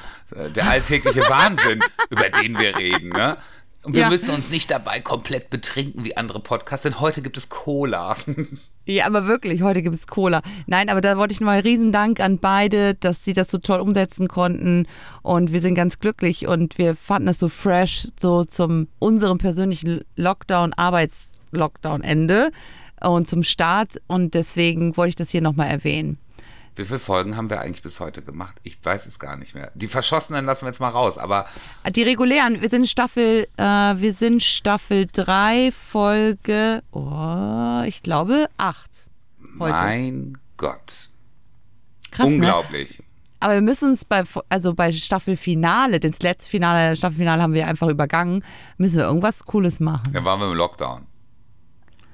der 0.55 0.69
alltägliche 0.69 1.21
Wahnsinn, 1.21 1.81
über 2.09 2.29
den 2.29 2.57
wir 2.57 2.77
reden. 2.77 3.09
Ne? 3.09 3.35
Und 3.84 3.94
wir 3.94 4.02
Ja. 4.02 4.10
müssen 4.10 4.36
uns 4.36 4.50
nicht 4.50 4.70
dabei 4.72 5.00
komplett 5.00 5.50
betrinken 5.50 6.04
wie 6.04 6.18
andere 6.18 6.39
Podcasts, 6.42 6.84
denn 6.84 7.00
heute 7.00 7.22
gibt 7.22 7.38
es 7.38 7.50
Cola. 7.50 8.15
Ja, 8.86 9.06
aber 9.06 9.28
wirklich, 9.28 9.62
heute 9.62 9.84
gibt 9.84 9.94
es 9.96 10.08
Cola. 10.08 10.42
Nein, 10.65 10.89
aber 10.89 11.00
da 11.00 11.15
wollte 11.15 11.32
ich 11.32 11.39
nochmal 11.39 11.60
riesen 11.60 11.92
Dank 11.92 12.20
an 12.20 12.39
beide, 12.39 12.96
dass 12.96 13.24
sie 13.24 13.34
das 13.34 13.52
so 13.52 13.60
toll 13.60 13.82
umsetzen 13.82 14.28
konnten. 14.28 14.88
Und 15.22 15.54
wir 15.54 15.62
sind 15.62 15.76
ganz 15.76 16.00
glücklich 16.00 16.48
und 16.48 16.80
wir 16.80 16.96
fanden 16.96 17.28
das 17.28 17.38
so 17.38 17.50
fresh, 17.50 18.08
so 18.20 18.46
zum 18.46 18.88
unserem 18.98 19.38
persönlichen 19.38 20.02
Lockdown, 20.15 20.74
Arbeits-Lockdown-Ende 20.74 22.50
und 23.02 23.28
zum 23.28 23.44
Start. 23.44 24.02
Und 24.08 24.34
deswegen 24.34 24.98
wollte 24.98 25.10
ich 25.10 25.15
das 25.15 25.30
hier 25.30 25.42
nochmal 25.42 25.68
erwähnen. 25.70 26.18
Wie 26.80 26.86
viele 26.86 27.00
Folgen 27.00 27.36
haben 27.36 27.50
wir 27.50 27.60
eigentlich 27.60 27.82
bis 27.82 28.00
heute 28.00 28.22
gemacht? 28.22 28.56
Ich 28.63 28.80
weiß 28.82 29.06
es 29.06 29.20
gar 29.20 29.36
nicht 29.36 29.54
mehr. 29.54 29.70
Die 29.76 29.89
Verschossenen 29.89 30.46
lassen 30.46 30.63
wir 30.63 30.70
jetzt 30.70 30.80
mal 30.80 30.88
raus, 30.88 31.18
aber. 31.18 31.46
Die 31.94 32.04
regulären, 32.04 32.62
wir 32.62 32.70
sind 32.70 32.88
Staffel, 32.88 33.50
äh, 33.58 33.63
wir 33.63 34.13
sind 34.13 34.42
Staffel 34.42 35.06
3, 35.12 35.74
Folge, 35.74 36.82
oh, 36.94 37.82
ich 37.86 38.02
glaube 38.02 38.48
8. 38.56 39.08
Heute. 39.60 39.74
Mein 39.74 40.38
Gott. 40.56 41.10
Krass, 42.12 42.28
ne? 42.30 42.36
Unglaublich. 42.36 43.04
Aber 43.42 43.56
wir 43.56 43.62
müssen 43.62 43.89
uns 43.89 44.06
bei, 44.06 44.24
also 44.48 44.74
bei 44.74 44.94
Staffelfinale, 44.94 46.00
das 46.00 46.22
letzte 46.22 46.50
Finale, 46.50 46.96
Staffelfinale 46.96 47.42
haben 47.42 47.54
wir 47.54 47.68
einfach 47.68 47.89
übergangen, 47.89 48.42
müssen 48.78 49.00
wir 49.00 49.04
irgendwas 49.04 49.44
Cooles 49.44 49.82
machen. 49.82 50.13
Dann 50.13 50.24
waren 50.24 50.39
wir 50.39 50.50
im 50.50 50.56
Lockdown. 50.56 51.09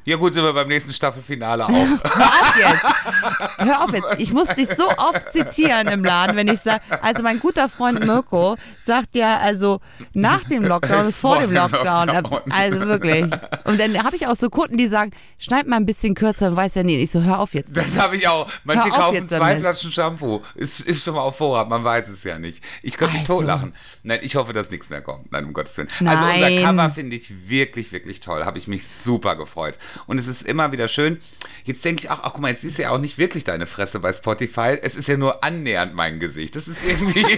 Ja 0.05 0.17
gut, 0.17 0.33
sind 0.35 0.43
wir 0.43 0.53
beim 0.53 0.67
nächsten 0.67 0.93
Staffelfinale 0.93 1.65
auch. 1.65 1.69
Hör 2.03 2.25
auf 2.27 2.57
jetzt. 2.57 3.57
Hör 3.57 3.83
auf 3.83 3.91
jetzt. 3.93 4.15
Ich 4.19 4.31
muss 4.31 4.47
dich 4.49 4.69
so 4.69 4.87
oft 4.89 5.31
zitieren 5.31 5.87
im 5.87 6.03
Laden, 6.03 6.35
wenn 6.35 6.47
ich 6.47 6.59
sage, 6.59 6.81
also 7.01 7.23
mein 7.23 7.39
guter 7.39 7.69
Freund 7.69 8.05
Mirko 8.05 8.55
sagt 8.85 9.15
ja, 9.15 9.39
also 9.39 9.81
nach 10.13 10.43
dem 10.43 10.63
Lockdown 10.63 11.05
ist 11.07 11.17
vor 11.17 11.39
dem 11.39 11.51
Lockdown. 11.51 12.07
Lockdown. 12.07 12.51
Also 12.51 12.79
wirklich. 12.81 13.23
Und 13.63 13.79
dann 13.79 14.03
habe 14.03 14.15
ich 14.15 14.27
auch 14.27 14.35
so 14.35 14.49
Kunden, 14.51 14.77
die 14.77 14.87
sagen, 14.87 15.11
schneid 15.39 15.65
mal 15.67 15.77
ein 15.77 15.87
bisschen 15.87 16.13
kürzer, 16.13 16.45
dann 16.45 16.55
weiß 16.55 16.75
er 16.75 16.83
nie. 16.83 16.97
Ich 16.97 17.09
so, 17.11 17.23
hör 17.23 17.39
auf 17.39 17.55
jetzt. 17.55 17.75
Das 17.75 17.99
habe 17.99 18.15
ich 18.15 18.27
auch. 18.27 18.47
Manche 18.63 18.89
kaufen 18.89 19.27
zwei 19.27 19.39
damit. 19.39 19.59
Flaschen 19.61 19.91
Shampoo. 19.91 20.41
Ist, 20.53 20.81
ist 20.81 21.03
schon 21.03 21.15
mal 21.15 21.21
auf 21.21 21.37
Vorrat, 21.37 21.67
man 21.67 21.83
weiß 21.83 22.09
es 22.09 22.23
ja 22.23 22.37
nicht. 22.37 22.63
Ich 22.83 22.95
könnte 22.97 23.13
mich 23.13 23.21
Also. 23.23 23.37
totlachen. 23.39 23.75
Nein, 24.03 24.19
ich 24.21 24.35
hoffe, 24.35 24.53
dass 24.53 24.69
nichts 24.69 24.89
mehr 24.89 25.01
kommt. 25.01 25.31
Nein, 25.31 25.45
um 25.45 25.53
Gottes 25.53 25.75
Willen. 25.77 25.89
Also 26.05 26.25
unser 26.25 26.39
Nein. 26.49 26.63
Cover 26.63 26.89
finde 26.91 27.15
ich 27.15 27.49
wirklich, 27.49 27.91
wirklich 27.91 28.19
toll. 28.19 28.45
Habe 28.45 28.59
ich 28.59 28.67
mich 28.67 28.87
super 28.87 29.35
gefreut. 29.35 29.79
Und 30.07 30.17
es 30.17 30.27
ist 30.27 30.43
immer 30.43 30.71
wieder 30.71 30.87
schön. 30.87 31.19
Jetzt 31.63 31.83
denke 31.83 32.03
ich 32.03 32.11
auch, 32.11 32.19
ach 32.23 32.33
guck 32.33 32.41
mal, 32.41 32.51
jetzt 32.51 32.63
ist 32.63 32.77
ja 32.77 32.91
auch 32.91 32.99
nicht 32.99 33.17
wirklich 33.17 33.43
deine 33.43 33.65
Fresse 33.65 33.99
bei 33.99 34.13
Spotify. 34.13 34.77
Es 34.81 34.95
ist 34.95 35.07
ja 35.07 35.17
nur 35.17 35.43
annähernd 35.43 35.95
mein 35.95 36.19
Gesicht. 36.19 36.55
Das 36.55 36.67
ist 36.67 36.85
irgendwie, 36.85 37.23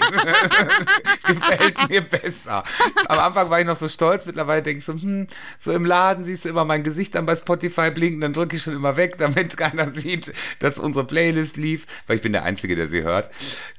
gefällt 1.25 1.89
mir 1.89 2.01
besser. 2.01 2.63
Am 3.07 3.19
Anfang 3.19 3.49
war 3.49 3.59
ich 3.59 3.65
noch 3.65 3.77
so 3.77 3.87
stolz. 3.87 4.25
Mittlerweile 4.25 4.63
denke 4.63 4.79
ich 4.79 4.85
so, 4.85 4.93
hm, 4.93 5.27
so 5.57 5.71
im 5.71 5.85
Laden 5.85 6.25
siehst 6.25 6.45
du 6.45 6.49
immer 6.49 6.65
mein 6.65 6.83
Gesicht 6.83 7.15
dann 7.15 7.25
bei 7.25 7.35
Spotify 7.35 7.91
blinken. 7.91 8.21
Dann 8.21 8.33
drücke 8.33 8.57
ich 8.57 8.63
schon 8.63 8.75
immer 8.75 8.97
weg, 8.97 9.17
damit 9.17 9.55
keiner 9.55 9.91
sieht, 9.93 10.33
dass 10.59 10.79
unsere 10.79 11.05
Playlist 11.05 11.57
lief. 11.57 11.85
Weil 12.07 12.17
ich 12.17 12.21
bin 12.21 12.33
der 12.33 12.43
Einzige, 12.43 12.75
der 12.75 12.89
sie 12.89 13.03
hört. 13.03 13.29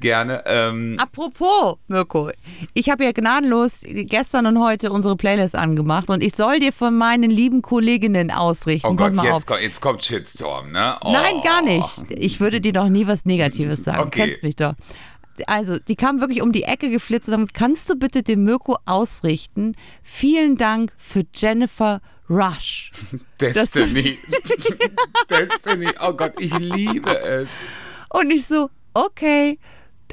Gerne. 0.01 0.45
Ähm, 0.47 0.97
Apropos, 0.99 1.77
Mirko, 1.88 2.31
ich 2.75 2.91
habe 2.91 3.05
ja 3.05 3.12
gnadenlos 3.12 3.81
gestern 3.83 4.47
und 4.47 4.59
heute 4.61 4.91
unsere 4.91 5.17
Playlist 5.17 5.55
angemacht 5.55 6.09
und 6.09 6.23
ich 6.23 6.35
soll 6.35 6.59
dir 6.59 6.73
von 6.73 6.97
meinen 6.97 7.31
lieben 7.31 7.62
Kolleginnen 7.62 8.31
ausrichten. 8.68 8.88
oh 8.88 8.94
Gott, 8.94 9.24
jetzt, 9.24 9.46
kommt, 9.46 9.61
jetzt 9.62 9.81
kommt 9.81 10.04
Shitstorm, 10.04 10.72
ne? 10.72 10.96
Oh. 11.02 11.12
Nein, 11.12 11.40
gar 11.42 11.62
nicht. 11.62 11.88
Ich 12.11 12.40
würde 12.40 12.61
dir 12.61 12.72
doch 12.72 12.88
nie 12.88 13.07
was 13.07 13.24
Negatives 13.24 13.85
sagen. 13.85 14.00
Okay. 14.00 14.11
Du 14.11 14.26
kennst 14.26 14.42
mich 14.42 14.57
doch. 14.57 14.74
Also, 15.46 15.78
die 15.78 15.94
kam 15.94 16.20
wirklich 16.20 16.42
um 16.42 16.52
die 16.52 16.64
Ecke 16.64 16.90
geflitzt 16.90 17.28
und 17.28 17.37
gesagt, 17.37 17.54
kannst 17.54 17.88
du 17.88 17.94
bitte 17.94 18.22
dem 18.22 18.42
Mirko 18.44 18.76
ausrichten? 18.87 19.76
Vielen 20.02 20.57
Dank 20.57 20.92
für 20.96 21.24
Jennifer 21.35 22.00
Rush. 22.28 22.90
Destiny. 23.40 24.18
Destiny. 25.31 25.88
Oh 26.00 26.12
Gott, 26.12 26.35
ich 26.38 26.57
liebe 26.59 27.18
es. 27.20 27.48
Und 28.11 28.31
ich 28.31 28.46
so, 28.46 28.70
okay, 28.94 29.59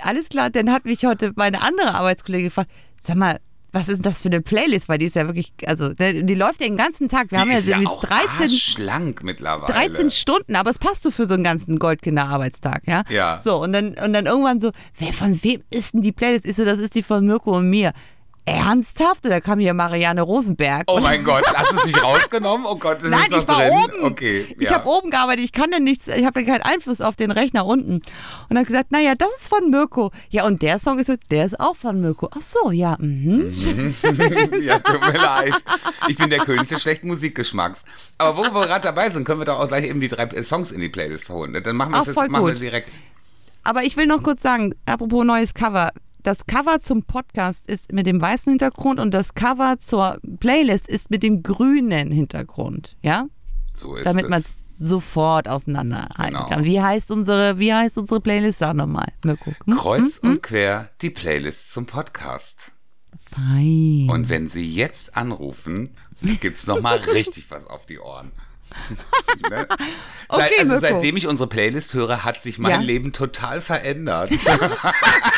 alles 0.02 0.30
klar. 0.30 0.50
Dann 0.50 0.72
hat 0.72 0.86
mich 0.86 1.06
heute 1.06 1.34
meine 1.36 1.62
andere 1.62 1.96
Arbeitskollegin 1.96 2.48
gefragt, 2.48 2.70
sag 3.02 3.16
mal, 3.16 3.40
was 3.76 3.90
ist 3.90 4.06
das 4.06 4.20
für 4.20 4.30
eine 4.30 4.42
Playlist? 4.42 4.88
Weil 4.88 5.00
die 5.00 5.06
ist 5.08 5.18
ja 5.18 5.28
wirklich, 5.28 5.52
also 5.68 5.90
die 5.90 6.34
läuft 6.34 6.62
ja 6.62 6.68
den 6.68 6.78
ganzen 6.78 7.10
Tag. 7.10 7.30
Wir 7.30 7.38
Die 7.38 7.42
haben 7.42 7.52
ja, 7.52 7.58
ist 7.58 7.68
ja 7.68 7.78
auch 7.86 8.04
13, 8.06 8.50
schlank 8.50 9.22
mittlerweile. 9.24 9.72
13 9.72 10.12
Stunden, 10.12 10.56
aber 10.56 10.72
es 10.72 10.80
passt 10.80 11.04
so 11.04 11.12
für 11.12 11.28
so 11.28 11.34
einen 11.34 11.44
ganzen 11.44 11.78
Goldkinder-Arbeitstag, 11.78 12.84
ja? 12.88 13.04
Ja. 13.10 13.40
So, 13.42 13.62
und 13.62 13.74
dann, 13.74 13.90
und 13.90 14.14
dann 14.14 14.28
irgendwann 14.28 14.62
so, 14.62 14.72
wer 14.98 15.12
von 15.12 15.44
wem 15.44 15.62
ist 15.70 15.94
denn 15.94 16.02
die 16.02 16.14
Playlist? 16.14 16.46
Ich 16.46 16.56
so, 16.56 16.64
das 16.64 16.80
ist 16.80 16.96
die 16.96 17.04
von 17.04 17.26
Mirko 17.26 17.58
und 17.58 17.70
mir. 17.70 17.92
Ernsthaft? 18.46 19.26
Und 19.26 19.32
da 19.32 19.40
kam 19.42 19.60
hier 19.60 19.74
Marianne 19.74 20.22
Rosenberg. 20.22 20.84
Oh 20.88 21.00
mein 21.00 21.24
Gott, 21.24 21.44
hast 21.54 21.72
du 21.72 21.76
es 21.78 21.86
nicht 21.88 22.04
rausgenommen? 22.04 22.66
Oh 22.70 22.76
Gott, 22.78 23.02
das 23.02 23.10
Nein, 23.10 23.22
ist 23.24 23.34
doch 23.34 23.42
ich 23.42 23.48
war 23.48 23.58
drin. 23.58 23.96
oben. 24.00 24.04
Okay, 24.06 24.56
Ich 24.60 24.70
ja. 24.70 24.76
habe 24.76 24.88
oben 24.88 25.10
gearbeitet, 25.10 25.44
ich 25.46 25.52
kann 25.52 25.72
ja 25.72 25.80
nichts, 25.80 26.08
ich 26.08 26.26
habe 26.26 26.44
keinen 26.44 26.62
Einfluss 26.62 27.02
auf 27.02 27.16
den 27.16 27.32
Rechner 27.32 27.66
unten. 27.66 28.02
Und 28.50 28.56
dann 28.56 28.64
gesagt, 28.64 28.92
naja, 28.92 29.14
das 29.18 29.30
ist 29.42 29.48
von 29.50 29.70
Mirko. 29.70 30.12
Ja, 30.30 30.46
und 30.46 30.62
der 30.62 30.80
Song 30.80 31.00
ist 31.00 31.08
so, 31.08 31.16
der 31.32 31.46
ist 31.46 31.60
auch 31.60 31.76
von 31.76 32.00
Mirko. 32.02 32.30
Ach 32.36 32.42
so, 32.42 32.72
ja, 32.72 32.96
mhm. 33.00 33.50
ja, 34.62 34.80
tut 34.80 35.02
mir 35.02 35.14
leid. 35.20 35.56
Ich 36.08 36.18
bin 36.18 36.30
der 36.30 36.40
König 36.40 36.68
des 36.68 36.82
schlechten 36.82 37.08
Musikgeschmacks. 37.08 37.84
Aber 38.18 38.38
wo 38.38 38.44
wir 38.54 38.66
gerade 38.68 38.82
dabei 38.84 39.10
sind, 39.10 39.26
können 39.26 39.42
wir 39.42 39.46
doch 39.46 39.60
auch 39.60 39.68
gleich 39.68 39.86
eben 39.86 40.00
die 40.00 40.08
drei 40.08 40.28
Songs 40.44 40.72
in 40.72 40.82
die 40.82 40.90
Playlist 40.90 41.30
holen. 41.30 41.60
Dann 41.64 41.76
machen 41.76 41.92
wir 41.94 42.02
es 42.02 42.08
jetzt 42.08 42.30
machen 42.30 42.46
wir 42.46 42.54
direkt. 42.54 43.00
Aber 43.64 43.84
ich 43.84 43.98
will 43.98 44.06
noch 44.06 44.22
kurz 44.22 44.44
sagen, 44.44 44.76
apropos 44.86 45.26
neues 45.26 45.54
Cover. 45.54 45.92
Das 46.26 46.48
Cover 46.48 46.82
zum 46.82 47.04
Podcast 47.04 47.68
ist 47.68 47.92
mit 47.92 48.08
dem 48.08 48.20
weißen 48.20 48.50
Hintergrund 48.50 49.00
und 49.00 49.14
das 49.14 49.36
Cover 49.36 49.78
zur 49.80 50.20
Playlist 50.40 50.88
ist 50.90 51.12
mit 51.12 51.22
dem 51.22 51.44
grünen 51.44 52.12
Hintergrund, 52.12 52.98
ja? 53.04 53.28
So 53.74 53.96
ist 53.96 54.08
Damit 54.08 54.24
es. 54.24 54.30
man 54.32 54.40
es 54.40 54.78
sofort 54.80 55.48
auseinanderhalten 55.48 56.34
Genau. 56.34 56.48
kann. 56.50 56.64
Wie 56.64 56.82
heißt 56.82 57.12
unsere, 57.12 57.60
wie 57.60 57.72
heißt 57.72 58.00
unsere 58.00 58.22
Playlist? 58.22 58.58
Sag 58.58 58.74
nochmal, 58.76 59.14
Mirko. 59.24 59.52
Hm? 59.66 59.76
Kreuz 59.76 60.18
und 60.18 60.42
quer 60.42 60.90
die 61.04 61.12
Playlist 61.12 61.72
zum 61.72 61.86
Podcast. 61.86 62.72
Fein. 63.30 64.10
Und 64.10 64.28
wenn 64.30 64.48
Sie 64.48 64.68
jetzt 64.68 65.16
anrufen, 65.16 65.92
gibt's 66.42 66.66
noch 66.66 66.82
mal 66.82 66.98
richtig 67.14 67.52
was 67.52 67.68
auf 67.68 67.86
die 67.86 68.00
Ohren. 68.00 68.32
Ne? 69.50 69.68
Okay, 70.28 70.50
Seit, 70.58 70.60
also 70.62 70.80
seitdem 70.80 71.18
ich 71.18 71.28
unsere 71.28 71.48
Playlist 71.48 71.94
höre, 71.94 72.26
hat 72.26 72.42
sich 72.42 72.58
mein 72.58 72.72
Ja. 72.72 72.78
Leben 72.80 73.14
total 73.14 73.62
verändert. 73.62 74.32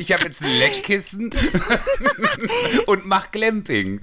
ich 0.00 0.12
habe 0.12 0.24
jetzt 0.24 0.42
ein 0.42 0.50
Leckkissen 0.58 1.30
und 2.86 3.06
mach 3.06 3.30
Glamping. 3.30 4.00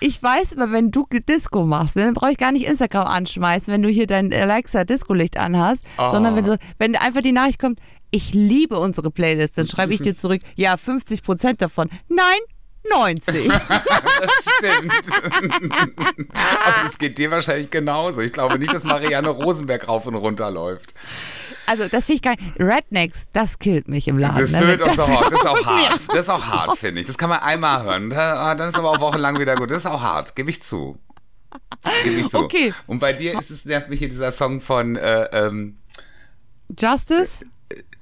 Ich 0.00 0.22
weiß 0.22 0.56
aber, 0.56 0.72
wenn 0.72 0.90
du 0.90 1.06
Disco 1.10 1.64
machst, 1.64 1.96
dann 1.96 2.12
brauche 2.14 2.32
ich 2.32 2.38
gar 2.38 2.52
nicht 2.52 2.66
Instagram 2.66 3.06
anschmeißen, 3.06 3.72
wenn 3.72 3.82
du 3.82 3.88
hier 3.88 4.06
dein 4.06 4.30
Alexa 4.32 4.84
Disco-Licht 4.84 5.36
anhast, 5.38 5.84
Oh. 5.98 6.10
sondern 6.12 6.36
wenn, 6.36 6.44
du, 6.44 6.58
wenn 6.78 6.94
einfach 6.96 7.22
die 7.22 7.32
Nachricht 7.32 7.58
kommt, 7.58 7.78
ich 8.10 8.34
liebe 8.34 8.78
unsere 8.78 9.10
Playlist, 9.10 9.56
dann 9.56 9.66
schreibe 9.66 9.94
ich 9.94 10.02
dir 10.02 10.14
zurück, 10.14 10.42
ja, 10.54 10.76
50 10.76 11.22
Prozent 11.22 11.62
davon. 11.62 11.88
Nein, 12.08 12.38
90. 12.90 13.48
Das 14.22 14.54
stimmt. 14.58 14.92
Aber 16.30 16.86
es 16.86 16.98
geht 16.98 17.18
dir 17.18 17.30
wahrscheinlich 17.30 17.70
genauso. 17.70 18.20
Ich 18.20 18.32
glaube 18.32 18.58
nicht, 18.58 18.72
dass 18.72 18.84
Marianne 18.84 19.28
Rosenberg 19.30 19.88
rauf 19.88 20.06
und 20.06 20.14
runter 20.14 20.50
läuft. 20.50 20.94
Also, 21.66 21.86
das 21.88 22.06
finde 22.06 22.16
ich 22.16 22.22
geil. 22.22 22.36
Rednecks, 22.58 23.24
das 23.32 23.58
killt 23.58 23.88
mich 23.88 24.08
im 24.08 24.18
Laden. 24.18 24.40
Das 24.40 24.52
ne? 24.52 24.72
uns 24.84 24.96
Das- 24.96 24.98
auch. 24.98 25.22
Das 25.30 25.40
ist 25.40 25.46
auch 25.46 25.66
hart. 25.66 25.92
Das 25.92 26.08
ist 26.18 26.28
auch 26.28 26.44
hart, 26.46 26.78
finde 26.78 27.00
ich. 27.00 27.06
Das 27.06 27.18
kann 27.18 27.28
man 27.30 27.38
einmal 27.40 27.82
hören. 27.84 28.10
Da- 28.10 28.54
Dann 28.54 28.68
ist 28.68 28.78
aber 28.78 28.90
auch 28.90 29.00
wochenlang 29.00 29.38
wieder 29.38 29.54
gut. 29.56 29.70
Das 29.70 29.78
ist 29.78 29.86
auch 29.90 30.00
hart. 30.00 30.34
Gebe 30.36 30.50
ich 30.50 30.62
zu. 30.62 30.98
Gebe 32.04 32.20
ich 32.20 32.28
zu. 32.28 32.38
Okay. 32.38 32.72
Und 32.86 32.98
bei 32.98 33.12
dir 33.12 33.38
ist 33.38 33.50
es, 33.50 33.64
nervt 33.64 33.88
mich 33.90 33.98
hier 34.00 34.08
dieser 34.08 34.32
Song 34.32 34.60
von, 34.60 34.96
äh, 34.96 35.24
ähm, 35.32 35.78
Justice? 36.78 37.44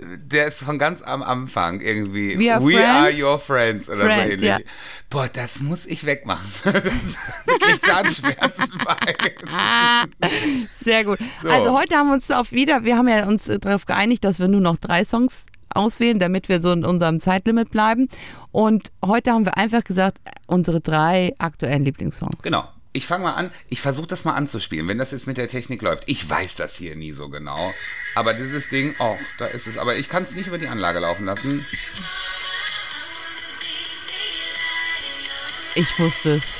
Der 0.00 0.46
ist 0.46 0.62
von 0.62 0.78
ganz 0.78 1.02
am 1.02 1.22
Anfang 1.22 1.80
irgendwie. 1.80 2.38
We 2.38 2.52
are 2.52 2.64
We 2.64 2.84
are 2.84 3.10
your 3.12 3.38
friends 3.38 3.88
oder 3.88 4.04
Friend, 4.04 4.22
so 4.22 4.30
ähnlich. 4.30 4.48
ja. 4.48 4.58
Boah, 5.08 5.28
das 5.28 5.60
muss 5.60 5.86
ich 5.86 6.06
wegmachen. 6.06 6.46
Das 7.46 7.58
kriegt 7.58 7.84
Zahnschmerzen 7.84 8.78
bei. 8.84 8.96
Sehr 10.84 11.04
gut. 11.04 11.18
So. 11.42 11.48
Also 11.48 11.78
heute 11.78 11.96
haben 11.96 12.08
wir 12.08 12.14
uns 12.14 12.30
auf 12.30 12.52
wieder, 12.52 12.84
wir 12.84 12.96
haben 12.96 13.08
ja 13.08 13.26
uns 13.26 13.48
äh, 13.48 13.58
darauf 13.58 13.86
geeinigt, 13.86 14.24
dass 14.24 14.38
wir 14.38 14.48
nur 14.48 14.60
noch 14.60 14.76
drei 14.78 15.04
Songs 15.04 15.46
auswählen, 15.74 16.18
damit 16.18 16.48
wir 16.48 16.60
so 16.62 16.72
in 16.72 16.84
unserem 16.84 17.20
Zeitlimit 17.20 17.70
bleiben. 17.70 18.08
Und 18.52 18.92
heute 19.04 19.32
haben 19.32 19.44
wir 19.44 19.56
einfach 19.56 19.84
gesagt, 19.84 20.18
unsere 20.46 20.80
drei 20.80 21.34
aktuellen 21.38 21.84
Lieblingssongs. 21.84 22.42
Genau. 22.42 22.64
Ich 22.92 23.06
fange 23.06 23.24
mal 23.24 23.34
an. 23.34 23.52
Ich 23.68 23.80
versuche 23.80 24.08
das 24.08 24.24
mal 24.24 24.34
anzuspielen, 24.34 24.88
wenn 24.88 24.98
das 24.98 25.12
jetzt 25.12 25.28
mit 25.28 25.36
der 25.36 25.46
Technik 25.46 25.80
läuft. 25.80 26.04
Ich 26.06 26.28
weiß 26.28 26.56
das 26.56 26.74
hier 26.74 26.96
nie 26.96 27.12
so 27.12 27.28
genau. 27.28 27.58
Aber 28.16 28.34
dieses 28.34 28.68
Ding, 28.68 28.96
oh, 28.98 29.16
da 29.38 29.46
ist 29.46 29.68
es. 29.68 29.78
Aber 29.78 29.96
ich 29.96 30.08
kann 30.08 30.24
es 30.24 30.34
nicht 30.34 30.48
über 30.48 30.58
die 30.58 30.66
Anlage 30.66 30.98
laufen 30.98 31.24
lassen. 31.24 31.64
Ich 35.76 35.98
wusste 36.00 36.30
es. 36.30 36.58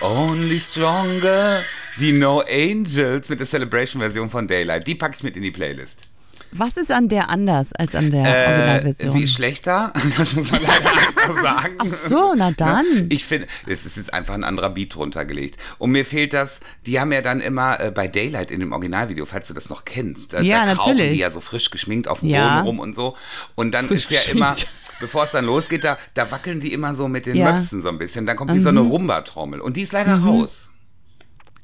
Only 0.00 0.58
Stronger. 0.58 1.62
Die 2.00 2.12
No 2.12 2.40
Angels 2.40 3.28
mit 3.28 3.38
der 3.38 3.46
Celebration-Version 3.46 4.30
von 4.30 4.48
Daylight. 4.48 4.86
Die 4.86 4.96
packe 4.96 5.16
ich 5.16 5.22
mit 5.22 5.36
in 5.36 5.42
die 5.42 5.50
Playlist. 5.52 6.07
Was 6.52 6.76
ist 6.78 6.90
an 6.90 7.08
der 7.08 7.28
anders 7.28 7.72
als 7.74 7.94
an 7.94 8.10
der 8.10 8.24
Äh, 8.24 8.46
Originalversion? 8.48 9.12
sie 9.12 9.22
ist 9.24 9.34
schlechter, 9.34 9.92
das 10.16 10.34
muss 10.34 10.50
man 10.50 10.62
leider 10.62 10.90
einfach 10.90 11.40
sagen. 11.42 11.74
so, 12.08 12.34
na 12.36 12.50
dann. 12.52 12.84
Ne? 12.94 13.06
Ich 13.10 13.24
finde, 13.26 13.46
es 13.66 13.84
ist 13.84 13.96
jetzt 13.98 14.14
einfach 14.14 14.34
ein 14.34 14.44
anderer 14.44 14.70
Beat 14.70 14.94
drunter 14.94 15.24
gelegt. 15.26 15.58
Und 15.78 15.90
mir 15.90 16.04
fehlt 16.06 16.32
das, 16.32 16.60
die 16.86 16.98
haben 17.00 17.12
ja 17.12 17.20
dann 17.20 17.40
immer 17.40 17.78
äh, 17.80 17.90
bei 17.90 18.08
Daylight 18.08 18.50
in 18.50 18.60
dem 18.60 18.72
Originalvideo, 18.72 19.26
falls 19.26 19.48
du 19.48 19.54
das 19.54 19.68
noch 19.68 19.84
kennst, 19.84 20.32
da, 20.32 20.40
Ja, 20.40 20.64
da 20.64 20.74
natürlich. 20.74 21.12
die 21.12 21.18
ja 21.18 21.30
so 21.30 21.40
frisch 21.40 21.70
geschminkt 21.70 22.08
auf 22.08 22.20
dem 22.20 22.30
Ja. 22.30 22.56
Boden 22.56 22.66
rum 22.66 22.78
und 22.80 22.94
so. 22.94 23.14
Und 23.54 23.72
dann 23.72 23.86
Frisch 23.88 24.04
ist 24.10 24.10
ja 24.26 24.32
immer, 24.32 24.56
bevor 25.00 25.24
es 25.24 25.32
dann 25.32 25.44
losgeht, 25.44 25.84
da, 25.84 25.98
da 26.14 26.30
wackeln 26.30 26.60
die 26.60 26.72
immer 26.72 26.94
so 26.94 27.08
mit 27.08 27.26
den 27.26 27.36
Ja. 27.36 27.50
Mhm. 27.50 27.54
Möpsen 27.56 27.82
so 27.82 27.88
ein 27.90 27.98
bisschen. 27.98 28.24
Dann 28.26 28.36
kommt 28.36 28.54
wie 28.54 28.60
so 28.60 28.70
eine 28.70 28.80
Rumba-Trommel. 28.80 29.60
Und 29.60 29.76
die 29.76 29.82
ist 29.82 29.92
leider 29.92 30.14
raus. 30.14 30.70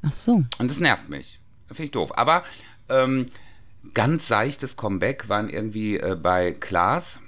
Ach 0.06 0.12
so. 0.12 0.44
Und 0.58 0.70
das 0.70 0.80
nervt 0.80 1.08
mich. 1.08 1.40
Finde 1.68 1.84
ich 1.84 1.90
doof. 1.92 2.16
Aber 2.18 2.44
ähm, 2.90 3.26
ganz 3.92 4.28
seichtes 4.28 4.76
Comeback 4.76 5.28
waren 5.28 5.48
irgendwie 5.50 5.98
äh, 5.98 6.16
bei 6.20 6.52
Klaas, 6.52 7.20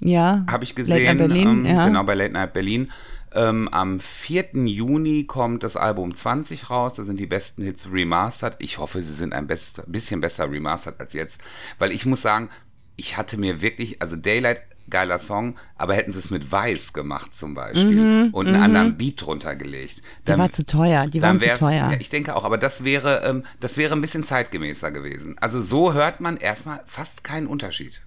Ja. 0.00 0.44
habe 0.50 0.64
ich 0.64 0.70
Late 0.76 0.82
gesehen. 0.88 1.04
Night 1.04 1.18
Berlin, 1.18 1.48
ähm, 1.48 1.64
ja. 1.66 1.86
Genau, 1.86 2.02
bei 2.04 2.14
Late 2.14 2.32
Night 2.32 2.52
Berlin. 2.52 2.90
Ähm, 3.34 3.68
am 3.68 3.98
4. 3.98 4.50
Juni 4.66 5.24
kommt 5.24 5.62
das 5.62 5.76
Album 5.76 6.14
20 6.14 6.68
raus. 6.68 6.94
Da 6.94 7.04
sind 7.04 7.18
die 7.18 7.26
besten 7.26 7.62
Hits 7.62 7.88
remastered. 7.90 8.56
Ich 8.58 8.76
hoffe, 8.78 9.00
sie 9.00 9.14
sind 9.14 9.32
ein 9.32 9.46
best, 9.46 9.84
bisschen 9.86 10.20
besser 10.20 10.50
remastered 10.50 11.00
als 11.00 11.14
jetzt. 11.14 11.40
Weil 11.78 11.92
ich 11.92 12.04
muss 12.04 12.20
sagen, 12.20 12.50
ich 12.96 13.16
hatte 13.16 13.38
mir 13.38 13.62
wirklich, 13.62 14.02
also 14.02 14.16
Daylight, 14.16 14.60
geiler 14.92 15.18
Song, 15.18 15.56
aber 15.74 15.94
hätten 15.94 16.12
sie 16.12 16.20
es 16.20 16.30
mit 16.30 16.52
Weiß 16.52 16.92
gemacht 16.92 17.34
zum 17.34 17.54
Beispiel 17.54 18.28
und 18.30 18.46
einen 18.46 18.62
anderen 18.62 18.96
Beat 18.96 19.20
drunter 19.26 19.56
gelegt. 19.56 20.02
Mhm, 20.02 20.32
Die 20.32 20.38
war 20.38 20.50
zu 20.52 20.64
teuer. 20.64 21.06
Die 21.08 21.20
waren 21.20 21.40
dann 21.40 21.50
zu 21.50 21.58
teuer. 21.58 21.90
Ja, 21.90 21.92
ich 21.98 22.10
denke 22.10 22.36
auch, 22.36 22.44
aber 22.44 22.58
das 22.58 22.84
wäre, 22.84 23.22
ähm, 23.24 23.44
das 23.58 23.76
wäre 23.76 23.94
ein 23.94 24.00
bisschen 24.00 24.22
zeitgemäßer 24.22 24.92
gewesen. 24.92 25.34
Also 25.40 25.60
so 25.62 25.92
hört 25.94 26.20
man 26.20 26.36
erstmal 26.36 26.80
fast 26.86 27.24
keinen 27.24 27.48
Unterschied. 27.48 28.02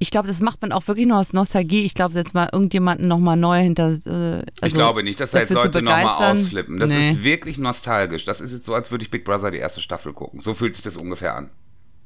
Ich 0.00 0.10
glaube, 0.12 0.28
das 0.28 0.40
macht 0.40 0.62
man 0.62 0.70
auch 0.70 0.86
wirklich 0.86 1.06
nur 1.08 1.18
aus 1.18 1.32
Nostalgie. 1.32 1.84
Ich 1.84 1.92
glaube, 1.94 2.14
jetzt 2.16 2.32
mal 2.32 2.48
irgendjemanden 2.52 3.08
nochmal 3.08 3.36
neu 3.36 3.58
hinter. 3.60 3.88
Äh, 3.88 3.90
also 4.06 4.44
ich 4.64 4.74
glaube 4.74 5.02
nicht, 5.02 5.18
dass 5.20 5.32
da 5.32 5.40
jetzt 5.40 5.50
Leute 5.50 5.82
nochmal 5.82 6.32
ausflippen. 6.32 6.78
Das 6.78 6.88
Nee. 6.90 7.10
ist 7.10 7.24
wirklich 7.24 7.58
nostalgisch. 7.58 8.24
Das 8.24 8.40
ist 8.40 8.52
jetzt 8.52 8.64
so, 8.64 8.74
als 8.74 8.90
würde 8.92 9.02
ich 9.02 9.10
Big 9.10 9.24
Brother 9.24 9.50
die 9.50 9.58
erste 9.58 9.80
Staffel 9.80 10.12
gucken. 10.12 10.40
So 10.40 10.54
fühlt 10.54 10.74
sich 10.76 10.84
das 10.84 10.96
ungefähr 10.96 11.34
an. 11.34 11.50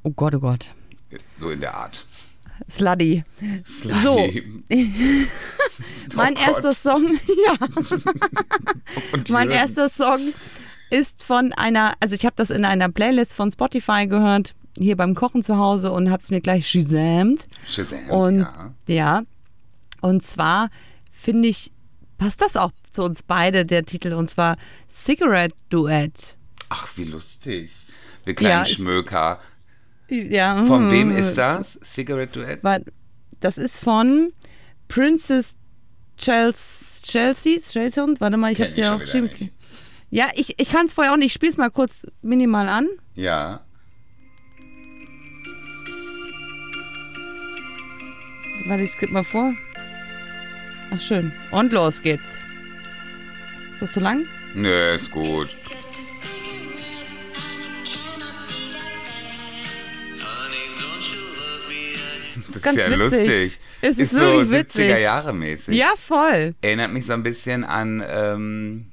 Oh 0.04 0.10
Gott, 0.10 0.34
oh 0.34 0.40
Gott. 0.40 0.68
So 1.38 1.50
in 1.50 1.60
der 1.60 1.74
Art. 1.76 2.06
Sluddy. 2.70 3.24
Slutty. 3.64 4.64
Mein 6.14 6.36
Oh 6.36 6.40
erster 6.40 6.72
Song, 6.72 7.04
ja, 7.46 7.56
mein 9.30 9.48
Hürden. 9.48 9.50
erster 9.50 9.88
Song 9.88 10.18
ist 10.90 11.22
von 11.24 11.52
einer, 11.54 11.94
also 12.00 12.14
ich 12.14 12.24
habe 12.26 12.34
das 12.36 12.50
in 12.50 12.64
einer 12.64 12.88
Playlist 12.90 13.32
von 13.32 13.50
Spotify 13.50 14.06
gehört, 14.06 14.54
hier 14.76 14.96
beim 14.96 15.14
Kochen 15.14 15.42
zu 15.42 15.56
Hause 15.56 15.90
und 15.92 16.10
habe 16.10 16.22
es 16.22 16.30
mir 16.30 16.40
gleich. 16.40 16.68
Shazam, 16.68 18.10
Und 18.10 18.40
ja. 18.40 18.74
ja, 18.86 19.22
und 20.00 20.22
zwar 20.24 20.68
finde 21.10 21.48
ich, 21.48 21.70
passt 22.18 22.42
das 22.42 22.56
auch 22.56 22.72
zu 22.90 23.02
uns 23.02 23.22
beide, 23.22 23.64
der 23.64 23.84
Titel, 23.84 24.12
und 24.12 24.28
zwar 24.28 24.56
Cigarette 24.90 25.56
Duet. 25.70 26.36
Ach, 26.68 26.88
wie 26.96 27.04
lustig. 27.04 27.70
Wir 28.24 28.34
kleinen 28.34 28.58
Ja, 28.58 28.64
Schmöker. 28.64 29.40
Ja, 30.12 30.64
Von 30.64 30.90
wem 30.90 31.10
ist 31.10 31.34
das? 31.38 31.78
Cigarette 31.82 32.38
Duett? 32.40 32.62
War- 32.64 32.80
Das 33.40 33.56
ist 33.58 33.78
von 33.78 34.32
Princess 34.88 35.54
Chelsea, 36.18 37.02
Chelsea, 37.06 37.58
Chelsea, 37.58 38.06
warte 38.18 38.36
mal, 38.36 38.52
ich 38.52 38.58
Kenn 38.58 38.66
habe 38.66 38.74
sie 38.74 38.80
ja 38.82 38.94
aufgeschrieben. 38.94 39.30
nicht. 39.38 39.52
Ja, 40.10 40.28
ich, 40.34 40.60
ich 40.60 40.68
kann 40.68 40.86
es 40.86 40.92
vorher 40.92 41.12
auch 41.12 41.16
nicht. 41.16 41.26
Ich 41.28 41.32
spiele 41.32 41.50
es 41.52 41.58
mal 41.58 41.70
kurz 41.70 42.06
minimal 42.20 42.68
an. 42.68 42.86
Ja. 43.14 43.62
Warte, 48.66 48.82
ich 48.84 48.90
skippe 48.92 49.12
mal 49.12 49.24
vor. 49.24 49.54
Ach, 50.92 51.00
schön. 51.00 51.32
Und 51.50 51.72
los 51.72 52.02
geht's. 52.02 52.28
Ist 53.72 53.82
das 53.82 53.92
zu 53.92 54.00
lang? 54.00 54.26
Nö, 54.54 54.94
ist 54.94 55.10
gut. 55.10 55.48
Das 55.48 56.11
ist 62.70 62.76
ganz 62.76 62.90
ja 62.92 62.98
witzig. 62.98 63.28
lustig. 63.28 63.60
Es 63.80 63.98
ist 63.98 64.10
so 64.12 64.18
wirklich 64.20 64.50
witzig. 64.50 64.92
70er 64.92 64.98
Jahre 64.98 65.32
mäßig. 65.32 65.76
Ja, 65.76 65.92
voll. 65.96 66.54
Erinnert 66.62 66.92
mich 66.92 67.06
so 67.06 67.12
ein 67.12 67.22
bisschen 67.22 67.64
an, 67.64 68.02
ähm, 68.08 68.86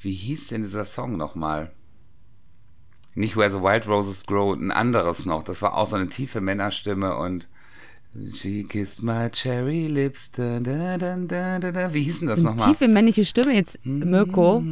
wie 0.00 0.12
hieß 0.12 0.48
denn 0.48 0.62
dieser 0.62 0.84
Song 0.84 1.16
nochmal? 1.16 1.72
Nicht 3.14 3.36
Where 3.36 3.50
the 3.50 3.58
Wild 3.60 3.86
Roses 3.88 4.24
Grow, 4.24 4.54
ein 4.54 4.70
anderes 4.70 5.26
noch. 5.26 5.42
Das 5.42 5.60
war 5.62 5.76
auch 5.76 5.88
so 5.88 5.96
eine 5.96 6.08
tiefe 6.08 6.40
Männerstimme 6.40 7.16
und 7.16 7.48
She 8.34 8.64
kissed 8.64 9.04
my 9.04 9.30
cherry 9.30 9.86
lips. 9.86 10.32
Da, 10.32 10.58
da, 10.58 10.98
da, 10.98 11.16
da, 11.16 11.58
da. 11.60 11.94
Wie 11.94 12.02
hieß 12.02 12.20
denn 12.20 12.28
das 12.28 12.40
Eine 12.40 12.48
nochmal? 12.50 12.70
tiefe 12.70 12.88
männliche 12.88 13.24
Stimme 13.24 13.54
jetzt, 13.54 13.78
Mirko. 13.84 14.64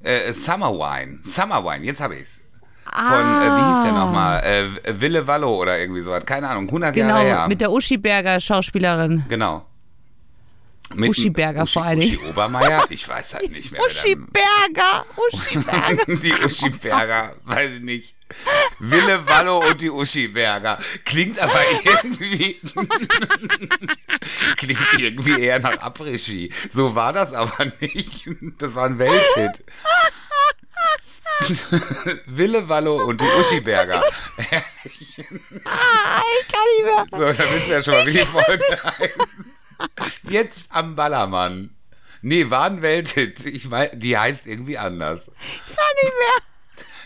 Äh, 0.00 0.32
Summer 0.32 0.72
Wine. 0.72 1.20
Summer 1.24 1.62
Wine, 1.64 1.84
jetzt 1.84 2.00
habe 2.00 2.16
ich's. 2.16 2.42
Von, 2.94 3.02
Ah. 3.02 3.42
äh, 3.44 3.50
wie 3.50 3.74
hieß 3.74 3.82
der 3.84 3.92
nochmal? 3.92 4.42
Äh, 4.42 5.00
Wille 5.00 5.26
Wallo 5.26 5.54
oder 5.56 5.78
irgendwie 5.78 6.02
sowas. 6.02 6.24
Keine 6.24 6.48
Ahnung, 6.48 6.66
100 6.68 6.96
Jahre 6.96 7.20
her. 7.20 7.34
Genau, 7.36 7.48
mit 7.48 7.60
der 7.60 7.70
Uschi 7.70 7.96
Berger 7.98 8.40
Schauspielerin. 8.40 9.24
Genau. 9.28 9.66
Mit 10.94 11.10
Uschi 11.10 11.30
Berger 11.30 11.64
Uschi, 11.64 11.72
vor 11.72 11.82
allen 11.84 11.98
Dingen. 12.00 12.16
Uschi 12.16 12.28
Obermeier? 12.30 12.84
Ich 12.90 13.08
weiß 13.08 13.34
halt 13.34 13.50
nicht 13.50 13.72
mehr. 13.72 13.80
Uschi 13.84 14.14
Berger! 14.14 15.04
Uschi 15.32 15.58
Berger! 15.58 16.04
die 16.22 16.32
Uschi 16.44 16.70
Berger, 16.70 17.34
weiß 17.44 17.70
ich 17.72 17.82
nicht. 17.82 18.14
Wille 18.78 19.26
Wallo 19.26 19.68
und 19.68 19.80
die 19.80 19.90
Uschi 19.90 20.28
Berger. 20.28 20.78
Klingt 21.04 21.40
aber 21.40 21.58
irgendwie. 21.84 22.60
klingt 24.56 24.80
irgendwie 24.98 25.40
eher 25.40 25.58
nach 25.60 25.76
Après-Ski. 25.78 26.52
So 26.72 26.94
war 26.94 27.12
das 27.12 27.32
aber 27.32 27.66
nicht. 27.80 28.28
Das 28.58 28.74
war 28.76 28.86
ein 28.86 28.98
Welthit. 28.98 29.64
Wille 32.26 32.68
Wallo 32.68 33.04
und 33.04 33.20
die 33.20 33.26
Uschi 33.38 33.60
Berger. 33.60 34.02
Ah, 35.64 36.22
ich 36.40 36.48
kann 36.48 36.62
nicht 36.76 36.84
mehr. 36.84 37.06
So, 37.10 37.18
da 37.18 37.50
wissen 37.52 37.68
wir 37.68 37.76
ja 37.76 37.82
schon 37.82 37.94
mal, 37.94 38.06
wie 38.06 38.12
die 38.12 38.26
Folge 38.26 38.82
heißt. 38.82 39.16
Jetzt 40.28 40.72
am 40.72 40.94
Ballermann. 40.94 41.70
Nee, 42.22 42.50
Welthit. 42.50 43.46
Ich 43.46 43.68
mein, 43.68 43.88
die 43.94 44.16
heißt 44.16 44.46
irgendwie 44.46 44.78
anders. 44.78 45.26
kann 45.26 45.84
nicht 46.02 46.14
mehr. 46.18 46.42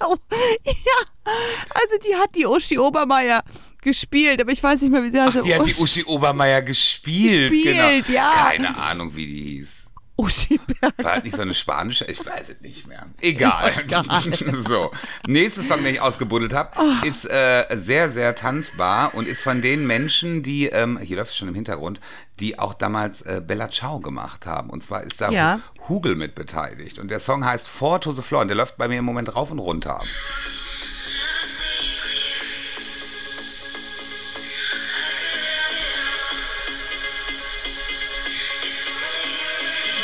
Oh, 0.02 0.16
ja, 0.64 1.34
also 1.74 1.96
die 2.06 2.16
hat 2.16 2.34
die 2.34 2.46
Uschi 2.46 2.78
Obermeier 2.78 3.42
gespielt, 3.82 4.40
aber 4.40 4.50
ich 4.50 4.62
weiß 4.62 4.80
nicht 4.80 4.90
mehr, 4.90 5.02
wie 5.02 5.10
sie 5.10 5.20
heißt. 5.20 5.38
Ach, 5.38 5.42
die 5.42 5.54
hat 5.54 5.66
die 5.66 5.74
Uschi 5.74 6.04
Obermeier 6.04 6.62
gespielt. 6.62 7.52
Gespielt, 7.52 8.06
genau. 8.06 8.16
ja. 8.16 8.32
Keine 8.48 8.76
Ahnung, 8.76 9.14
wie 9.14 9.26
die 9.26 9.42
hieß. 9.56 9.79
Uschi 10.20 10.58
Berger. 10.58 11.04
War 11.04 11.12
halt 11.14 11.24
nicht 11.24 11.36
so 11.36 11.42
eine 11.42 11.54
spanische? 11.54 12.04
Ich 12.06 12.24
weiß 12.24 12.48
es 12.50 12.60
nicht 12.60 12.86
mehr. 12.86 13.06
Egal. 13.20 13.72
Egal. 13.84 14.04
so. 14.68 14.90
Nächster 15.26 15.62
Song, 15.62 15.82
den 15.82 15.94
ich 15.94 16.00
ausgebuddelt 16.00 16.52
habe, 16.52 16.70
Oh. 16.78 17.06
ist 17.06 17.24
äh, 17.24 17.64
sehr, 17.80 18.10
sehr 18.10 18.34
tanzbar 18.34 19.14
und 19.14 19.26
ist 19.26 19.42
von 19.42 19.62
den 19.62 19.86
Menschen, 19.86 20.42
die, 20.42 20.66
ähm, 20.66 20.98
hier 20.98 21.16
läuft 21.16 21.30
es 21.32 21.36
schon 21.36 21.48
im 21.48 21.54
Hintergrund, 21.54 22.00
die 22.38 22.58
auch 22.58 22.74
damals 22.74 23.22
äh, 23.22 23.42
Bella 23.46 23.70
Ciao 23.70 24.00
gemacht 24.00 24.46
haben. 24.46 24.70
Und 24.70 24.82
zwar 24.82 25.02
ist 25.02 25.20
da 25.20 25.30
Ja. 25.30 25.60
Hugel 25.88 26.14
mit 26.16 26.34
beteiligt. 26.34 26.98
Und 26.98 27.10
der 27.10 27.20
Song 27.20 27.44
heißt 27.44 27.68
Four 27.68 28.00
to 28.00 28.12
the 28.12 28.22
Floor 28.22 28.42
und 28.42 28.48
der 28.48 28.56
läuft 28.56 28.76
bei 28.76 28.88
mir 28.88 28.98
im 28.98 29.04
Moment 29.04 29.34
rauf 29.34 29.50
und 29.50 29.58
runter. 29.58 30.00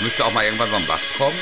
Müsste 0.03 0.25
auch 0.25 0.33
mal 0.33 0.45
irgendwann 0.45 0.69
so 0.71 0.77
ein 0.77 0.87
Bass 0.87 1.13
kommen. 1.17 1.37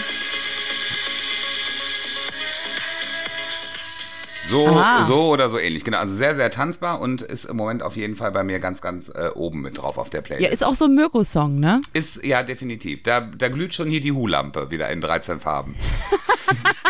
So, 4.47 4.69
Aha. 4.69 5.07
so 5.07 5.31
oder 5.31 5.49
so 5.49 5.59
ähnlich. 5.59 5.85
Genau, 5.85 5.99
also 5.99 6.15
sehr, 6.15 6.37
sehr 6.37 6.51
tanzbar 6.51 7.01
und 7.01 7.23
ist 7.23 7.47
im 7.47 7.57
Moment 7.57 7.83
auf 7.83 7.97
jeden 7.97 8.15
Fall 8.15 8.31
bei 8.31 8.45
mir 8.45 8.61
ganz, 8.61 8.81
ganz 8.83 9.09
äh, 9.09 9.31
oben 9.35 9.63
mit 9.63 9.79
drauf 9.79 9.97
auf 9.99 10.11
der 10.11 10.21
Ja, 10.21 10.27
Playlist. 10.27 10.53
ist 10.53 10.65
auch 10.65 10.75
so 10.75 10.85
ein 10.85 10.95
Mirko-Song, 10.95 11.59
ne? 11.59 11.81
Ist, 11.95 12.25
ja, 12.25 12.43
definitiv. 12.43 13.03
Da, 13.03 13.21
da 13.21 13.49
glüht 13.49 13.73
schon 13.73 13.89
hier 13.89 14.01
die 14.03 14.13
Hu-Lampe 14.13 14.71
wieder 14.71 14.91
in 14.91 15.01
13 15.01 15.41
Farben. 15.41 15.75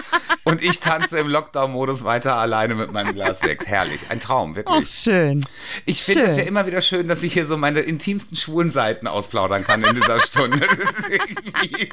und 0.45 0.63
ich 0.63 0.81
tanze 0.81 1.19
im 1.19 1.29
Lockdown-Modus 1.29 2.05
weiter 2.05 2.37
alleine 2.37 2.75
mit 2.75 2.93
meinem 2.93 3.15
Glas 3.15 3.41
Sekt. 3.41 3.67
Herrlich. 3.67 4.01
Ein 4.11 4.21
Traum, 4.21 4.55
wirklich. 4.55 4.89
schön. 4.91 5.45
Ich 5.87 6.03
finde 6.03 6.25
es 6.25 6.37
ja 6.37 6.45
immer 6.45 6.67
wieder 6.67 6.81
schön, 6.81 7.09
dass 7.09 7.23
ich 7.23 7.33
hier 7.33 7.47
so 7.47 7.57
meine 7.57 7.81
intimsten 7.81 8.37
schwulen 8.37 8.71
Seiten 8.71 9.07
ausplaudern 9.07 9.65
kann 9.65 9.83
in 9.83 9.95
dieser 9.95 10.21
Stunde. 10.21 10.59
Das 10.59 10.99
ist 10.99 11.09
irgendwie 11.09 11.89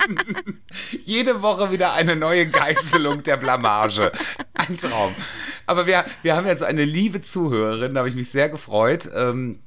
jede 1.03 1.41
Woche 1.41 1.71
wieder 1.71 1.93
eine 1.93 2.15
neue 2.15 2.47
Geißelung 2.47 3.23
der 3.23 3.37
Blamage. 3.37 4.11
Ein 4.53 4.77
Traum. 4.77 5.15
Aber 5.65 5.87
wir, 5.87 6.03
wir 6.21 6.35
haben 6.35 6.47
jetzt 6.47 6.63
eine 6.63 6.83
liebe 6.83 7.21
Zuhörerin, 7.21 7.93
da 7.93 7.99
habe 7.99 8.09
ich 8.09 8.15
mich 8.15 8.29
sehr 8.29 8.49
gefreut. 8.49 9.09
Ähm, 9.15 9.59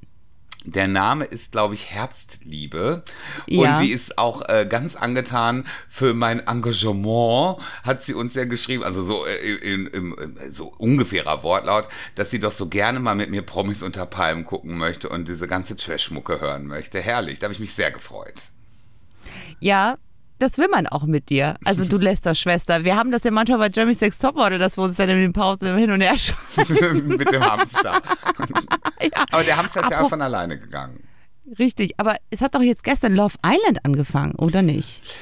der 0.65 0.89
Name 0.89 1.25
ist, 1.25 1.53
glaube 1.53 1.75
ich, 1.75 1.91
Herbstliebe. 1.91 3.03
Ja. 3.47 3.77
Und 3.77 3.85
die 3.85 3.93
ist 3.93 4.19
auch 4.19 4.43
äh, 4.49 4.67
ganz 4.69 4.97
angetan 4.97 5.67
für 5.89 6.15
mein 6.15 6.47
Engagement, 6.47 7.59
hat 7.83 8.03
sie 8.03 8.15
uns 8.15 8.35
ja 8.35 8.45
geschrieben, 8.45 8.83
also 8.83 9.05
so 9.05 9.27
äh, 9.27 9.57
in, 9.57 9.87
im 9.89 10.15
im, 10.19 10.37
so 10.51 10.73
ungefährer 10.79 11.43
Wortlaut, 11.43 11.89
dass 12.15 12.31
sie 12.31 12.41
doch 12.41 12.53
so 12.53 12.69
gerne 12.69 13.01
mal 13.01 13.15
mit 13.15 13.31
mir 13.31 13.43
Promis 13.43 13.83
unter 13.83 14.07
Palmen 14.07 14.45
gucken 14.45 14.77
möchte 14.77 15.09
und 15.09 15.29
diese 15.29 15.47
ganze 15.47 15.77
Trashmucke 15.77 16.41
hören 16.41 16.67
möchte. 16.67 17.01
Herrlich, 17.01 17.39
da 17.39 17.45
habe 17.45 17.55
ich 17.55 17.61
mich 17.61 17.75
sehr 17.75 17.91
gefreut. 17.91 18.43
Ja, 19.61 19.97
das 20.39 20.59
will 20.59 20.69
man 20.71 20.87
auch 20.87 21.05
mit 21.05 21.29
dir. 21.31 21.57
Also 21.65 21.85
du 21.85 21.97
Lester 21.99 22.35
Schwester. 22.35 22.85
Wir 22.85 22.97
haben 22.97 23.11
das 23.11 23.25
ja 23.25 23.31
manchmal 23.31 23.59
bei 23.59 23.69
Jeremy 23.69 23.95
Sex 23.95 24.19
Topmodel, 24.19 24.59
dass 24.59 24.77
wir 24.77 24.83
uns 24.85 24.97
dann 24.97 25.09
in 25.09 25.19
den 25.19 25.33
Pausen 25.33 25.77
hin 25.77 25.91
und 25.91 26.01
her 26.01 26.17
schauen. 26.17 27.07
mit 27.07 27.31
dem 27.33 27.43
Hamster. 27.45 28.01
ja, 29.03 29.25
Aber 29.31 29.45
der 29.45 29.57
Hamster 29.57 29.81
ist 29.83 29.91
ja 29.91 29.99
Apro- 30.01 30.05
auch 30.05 30.09
von 30.11 30.23
alleine 30.23 30.59
gegangen. 30.59 31.03
richtig. 31.59 31.95
Aber 31.99 32.17
es 32.31 32.41
hat 32.41 32.55
doch 32.55 32.63
jetzt 32.63 32.85
gestern 32.85 33.15
Love 33.15 33.37
Island 33.45 33.85
angefangen, 33.85 34.35
oder 34.37 34.63
nicht? 34.63 35.17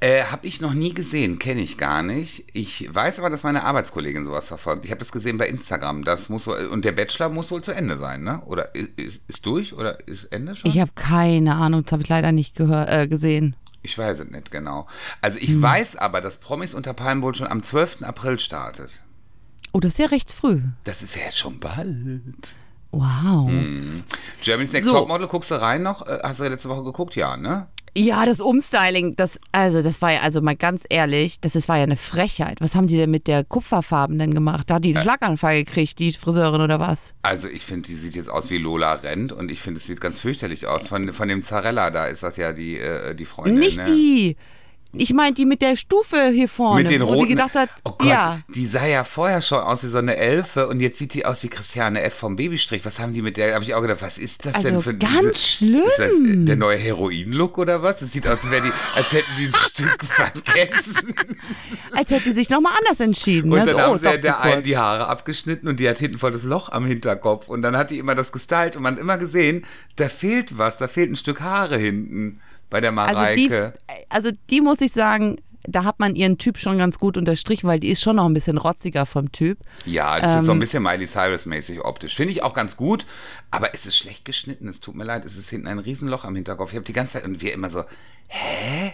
Äh, 0.00 0.24
habe 0.24 0.46
ich 0.46 0.60
noch 0.60 0.74
nie 0.74 0.92
gesehen, 0.92 1.38
kenne 1.38 1.62
ich 1.62 1.78
gar 1.78 2.02
nicht. 2.02 2.44
Ich 2.52 2.94
weiß 2.94 3.18
aber, 3.18 3.30
dass 3.30 3.44
meine 3.44 3.64
Arbeitskollegin 3.64 4.26
sowas 4.26 4.48
verfolgt. 4.48 4.84
Ich 4.84 4.90
habe 4.90 4.98
das 4.98 5.10
gesehen 5.10 5.38
bei 5.38 5.48
Instagram. 5.48 6.04
Das 6.04 6.28
muss 6.28 6.46
wohl, 6.46 6.66
und 6.66 6.84
der 6.84 6.92
Bachelor 6.92 7.30
muss 7.30 7.50
wohl 7.50 7.62
zu 7.62 7.72
Ende 7.72 7.96
sein, 7.96 8.22
ne? 8.22 8.42
Oder 8.44 8.74
ist, 8.74 8.90
ist 9.26 9.46
durch 9.46 9.72
oder 9.72 10.06
ist 10.06 10.24
Ende 10.24 10.54
schon? 10.54 10.70
Ich 10.70 10.78
habe 10.80 10.90
keine 10.94 11.54
Ahnung, 11.54 11.82
das 11.84 11.92
habe 11.92 12.02
ich 12.02 12.10
leider 12.10 12.30
nicht 12.32 12.60
äh, 12.60 13.06
gesehen. 13.08 13.56
Ich 13.86 13.96
weiß 13.96 14.18
es 14.18 14.30
nicht 14.30 14.50
genau. 14.50 14.88
Also 15.22 15.38
ich 15.38 15.50
hm. 15.50 15.62
weiß 15.62 15.94
aber, 15.94 16.20
dass 16.20 16.38
Promis 16.38 16.74
unter 16.74 16.92
Palmen 16.92 17.22
wohl 17.22 17.36
schon 17.36 17.46
am 17.46 17.62
12. 17.62 18.02
April 18.02 18.40
startet. 18.40 18.90
Oh, 19.72 19.78
das 19.78 19.92
ist 19.92 19.98
ja 20.00 20.06
recht 20.06 20.32
früh. 20.32 20.60
Das 20.82 21.02
ist 21.02 21.14
ja 21.14 21.22
jetzt 21.22 21.38
schon 21.38 21.60
bald. 21.60 22.56
Wow. 22.90 23.48
Hm. 23.48 24.02
Germany's 24.42 24.72
Next 24.72 24.88
so. 24.88 24.92
Topmodel, 24.92 25.28
guckst 25.28 25.52
du 25.52 25.54
rein 25.54 25.84
noch? 25.84 26.04
Äh, 26.04 26.18
hast 26.20 26.40
du 26.40 26.48
letzte 26.48 26.68
Woche 26.68 26.82
geguckt? 26.82 27.14
Ja, 27.14 27.36
ne? 27.36 27.68
Ja, 27.98 28.26
das 28.26 28.40
Umstyling, 28.40 29.16
das, 29.16 29.40
also 29.52 29.80
das 29.80 30.02
war 30.02 30.12
ja, 30.12 30.20
also 30.20 30.42
mal 30.42 30.54
ganz 30.54 30.82
ehrlich, 30.90 31.40
das, 31.40 31.54
das 31.54 31.66
war 31.66 31.78
ja 31.78 31.84
eine 31.84 31.96
Frechheit. 31.96 32.58
Was 32.60 32.74
haben 32.74 32.88
die 32.88 32.96
denn 32.96 33.10
mit 33.10 33.26
der 33.26 33.42
Kupferfarben 33.42 34.18
denn 34.18 34.34
gemacht? 34.34 34.68
Da 34.68 34.74
hat 34.74 34.84
die 34.84 34.94
einen 34.94 35.02
Schlaganfall 35.02 35.64
gekriegt, 35.64 35.98
die 35.98 36.12
Friseurin 36.12 36.60
oder 36.60 36.78
was? 36.78 37.14
Also 37.22 37.48
ich 37.48 37.62
finde, 37.62 37.88
die 37.88 37.94
sieht 37.94 38.14
jetzt 38.14 38.30
aus 38.30 38.50
wie 38.50 38.58
Lola 38.58 38.92
Rent 38.92 39.32
und 39.32 39.50
ich 39.50 39.62
finde, 39.62 39.78
es 39.78 39.86
sieht 39.86 40.02
ganz 40.02 40.20
fürchterlich 40.20 40.66
aus. 40.66 40.86
Von, 40.86 41.14
von 41.14 41.28
dem 41.28 41.42
Zarella, 41.42 41.90
da 41.90 42.04
ist 42.04 42.22
das 42.22 42.36
ja 42.36 42.52
die, 42.52 42.78
äh, 42.78 43.14
die 43.14 43.24
Freundin. 43.24 43.58
Nicht 43.58 43.78
ne? 43.78 43.84
die! 43.84 44.36
Ich 44.98 45.12
meine, 45.12 45.34
die 45.34 45.46
mit 45.46 45.62
der 45.62 45.76
Stufe 45.76 46.30
hier 46.32 46.48
vorne. 46.48 46.82
Mit 46.82 46.90
den 46.90 47.02
roten. 47.02 47.18
Wo 47.18 47.24
die 47.24 47.30
gedacht 47.30 47.54
hat, 47.54 47.70
oh 47.84 47.92
Gott, 47.98 48.08
ja. 48.08 48.40
die 48.48 48.66
sah 48.66 48.86
ja 48.86 49.04
vorher 49.04 49.42
schon 49.42 49.60
aus 49.60 49.84
wie 49.84 49.88
so 49.88 49.98
eine 49.98 50.16
Elfe 50.16 50.68
und 50.68 50.80
jetzt 50.80 50.98
sieht 50.98 51.14
die 51.14 51.24
aus 51.24 51.42
wie 51.42 51.48
Christiane 51.48 52.02
F. 52.02 52.14
vom 52.14 52.36
Babystrich. 52.36 52.84
Was 52.84 52.98
haben 52.98 53.14
die 53.14 53.22
mit 53.22 53.36
der? 53.36 53.54
Habe 53.54 53.64
ich 53.64 53.74
auch 53.74 53.82
gedacht, 53.82 54.02
was 54.02 54.18
ist 54.18 54.44
das 54.46 54.54
also 54.54 54.68
denn 54.68 54.80
für 54.80 54.94
ganz 54.94 55.22
diese, 55.22 55.38
schlimm. 55.38 55.82
Ist 55.86 55.98
das 55.98 56.10
der 56.46 56.56
neue 56.56 56.78
Heroin-Look 56.78 57.58
oder 57.58 57.82
was? 57.82 58.02
Es 58.02 58.12
sieht 58.12 58.26
aus, 58.26 58.38
als, 58.42 58.62
die, 58.62 58.72
als 58.98 59.12
hätten 59.12 59.30
die 59.38 59.46
ein 59.46 59.54
Stück 59.54 60.04
vergessen. 60.04 61.14
Als 61.92 62.10
hätte 62.10 62.30
die 62.30 62.34
sich 62.34 62.50
nochmal 62.50 62.72
anders 62.78 63.00
entschieden. 63.00 63.52
Und 63.52 63.60
ne? 63.60 63.66
dann 63.66 63.74
so, 63.74 63.80
haben 63.80 63.92
oh, 63.92 63.96
sie 63.96 64.20
der 64.20 64.40
einen 64.40 64.56
einen 64.56 64.62
die 64.62 64.76
Haare 64.76 65.06
abgeschnitten 65.06 65.68
und 65.68 65.80
die 65.80 65.88
hat 65.88 65.98
hinten 65.98 66.18
voll 66.18 66.32
das 66.32 66.42
Loch 66.42 66.70
am 66.70 66.86
Hinterkopf. 66.86 67.48
Und 67.48 67.62
dann 67.62 67.76
hat 67.76 67.90
die 67.90 67.98
immer 67.98 68.14
das 68.14 68.32
gestylt 68.32 68.76
und 68.76 68.82
man 68.82 68.94
hat 68.94 69.00
immer 69.00 69.18
gesehen, 69.18 69.64
da 69.96 70.08
fehlt 70.08 70.58
was, 70.58 70.78
da 70.78 70.88
fehlt 70.88 71.10
ein 71.10 71.16
Stück 71.16 71.40
Haare 71.40 71.76
hinten 71.76 72.40
bei 72.70 72.80
der 72.80 72.92
Mareike. 72.92 73.64
Also 73.64 73.70
die, 73.70 74.04
also 74.08 74.30
die 74.50 74.60
muss 74.60 74.80
ich 74.80 74.92
sagen, 74.92 75.38
da 75.68 75.84
hat 75.84 75.98
man 75.98 76.14
ihren 76.14 76.38
Typ 76.38 76.58
schon 76.58 76.78
ganz 76.78 76.98
gut 76.98 77.16
unterstrichen, 77.16 77.68
weil 77.68 77.80
die 77.80 77.88
ist 77.88 78.02
schon 78.02 78.16
noch 78.16 78.26
ein 78.26 78.34
bisschen 78.34 78.58
rotziger 78.58 79.06
vom 79.06 79.32
Typ. 79.32 79.58
Ja, 79.84 80.18
das 80.20 80.32
ähm, 80.32 80.40
ist 80.40 80.46
so 80.46 80.52
ein 80.52 80.56
ähm, 80.56 80.60
bisschen 80.60 80.82
Miley 80.82 81.06
Cyrus-mäßig 81.06 81.80
optisch. 81.84 82.14
Finde 82.14 82.32
ich 82.32 82.42
auch 82.42 82.54
ganz 82.54 82.76
gut, 82.76 83.06
aber 83.50 83.74
es 83.74 83.86
ist 83.86 83.96
schlecht 83.96 84.24
geschnitten. 84.24 84.68
Es 84.68 84.80
tut 84.80 84.94
mir 84.94 85.04
leid, 85.04 85.24
es 85.24 85.36
ist 85.36 85.50
hinten 85.50 85.66
ein 85.66 85.78
Riesenloch 85.78 86.24
am 86.24 86.34
Hinterkopf. 86.34 86.70
Ich 86.70 86.76
habe 86.76 86.84
die 86.84 86.92
ganze 86.92 87.14
Zeit 87.14 87.24
und 87.24 87.42
wir 87.42 87.52
immer 87.52 87.70
so, 87.70 87.84
hä? 88.28 88.92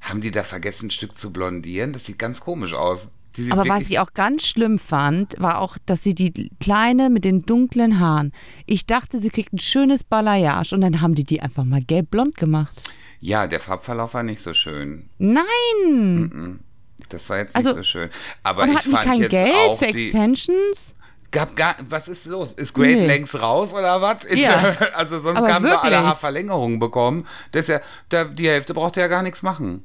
Haben 0.00 0.20
die 0.20 0.32
da 0.32 0.42
vergessen, 0.42 0.86
ein 0.86 0.90
Stück 0.90 1.16
zu 1.16 1.32
blondieren? 1.32 1.92
Das 1.92 2.06
sieht 2.06 2.18
ganz 2.18 2.40
komisch 2.40 2.74
aus. 2.74 3.12
Aber 3.50 3.66
was 3.68 3.88
ich 3.88 3.98
auch 3.98 4.12
ganz 4.14 4.46
schlimm 4.46 4.78
fand, 4.78 5.36
war 5.38 5.60
auch, 5.60 5.78
dass 5.86 6.02
sie 6.02 6.14
die 6.14 6.50
Kleine 6.60 7.08
mit 7.08 7.24
den 7.24 7.42
dunklen 7.42 7.98
Haaren, 7.98 8.32
ich 8.66 8.84
dachte, 8.84 9.20
sie 9.20 9.30
kriegt 9.30 9.54
ein 9.54 9.58
schönes 9.58 10.04
Balayage 10.04 10.74
und 10.74 10.82
dann 10.82 11.00
haben 11.00 11.14
die 11.14 11.24
die 11.24 11.40
einfach 11.40 11.64
mal 11.64 11.80
gelb-blond 11.80 12.36
gemacht. 12.36 12.92
Ja, 13.22 13.46
der 13.46 13.60
Farbverlauf 13.60 14.14
war 14.14 14.24
nicht 14.24 14.42
so 14.42 14.52
schön. 14.52 15.08
Nein! 15.18 16.64
Das 17.08 17.30
war 17.30 17.38
jetzt 17.38 17.56
nicht 17.56 17.66
also, 17.66 17.78
so 17.78 17.84
schön. 17.84 18.10
Aber 18.42 18.66
ich 18.66 18.80
fand 18.80 19.04
kein 19.04 19.20
jetzt 19.20 19.30
Geld 19.30 19.54
auch 19.54 19.78
für 19.78 19.92
die, 19.92 20.06
Extensions? 20.08 20.96
Gab 21.30 21.54
gar, 21.54 21.76
was 21.88 22.08
ist 22.08 22.26
los? 22.26 22.50
Ist 22.52 22.74
Great 22.74 22.96
nee. 22.96 23.06
längst 23.06 23.40
raus 23.40 23.72
oder 23.72 24.02
was? 24.02 24.26
Ja. 24.34 24.76
also 24.94 25.20
sonst 25.20 25.38
Aber 25.38 25.54
haben 25.54 25.62
wirklich? 25.62 25.82
wir 25.82 25.98
alle 25.98 26.04
Haarverlängerungen 26.04 26.80
bekommen. 26.80 27.24
Das 27.52 27.68
ja, 27.68 27.80
da, 28.08 28.24
die 28.24 28.48
Hälfte 28.48 28.74
braucht 28.74 28.96
ja 28.96 29.06
gar 29.06 29.22
nichts 29.22 29.42
machen. 29.42 29.84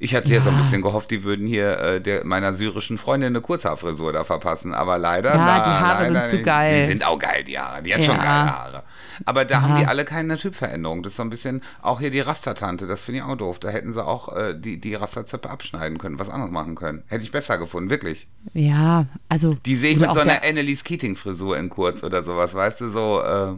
Ich 0.00 0.14
hatte 0.14 0.30
ja. 0.30 0.36
ja 0.36 0.42
so 0.42 0.50
ein 0.50 0.56
bisschen 0.58 0.80
gehofft, 0.80 1.10
die 1.10 1.24
würden 1.24 1.46
hier 1.46 1.76
äh, 1.80 2.00
der, 2.00 2.24
meiner 2.24 2.54
syrischen 2.54 2.98
Freundin 2.98 3.32
eine 3.32 3.40
Kurzhaarfrisur 3.40 4.12
da 4.12 4.22
verpassen. 4.22 4.72
Aber 4.72 4.96
leider, 4.96 5.30
ja, 5.30 5.36
na, 5.36 5.58
die 5.58 5.84
Haare 5.84 6.08
leider 6.10 6.28
sind 6.28 6.38
zu 6.38 6.44
geil. 6.44 6.80
Die 6.82 6.86
sind 6.86 7.04
auch 7.04 7.18
geil, 7.18 7.42
die 7.42 7.58
Haare. 7.58 7.82
Die 7.82 7.92
hat 7.92 8.00
Ja. 8.00 8.06
schon 8.06 8.16
geile 8.16 8.28
Haare. 8.28 8.82
Aber 9.24 9.44
da 9.44 9.60
haben 9.62 9.72
Aha. 9.72 9.80
die 9.80 9.86
alle 9.86 10.04
keine 10.04 10.36
Typveränderung. 10.36 11.02
Das 11.02 11.14
ist 11.14 11.16
so 11.16 11.22
ein 11.24 11.30
bisschen, 11.30 11.62
auch 11.82 11.98
hier 11.98 12.10
die 12.10 12.20
Rastertante, 12.20 12.86
das 12.86 13.02
finde 13.02 13.18
ich 13.18 13.24
auch 13.24 13.34
doof. 13.36 13.58
Da 13.58 13.70
hätten 13.70 13.92
sie 13.92 14.04
auch 14.06 14.34
äh, 14.36 14.54
die, 14.56 14.80
die 14.80 14.94
Rasterzöpfe 14.94 15.50
abschneiden 15.50 15.98
können, 15.98 16.20
was 16.20 16.30
anderes 16.30 16.52
machen 16.52 16.76
können. 16.76 17.02
Hätte 17.08 17.24
ich 17.24 17.32
besser 17.32 17.58
gefunden, 17.58 17.90
wirklich. 17.90 18.28
Ja, 18.54 19.06
also. 19.28 19.54
Die 19.66 19.74
sehe 19.74 19.90
ich 19.90 19.98
mit 19.98 20.12
so 20.12 20.20
einer 20.20 20.44
Annelies 20.44 20.84
Keating-Frisur 20.84 21.58
in 21.58 21.70
kurz 21.70 22.04
oder 22.04 22.22
sowas, 22.22 22.54
weißt 22.54 22.82
du, 22.82 22.88
so. 22.90 23.20
Äh, 23.20 23.54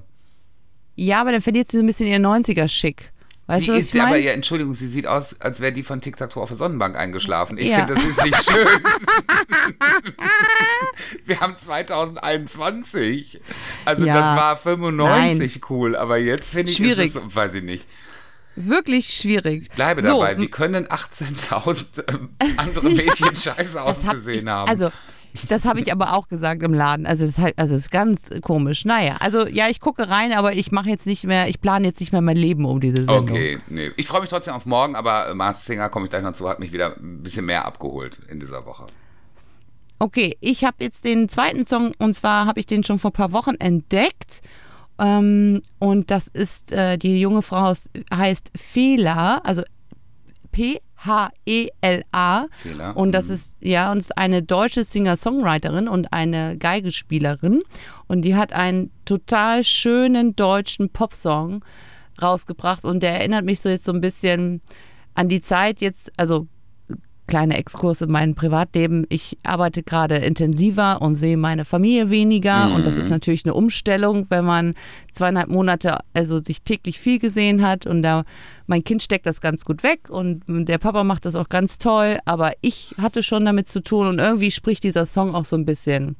Ja, 0.97 1.20
aber 1.20 1.32
dann 1.32 1.43
verliert 1.43 1.70
sie 1.70 1.76
so 1.76 1.82
ein 1.82 1.86
bisschen 1.86 2.07
ihren 2.07 2.24
90er-Schick. 2.24 3.11
Weißt 3.51 3.66
sie 3.66 3.72
du, 3.72 3.78
ist 3.78 3.94
ich 3.94 4.01
aber, 4.01 4.11
meine? 4.12 4.24
ja, 4.24 4.32
Entschuldigung, 4.32 4.74
sie 4.74 4.88
sieht 4.88 5.07
aus, 5.07 5.40
als 5.40 5.61
wäre 5.61 5.72
die 5.72 5.82
von 5.82 6.01
Tic 6.01 6.16
Tac 6.16 6.30
Toe 6.30 6.42
auf 6.42 6.48
der 6.51 6.57
Sonnenbank 6.59 6.96
eingeschlafen. 6.96 7.59
Ich 7.59 7.68
Ja. 7.68 7.78
finde, 7.84 7.94
das 7.94 8.05
ist 8.05 8.24
nicht 8.24 8.42
schön. 8.44 8.66
Wir 11.24 11.40
haben 11.40 11.57
2021. 11.57 13.40
Also 13.84 14.05
Ja. 14.05 14.14
das 14.20 14.36
war 14.36 14.57
95 14.57 15.70
cool, 15.70 15.96
aber 15.96 16.18
jetzt 16.18 16.51
finde 16.53 16.70
ich, 16.72 16.78
Schwierig. 16.78 17.14
ist 17.14 17.16
es, 17.16 17.34
weiß 17.34 17.55
ich 17.55 17.62
nicht. 17.62 17.86
Wirklich 18.57 19.14
schwierig. 19.14 19.62
Ich 19.62 19.70
bleibe 19.70 20.03
So, 20.03 20.20
dabei, 20.20 20.36
wie 20.38 20.48
können 20.48 20.86
18.000 20.86 22.28
andere 22.57 22.90
Mädchen 22.90 23.34
scheiße 23.36 23.80
ausgesehen 23.82 24.42
ich, 24.44 24.48
haben? 24.48 24.68
Also, 24.68 24.90
das 25.48 25.64
habe 25.64 25.80
ich 25.80 25.92
aber 25.92 26.16
auch 26.16 26.28
gesagt 26.28 26.62
im 26.62 26.74
Laden. 26.74 27.06
Also, 27.06 27.26
das, 27.26 27.38
halt- 27.38 27.58
also, 27.58 27.74
ist 27.74 27.90
ganz 27.90 28.28
komisch. 28.42 28.84
Naja, 28.84 29.16
also, 29.20 29.46
ja, 29.46 29.68
ich 29.68 29.80
gucke 29.80 30.08
rein, 30.08 30.32
aber 30.32 30.52
ich 30.54 30.72
mache 30.72 30.88
jetzt 30.88 31.06
nicht 31.06 31.24
mehr, 31.24 31.48
ich 31.48 31.60
plane 31.60 31.86
jetzt 31.88 32.00
nicht 32.00 32.12
mehr 32.12 32.20
mein 32.20 32.36
Leben 32.36 32.64
um 32.64 32.80
diese 32.80 32.98
Sendung. 32.98 33.20
Okay, 33.20 33.58
nee. 33.68 33.90
Ich 33.96 34.06
freue 34.08 34.20
mich 34.20 34.30
trotzdem 34.30 34.54
auf 34.54 34.66
morgen, 34.66 34.96
aber 34.96 35.34
Mars 35.34 35.64
Singer, 35.66 35.88
komme 35.88 36.06
ich 36.06 36.10
gleich 36.10 36.22
noch 36.22 36.32
zu, 36.32 36.48
hat 36.48 36.58
mich 36.60 36.72
wieder 36.72 36.96
ein 36.96 37.22
bisschen 37.22 37.46
mehr 37.46 37.64
abgeholt 37.64 38.20
in 38.28 38.40
dieser 38.40 38.66
Woche. 38.66 38.86
Okay, 39.98 40.36
ich 40.40 40.64
habe 40.64 40.76
jetzt 40.80 41.04
den 41.04 41.28
zweiten 41.28 41.66
Song 41.66 41.92
und 41.98 42.14
zwar 42.14 42.46
habe 42.46 42.58
ich 42.58 42.66
den 42.66 42.82
schon 42.84 42.98
vor 42.98 43.10
ein 43.10 43.14
paar 43.14 43.32
Wochen 43.32 43.54
entdeckt. 43.56 44.40
Ähm, 44.98 45.62
und 45.78 46.10
das 46.10 46.26
ist, 46.28 46.72
äh, 46.72 46.96
die 46.98 47.20
junge 47.20 47.42
Frau 47.42 47.72
heißt 48.12 48.50
Fela, 48.56 49.38
also 49.38 49.62
P-H-E-L-A. 50.52 50.89
Fela, 52.53 52.90
Und 52.92 53.12
das 53.12 53.28
mhm. 53.28 53.34
ist, 53.34 53.57
ja, 53.61 53.90
und 53.90 53.98
ist 53.98 54.18
eine 54.18 54.42
deutsche 54.42 54.84
Singer-Songwriterin 54.84 55.88
und 55.88 56.12
eine 56.12 56.59
Geigespielerin. 56.59 57.62
Und 58.07 58.22
die 58.22 58.34
hat 58.34 58.53
einen 58.53 58.90
total 59.05 59.64
schönen 59.64 60.36
deutschen 60.36 60.90
Popsong 60.90 61.64
rausgebracht. 62.20 62.84
Und 62.84 63.03
der 63.03 63.12
erinnert 63.18 63.44
mich 63.44 63.61
so 63.61 63.68
jetzt 63.68 63.84
so 63.84 63.92
ein 63.92 64.01
bisschen 64.01 64.61
an 65.14 65.28
die 65.28 65.40
Zeit 65.40 65.80
jetzt, 65.80 66.12
also 66.16 66.46
kleiner 67.30 67.56
Exkurs 67.56 68.02
in 68.02 68.10
mein 68.10 68.34
Privatleben. 68.34 69.06
Ich 69.08 69.38
arbeite 69.42 69.82
gerade 69.82 70.16
intensiver 70.16 71.00
und 71.00 71.14
sehe 71.14 71.38
meine 71.38 71.64
Familie 71.64 72.10
weniger. 72.10 72.74
Und 72.74 72.84
das 72.84 72.96
ist 72.96 73.08
natürlich 73.08 73.46
eine 73.46 73.54
Umstellung, 73.54 74.26
wenn 74.28 74.44
man 74.44 74.74
zweieinhalb 75.12 75.48
Monate, 75.48 75.98
also 76.12 76.38
sich 76.38 76.60
täglich 76.62 76.98
viel 76.98 77.18
gesehen 77.18 77.66
hat. 77.66 77.86
Und 77.86 78.02
da 78.02 78.24
mein 78.66 78.84
Kind 78.84 79.02
steckt 79.02 79.24
das 79.24 79.40
ganz 79.40 79.64
gut 79.64 79.82
weg 79.82 80.10
und 80.10 80.42
der 80.48 80.78
Papa 80.78 81.04
macht 81.04 81.24
das 81.24 81.36
auch 81.36 81.48
ganz 81.48 81.78
toll. 81.78 82.18
Aber 82.26 82.52
ich 82.60 82.94
hatte 83.00 83.22
schon 83.22 83.46
damit 83.46 83.68
zu 83.68 83.80
tun 83.80 84.08
und 84.08 84.18
irgendwie 84.18 84.50
spricht 84.50 84.82
dieser 84.84 85.06
Song 85.06 85.34
auch 85.34 85.46
so 85.46 85.56
ein 85.56 85.64
bisschen 85.64 86.16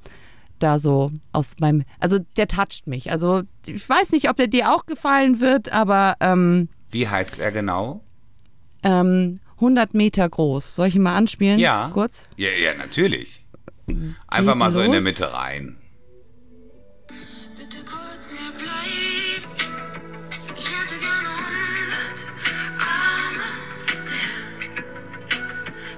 da 0.61 0.79
so 0.79 1.11
aus 1.33 1.53
meinem, 1.59 1.83
also 1.99 2.19
der 2.37 2.47
toucht 2.47 2.87
mich. 2.87 3.11
Also 3.11 3.43
ich 3.67 3.87
weiß 3.87 4.13
nicht, 4.13 4.31
ob 4.31 4.37
der 4.37 4.47
dir 4.47 4.73
auch 4.73 4.87
gefallen 4.87 5.41
wird, 5.41 5.73
aber 5.73 6.17
ähm, 6.21 6.69
Wie 6.91 7.09
heißt 7.09 7.41
er 7.41 7.51
genau? 7.51 8.03
ähm, 8.83 9.41
100 9.61 9.95
Meter 9.95 10.29
groß. 10.29 10.75
Soll 10.75 10.89
ich 10.89 10.97
ihn 10.97 11.03
mal 11.03 11.17
anspielen? 11.17 11.59
Ja. 11.59 11.91
Kurz? 11.93 12.25
Ja, 12.37 12.49
ja, 12.51 12.75
natürlich. 12.75 13.45
Einfach 14.29 14.53
Geht 14.53 14.59
mal 14.59 14.73
so 14.73 14.81
in 14.81 14.91
der 14.93 15.01
los? 15.01 15.05
Mitte 15.11 15.33
rein. 15.33 15.77
Bitte 17.57 17.79
kurz 17.85 18.31
hier 18.33 18.53
bleib. 18.57 19.51
Ich 20.57 20.65
hätte 20.67 20.97
gerne 20.99 21.29
hundert 21.29 22.19
Arme. 22.79 23.43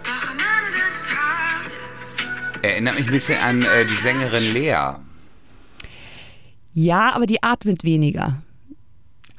Doch 0.03 0.31
am 0.31 0.37
Ende 0.37 0.79
des 0.85 1.09
Tages 1.09 2.63
Erinnert 2.63 2.99
mich 2.99 3.07
ein 3.07 3.13
bisschen 3.13 3.41
an 3.43 3.63
äh, 3.63 3.85
die 3.87 3.97
Sängerin 3.97 4.53
Lea. 4.53 4.97
Ja, 6.75 7.13
aber 7.15 7.27
die 7.27 7.43
atmet 7.43 7.85
weniger. 7.85 8.43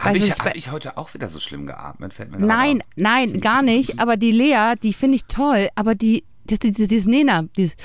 Habe 0.04 0.16
Also 0.20 0.28
ich, 0.28 0.40
hab 0.40 0.56
ich 0.56 0.72
heute 0.72 0.98
auch 0.98 1.14
wieder 1.14 1.30
so 1.30 1.40
schlimm 1.40 1.66
geatmet? 1.66 2.14
Fällt 2.14 2.32
mir 2.32 2.40
Nein, 2.40 2.82
auf. 2.82 2.88
nein, 2.96 3.40
gar 3.40 3.62
nicht. 3.62 4.00
Aber 4.00 4.18
die 4.18 4.32
Lea, 4.32 4.74
die 4.82 4.94
finde 4.94 5.16
ich 5.16 5.26
toll. 5.26 5.70
Aber 5.76 5.96
die, 5.96 6.24
das, 6.46 6.60
dieses, 6.60 6.88
dieses 6.90 7.06
Nena, 7.06 7.44
dieses, 7.58 7.76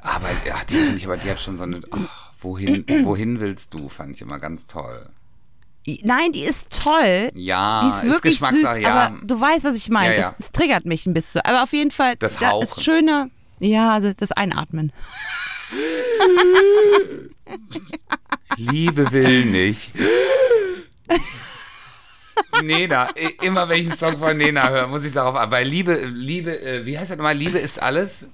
Aber 0.00 0.28
ja, 0.46 0.56
die 0.68 0.74
finde 0.76 0.96
ich, 0.96 1.04
aber 1.06 1.16
die 1.16 1.30
hat 1.30 1.40
schon 1.40 1.58
so 1.58 1.64
eine. 1.64 1.82
ach, 1.90 2.32
wohin, 2.40 2.84
wohin 3.04 3.40
willst 3.40 3.74
du? 3.74 3.88
Fand 3.88 4.16
ich 4.16 4.22
immer 4.22 4.38
ganz 4.38 4.66
toll. 4.66 5.08
nein, 6.02 6.32
die 6.32 6.42
ist 6.44 6.82
toll. 6.82 7.30
Ja, 7.34 7.82
Die 7.82 7.88
ist 7.88 8.02
wirklich 8.14 8.38
süß, 8.38 8.48
Geschmackssache, 8.48 8.80
ja. 8.80 9.06
aber 9.06 9.18
du 9.26 9.40
weißt, 9.40 9.64
was 9.64 9.76
ich 9.76 9.88
meine. 9.90 10.14
Ja, 10.14 10.20
ja. 10.20 10.28
Das, 10.30 10.38
das 10.38 10.52
triggert 10.52 10.86
mich 10.86 11.06
ein 11.06 11.14
bisschen. 11.14 11.42
Aber 11.42 11.62
auf 11.62 11.72
jeden 11.72 11.90
Fall, 11.90 12.16
Das 12.16 12.38
da 12.38 12.58
ist 12.60 12.82
schöner, 12.82 13.28
ja, 13.58 14.00
das, 14.00 14.16
das 14.16 14.32
Einatmen. 14.32 14.92
Liebe 18.56 19.12
will 19.12 19.44
nicht. 19.46 19.92
Nena, 22.62 23.08
immer 23.42 23.68
wenn 23.68 23.80
ich 23.80 23.86
einen 23.88 23.96
Song 23.96 24.18
von 24.18 24.36
Nena 24.36 24.68
höre, 24.70 24.86
muss 24.86 25.04
ich 25.04 25.12
darauf 25.12 25.36
an. 25.36 25.50
Weil 25.50 25.66
Liebe, 25.66 25.94
Liebe, 26.06 26.60
äh, 26.60 26.84
wie 26.86 26.98
heißt 26.98 27.10
das 27.10 27.16
nochmal? 27.16 27.36
Liebe 27.36 27.58
ist 27.58 27.78
alles? 27.82 28.26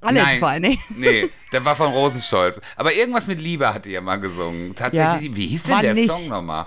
Alles 0.00 0.22
Nein. 0.22 0.38
vor 0.40 0.52
Dingen. 0.58 0.78
Nee, 0.96 1.28
der 1.52 1.64
war 1.64 1.76
von 1.76 1.88
Rosenstolz. 1.92 2.60
Aber 2.76 2.92
irgendwas 2.94 3.26
mit 3.26 3.40
Liebe 3.40 3.72
hat 3.72 3.84
die 3.84 3.90
ja 3.90 4.00
mal 4.00 4.16
gesungen. 4.16 4.74
Tatsächlich, 4.74 5.30
Ja, 5.30 5.36
wie 5.36 5.46
hieß 5.46 5.62
denn 5.64 5.80
der 5.80 5.94
nicht. 5.94 6.10
Song 6.10 6.28
nochmal? 6.28 6.66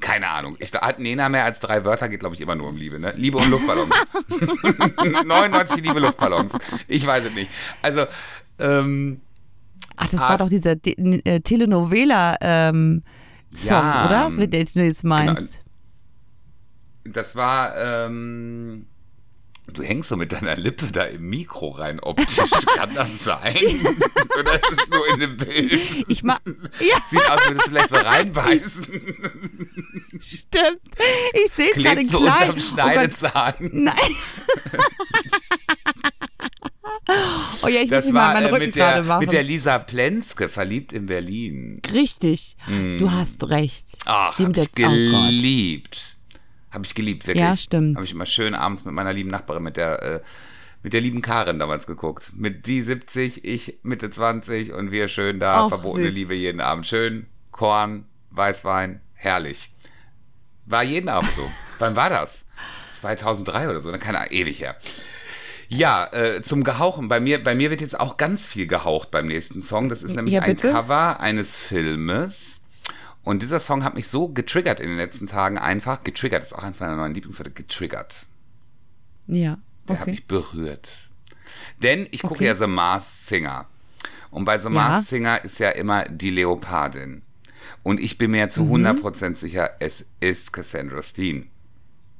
Keine 0.00 0.28
Ahnung. 0.28 0.56
Ich, 0.58 0.72
hat 0.72 0.98
Nena 0.98 1.28
mehr 1.28 1.44
als 1.44 1.60
drei 1.60 1.84
Wörter, 1.84 2.08
geht 2.08 2.20
glaube 2.20 2.34
ich 2.34 2.40
immer 2.40 2.54
nur 2.54 2.68
um 2.68 2.76
Liebe, 2.76 2.98
ne? 2.98 3.12
Liebe 3.16 3.38
und 3.38 3.48
Luftballons. 3.48 3.94
99 5.24 5.82
Liebe 5.84 6.00
Luftballons. 6.00 6.52
Ich 6.88 7.06
weiß 7.06 7.24
es 7.26 7.32
nicht. 7.32 7.50
Also, 7.82 8.06
ähm, 8.58 9.20
Ach, 9.96 10.08
das 10.08 10.20
Ah. 10.20 10.30
war 10.30 10.38
doch 10.38 10.48
dieser 10.50 10.74
De 10.76 10.94
äh, 11.24 11.40
Telenovela 11.40 12.36
ähm, 12.40 13.02
Song, 13.54 13.76
Ja, 13.76 14.06
oder? 14.06 14.26
ähm, 14.26 14.38
Wie 14.40 14.48
den 14.48 14.68
du 14.72 14.82
jetzt 14.84 15.04
meinst. 15.04 15.62
das 17.04 17.36
war, 17.36 17.76
ähm, 17.76 18.86
du 19.72 19.82
hängst 19.82 20.08
so 20.08 20.16
mit 20.16 20.32
deiner 20.32 20.56
Lippe 20.56 20.86
da 20.92 21.04
im 21.04 21.28
Mikro 21.28 21.70
rein 21.70 22.00
optisch. 22.00 22.36
Kann 22.76 22.94
das 22.94 23.24
sein? 23.24 23.54
Oder 24.38 24.54
ist 24.54 24.72
es 24.82 24.88
nur 24.90 25.08
in 25.14 25.20
dem 25.20 25.36
Bild? 25.36 26.04
Ich 26.08 26.22
mach. 26.24 26.40
Ja, 26.80 26.96
Sieht 27.08 27.30
aus, 27.30 27.40
würdest 27.48 27.66
du 27.66 27.70
vielleicht 27.70 27.90
so 27.90 27.96
reinbeißen. 27.96 28.84
stimmt. 30.20 30.80
Ich 31.46 31.52
sehe 31.52 31.70
es 31.70 31.76
gerade 31.82 32.04
so 32.06 32.18
klein. 32.18 32.50
unterm 32.50 32.56
Oh 32.56 32.60
Schneidezahn. 32.60 33.54
Nein. 33.72 33.94
oh 37.08 37.68
ja, 37.68 37.80
ich 37.80 37.90
muss 37.90 37.90
Das 37.90 38.06
mal 38.06 38.14
war 38.14 38.34
meinen 38.34 38.46
äh, 38.46 38.50
Rücken 38.50 38.64
mit, 38.66 38.74
der, 38.76 38.86
gerade 38.86 39.06
machen. 39.06 39.20
mit 39.20 39.32
der 39.32 39.42
Lisa 39.42 39.78
Plenske, 39.78 40.48
verliebt 40.48 40.92
in 40.92 41.06
Berlin. 41.06 41.80
Richtig. 41.92 42.56
Du 42.98 43.10
hast 43.10 43.48
recht. 43.48 43.86
Ach, 44.06 44.38
hab 44.38 44.56
ich 44.56 44.68
oh 44.68 44.72
geliebt. 44.74 46.16
Habe 46.70 46.84
ich 46.84 46.94
geliebt, 46.94 47.26
wirklich. 47.26 47.44
Ja, 47.44 47.56
stimmt. 47.56 47.96
Habe 47.96 48.04
ich 48.04 48.12
immer 48.12 48.26
schön 48.26 48.54
abends 48.54 48.84
mit 48.84 48.94
meiner 48.94 49.12
lieben 49.12 49.30
Nachbarin, 49.30 49.62
mit 49.62 49.76
der, 49.76 50.02
äh, 50.02 50.20
mit 50.82 50.92
der 50.92 51.00
lieben 51.00 51.22
Karin 51.22 51.58
damals 51.58 51.86
geguckt. 51.86 52.32
Mit 52.34 52.66
die 52.66 52.82
70, 52.82 53.44
ich 53.44 53.78
Mitte 53.82 54.10
20 54.10 54.72
und 54.72 54.90
wir 54.90 55.06
schön 55.08 55.38
da, 55.38 55.66
Ach, 55.66 55.68
verbotene 55.68 56.06
süß. 56.06 56.14
Liebe 56.14 56.34
jeden 56.34 56.60
Abend. 56.60 56.86
Schön, 56.86 57.26
Korn, 57.52 58.06
Weißwein, 58.30 59.00
herrlich. 59.14 59.70
War 60.66 60.82
jeden 60.82 61.08
Abend 61.08 61.30
so. 61.36 61.48
Wann 61.78 61.94
war 61.94 62.10
das? 62.10 62.46
2003 63.00 63.68
oder 63.68 63.80
so, 63.80 63.90
ne? 63.90 63.98
keine 63.98 64.18
Ahnung, 64.18 64.32
ewig 64.32 64.60
her. 64.60 64.76
Ja, 65.68 66.06
äh, 66.12 66.42
zum 66.42 66.62
Gehauchen. 66.64 67.08
Bei 67.08 67.20
mir, 67.20 67.42
bei 67.42 67.54
mir 67.54 67.70
wird 67.70 67.80
jetzt 67.80 67.98
auch 67.98 68.16
ganz 68.16 68.44
viel 68.46 68.66
gehaucht 68.66 69.10
beim 69.10 69.26
nächsten 69.26 69.62
Song. 69.62 69.88
Das 69.88 70.02
ist 70.02 70.14
nämlich 70.16 70.34
Ja, 70.34 70.42
ein? 70.42 70.56
Cover 70.56 71.20
eines 71.20 71.56
Filmes. 71.56 72.60
Und 73.22 73.42
dieser 73.42 73.58
Song 73.60 73.84
hat 73.84 73.94
mich 73.94 74.08
so 74.08 74.28
getriggert 74.28 74.80
in 74.80 74.88
den 74.88 74.98
letzten 74.98 75.26
Tagen 75.26 75.56
einfach. 75.58 76.02
Getriggert 76.04 76.42
ist 76.42 76.52
auch 76.52 76.62
eines 76.62 76.80
meiner 76.80 76.96
neuen 76.96 77.14
Lieblingswörter. 77.14 77.50
Getriggert. 77.52 78.26
Ja. 79.26 79.58
Der 79.88 79.96
hat 79.96 80.02
Okay. 80.02 80.10
mich 80.12 80.26
berührt. 80.26 81.08
Denn 81.82 82.06
ich 82.10 82.22
gucke 82.22 82.34
Okay. 82.36 82.46
ja 82.46 82.54
The 82.54 82.66
Masked 82.66 83.26
Singer. 83.26 83.66
Und 84.30 84.44
bei 84.44 84.58
The 84.58 84.64
Ja. 84.66 84.70
Masked 84.70 85.08
Singer 85.08 85.44
ist 85.44 85.58
ja 85.58 85.70
immer 85.70 86.04
die 86.04 86.30
Leopardin. 86.30 87.22
Und 87.82 88.00
ich 88.00 88.18
bin 88.18 88.30
mir 88.32 88.46
Mhm. 88.46 88.50
zu 88.50 88.62
100% 88.68 89.38
sicher, 89.38 89.70
es 89.80 90.06
ist 90.20 90.52
Cassandra 90.52 91.02
Steen. 91.02 91.50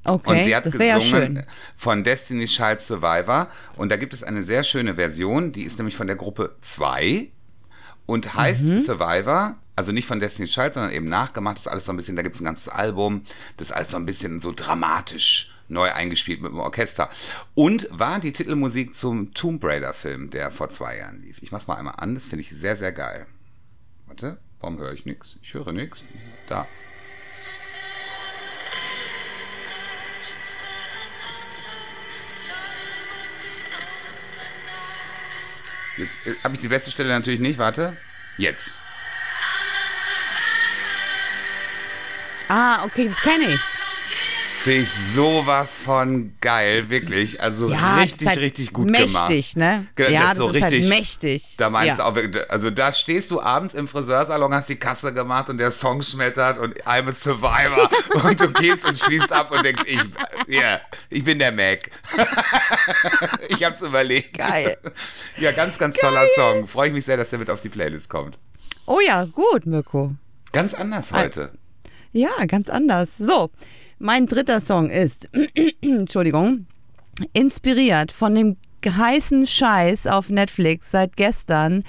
Okay, 0.07 0.31
Und 0.39 0.45
sie 0.45 0.55
hat 0.55 0.65
gesungen 0.65 1.03
schön. 1.03 1.43
von 1.77 2.05
Destiny 2.05 2.45
Child 2.47 2.81
Survivor. 2.81 3.49
Und 3.77 3.91
da 3.91 3.97
gibt 3.97 4.13
es 4.13 4.23
eine 4.23 4.45
sehr 4.45 4.63
schöne 4.65 4.97
Version, 4.97 5.53
die 5.53 5.63
ist 5.63 5.79
nämlich 5.79 5.97
von 5.97 6.07
der 6.07 6.17
Gruppe 6.17 6.57
2 6.61 7.29
und 8.07 8.35
heißt 8.35 8.69
Mhm. 8.69 8.81
Survivor. 8.81 9.57
Also 9.77 9.91
nicht 9.93 10.07
von 10.07 10.21
Destiny 10.21 10.47
Child, 10.47 10.75
sondern 10.75 10.93
eben 10.93 11.09
nachgemacht. 11.09 11.57
Das 11.57 11.63
ist 11.67 11.73
alles 11.73 11.85
so 11.87 11.93
ein 11.93 11.97
bisschen, 11.97 12.17
da 12.17 12.23
gibt 12.23 12.35
es 12.37 12.41
ein 12.41 12.45
ganzes 12.45 12.69
Album. 12.69 13.23
Das 13.57 13.71
ist 13.71 13.73
alles 13.77 13.91
so 13.91 13.97
ein 13.97 14.07
bisschen 14.07 14.39
so 14.41 14.53
dramatisch 14.55 15.51
neu 15.69 15.91
eingespielt 15.91 16.43
mit 16.43 16.53
dem 16.53 16.59
Orchester. 16.61 17.09
Und 17.55 17.89
war 17.91 18.21
die 18.21 18.33
Titelmusik 18.33 18.95
zum 18.95 19.33
Tomb 19.33 19.65
Raider 19.65 19.95
Film, 19.95 20.29
der 20.31 20.51
vor 20.53 20.69
zwei 20.69 20.99
Jahren 20.99 21.23
lief. 21.23 21.39
Ich 21.41 21.51
mach's 21.51 21.67
mal 21.67 21.77
einmal 21.77 21.95
an, 21.97 22.15
das 22.15 22.27
finde 22.27 22.43
ich 22.43 22.51
sehr, 22.51 22.77
sehr 22.77 22.93
geil. 22.93 23.27
Warte, 24.07 24.39
warum 24.61 24.79
höre 24.79 24.93
ich 24.93 25.07
nichts? 25.07 25.37
Ich 25.43 25.55
höre 25.55 25.73
nichts. 25.73 26.05
Da. 26.49 26.67
Jetzt 35.97 36.27
äh, 36.27 36.35
habe 36.43 36.55
ich 36.55 36.61
die 36.61 36.69
beste 36.69 36.91
Stelle 36.91 37.11
natürlich 37.11 37.41
nicht. 37.41 37.59
Warte. 37.59 37.97
Jetzt. 38.37 38.73
Ah, 42.49 42.85
okay, 42.85 43.09
das 43.09 43.21
kenne 43.21 43.45
ich. 43.45 43.61
Finde 44.65 44.81
ich 44.81 44.91
sowas 45.15 45.79
von 45.79 46.33
geil, 46.41 46.89
wirklich. 46.89 47.43
Also 47.43 47.71
Ja, 47.71 47.97
das 47.97 48.05
richtig, 48.05 48.29
halt 48.29 48.39
richtig 48.41 48.73
gut 48.73 48.91
mächtig, 48.91 49.13
gemacht. 49.53 49.57
ne? 49.57 49.87
Genau, 49.95 50.11
ja, 50.11 50.21
das 50.21 50.23
das 50.29 50.33
ist 50.33 50.39
so 50.39 50.49
ist 50.49 50.55
richtig- 50.55 50.81
halt 50.81 50.89
mächtig. 50.89 51.45
Da 51.59 51.69
meinst 51.69 51.99
ja. 51.99 52.11
du 52.11 52.21
auch, 52.21 52.49
also 52.49 52.71
da 52.71 52.91
stehst 52.95 53.31
du 53.31 53.43
abends 53.43 53.75
im 53.75 53.89
Friseursalon, 53.89 54.55
hast 54.55 54.71
die 54.71 54.77
Kasse 54.79 55.13
gemacht 55.13 55.51
und 55.51 55.59
der 55.59 55.71
Song 55.71 56.01
schmettert 56.01 56.57
und 56.57 56.83
I'm 56.85 57.07
a 57.07 57.13
Survivor 57.13 57.91
und 58.25 58.41
du 58.41 58.51
gehst 58.55 58.89
und 58.89 58.99
schließt 58.99 59.33
ab 59.33 59.51
und 59.51 59.63
denkst, 59.67 59.83
ich, 59.87 60.01
yeah, 60.49 60.81
ich 61.11 61.23
bin 61.23 61.39
der 61.39 61.53
Mac. 61.53 61.91
ich 63.51 63.63
hab's 63.63 63.83
überlegt. 63.83 64.39
Geil. 64.39 64.79
Ja, 65.37 65.53
ganz, 65.53 65.77
ganz 65.77 65.97
toller 65.99 66.27
Song. 66.37 66.67
Freue 66.67 66.89
ich 66.89 66.95
mich 66.95 67.05
sehr, 67.05 67.19
dass 67.19 67.29
der 67.29 67.39
mit 67.39 67.51
auf 67.51 67.61
die 67.61 67.69
Playlist 67.69 68.09
kommt. 68.09 68.39
Oh 68.87 69.01
ja, 69.07 69.25
gut, 69.27 69.67
Mirko. 69.67 70.15
Ganz 70.53 70.73
anders 70.73 71.13
heute. 71.13 71.53
Ja, 72.13 72.31
ganz 72.47 72.71
anders. 72.71 73.19
So, 73.19 73.51
mein 73.99 74.27
dritter 74.27 74.61
Song 74.61 74.91
ist, 74.91 75.29
Entschuldigung, 75.81 76.67
inspiriert 77.33 78.13
von 78.13 78.35
dem 78.35 78.57
heißen 78.87 79.47
Scheiß 79.47 80.07
auf 80.07 80.29
Netflix 80.29 80.91
seit 80.91 81.17
gestern 81.17 81.85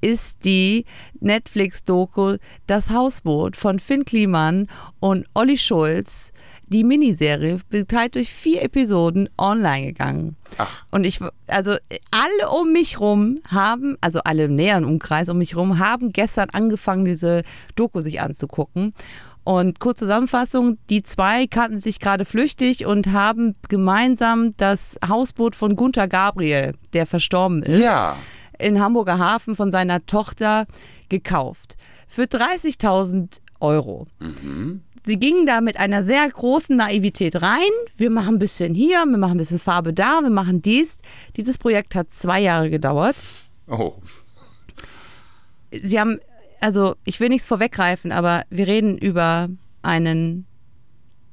ist 0.00 0.44
die 0.44 0.84
Netflix-Doku 1.20 2.36
Das 2.66 2.90
Hausboot 2.90 3.56
von 3.56 3.78
Finn 3.78 4.04
Kliman 4.04 4.66
und 4.98 5.26
Olli 5.34 5.58
Schulz, 5.58 6.32
die 6.68 6.84
Miniserie, 6.84 7.60
geteilt 7.70 8.14
durch 8.14 8.32
vier 8.32 8.62
Episoden 8.62 9.28
online 9.36 9.88
gegangen. 9.88 10.36
Ach. 10.56 10.84
Und 10.90 11.04
ich, 11.04 11.20
also 11.48 11.72
alle 12.10 12.50
um 12.50 12.72
mich 12.72 13.00
rum 13.00 13.40
haben, 13.48 13.96
also 14.00 14.20
alle 14.24 14.44
im 14.44 14.54
näheren 14.54 14.84
Umkreis 14.84 15.28
um 15.28 15.38
mich 15.38 15.56
rum, 15.56 15.78
haben 15.78 16.12
gestern 16.12 16.48
angefangen, 16.50 17.04
diese 17.04 17.42
Doku 17.74 18.00
sich 18.00 18.20
anzugucken. 18.20 18.94
Und 19.50 19.80
kurze 19.80 20.04
Zusammenfassung, 20.04 20.78
die 20.90 21.02
zwei 21.02 21.48
kannten 21.48 21.80
sich 21.80 21.98
gerade 21.98 22.24
flüchtig 22.24 22.86
und 22.86 23.08
haben 23.08 23.56
gemeinsam 23.68 24.52
das 24.56 24.96
Hausboot 25.08 25.56
von 25.56 25.74
Gunther 25.74 26.06
Gabriel, 26.06 26.74
der 26.92 27.04
verstorben 27.04 27.64
ist, 27.64 27.82
Ja. 27.82 28.14
in 28.60 28.80
Hamburger 28.80 29.18
Hafen 29.18 29.56
von 29.56 29.72
seiner 29.72 30.06
Tochter 30.06 30.66
gekauft. 31.08 31.76
Für 32.06 32.28
30.000 32.28 33.40
Euro. 33.58 34.06
Sie 35.02 35.16
gingen 35.18 35.46
da 35.46 35.60
mit 35.60 35.78
einer 35.78 36.04
sehr 36.04 36.28
großen 36.28 36.76
Naivität 36.76 37.42
rein. 37.42 37.58
Wir 37.96 38.10
machen 38.10 38.36
ein 38.36 38.38
bisschen 38.38 38.72
hier, 38.72 39.04
wir 39.04 39.18
machen 39.18 39.32
ein 39.32 39.38
bisschen 39.38 39.58
Farbe 39.58 39.92
da, 39.92 40.20
wir 40.22 40.30
machen 40.30 40.62
dies. 40.62 40.98
Dieses 41.36 41.58
Projekt 41.58 41.96
hat 41.96 42.12
zwei 42.12 42.40
Jahre 42.40 42.70
gedauert. 42.70 43.16
Oh. 43.66 43.94
Sie 45.72 45.98
haben, 45.98 46.20
also 46.60 46.96
ich 47.04 47.20
will 47.20 47.28
nichts 47.28 47.46
vorweggreifen, 47.46 48.12
aber 48.12 48.44
wir 48.50 48.66
reden 48.66 48.98
über 48.98 49.48
einen, 49.82 50.46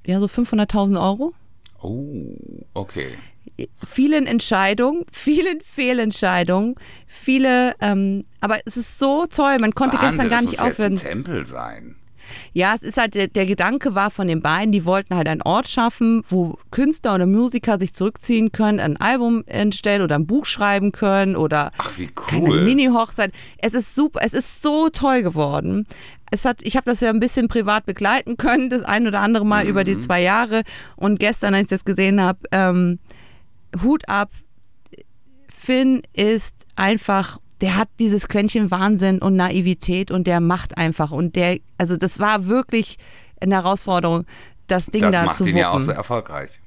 ja, 0.06 0.20
so 0.20 0.26
500.000 0.28 1.02
Euro. 1.02 1.34
Oh, 1.82 2.36
okay. 2.74 3.10
vielen 3.86 4.26
Entscheidungen, 4.26 5.06
vielen 5.12 5.62
Fehlentscheidungen, 5.62 6.76
viele, 7.06 7.76
ähm, 7.82 8.26
aber 8.42 8.58
es 8.66 8.78
ist 8.78 8.98
so 8.98 9.26
toll, 9.28 9.58
man 9.60 9.74
konnte 9.76 9.98
Wahnsinn, 9.98 10.10
gestern 10.10 10.30
gar 10.30 10.42
das 10.42 10.52
nicht 10.52 10.60
muss 10.60 10.68
jetzt 10.68 10.80
ein 10.80 10.94
aufhören. 10.94 10.96
Tempel 10.96 11.48
sein. 11.48 11.96
Ja, 12.54 12.74
es 12.76 12.84
ist 12.84 12.98
halt, 12.98 13.14
der, 13.16 13.28
der 13.28 13.46
Gedanke 13.46 13.96
war 13.96 14.12
von 14.12 14.28
den 14.28 14.42
beiden, 14.42 14.72
die 14.72 14.86
wollten 14.86 15.16
halt 15.16 15.28
einen 15.28 15.42
Ort 15.42 15.68
schaffen, 15.68 16.24
wo 16.30 16.58
Künstler 16.72 17.16
oder 17.16 17.26
Musiker 17.26 17.80
sich 17.80 17.94
zurückziehen 17.94 18.52
können, 18.52 18.80
ein 18.80 18.98
Album 18.98 19.44
entstellen 19.46 20.02
oder 20.02 20.16
ein 20.16 20.28
Buch 20.28 20.46
schreiben 20.46 20.92
können 20.92 21.36
oder 21.36 21.72
Ach, 21.78 21.92
cool. 22.32 22.64
Mini-Hochzeit. 22.64 23.32
Es 23.58 23.74
ist 23.74 23.96
super, 23.96 24.20
es 24.24 24.34
ist 24.34 24.62
so 24.62 24.90
toll 24.90 25.22
geworden. 25.24 25.88
Es 26.30 26.44
hat, 26.44 26.62
ich 26.64 26.76
habe 26.76 26.86
das 26.90 27.00
ja 27.00 27.10
ein 27.10 27.22
bisschen 27.22 27.48
privat 27.48 27.86
begleiten 27.86 28.36
können, 28.38 28.70
das 28.70 28.84
ein 28.84 29.08
oder 29.08 29.22
andere 29.22 29.46
Mal 29.46 29.66
über 29.66 29.82
Mhm. 29.82 29.86
die 29.86 29.98
zwei 30.00 30.22
Jahre. 30.22 30.64
Und 30.98 31.20
gestern, 31.20 31.54
als 31.54 31.64
ich 31.64 31.70
das 31.70 31.86
gesehen 31.86 32.22
habe, 32.22 32.40
ähm, 32.52 33.00
Hut 33.82 34.08
ab. 34.10 34.32
Finn 35.50 36.02
ist 36.14 36.56
einfach, 36.76 37.40
der 37.62 37.76
hat 37.76 37.90
dieses 38.00 38.28
Quäntchen 38.28 38.70
Wahnsinn 38.72 39.20
und 39.20 39.36
Naivität 39.36 40.12
und 40.12 40.28
der 40.28 40.40
macht 40.40 40.78
einfach. 40.78 41.12
Und 41.12 41.36
der, 41.36 41.58
also 41.78 41.98
das 41.98 42.20
war 42.20 42.48
wirklich 42.48 42.98
eine 43.42 43.56
Herausforderung, 43.56 44.26
das 44.68 44.88
Ding 44.88 45.02
Das 45.02 45.12
da 45.12 45.24
macht 45.24 45.38
zu 45.38 45.44
ihn 45.46 45.50
wuppen. 45.50 45.60
ja 45.60 45.72
auch 45.72 45.80
so 45.80 45.92
erfolgreich. 45.92 46.60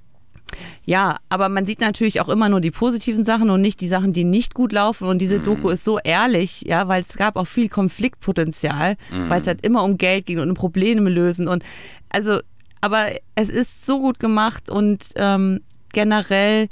Ja, 0.85 1.19
aber 1.29 1.49
man 1.49 1.65
sieht 1.65 1.81
natürlich 1.81 2.21
auch 2.21 2.29
immer 2.29 2.49
nur 2.49 2.61
die 2.61 2.73
positiven 2.73 3.25
Sachen 3.25 3.51
und 3.51 3.61
nicht 3.61 3.81
die 3.81 3.87
Sachen, 3.87 4.13
die 4.13 4.25
nicht 4.25 4.55
gut 4.55 4.73
laufen. 4.73 5.07
Und 5.07 5.19
diese 5.19 5.39
Doku 5.39 5.69
ist 5.69 5.85
so 5.85 6.01
ehrlich, 6.01 6.63
ja, 6.63 6.89
weil 6.89 7.03
es 7.03 7.17
gab 7.17 7.37
auch 7.37 7.47
viel 7.47 7.69
Konfliktpotenzial, 7.69 8.97
weil 9.29 9.41
es 9.41 9.47
halt 9.47 9.65
immer 9.65 9.85
um 9.85 9.97
Geld 9.97 10.27
ging 10.27 10.41
und 10.41 10.49
um 10.49 10.57
Probleme 10.57 11.09
lösen. 11.09 11.47
Und 11.47 11.63
also 12.09 12.41
aber 12.81 13.07
es 13.35 13.49
ist 13.49 13.87
so 13.87 14.01
gut 14.01 14.19
gemacht 14.19 14.71
und 14.71 15.05
ähm, 15.17 15.61
generell 15.93 16.69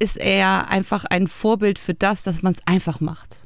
ist 0.00 0.16
er 0.16 0.68
einfach 0.68 1.04
ein 1.04 1.28
Vorbild 1.28 1.78
für 1.78 1.94
das, 1.94 2.24
dass 2.24 2.42
man 2.42 2.54
es 2.54 2.66
einfach 2.66 3.00
macht. 3.00 3.44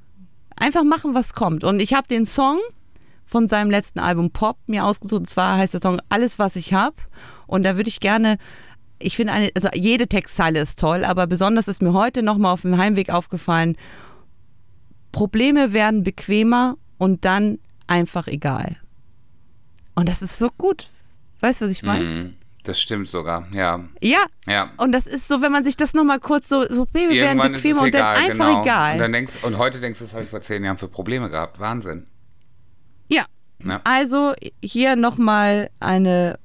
Einfach 0.56 0.84
machen, 0.84 1.14
was 1.14 1.34
kommt. 1.34 1.64
Und 1.64 1.80
ich 1.80 1.92
habe 1.92 2.08
den 2.08 2.24
Song 2.24 2.60
von 3.26 3.48
seinem 3.48 3.70
letzten 3.70 3.98
Album 3.98 4.30
Pop 4.30 4.56
mir 4.66 4.84
ausgesucht. 4.84 5.20
Und 5.20 5.28
zwar 5.28 5.58
heißt 5.58 5.74
der 5.74 5.82
Song 5.82 6.00
Alles, 6.08 6.38
was 6.38 6.56
ich 6.56 6.72
habe. 6.72 6.96
Und 7.46 7.64
da 7.64 7.76
würde 7.76 7.88
ich 7.88 8.00
gerne, 8.00 8.38
ich 8.98 9.16
finde, 9.16 9.50
also 9.54 9.68
jede 9.74 10.06
Textzeile 10.06 10.60
ist 10.60 10.78
toll, 10.78 11.04
aber 11.04 11.26
besonders 11.26 11.68
ist 11.68 11.82
mir 11.82 11.92
heute 11.92 12.22
nochmal 12.22 12.52
auf 12.52 12.62
dem 12.62 12.78
Heimweg 12.78 13.10
aufgefallen, 13.10 13.76
Probleme 15.10 15.72
werden 15.72 16.04
bequemer 16.04 16.76
und 16.98 17.24
dann 17.24 17.58
einfach 17.86 18.28
egal. 18.28 18.76
Und 19.94 20.08
das 20.08 20.22
ist 20.22 20.38
so 20.38 20.50
gut. 20.56 20.90
Weißt 21.40 21.60
du, 21.60 21.66
was 21.66 21.72
ich 21.72 21.82
meine? 21.82 22.04
Mhm. 22.04 22.34
Das 22.64 22.80
stimmt 22.80 23.08
sogar, 23.08 23.46
ja. 23.52 23.84
Ja. 24.02 24.24
Ja. 24.46 24.70
Und 24.78 24.92
das 24.92 25.06
ist 25.06 25.28
so, 25.28 25.42
wenn 25.42 25.52
man 25.52 25.64
sich 25.64 25.76
das 25.76 25.92
nochmal 25.92 26.18
kurz 26.18 26.48
so, 26.48 26.62
so 26.62 26.86
Probleme 26.86 27.12
werden 27.12 27.52
bequemer 27.52 27.82
und 27.82 27.88
egal, 27.88 28.14
dann 28.14 28.30
einfach 28.30 28.46
genau. 28.48 28.62
egal. 28.62 28.92
Und, 28.94 28.98
dann 29.00 29.12
denkst, 29.12 29.34
und 29.42 29.58
heute 29.58 29.80
denkst 29.80 29.98
du, 29.98 30.06
das 30.06 30.14
habe 30.14 30.24
ich 30.24 30.30
vor 30.30 30.40
zehn 30.40 30.64
Jahren 30.64 30.78
für 30.78 30.88
Probleme 30.88 31.28
gehabt. 31.30 31.60
Wahnsinn. 31.60 32.06
ja. 33.08 33.24
Ja. 33.62 33.80
Also 33.84 34.34
hier 34.62 34.96
nochmal 34.96 35.70
eine 35.78 36.38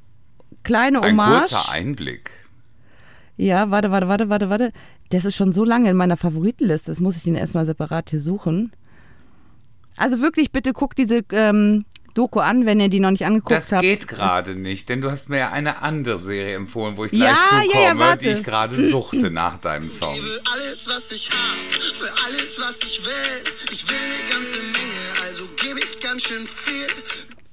kleine 0.63 1.01
Ein 1.01 1.11
Hommage. 1.11 1.49
kurzer 1.49 1.71
Einblick. 1.71 2.31
Ja, 3.37 3.71
warte, 3.71 3.91
warte, 3.91 4.07
warte, 4.07 4.29
warte, 4.29 4.49
warte. 4.49 4.71
Das 5.09 5.25
ist 5.25 5.35
schon 5.35 5.53
so 5.53 5.63
lange 5.63 5.89
in 5.89 5.97
meiner 5.97 6.17
Favoritenliste. 6.17 6.91
Das 6.91 6.99
muss 6.99 7.15
ich 7.15 7.23
den 7.23 7.35
erstmal 7.35 7.65
separat 7.65 8.09
hier 8.09 8.19
suchen. 8.21 8.71
Also 9.97 10.21
wirklich, 10.21 10.51
bitte 10.51 10.73
guckt 10.73 10.97
diese 10.97 11.21
ähm, 11.31 11.85
Doku 12.13 12.39
an, 12.39 12.65
wenn 12.65 12.79
ihr 12.79 12.89
die 12.89 12.99
noch 12.99 13.11
nicht 13.11 13.25
angeguckt 13.25 13.51
Das 13.51 13.71
habt. 13.71 13.81
geht 13.83 14.07
gerade 14.07 14.55
nicht, 14.55 14.89
denn 14.89 15.01
du 15.01 15.11
hast 15.11 15.29
mir 15.29 15.37
ja 15.37 15.51
eine 15.51 15.81
andere 15.81 16.19
Serie 16.19 16.55
empfohlen, 16.55 16.97
wo 16.97 17.05
ich 17.05 17.11
Ja, 17.11 17.35
gleich 17.49 17.65
ja, 17.73 17.79
ja, 17.81 17.87
zukomme, 17.89 17.99
warte. 17.99 18.25
die 18.25 18.31
ich 18.31 18.43
gerade 18.43 18.89
suchte 18.89 19.31
nach 19.31 19.57
deinem 19.57 19.87
Song. 19.87 20.13
Gebe 20.15 20.41
alles, 20.51 20.87
was 20.89 21.11
ich 21.11 21.29
hab, 21.29 21.81
für 21.81 22.25
alles, 22.25 22.59
was 22.59 22.81
ich 22.83 23.05
will. 23.05 23.53
Ich 23.71 23.87
will 23.89 23.95
eine 23.97 24.29
ganze 24.31 24.57
Menge, 24.57 25.25
also 25.25 25.43
gebe 25.55 25.79
ich 25.79 25.99
ganz 25.99 26.23
schön 26.23 26.45
viel. 26.45 26.87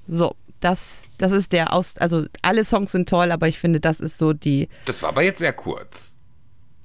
So, 0.09 0.35
das, 0.61 1.03
das 1.19 1.33
ist 1.33 1.53
der 1.53 1.73
aus. 1.73 1.97
Also 1.99 2.27
alle 2.43 2.65
Songs 2.65 2.93
sind 2.93 3.09
toll, 3.09 3.31
aber 3.33 3.49
ich 3.49 3.59
finde, 3.59 3.81
das 3.81 4.01
ist 4.01 4.19
so 4.19 4.33
die. 4.33 4.69
Das 4.85 5.03
war 5.03 5.11
aber 5.11 5.23
jetzt 5.23 5.39
sehr 5.41 5.53
kurz. 5.53 6.15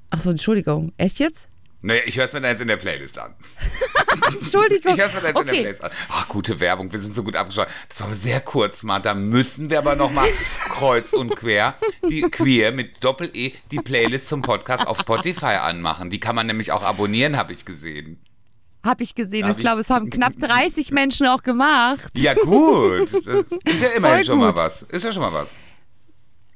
Achso, 0.10 0.30
Entschuldigung. 0.32 0.92
Echt 0.98 1.20
jetzt? 1.20 1.48
Naja, 1.84 2.02
ich 2.06 2.16
höre 2.18 2.26
es 2.26 2.34
mir 2.34 2.42
dann 2.42 2.52
jetzt 2.52 2.62
in 2.62 2.68
der 2.68 2.78
Playlist 2.78 3.18
an. 3.18 3.34
Entschuldigung. 4.28 4.94
Ich 4.94 5.00
höre 5.00 5.08
es 5.08 5.14
mir 5.16 5.22
dann 5.22 5.30
jetzt 5.30 5.40
in 5.42 5.46
der 5.48 5.54
okay. 5.54 5.62
Playlist 5.62 5.84
an. 5.84 5.92
Ach, 6.10 6.28
gute 6.28 6.60
Werbung, 6.60 6.92
wir 6.92 7.00
sind 7.00 7.16
so 7.16 7.24
gut 7.24 7.36
abgeschlossen. 7.36 7.72
Das 7.90 8.02
war 8.02 8.14
sehr 8.14 8.40
kurz, 8.40 8.84
mal. 8.84 9.00
Da 9.00 9.16
müssen 9.16 9.70
wir 9.72 9.80
aber 9.80 9.96
nochmal 9.96 10.28
kreuz 10.70 11.14
und 11.14 11.36
quer, 11.36 11.76
die 12.08 12.22
queer 12.22 12.72
mit 12.72 13.04
Doppel-E, 13.04 13.54
die 13.72 13.80
Playlist 13.80 14.28
zum 14.28 14.44
Podcast 14.44 14.88
auf 14.88 15.00
Spotify 15.00 15.58
anmachen. 15.58 16.12
Die 16.12 16.20
kann 16.20 16.36
man 16.36 16.46
nämlich 16.46 16.72
auch 16.72 16.84
abonnieren, 16.84 17.36
habe 17.36 17.52
ich 17.52 17.66
gesehen. 17.66 18.20
Habe 18.84 19.04
ich 19.04 19.16
gesehen. 19.16 19.46
Hab 19.46 19.52
ich 19.52 19.58
glaube, 19.58 19.82
es 19.82 19.90
haben 19.90 20.10
knapp 20.10 20.34
30 20.40 20.92
Menschen 20.92 21.28
auch 21.28 21.44
gemacht. 21.44 22.12
Ja, 22.14 22.34
gut. 22.34 23.12
Ist 23.66 23.84
ja 23.84 23.90
immerhin 23.96 24.26
schon 24.26 24.40
mal 24.40 24.56
was. 24.56 24.84
Ist 24.84 25.04
ja 25.04 25.12
schon 25.12 25.22
mal 25.22 25.34
was. 25.34 25.56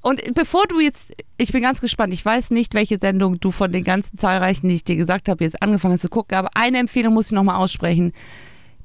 Und 0.05 0.35
bevor 0.35 0.67
du 0.67 0.79
jetzt, 0.79 1.13
ich 1.35 1.51
bin 1.51 1.63
ganz 1.63 1.81
gespannt, 1.81 2.13
ich 2.13 2.23
weiß 2.23 2.51
nicht, 2.51 2.75
welche 2.75 2.99
Sendung 2.99 3.39
du 3.39 3.49
von 3.49 3.71
den 3.71 3.83
ganzen 3.83 4.19
zahlreichen, 4.19 4.69
die 4.69 4.75
ich 4.75 4.83
dir 4.83 4.97
gesagt 4.97 5.27
habe, 5.27 5.43
jetzt 5.43 5.59
angefangen 5.63 5.95
hast 5.95 6.01
zu 6.01 6.09
gucken, 6.09 6.37
aber 6.37 6.49
eine 6.53 6.77
Empfehlung 6.77 7.15
muss 7.15 7.25
ich 7.25 7.31
nochmal 7.31 7.55
aussprechen. 7.55 8.13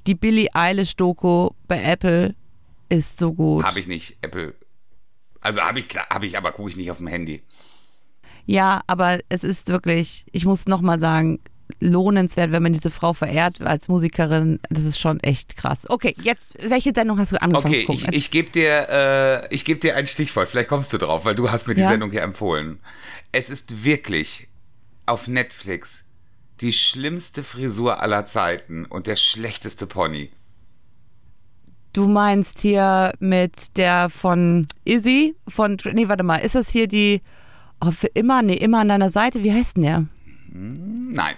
Die 0.07 0.15
Billie 0.15 0.49
Eilish-Doku 0.55 1.51
bei 1.69 1.83
Apple 1.83 2.35
ist 2.89 3.19
so 3.19 3.35
gut. 3.35 3.65
Habe 3.65 3.81
ich 3.81 3.87
nicht. 3.87 4.17
Apple. 4.23 4.55
Also 5.43 5.61
habe 5.61 5.81
ich, 5.81 5.89
habe 5.95 6.25
ich, 6.25 6.39
aber 6.39 6.53
gucke 6.53 6.71
ich 6.71 6.79
nicht 6.79 6.91
auf 6.91 6.97
dem 6.97 7.09
Handy. 7.09 7.43
Ja, 8.47 8.81
aber 8.87 9.19
es 9.29 9.45
ist 9.45 9.69
wirklich, 9.69 10.25
ich 10.33 10.47
muss 10.47 10.65
nochmal 10.69 11.01
sagen, 11.01 11.39
lohnenswert, 11.81 12.53
wenn 12.53 12.63
man 12.63 12.73
diese 12.73 12.91
Frau 12.91 13.13
verehrt 13.15 13.61
als 13.63 13.89
Musikerin. 13.89 14.61
Das 14.71 14.85
ist 14.85 14.99
schon 14.99 15.19
echt 15.21 15.57
krass. 15.57 15.87
Okay, 15.89 16.15
jetzt, 16.23 16.55
welche 16.69 16.93
Sendung 16.95 17.19
hast 17.19 17.33
du 17.33 17.41
angefangen 17.43 17.75
Okay, 17.75 17.81
zu 17.81 17.87
gucken? 17.87 18.07
ich, 18.11 18.17
ich 18.17 18.31
gebe 18.31 18.51
dir, 18.51 18.87
äh, 19.51 19.55
ich 19.55 19.65
geb 19.65 19.81
dir 19.81 19.97
ein 19.97 20.07
Stichwort. 20.07 20.49
Vielleicht 20.49 20.69
kommst 20.69 20.93
du 20.93 20.99
drauf, 20.99 21.25
weil 21.25 21.35
du 21.35 21.51
hast 21.51 21.67
mir 21.69 21.75
die 21.75 21.81
Ja. 21.83 21.89
Sendung 21.89 22.11
hier 22.11 22.23
empfohlen. 22.23 22.79
Es 23.33 23.51
ist 23.51 23.85
wirklich 23.85 24.49
auf 25.07 25.27
Netflix 25.29 26.05
die 26.61 26.73
schlimmste 26.73 27.43
Frisur 27.43 28.03
aller 28.03 28.27
Zeiten 28.27 28.85
und 28.85 29.07
der 29.07 29.17
schlechteste 29.17 29.87
Pony. 29.87 30.31
du 31.93 32.07
meinst 32.07 32.61
hier 32.61 33.13
mit 33.19 33.77
der 33.77 34.11
von 34.11 34.67
Izzy, 34.85 35.35
von, 35.49 35.77
nee, 35.93 36.07
warte 36.09 36.23
mal, 36.23 36.37
ist 36.37 36.55
das 36.55 36.69
hier 36.69 36.87
die, 36.87 37.21
oh, 37.81 37.91
für 37.91 38.07
immer, 38.09 38.43
nee, 38.43 38.55
immer 38.55 38.79
an 38.81 38.89
deiner 38.89 39.11
Seite, 39.11 39.43
wie 39.43 39.53
heißt 39.53 39.77
denn 39.77 39.83
der? 39.83 40.05
Nein. 40.53 41.35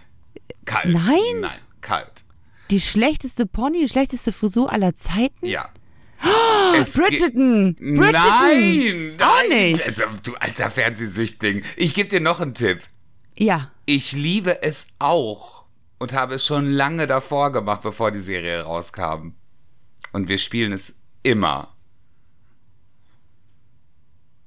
Kalt. 0.65 0.87
Nein? 0.93 1.41
Nein, 1.41 1.59
kalt. 1.81 2.25
Die 2.71 2.81
schlechteste 2.81 3.47
Pony, 3.47 3.81
die 3.83 3.89
schlechteste 3.89 4.33
Frisur 4.33 4.73
aller 4.73 4.95
Zeiten? 4.95 5.45
Ja. 5.45 5.69
Es 6.81 6.95
ge- 6.95 7.05
Bridgerton! 7.05 7.75
Bridgerton! 7.75 8.13
Nein, 8.13 9.17
nein. 9.19 9.29
Auch 9.29 9.49
nicht. 9.49 9.85
Also, 9.85 10.03
du 10.23 10.35
alter 10.37 10.71
Fernsehsüchtling. 10.71 11.65
Ich 11.77 11.95
gebe 11.95 12.09
dir 12.09 12.21
noch 12.21 12.41
einen 12.41 12.55
Tipp. 12.55 12.81
Ja. 13.37 13.71
Ich 13.87 14.13
liebe 14.13 14.63
es 14.63 14.89
auch 15.01 15.65
und 15.99 16.13
habe 16.13 16.35
es 16.37 16.47
schon 16.47 16.67
lange 16.69 17.07
davor 17.07 17.51
gemacht, 17.53 17.83
bevor 17.83 18.11
die 18.13 18.21
Serie 18.21 18.63
rauskam. 18.63 19.35
Und 20.13 20.29
wir 20.29 20.39
spielen 20.39 20.73
es 20.73 20.97
immer. 21.25 21.75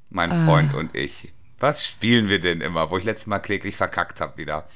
Mein 0.09 0.31
Ah. 0.31 0.45
Freund 0.45 0.73
und 0.73 0.95
ich. 0.95 1.33
Was 1.59 1.85
spielen 1.87 2.29
wir 2.29 2.39
denn 2.39 2.61
immer, 2.61 2.89
wo 2.89 2.97
ich 2.97 3.03
letztes 3.05 3.27
Mal 3.27 3.39
kläglich 3.39 3.75
verkackt 3.75 4.21
habe 4.21 4.37
wieder? 4.37 4.67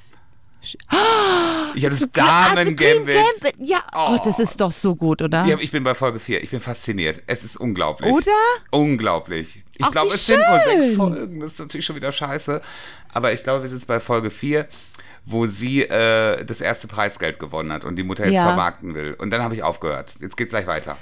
Ich 1.75 1.85
habe 1.85 1.95
das 1.95 2.03
Ah, 2.17 2.55
Damen 2.55 2.69
Supreme 2.69 2.75
Gambit. 3.05 3.15
Gambit. 3.15 3.67
Ja, 3.67 3.77
oh. 3.93 4.15
Oh. 4.15 4.21
das 4.25 4.39
ist 4.39 4.59
doch 4.59 4.71
so 4.71 4.95
gut, 4.95 5.21
oder? 5.21 5.45
Ja, 5.45 5.57
ich 5.59 5.71
bin 5.71 5.83
bei 5.83 5.93
Folge 5.93 6.19
4. 6.19 6.41
Ich 6.43 6.49
bin 6.49 6.59
fasziniert. 6.59 7.21
Es 7.27 7.43
ist 7.43 7.57
unglaublich. 7.57 8.11
Oder? 8.11 8.31
Unglaublich. 8.71 9.63
Ich 9.75 9.91
glaube, 9.91 10.13
es 10.15 10.25
sind 10.25 10.39
nur 10.39 10.59
sechs 10.59 10.87
schön. 10.87 10.95
Folgen. 10.97 11.39
Das 11.39 11.53
ist 11.53 11.59
natürlich 11.59 11.85
schon 11.85 11.95
wieder 11.95 12.11
scheiße. 12.11 12.61
Aber 13.13 13.31
ich 13.33 13.43
glaube, 13.43 13.61
wir 13.63 13.69
sind 13.69 13.77
jetzt 13.79 13.87
bei 13.87 13.99
Folge 13.99 14.31
4, 14.31 14.67
wo 15.25 15.45
sie 15.45 15.83
äh, 15.83 16.43
das 16.43 16.59
erste 16.59 16.87
Preisgeld 16.87 17.39
gewonnen 17.39 17.71
hat 17.71 17.85
und 17.85 17.95
die 17.95 18.03
Mutter 18.03 18.25
jetzt 18.25 18.33
Ja. 18.33 18.45
vermarkten 18.47 18.95
will. 18.95 19.13
Und 19.13 19.29
dann 19.29 19.43
habe 19.43 19.53
ich 19.55 19.61
aufgehört. 19.63 20.15
Jetzt 20.19 20.37
geht's 20.37 20.49
gleich 20.49 20.65
weiter. 20.67 20.97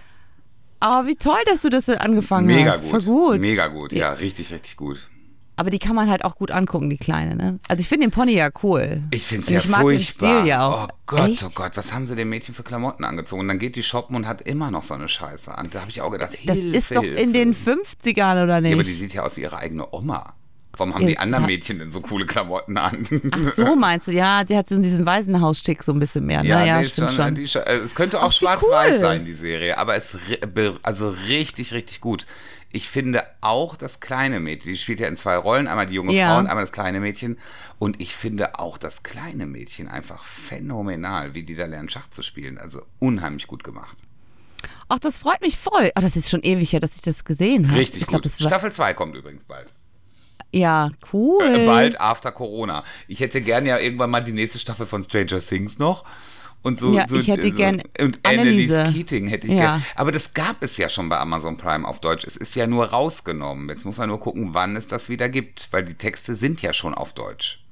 Aber 0.79 1.05
Oh, 1.05 1.07
wie 1.07 1.15
toll, 1.15 1.39
dass 1.47 1.61
du 1.61 1.69
das 1.69 1.87
angefangen 1.89 2.45
Mega 2.47 2.73
hast. 2.73 2.83
gut. 2.83 2.91
Voll 2.91 3.01
gut. 3.03 3.39
Mega 3.39 3.67
gut. 3.67 3.93
Ja, 3.93 4.11
richtig, 4.13 4.51
richtig 4.51 4.75
gut. 4.75 5.07
Aber 5.59 5.69
die 5.71 5.79
kann 5.79 5.95
man 5.95 6.09
halt 6.09 6.23
auch 6.23 6.35
gut 6.35 6.51
angucken, 6.51 6.89
die 6.89 6.97
Kleine, 6.97 7.35
ne? 7.35 7.59
Also 7.67 7.81
ich 7.81 7.87
finde 7.89 8.05
den 8.07 8.11
Pony 8.11 8.33
ja 8.33 8.49
cool. 8.63 9.01
Ich 9.11 9.23
finde 9.23 9.43
es 9.45 9.49
ja 9.49 9.57
ich 9.59 9.67
mag 9.67 9.79
den 9.79 9.87
furchtbar. 9.87 10.37
Stil 10.39 10.47
ja 10.47 10.65
auch. 10.67 10.87
Oh 10.87 10.93
Gott, 11.07 11.29
Echt? 11.29 11.43
oh 11.43 11.49
Gott, 11.55 11.71
was 11.75 11.93
haben 11.93 12.05
sie 12.07 12.15
dem 12.15 12.29
Mädchen 12.29 12.53
für 12.55 12.63
Klamotten 12.63 13.03
angezogen? 13.03 13.41
Und 13.41 13.47
dann 13.47 13.57
geht 13.59 13.75
die 13.75 13.83
shoppen 13.83 14.15
und 14.15 14.27
hat 14.27 14.41
immer 14.43 14.69
noch 14.71 14.83
so 14.83 14.93
eine 14.93 15.09
Scheiße 15.09 15.57
an. 15.57 15.69
Da 15.71 15.81
habe 15.81 15.89
ich 15.89 15.99
auch 16.01 16.11
gedacht, 16.11 16.37
Das 16.45 16.57
Hilfe, 16.59 16.77
ist 16.77 16.95
doch 16.95 17.01
Hilfe. 17.01 17.19
in 17.19 17.33
den 17.33 17.55
50ern, 17.55 18.43
oder 18.43 18.61
nicht? 18.61 18.71
Ja, 18.71 18.77
aber 18.77 18.83
die 18.83 18.93
sieht 18.93 19.13
ja 19.13 19.23
aus 19.23 19.35
wie 19.37 19.41
ihre 19.41 19.57
eigene 19.57 19.91
Oma. 19.93 20.33
Warum 20.79 20.93
haben 20.93 21.01
Ja, 21.01 21.07
die 21.07 21.17
anderen 21.17 21.45
das 21.45 21.47
Mädchen 21.49 21.79
denn 21.79 21.91
so 21.91 22.01
coole 22.01 22.27
Klamotten 22.27 22.77
an? 22.77 23.07
Ach 23.31 23.53
so, 23.55 23.75
meinst 23.75 24.07
du? 24.07 24.11
Ja, 24.11 24.43
die 24.43 24.55
hat 24.55 24.69
so 24.69 24.77
diesen 24.77 25.07
Waisenhaus-Schick 25.07 25.81
so 25.81 25.91
ein 25.91 25.97
bisschen 25.97 26.23
mehr. 26.27 26.43
Ja, 26.43 26.59
ne? 26.59 26.67
ja 26.67 26.79
die 26.81 26.85
ist 26.85 26.93
stimmt 26.93 27.13
schon, 27.13 27.25
schon. 27.25 27.35
Die 27.35 27.41
ist 27.41 27.55
äh, 27.55 27.77
es 27.83 27.95
könnte 27.95 28.21
auch 28.21 28.31
schwarz-weiß 28.31 28.91
cool. 28.93 28.99
sein, 28.99 29.25
die 29.25 29.33
Serie, 29.33 29.75
aber 29.79 29.95
es 29.95 30.19
be- 30.53 30.77
also 30.83 31.09
richtig, 31.29 31.73
richtig 31.73 31.99
gut. 31.99 32.27
Ich 32.71 32.89
finde 32.89 33.23
auch 33.41 33.75
das 33.75 33.99
kleine 34.01 34.39
Mädchen, 34.39 34.73
die 34.73 34.77
spielt 34.77 34.99
ja 34.99 35.07
in 35.07 35.15
zwei 35.17 35.37
Rollen, 35.37 35.67
einmal 35.67 35.87
die 35.87 35.95
junge 35.95 36.13
Ja. 36.13 36.31
Frau 36.33 36.39
und 36.39 36.47
einmal 36.47 36.63
das 36.63 36.71
kleine 36.73 36.99
Mädchen. 36.99 37.37
Und 37.79 38.01
ich 38.01 38.15
finde 38.15 38.59
auch 38.59 38.77
das 38.77 39.03
kleine 39.03 39.45
Mädchen 39.45 39.87
einfach 39.87 40.23
phänomenal, 40.25 41.33
wie 41.33 41.43
die 41.43 41.55
da 41.55 41.65
lernen, 41.65 41.89
Schach 41.89 42.09
zu 42.09 42.21
spielen. 42.23 42.57
Also 42.57 42.81
unheimlich 42.99 43.47
gut 43.47 43.63
gemacht. 43.63 43.97
Ach, 44.89 44.99
das 44.99 45.17
freut 45.17 45.41
mich 45.41 45.57
voll. 45.57 45.91
Ach, 45.95 46.01
das 46.01 46.15
ist 46.15 46.29
schon 46.29 46.43
ewig 46.43 46.71
her, 46.73 46.79
dass 46.79 46.95
ich 46.95 47.01
das 47.01 47.23
gesehen 47.25 47.67
habe. 47.69 47.79
Richtig 47.79 48.01
ich 48.03 48.07
glaub, 48.07 48.21
gut. 48.21 48.31
Das 48.31 48.41
war, 48.41 48.49
Staffel 48.49 48.71
2 48.71 48.93
kommt 48.93 49.15
übrigens 49.15 49.43
bald. 49.45 49.73
ja, 50.53 50.91
cool. 51.13 51.43
Äh, 51.43 51.65
bald 51.65 51.99
after 51.99 52.31
Corona. 52.31 52.83
Ich 53.07 53.19
hätte 53.19 53.41
gern 53.41 53.65
ja 53.65 53.77
irgendwann 53.79 54.09
mal 54.09 54.21
die 54.23 54.31
nächste 54.33 54.59
Staffel 54.59 54.85
von 54.85 55.03
Stranger 55.03 55.39
Things 55.39 55.77
noch. 55.79 56.05
Und 56.67 56.77
so, 56.77 56.91
Ja, 56.93 57.07
so, 57.07 57.17
ich 57.17 57.27
hätte 57.29 57.49
so, 57.49 57.57
gern 57.57 57.81
Und. 57.99 58.19
Annelies 58.23 58.73
Keating 58.93 59.27
hätte 59.27 59.47
ich 59.47 59.53
Ja. 59.53 59.59
gern. 59.71 59.83
Aber 59.95 60.11
das 60.11 60.33
gab 60.33 60.57
es 60.61 60.75
ja 60.77 60.89
schon 60.89 61.07
bei 61.09 61.17
Amazon 61.17 61.57
Prime 61.57 61.87
auf 61.87 61.99
Deutsch. 62.01 62.25
Es 62.25 62.35
ist 62.35 62.55
ja 62.55 62.67
nur 62.67 62.85
rausgenommen. 62.85 63.69
Jetzt 63.69 63.85
muss 63.85 63.97
man 63.97 64.09
nur 64.09 64.19
gucken, 64.19 64.49
wann 64.53 64.75
es 64.75 64.87
das 64.87 65.07
wieder 65.09 65.29
gibt. 65.29 65.69
Weil 65.71 65.85
die 65.85 65.93
Texte 65.95 66.35
sind 66.35 66.61
ja 66.61 66.73
schon 66.73 66.93
auf 66.93 67.13
Deutsch. 67.13 67.63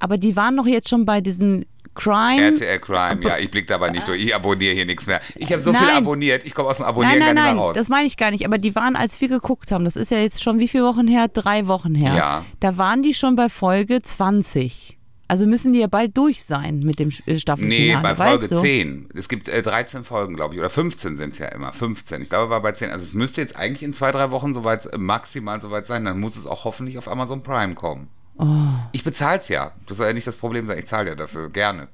Aber 0.00 0.18
die 0.18 0.34
waren 0.36 0.56
doch 0.56 0.66
jetzt 0.66 0.88
schon 0.88 1.04
bei 1.04 1.20
diesem 1.20 1.64
Crime. 1.94 2.40
RTL 2.40 2.78
Crime, 2.78 3.20
ja, 3.22 3.38
ich 3.38 3.50
blick 3.50 3.66
da 3.66 3.74
aber 3.76 3.90
nicht 3.90 4.06
durch. 4.06 4.22
Ich 4.22 4.34
abonniere 4.34 4.74
hier 4.74 4.86
nichts 4.86 5.06
mehr. 5.06 5.20
Ich 5.34 5.52
habe 5.52 5.60
so 5.62 5.72
viel 5.72 5.86
Nein. 5.86 5.96
abonniert, 5.96 6.44
ich 6.44 6.54
komme 6.54 6.68
aus 6.68 6.76
dem 6.76 6.86
Abonnieren 6.86 7.18
Nein, 7.18 7.34
nein, 7.34 7.34
gar 7.34 7.42
nicht 7.42 7.44
nein, 7.46 7.56
mehr 7.56 7.64
raus. 7.64 7.74
das 7.74 7.88
meine 7.88 8.06
ich 8.06 8.16
gar 8.16 8.30
nicht. 8.30 8.44
Aber 8.46 8.58
die 8.58 8.74
waren, 8.76 8.94
als 8.94 9.20
wir 9.20 9.28
geguckt 9.28 9.72
haben, 9.72 9.84
das 9.84 9.96
ist 9.96 10.10
ja 10.10 10.18
jetzt 10.18 10.42
schon 10.42 10.60
wie 10.60 10.68
viele 10.68 10.84
Wochen 10.84 11.08
her? 11.08 11.26
Drei 11.28 11.66
Wochen 11.66 11.94
her. 11.94 12.14
Ja. 12.14 12.44
Da 12.60 12.76
waren 12.76 13.02
die 13.02 13.14
schon 13.14 13.34
bei 13.36 13.48
Folge 13.48 14.02
20. 14.02 14.97
Also 15.30 15.46
müssen 15.46 15.74
die 15.74 15.80
ja 15.80 15.86
bald 15.88 16.16
durch 16.16 16.42
sein 16.42 16.80
mit 16.80 16.98
dem 16.98 17.12
Nee, 17.26 17.38
Staffelfinale, 17.38 18.02
bei 18.02 18.18
weißt 18.18 18.48
Folge 18.48 18.54
du? 18.54 18.60
10. 18.62 19.08
Es 19.14 19.28
gibt 19.28 19.48
äh, 19.48 19.60
13 19.60 20.02
Folgen, 20.02 20.34
glaube 20.36 20.54
ich, 20.54 20.60
oder 20.60 20.70
15 20.70 21.18
sind 21.18 21.34
es 21.34 21.38
ja 21.38 21.48
immer. 21.48 21.72
15. 21.74 22.22
Ich 22.22 22.30
glaube, 22.30 22.48
war 22.48 22.62
bei 22.62 22.72
10. 22.72 22.90
Also 22.90 23.04
es 23.04 23.12
müsste 23.12 23.42
jetzt 23.42 23.56
eigentlich 23.56 23.82
in 23.82 23.92
zwei, 23.92 24.10
drei 24.10 24.30
Wochen 24.30 24.54
soweit, 24.54 24.86
äh, 24.86 24.96
maximal 24.96 25.60
soweit 25.60 25.86
sein. 25.86 26.06
Dann 26.06 26.18
muss 26.18 26.36
es 26.36 26.46
auch 26.46 26.64
hoffentlich 26.64 26.96
auf 26.96 27.08
Amazon 27.08 27.42
Prime 27.42 27.74
kommen. 27.74 28.08
Oh. 28.38 28.46
Ich 28.92 29.04
bezahle 29.04 29.38
es 29.40 29.48
ja. 29.48 29.72
Das 29.86 29.98
soll 29.98 30.06
ja 30.06 30.14
nicht 30.14 30.26
das 30.26 30.38
Problem 30.38 30.66
sein. 30.66 30.78
Ich 30.78 30.86
zahle 30.86 31.10
ja 31.10 31.14
dafür. 31.14 31.50
Gerne. 31.50 31.88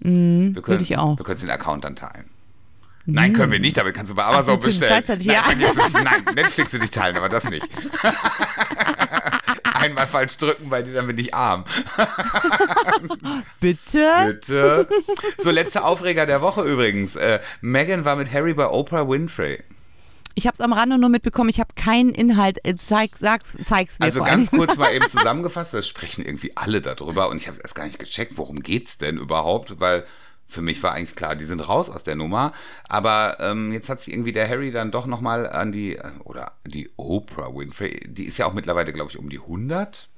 wir 0.00 0.60
können, 0.60 0.82
ich 0.82 0.98
auch. 0.98 1.18
Wir 1.18 1.24
können 1.24 1.40
den 1.40 1.50
Account 1.50 1.84
dann 1.84 1.96
teilen. 1.96 2.26
Nein, 3.08 3.32
können 3.32 3.52
wir 3.52 3.60
nicht, 3.60 3.76
damit 3.76 3.94
kannst 3.94 4.10
du 4.10 4.16
bei 4.16 4.24
Amazon 4.24 4.56
Ach, 4.58 4.64
bestellen. 4.64 5.04
gleichzeitig, 5.04 5.26
Nein, 5.28 5.36
ja. 5.36 5.42
vergiss 5.44 5.76
es. 5.76 5.94
Nein, 6.02 6.34
Netflix 6.34 6.72
will 6.72 6.80
nicht 6.80 6.92
teilen, 6.92 7.16
aber 7.16 7.28
das 7.28 7.48
nicht. 7.48 7.64
Einmal 9.86 10.06
falsch 10.06 10.36
drücken, 10.36 10.70
weil 10.70 10.84
die 10.84 10.92
dann 10.92 11.06
bin 11.06 11.16
ich 11.18 11.32
arm. 11.34 11.64
Bitte? 13.60 14.08
Bitte. 14.26 14.88
So, 15.38 15.50
letzter 15.50 15.84
Aufreger 15.84 16.26
der 16.26 16.42
Woche 16.42 16.62
übrigens. 16.62 17.16
Äh, 17.16 17.40
Megan 17.60 18.04
war 18.04 18.16
mit 18.16 18.32
Harry 18.32 18.54
bei 18.54 18.68
Oprah 18.68 19.08
Winfrey. 19.08 19.62
Ich 20.34 20.46
habe 20.46 20.54
es 20.54 20.60
am 20.60 20.74
Rande 20.74 20.98
nur 20.98 21.08
mitbekommen, 21.08 21.48
ich 21.48 21.60
habe 21.60 21.72
keinen 21.76 22.10
Inhalt. 22.10 22.58
Äh, 22.64 22.74
Zeig, 22.76 23.12
sag's, 23.18 23.56
zeig's 23.64 23.98
mir 23.98 24.06
Also 24.06 24.22
ganz 24.22 24.50
kurz 24.50 24.76
mal 24.76 24.92
eben 24.94 25.08
zusammengefasst, 25.08 25.72
da 25.72 25.80
sprechen 25.80 26.24
irgendwie 26.24 26.54
alle 26.56 26.82
darüber 26.82 27.30
und 27.30 27.38
ich 27.38 27.48
habe 27.48 27.58
erst 27.62 27.74
gar 27.74 27.86
nicht 27.86 27.98
gecheckt, 27.98 28.36
worum 28.36 28.60
geht's 28.60 28.98
denn 28.98 29.16
überhaupt, 29.16 29.80
weil 29.80 30.04
für 30.48 30.62
mich 30.62 30.82
war 30.82 30.92
eigentlich 30.92 31.16
klar, 31.16 31.36
die 31.36 31.44
sind 31.44 31.60
raus 31.68 31.90
aus 31.90 32.04
der 32.04 32.14
Nummer, 32.14 32.52
aber 32.88 33.38
ähm, 33.40 33.72
jetzt 33.72 33.88
hat 33.88 34.00
sich 34.00 34.14
irgendwie 34.14 34.32
der 34.32 34.48
Harry 34.48 34.70
dann 34.70 34.90
doch 34.90 35.06
nochmal 35.06 35.48
an 35.48 35.72
die, 35.72 35.96
äh, 35.96 36.10
oder 36.24 36.52
die 36.64 36.90
Oprah 36.96 37.54
Winfrey, 37.54 38.00
die 38.06 38.24
ist 38.24 38.38
ja 38.38 38.46
auch 38.46 38.54
mittlerweile, 38.54 38.92
glaube 38.92 39.10
ich, 39.10 39.18
um 39.18 39.28
die 39.28 39.40
100. 39.40 40.08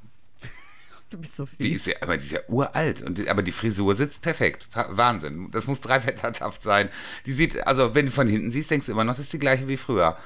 Du 1.10 1.16
bist 1.16 1.36
so 1.36 1.48
Die 1.58 1.72
ist 1.72 1.86
ja, 1.86 1.94
aber 2.02 2.18
die 2.18 2.24
ist 2.24 2.32
ja 2.32 2.40
uralt, 2.48 3.00
und 3.00 3.26
aber 3.28 3.42
die 3.42 3.52
Frisur 3.52 3.94
sitzt 3.94 4.20
perfekt. 4.20 4.68
Wahnsinn. 4.90 5.50
Das 5.52 5.66
muss 5.66 5.80
dreiviertelhaft 5.80 6.62
sein. 6.62 6.90
Die 7.24 7.32
sieht, 7.32 7.66
also 7.66 7.94
wenn 7.94 8.06
du 8.06 8.12
von 8.12 8.28
hinten 8.28 8.50
siehst, 8.50 8.70
denkst 8.70 8.86
du 8.86 8.92
immer 8.92 9.04
noch, 9.04 9.14
das 9.14 9.24
ist 9.24 9.32
die 9.32 9.38
gleiche 9.38 9.68
wie 9.68 9.78
früher. 9.78 10.18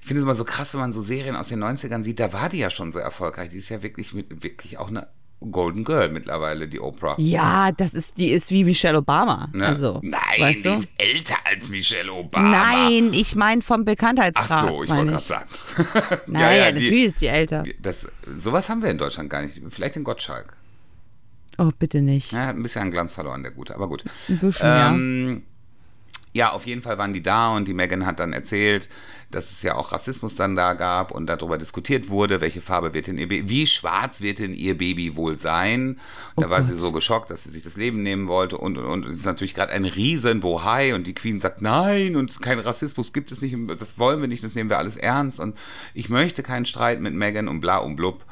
Ich 0.00 0.06
finde 0.06 0.20
es 0.20 0.22
immer 0.22 0.36
so 0.36 0.44
krass, 0.44 0.72
wenn 0.72 0.80
man 0.80 0.92
so 0.92 1.02
Serien 1.02 1.34
aus 1.34 1.48
den 1.48 1.62
90ern 1.62 2.04
sieht, 2.04 2.20
da 2.20 2.32
war 2.32 2.48
die 2.48 2.58
ja 2.58 2.70
schon 2.70 2.92
so 2.92 3.00
erfolgreich. 3.00 3.50
Die 3.50 3.58
ist 3.58 3.70
ja 3.70 3.82
wirklich, 3.82 4.14
mit, 4.14 4.44
wirklich 4.44 4.78
auch 4.78 4.88
eine 4.88 5.08
Golden 5.50 5.84
Girl 5.84 6.10
mittlerweile, 6.10 6.68
die 6.68 6.80
Oprah. 6.80 7.14
Ja, 7.18 7.72
das 7.72 7.94
ist, 7.94 8.18
die 8.18 8.30
ist 8.30 8.50
wie 8.50 8.62
Michelle 8.64 8.98
Obama. 8.98 9.48
Ne? 9.52 9.66
Also, 9.66 9.98
Nein, 10.02 10.20
weißt 10.38 10.58
die 10.58 10.62
du? 10.62 10.74
ist 10.74 10.88
älter 10.98 11.36
als 11.44 11.68
Michelle 11.70 12.12
Obama. 12.12 12.50
Nein, 12.50 13.10
ich 13.14 13.34
meine 13.36 13.62
vom 13.62 13.80
Ach 13.80 13.84
Bekanntheitsgrad. 13.86 14.68
so, 14.68 14.82
ich 14.84 14.90
wollte 14.90 15.06
gerade 15.12 15.24
sagen. 15.24 15.48
Nein, 16.26 16.42
ja, 16.42 16.52
ja, 16.52 16.72
die, 16.72 16.84
natürlich 16.84 17.04
ist 17.04 17.20
die 17.22 17.26
älter. 17.28 17.62
das, 17.80 18.06
sowas 18.34 18.68
haben 18.68 18.82
wir 18.82 18.90
in 18.90 18.98
Deutschland 18.98 19.30
gar 19.30 19.42
nicht. 19.42 19.60
Vielleicht 19.70 19.96
in 19.96 20.04
Gottschalk. 20.04 20.56
Oh, 21.58 21.70
bitte 21.78 22.00
nicht. 22.02 22.32
Ja, 22.32 22.46
hat 22.46 22.56
ein 22.56 22.62
bisschen 22.62 22.82
an 22.82 22.90
Glanz 22.90 23.14
verloren, 23.14 23.42
der 23.42 23.52
Gute, 23.52 23.74
aber 23.74 23.88
gut. 23.88 24.04
Ein 24.28 24.38
bisschen. 24.38 24.66
Ähm, 24.66 25.28
ja, 25.36 25.40
auf 26.50 26.66
jeden 26.66 26.82
Fall 26.82 26.96
waren 26.96 27.12
die 27.12 27.22
da 27.22 27.54
und 27.56 27.66
die 27.66 27.74
Megan 27.74 28.06
hat 28.06 28.20
dann 28.20 28.32
erzählt, 28.32 28.88
dass 29.30 29.50
es 29.50 29.62
ja 29.62 29.74
auch 29.76 29.92
Rassismus 29.92 30.34
dann 30.34 30.56
da 30.56 30.74
gab 30.74 31.10
und 31.12 31.26
darüber 31.26 31.58
diskutiert 31.58 32.08
wurde, 32.08 32.40
welche 32.40 32.60
Farbe 32.60 32.94
wird 32.94 33.06
denn 33.08 33.18
ihr 33.18 33.28
Baby, 33.28 33.48
wie 33.48 33.66
schwarz 33.66 34.20
wird 34.20 34.38
denn 34.38 34.52
ihr 34.52 34.76
Baby 34.76 35.16
wohl 35.16 35.38
sein. 35.38 36.00
Und 36.34 36.44
da 36.44 36.48
Oh 36.48 36.50
war 36.50 36.64
sie 36.64 36.74
so 36.74 36.92
geschockt, 36.92 37.30
dass 37.30 37.44
sie 37.44 37.50
sich 37.50 37.62
das 37.62 37.76
Leben 37.76 38.02
nehmen 38.02 38.28
wollte 38.28 38.58
und 38.58 38.78
und 38.78 38.86
und 38.86 39.06
es 39.06 39.18
ist 39.18 39.26
natürlich 39.26 39.54
gerade 39.54 39.72
ein 39.72 39.84
riesen 39.84 40.40
Bohai 40.40 40.94
und 40.94 41.06
die 41.06 41.14
Queen 41.14 41.40
sagt 41.40 41.62
nein 41.62 42.16
und 42.16 42.40
kein 42.42 42.58
Rassismus 42.58 43.12
gibt 43.12 43.32
es 43.32 43.40
nicht, 43.40 43.56
das 43.78 43.98
wollen 43.98 44.20
wir 44.20 44.28
nicht, 44.28 44.44
das 44.44 44.54
nehmen 44.54 44.70
wir 44.70 44.78
alles 44.78 44.96
ernst 44.96 45.40
und 45.40 45.56
ich 45.94 46.08
möchte 46.08 46.42
keinen 46.42 46.64
Streit 46.64 47.00
mit 47.00 47.14
Megan 47.14 47.48
und 47.48 47.60
bla 47.60 47.78
und 47.78 47.96
blub. 47.96 48.24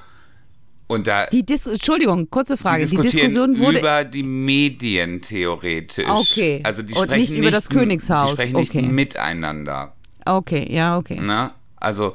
Und 0.89 1.07
da 1.07 1.27
Die 1.27 1.45
Dis 1.45 1.67
Entschuldigung, 1.67 2.29
kurze 2.31 2.57
Frage. 2.57 2.85
die 2.87 2.97
Die, 2.97 3.03
Diskussion 3.03 3.57
wurde. 3.59 3.79
über 3.79 4.05
die 4.05 4.23
Medien 4.23 5.21
theoretisch. 5.23 6.09
Okay. 6.09 6.61
Also 6.65 6.83
die 6.83 6.95
Und 6.95 7.05
sprechen 7.05 7.21
nicht 7.35 7.43
über 7.43 7.51
das 7.51 7.69
Königshaus. 7.69 8.31
Die 8.31 8.37
sprechen 8.37 8.57
nicht 8.57 8.71
Okay. 8.75 8.83
miteinander. 8.87 9.93
okay, 10.25 10.67
ja, 10.71 10.97
okay. 10.97 11.21
Ne? 11.21 11.51
Also 11.77 12.15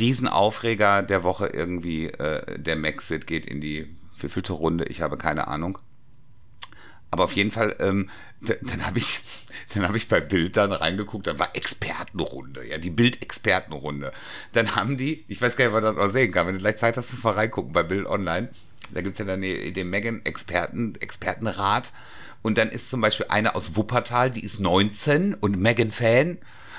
Riesenaufreger 0.00 1.02
der 1.02 1.22
Woche 1.22 1.46
irgendwie. 1.48 2.06
Äh, 2.06 2.58
der 2.58 2.76
Maxit 2.76 3.26
geht 3.26 3.46
in 3.46 3.60
die 3.60 3.86
wievielte 4.18 4.52
Runde? 4.54 4.84
Ich 4.86 5.00
habe 5.02 5.16
keine 5.16 5.48
Ahnung. 5.48 5.78
Aber 7.10 7.24
auf 7.24 7.32
jeden 7.32 7.50
Fall, 7.50 7.76
ähm, 7.80 8.08
dann 8.40 8.86
habe 8.86 8.98
ich, 8.98 9.20
dann 9.74 9.86
habe 9.86 9.96
ich 9.96 10.08
bei 10.08 10.20
Bild 10.20 10.56
dann 10.56 10.72
reingeguckt, 10.72 11.26
dann 11.26 11.38
war 11.38 11.54
Expertenrunde, 11.54 12.66
ja, 12.66 12.78
die 12.78 12.90
Bild-Expertenrunde. 12.90 14.12
Dann 14.52 14.76
haben 14.76 14.96
die, 14.96 15.24
ich 15.28 15.42
weiß 15.42 15.56
gar 15.56 15.64
nicht, 15.64 15.74
ob 15.74 15.82
man 15.82 15.96
das 15.96 16.04
noch 16.04 16.12
sehen 16.12 16.32
kann, 16.32 16.46
wenn 16.46 16.54
du 16.54 16.60
gleich 16.60 16.76
Zeit 16.76 16.96
hast, 16.96 17.10
musst 17.10 17.24
du 17.24 17.28
mal 17.28 17.34
reingucken 17.34 17.72
bei 17.72 17.82
Bild 17.82 18.06
Online. 18.06 18.48
Da 18.92 19.02
gibt 19.02 19.14
es 19.14 19.18
ja 19.18 19.24
dann 19.24 19.42
den 19.42 19.90
Megan-Experten, 19.90 20.94
Expertenrat. 21.00 21.92
Und 22.42 22.58
dann 22.58 22.70
ist 22.70 22.90
zum 22.90 23.00
Beispiel 23.00 23.26
eine 23.28 23.54
aus 23.54 23.76
Wuppertal, 23.76 24.30
die 24.30 24.44
ist 24.44 24.60
19 24.60 25.34
und 25.34 25.60
Megan-Fan. 25.60 26.38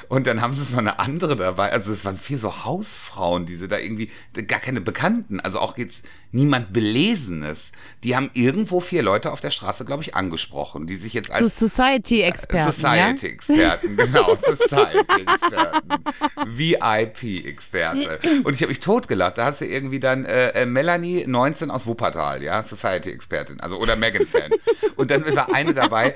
Und 0.09 0.27
dann 0.27 0.41
haben 0.41 0.53
sie 0.53 0.71
noch 0.73 0.79
eine 0.79 0.99
andere 0.99 1.37
dabei. 1.37 1.71
Also 1.71 1.93
es 1.93 2.03
waren 2.03 2.17
viel 2.17 2.37
so 2.37 2.65
Hausfrauen, 2.65 3.45
diese 3.45 3.67
da 3.67 3.77
irgendwie, 3.77 4.11
gar 4.47 4.59
keine 4.59 4.81
Bekannten. 4.81 5.39
Also 5.39 5.59
auch 5.59 5.77
jetzt 5.77 6.05
niemand 6.31 6.73
Belesenes. 6.73 7.71
Die 8.03 8.15
haben 8.15 8.29
irgendwo 8.33 8.79
vier 8.79 9.03
Leute 9.03 9.31
auf 9.31 9.41
der 9.41 9.51
Straße, 9.51 9.85
glaube 9.85 10.03
ich, 10.03 10.15
angesprochen, 10.15 10.87
die 10.87 10.95
sich 10.95 11.13
jetzt 11.13 11.31
als 11.31 11.57
Society-Experten. 11.59 12.71
Society-Experten, 12.71 13.97
genau, 13.97 14.35
Society-Experten, 14.35 16.03
VIP-Experte. 16.47 18.19
Und 18.43 18.55
ich 18.55 18.61
habe 18.61 18.69
mich 18.69 18.79
totgelacht. 18.79 19.37
Da 19.37 19.45
hast 19.45 19.61
du 19.61 19.65
irgendwie 19.65 19.99
dann 19.99 20.25
äh, 20.25 20.49
äh, 20.49 20.65
Melanie, 20.65 21.25
19 21.27 21.69
aus 21.69 21.85
Wuppertal, 21.85 22.41
ja, 22.41 22.63
Society-Expertin, 22.63 23.59
also 23.59 23.77
oder 23.77 23.95
Megan-Fan. 23.95 24.51
Und 24.95 25.11
dann 25.11 25.23
war 25.35 25.53
eine 25.53 25.73
dabei 25.73 26.15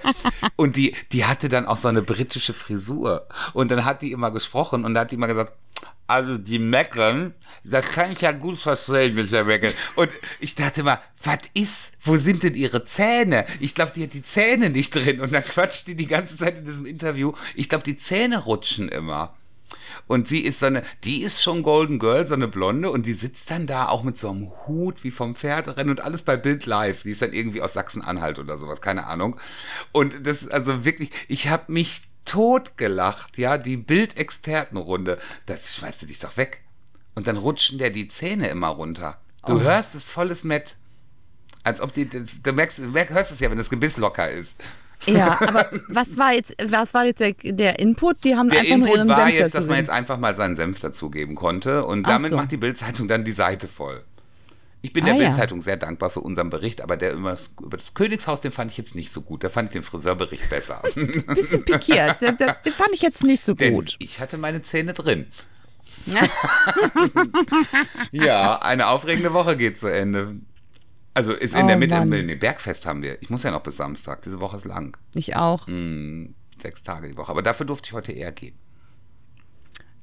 und 0.56 0.76
die, 0.76 0.96
die 1.12 1.26
hatte 1.26 1.50
dann 1.50 1.66
auch 1.66 1.78
so 1.78 1.88
eine 1.88 2.02
britische 2.02 2.54
Frisur. 2.54 3.28
Und 3.54 3.72
dann 3.72 3.86
hat 3.86 4.02
die 4.02 4.12
immer 4.12 4.32
gesprochen 4.32 4.86
und 4.86 4.94
da 4.94 5.02
hat 5.02 5.12
die 5.12 5.16
immer 5.16 5.28
gesagt, 5.28 5.54
also 6.08 6.38
die 6.38 6.60
Megan, 6.60 7.34
das 7.64 7.86
kann 7.88 8.12
ich 8.12 8.22
ja 8.22 8.32
gut 8.32 8.58
verstehen 8.58 9.16
mit 9.16 9.32
der 9.32 9.44
Megan. 9.44 9.74
Und 9.96 10.12
ich 10.40 10.54
dachte 10.54 10.84
mal, 10.84 11.00
was 11.24 11.40
ist? 11.54 11.98
Wo 12.02 12.16
sind 12.18 12.44
denn 12.44 12.54
ihre 12.54 12.86
Zähne? 12.86 13.46
Ich 13.60 13.74
glaube, 13.74 13.94
die 13.96 14.04
hat 14.04 14.14
die 14.14 14.24
Zähne 14.24 14.70
nicht 14.70 14.94
drin. 14.94 15.20
Und 15.20 15.34
dann 15.34 15.44
quatscht 15.44 15.88
die 15.88 15.96
die 15.96 16.08
ganze 16.08 16.38
Zeit 16.38 16.60
in 16.60 16.66
diesem 16.66 16.86
Interview. 16.86 17.34
Ich 17.56 17.70
glaube, 17.70 17.84
die 17.84 17.98
Zähne 17.98 18.38
rutschen 18.38 18.90
immer. 18.90 19.36
Und 20.08 20.28
sie 20.28 20.42
ist 20.42 20.60
so 20.60 20.68
eine, 20.68 20.84
die 21.04 21.24
ist 21.24 21.42
schon 21.42 21.64
Golden 21.64 21.98
Girl, 21.98 22.28
so 22.28 22.36
eine 22.36 22.48
Blonde, 22.48 22.92
und 22.92 23.06
die 23.08 23.14
sitzt 23.14 23.50
dann 23.50 23.66
da 23.66 23.88
auch 23.88 24.04
mit 24.04 24.18
so 24.18 24.30
einem 24.30 24.52
Hut 24.68 25.04
wie 25.04 25.12
vom 25.12 25.36
Pferderennen 25.36 25.90
und 25.90 26.02
alles 26.02 26.22
bei 26.22 26.38
Bild 26.38 26.66
Live. 26.68 27.04
Die 27.04 27.12
ist 27.12 27.22
dann 27.24 27.34
irgendwie 27.34 27.62
aus 27.62 27.74
Sachsen-Anhalt 27.74 28.38
oder 28.38 28.58
sowas, 28.60 28.82
keine 28.82 29.08
Ahnung. 29.08 29.40
Und 29.92 30.28
das 30.28 30.44
ist 30.44 30.54
also 30.54 30.86
wirklich, 30.86 31.10
ich 31.28 31.48
habe 31.48 31.72
mich 31.72 32.04
totgelacht, 32.26 33.38
ja, 33.38 33.58
die 33.58 33.78
Bild-Expertenrunde. 33.78 35.20
Das 35.46 35.76
schmeißt 35.76 36.02
du 36.02 36.06
dich 36.08 36.20
doch 36.20 36.38
weg. 36.38 36.64
Und 37.14 37.28
dann 37.28 37.38
rutschen 37.38 37.78
der 37.78 37.92
die 37.92 38.08
Zähne 38.08 38.50
immer 38.50 38.68
runter. 38.68 39.18
Du 39.46 39.62
hörst 39.62 39.96
es 39.96 40.10
volles 40.10 40.44
Met. 40.44 40.76
Als 41.64 41.80
ob 41.80 41.94
die, 41.94 42.08
du 42.10 42.54
merkst, 42.54 42.80
du 42.80 42.94
hörst 42.94 43.32
es 43.32 43.40
ja, 43.40 43.50
wenn 43.50 43.58
das 43.58 43.70
Gebiss 43.70 43.98
locker 43.98 44.30
ist. 44.30 44.64
Ja, 45.06 45.40
aber 45.48 45.70
was 45.88 46.18
war 46.18 46.34
jetzt, 46.34 46.56
was 46.64 46.94
war 46.94 47.06
jetzt 47.06 47.20
der, 47.20 47.34
der 47.34 47.80
Input? 47.80 48.24
Die 48.24 48.36
haben 48.36 48.50
Der 48.50 48.60
einfach 48.60 48.78
nur 48.78 48.88
Input 48.88 48.98
ihren 48.98 49.10
war 49.10 49.18
Senf 49.18 49.34
jetzt, 49.34 49.56
dass 49.56 49.68
man 49.68 49.78
jetzt 49.78 49.90
einfach 49.90 50.18
mal 50.18 50.36
seinen 50.36 50.56
Senf 50.56 50.80
dazugeben 50.80 51.36
konnte 51.36 51.86
und 51.86 52.06
Ach 52.06 52.12
damit 52.12 52.32
so. 52.32 52.38
macht 52.38 52.52
die 52.52 52.58
Bildzeitung 52.58 53.08
dann 53.08 53.24
die 53.24 53.32
Seite 53.32 53.68
voll. 53.68 54.04
Ich 54.86 54.94
bin 54.94 55.04
Ah, 55.04 55.08
der 55.08 55.16
ja. 55.16 55.24
Bildzeitung 55.30 55.62
sehr 55.62 55.78
dankbar 55.78 56.12
für 56.12 56.20
unseren 56.22 56.52
Bericht, 56.52 56.82
aber 56.82 56.96
der 56.96 57.14
über 57.14 57.32
das, 57.32 57.50
über 57.60 57.76
das 57.76 57.96
Königshaus, 57.96 58.42
den 58.42 58.52
fand 58.52 58.70
ich 58.70 58.78
jetzt 58.78 58.94
nicht 58.94 59.12
so 59.12 59.22
gut. 59.22 59.44
Da 59.44 59.50
fand 59.50 59.70
ich 59.70 59.74
den 59.74 59.82
Friseurbericht 59.82 60.48
besser. 60.48 60.84
bisschen 61.34 61.66
pikiert. 61.66 62.22
Den, 62.22 62.38
fand 62.38 62.92
ich 62.94 63.02
jetzt 63.02 63.24
nicht 63.24 63.44
so 63.44 63.56
Denn 63.56 63.74
gut. 63.74 63.96
ich 63.98 64.20
hatte 64.20 64.38
meine 64.38 64.62
Zähne 64.62 64.94
drin. 64.94 65.26
ja, 68.12 68.60
eine 68.62 68.88
aufregende 68.90 69.34
Woche 69.34 69.58
geht 69.58 69.80
zu 69.80 69.88
Ende. 69.88 70.36
Also 71.16 71.34
ist 71.34 71.56
in 71.56 71.64
Oh, 71.64 71.68
der 71.68 71.78
Mitte, 71.78 71.96
Mann. 71.96 72.10
nee, 72.10 72.36
Bergfest 72.36 72.86
haben 72.86 73.02
wir. 73.02 73.20
Ich 73.24 73.32
muss 73.32 73.42
ja 73.42 73.50
noch 73.50 73.64
bis 73.64 73.78
Samstag. 73.78 74.22
Diese 74.22 74.40
Woche 74.40 74.58
ist 74.58 74.66
lang. 74.66 74.98
Ich 75.16 75.36
auch. 75.36 75.66
Hm, 75.66 76.36
sechs 76.62 76.84
Tage 76.84 77.10
die 77.10 77.18
Woche. 77.18 77.32
Aber 77.32 77.42
dafür 77.42 77.66
durfte 77.66 77.88
ich 77.88 77.94
heute 77.94 78.12
eher 78.12 78.32
gehen. 78.32 78.56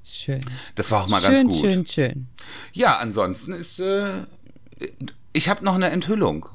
Schön. 0.02 0.40
Das 0.74 0.90
war 0.90 1.04
auch 1.04 1.06
mal 1.06 1.20
schön, 1.20 1.46
ganz 1.46 1.48
gut. 1.48 1.60
schön, 1.60 1.86
schön. 1.86 2.26
Ja, 2.72 2.96
ansonsten 2.96 3.52
ist. 3.52 3.78
Äh, 3.78 4.10
ich 5.32 5.48
habe 5.48 5.64
noch 5.64 5.74
eine 5.74 5.90
Enthüllung. 5.90 6.48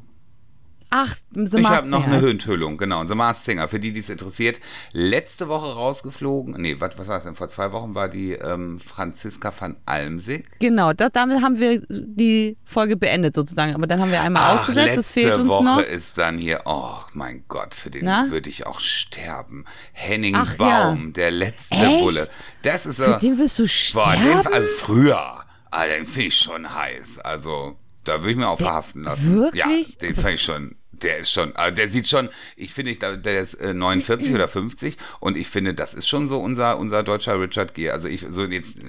Ach, 0.89 1.13
The 1.33 1.57
ich 1.57 1.67
habe 1.67 1.89
noch 1.89 2.07
eine 2.07 2.29
Enthüllung, 2.29 2.77
genau. 2.77 3.05
The 3.05 3.13
Masked 3.13 3.43
Singer, 3.43 3.67
für 3.67 3.77
die, 3.77 3.91
die 3.91 3.99
es 3.99 4.09
interessiert. 4.09 4.61
Letzte 4.93 5.49
Woche 5.49 5.73
rausgeflogen. 5.73 6.55
Nee, 6.61 6.77
was, 6.79 6.97
was 6.97 7.07
war 7.07 7.15
das 7.15 7.25
denn? 7.25 7.35
Vor 7.35 7.49
zwei 7.49 7.73
Wochen 7.73 7.93
war 7.93 8.07
die 8.07 8.31
ähm, 8.31 8.79
Franziska 8.79 9.51
van 9.57 9.75
Almsig. 9.85 10.47
Genau, 10.59 10.93
das, 10.93 11.09
damit 11.11 11.41
haben 11.41 11.59
wir 11.59 11.81
die 11.89 12.55
Folge 12.63 12.95
beendet 12.95 13.35
sozusagen. 13.35 13.75
Aber 13.75 13.85
dann 13.85 13.99
haben 13.99 14.11
wir 14.11 14.21
einmal 14.21 14.43
Ach, 14.45 14.53
ausgesetzt, 14.61 14.87
das 14.87 14.95
letzte 14.95 15.21
fehlt 15.21 15.35
uns 15.35 15.49
Woche 15.49 15.63
noch. 15.65 15.81
ist 15.81 16.17
dann 16.17 16.37
hier, 16.37 16.61
oh 16.63 16.95
mein 17.11 17.43
Gott, 17.49 17.75
für 17.75 17.89
den 17.89 18.05
würde 18.05 18.49
ich 18.49 18.65
auch 18.65 18.79
sterben. 18.79 19.65
Henning 19.91 20.35
Ach, 20.35 20.55
Baum, 20.55 21.07
ja. 21.07 21.11
der 21.11 21.31
letzte 21.31 21.75
Echt? 21.75 21.99
Bulle. 21.99 22.27
Das 22.61 22.85
ist 22.85 22.97
so. 22.97 23.03
Für 23.03 23.17
den 23.19 23.37
wirst 23.37 23.59
du 23.59 23.63
Boah, 23.93 24.13
den, 24.13 24.21
sterben? 24.21 24.53
also 24.53 24.67
früher, 24.77 25.43
ah, 25.69 25.85
den 25.85 26.07
finde 26.07 26.29
ich 26.29 26.37
schon 26.37 26.73
heiß. 26.73 27.19
Also, 27.19 27.75
da 28.07 28.21
würde 28.21 28.31
ich 28.31 28.37
mir 28.37 28.49
auch 28.49 28.59
verhaften 28.59 29.03
lassen. 29.03 29.35
Wirklich? 29.35 29.59
Ja, 29.59 29.95
den 30.01 30.15
fand 30.15 30.35
ich 30.35 30.41
schon, 30.41 30.75
Der 30.91 31.17
ist 31.17 31.31
schon, 31.31 31.55
also 31.55 31.75
der 31.75 31.89
sieht 31.89 32.07
schon, 32.07 32.29
ich 32.55 32.73
finde, 32.73 32.91
ich, 32.91 32.99
der 32.99 33.41
ist 33.41 33.55
äh, 33.55 33.73
49 33.73 34.33
oder 34.33 34.47
50 34.47 34.97
und 35.19 35.37
ich 35.37 35.47
finde, 35.47 35.73
das 35.73 35.93
ist 35.93 36.07
schon 36.07 36.27
so 36.27 36.39
unser, 36.39 36.77
unser 36.77 37.03
deutscher 37.03 37.39
Richard 37.39 37.73
Gere. 37.73 37.93
Also 37.93 38.07
ich, 38.07 38.25
so 38.29 38.45
jetzt, 38.45 38.79
äh, 38.79 38.83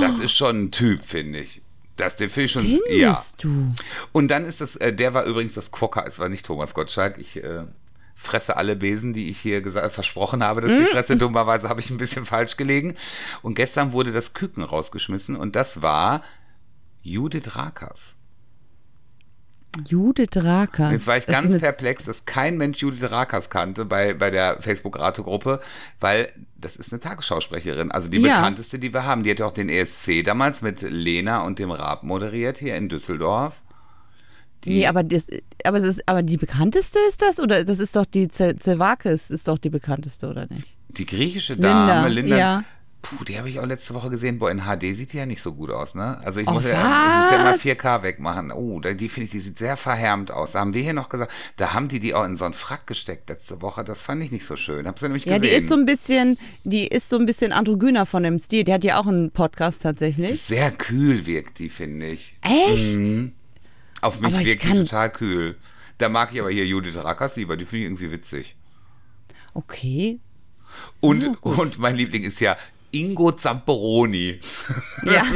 das 0.00 0.18
ist 0.18 0.32
schon 0.32 0.64
ein 0.64 0.70
Typ, 0.70 1.04
finde 1.04 1.40
ich. 1.40 1.62
Das, 1.96 2.16
den 2.16 2.28
finde 2.28 2.46
ich 2.46 2.52
schon, 2.52 2.62
Findest 2.62 2.90
ja. 2.90 3.22
du? 3.38 3.72
Und 4.12 4.28
dann 4.28 4.44
ist 4.44 4.60
das, 4.60 4.76
äh, 4.76 4.92
der 4.92 5.14
war 5.14 5.24
übrigens 5.24 5.54
das 5.54 5.70
Quokka, 5.70 6.04
es 6.06 6.18
war 6.18 6.28
nicht 6.28 6.44
Thomas 6.44 6.74
Gottschalk. 6.74 7.18
Ich 7.18 7.42
äh, 7.42 7.66
fresse 8.16 8.56
alle 8.56 8.74
Besen, 8.74 9.12
die 9.12 9.28
ich 9.28 9.38
hier 9.38 9.60
gesagt, 9.60 9.92
versprochen 9.92 10.42
habe, 10.42 10.60
dass 10.60 10.72
ich 10.72 10.88
fresse. 10.88 11.16
Dummerweise 11.16 11.68
habe 11.68 11.80
ich 11.80 11.90
ein 11.90 11.98
bisschen 11.98 12.26
falsch 12.26 12.56
gelegen. 12.56 12.94
Und 13.42 13.54
gestern 13.54 13.92
wurde 13.92 14.12
das 14.12 14.34
Küken 14.34 14.62
rausgeschmissen 14.62 15.36
und 15.36 15.54
das 15.54 15.82
war 15.82 16.22
Judith 17.02 17.54
Rakers. 17.54 18.16
Judith 19.88 20.36
Rakas. 20.36 20.92
Jetzt 20.92 21.06
war 21.06 21.16
ich 21.16 21.26
Das 21.26 21.42
ganz 21.42 21.58
perplex, 21.58 22.04
dass 22.04 22.24
kein 22.26 22.56
Mensch 22.58 22.78
Judith 22.80 23.10
Rakers 23.10 23.50
kannte 23.50 23.84
bei, 23.84 24.14
bei 24.14 24.30
der 24.30 24.60
Facebook-Rate-Gruppe, 24.62 25.60
weil 26.00 26.30
das 26.56 26.76
ist 26.76 26.92
eine 26.92 27.00
Tagesschausprecherin, 27.00 27.90
also 27.90 28.08
die 28.08 28.18
Ja. 28.18 28.36
bekannteste, 28.36 28.78
die 28.78 28.92
wir 28.92 29.04
haben. 29.04 29.22
Die 29.24 29.30
hat 29.30 29.40
auch 29.42 29.52
den 29.52 29.68
ESC 29.68 30.22
damals 30.24 30.62
mit 30.62 30.82
Lena 30.82 31.42
und 31.42 31.58
dem 31.58 31.70
Raab 31.70 32.02
moderiert 32.02 32.58
hier 32.58 32.76
in 32.76 32.88
Düsseldorf. 32.88 33.54
Die, 34.64 34.70
Nee, 34.78 34.86
aber 34.86 35.02
das, 35.02 35.26
aber 35.64 35.78
das 35.78 35.88
ist, 35.96 36.08
aber 36.08 36.22
die 36.22 36.38
bekannteste 36.38 36.98
ist 37.08 37.20
das? 37.20 37.38
Oder 37.38 37.64
das 37.64 37.78
ist 37.80 37.94
doch 37.96 38.06
die 38.06 38.28
Ze- 38.28 38.56
Zevakis, 38.56 39.28
ist 39.30 39.46
doch 39.46 39.58
die 39.58 39.68
bekannteste, 39.70 40.26
oder 40.28 40.46
nicht? 40.48 40.66
die 40.88 41.04
griechische 41.06 41.54
Linda, 41.54 41.86
Dame, 42.02 42.08
Linda, 42.08 42.36
ja. 42.38 42.64
Puh, 43.04 43.22
die 43.24 43.38
habe 43.38 43.48
ich 43.48 43.60
auch 43.60 43.66
letzte 43.66 43.94
Woche 43.94 44.10
gesehen. 44.10 44.38
Boah, 44.40 44.50
in 44.50 44.62
HD 44.62 44.94
sieht 44.96 45.12
die 45.12 45.18
ja 45.18 45.26
nicht 45.26 45.40
so 45.42 45.52
gut 45.54 45.70
aus, 45.70 45.94
ne? 45.94 46.18
Also 46.24 46.40
ich 46.40 46.48
Oh, 46.48 46.52
muss, 46.52 46.64
ja, 46.64 46.70
ich 46.70 46.74
muss 46.76 47.30
ja 47.30 47.44
mal 47.44 47.54
was? 47.54 47.60
4K 47.60 48.02
wegmachen. 48.02 48.50
Oh, 48.50 48.80
die 48.80 49.08
finde 49.08 49.26
ich, 49.26 49.30
die 49.30 49.40
sieht 49.40 49.58
sehr 49.58 49.76
verhärmt 49.76 50.30
aus. 50.30 50.52
Da 50.52 50.60
haben 50.60 50.74
wir 50.74 50.82
hier 50.82 50.92
noch 50.94 51.08
gesagt, 51.08 51.30
da 51.56 51.74
haben 51.74 51.88
die 51.88 52.00
die 52.00 52.14
auch 52.14 52.24
in 52.24 52.36
so 52.36 52.44
einen 52.44 52.54
Frack 52.54 52.86
gesteckt 52.86 53.28
letzte 53.28 53.62
Woche. 53.62 53.84
Das 53.84 54.02
fand 54.02 54.24
ich 54.24 54.32
nicht 54.32 54.46
so 54.46 54.56
schön. 54.56 54.86
Hab's 54.88 55.02
ja 55.02 55.08
nämlich 55.08 55.26
Ja, 55.26 55.38
gesehen. 55.38 55.50
die 55.50 55.56
ist 55.62 55.68
so 55.68 55.74
ein 55.74 55.84
bisschen, 55.86 56.38
die 56.64 56.86
ist 56.88 57.08
so 57.08 57.16
ein 57.18 57.26
bisschen 57.26 57.52
androgyner 57.52 58.06
von 58.06 58.22
dem 58.24 58.38
Stil. 58.40 58.64
Die 58.64 58.72
hat 58.72 58.82
ja 58.82 58.98
auch 58.98 59.06
einen 59.06 59.30
Podcast 59.30 59.82
tatsächlich. 59.82 60.40
Sehr 60.40 60.70
kühl 60.72 61.26
wirkt 61.26 61.58
die, 61.60 61.68
finde 61.68 62.06
ich. 62.08 62.38
Echt? 62.42 62.98
Mhm. 62.98 63.32
Auf 64.00 64.20
mich 64.20 64.34
Aber 64.34 64.44
wirkt 64.44 64.64
die 64.64 64.68
total 64.72 65.10
kühl. 65.10 65.56
Da 65.98 66.08
mag 66.08 66.30
ich 66.32 66.40
aber 66.40 66.50
hier 66.50 66.66
Judith 66.66 66.96
Rackers 66.96 67.36
lieber, 67.36 67.56
die 67.56 67.64
finde 67.66 67.78
ich 67.78 67.84
irgendwie 67.84 68.10
witzig. 68.10 68.56
Okay. 69.54 70.18
Und, 71.00 71.38
und 71.42 71.78
mein 71.78 71.94
Liebling 71.94 72.24
ist 72.24 72.40
ja 72.40 72.56
Ingo 72.94 73.32
Zamperoni. 73.32 74.38
Ja. 75.04 75.24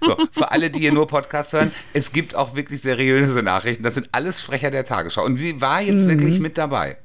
So, 0.00 0.16
für 0.32 0.50
alle, 0.52 0.70
die 0.70 0.78
hier 0.80 0.92
nur 0.92 1.06
Podcast 1.06 1.52
hören, 1.52 1.72
es 1.92 2.12
gibt 2.12 2.34
auch 2.34 2.54
wirklich 2.54 2.80
seriöse 2.80 3.42
Nachrichten. 3.42 3.82
Das 3.82 3.94
sind 3.94 4.08
alles 4.12 4.40
Sprecher 4.42 4.70
der 4.70 4.84
Tagesschau. 4.84 5.24
Und 5.24 5.36
sie 5.36 5.60
war 5.60 5.80
jetzt 5.80 6.06
wirklich 6.08 6.40
mit 6.40 6.56
dabei. 6.58 6.98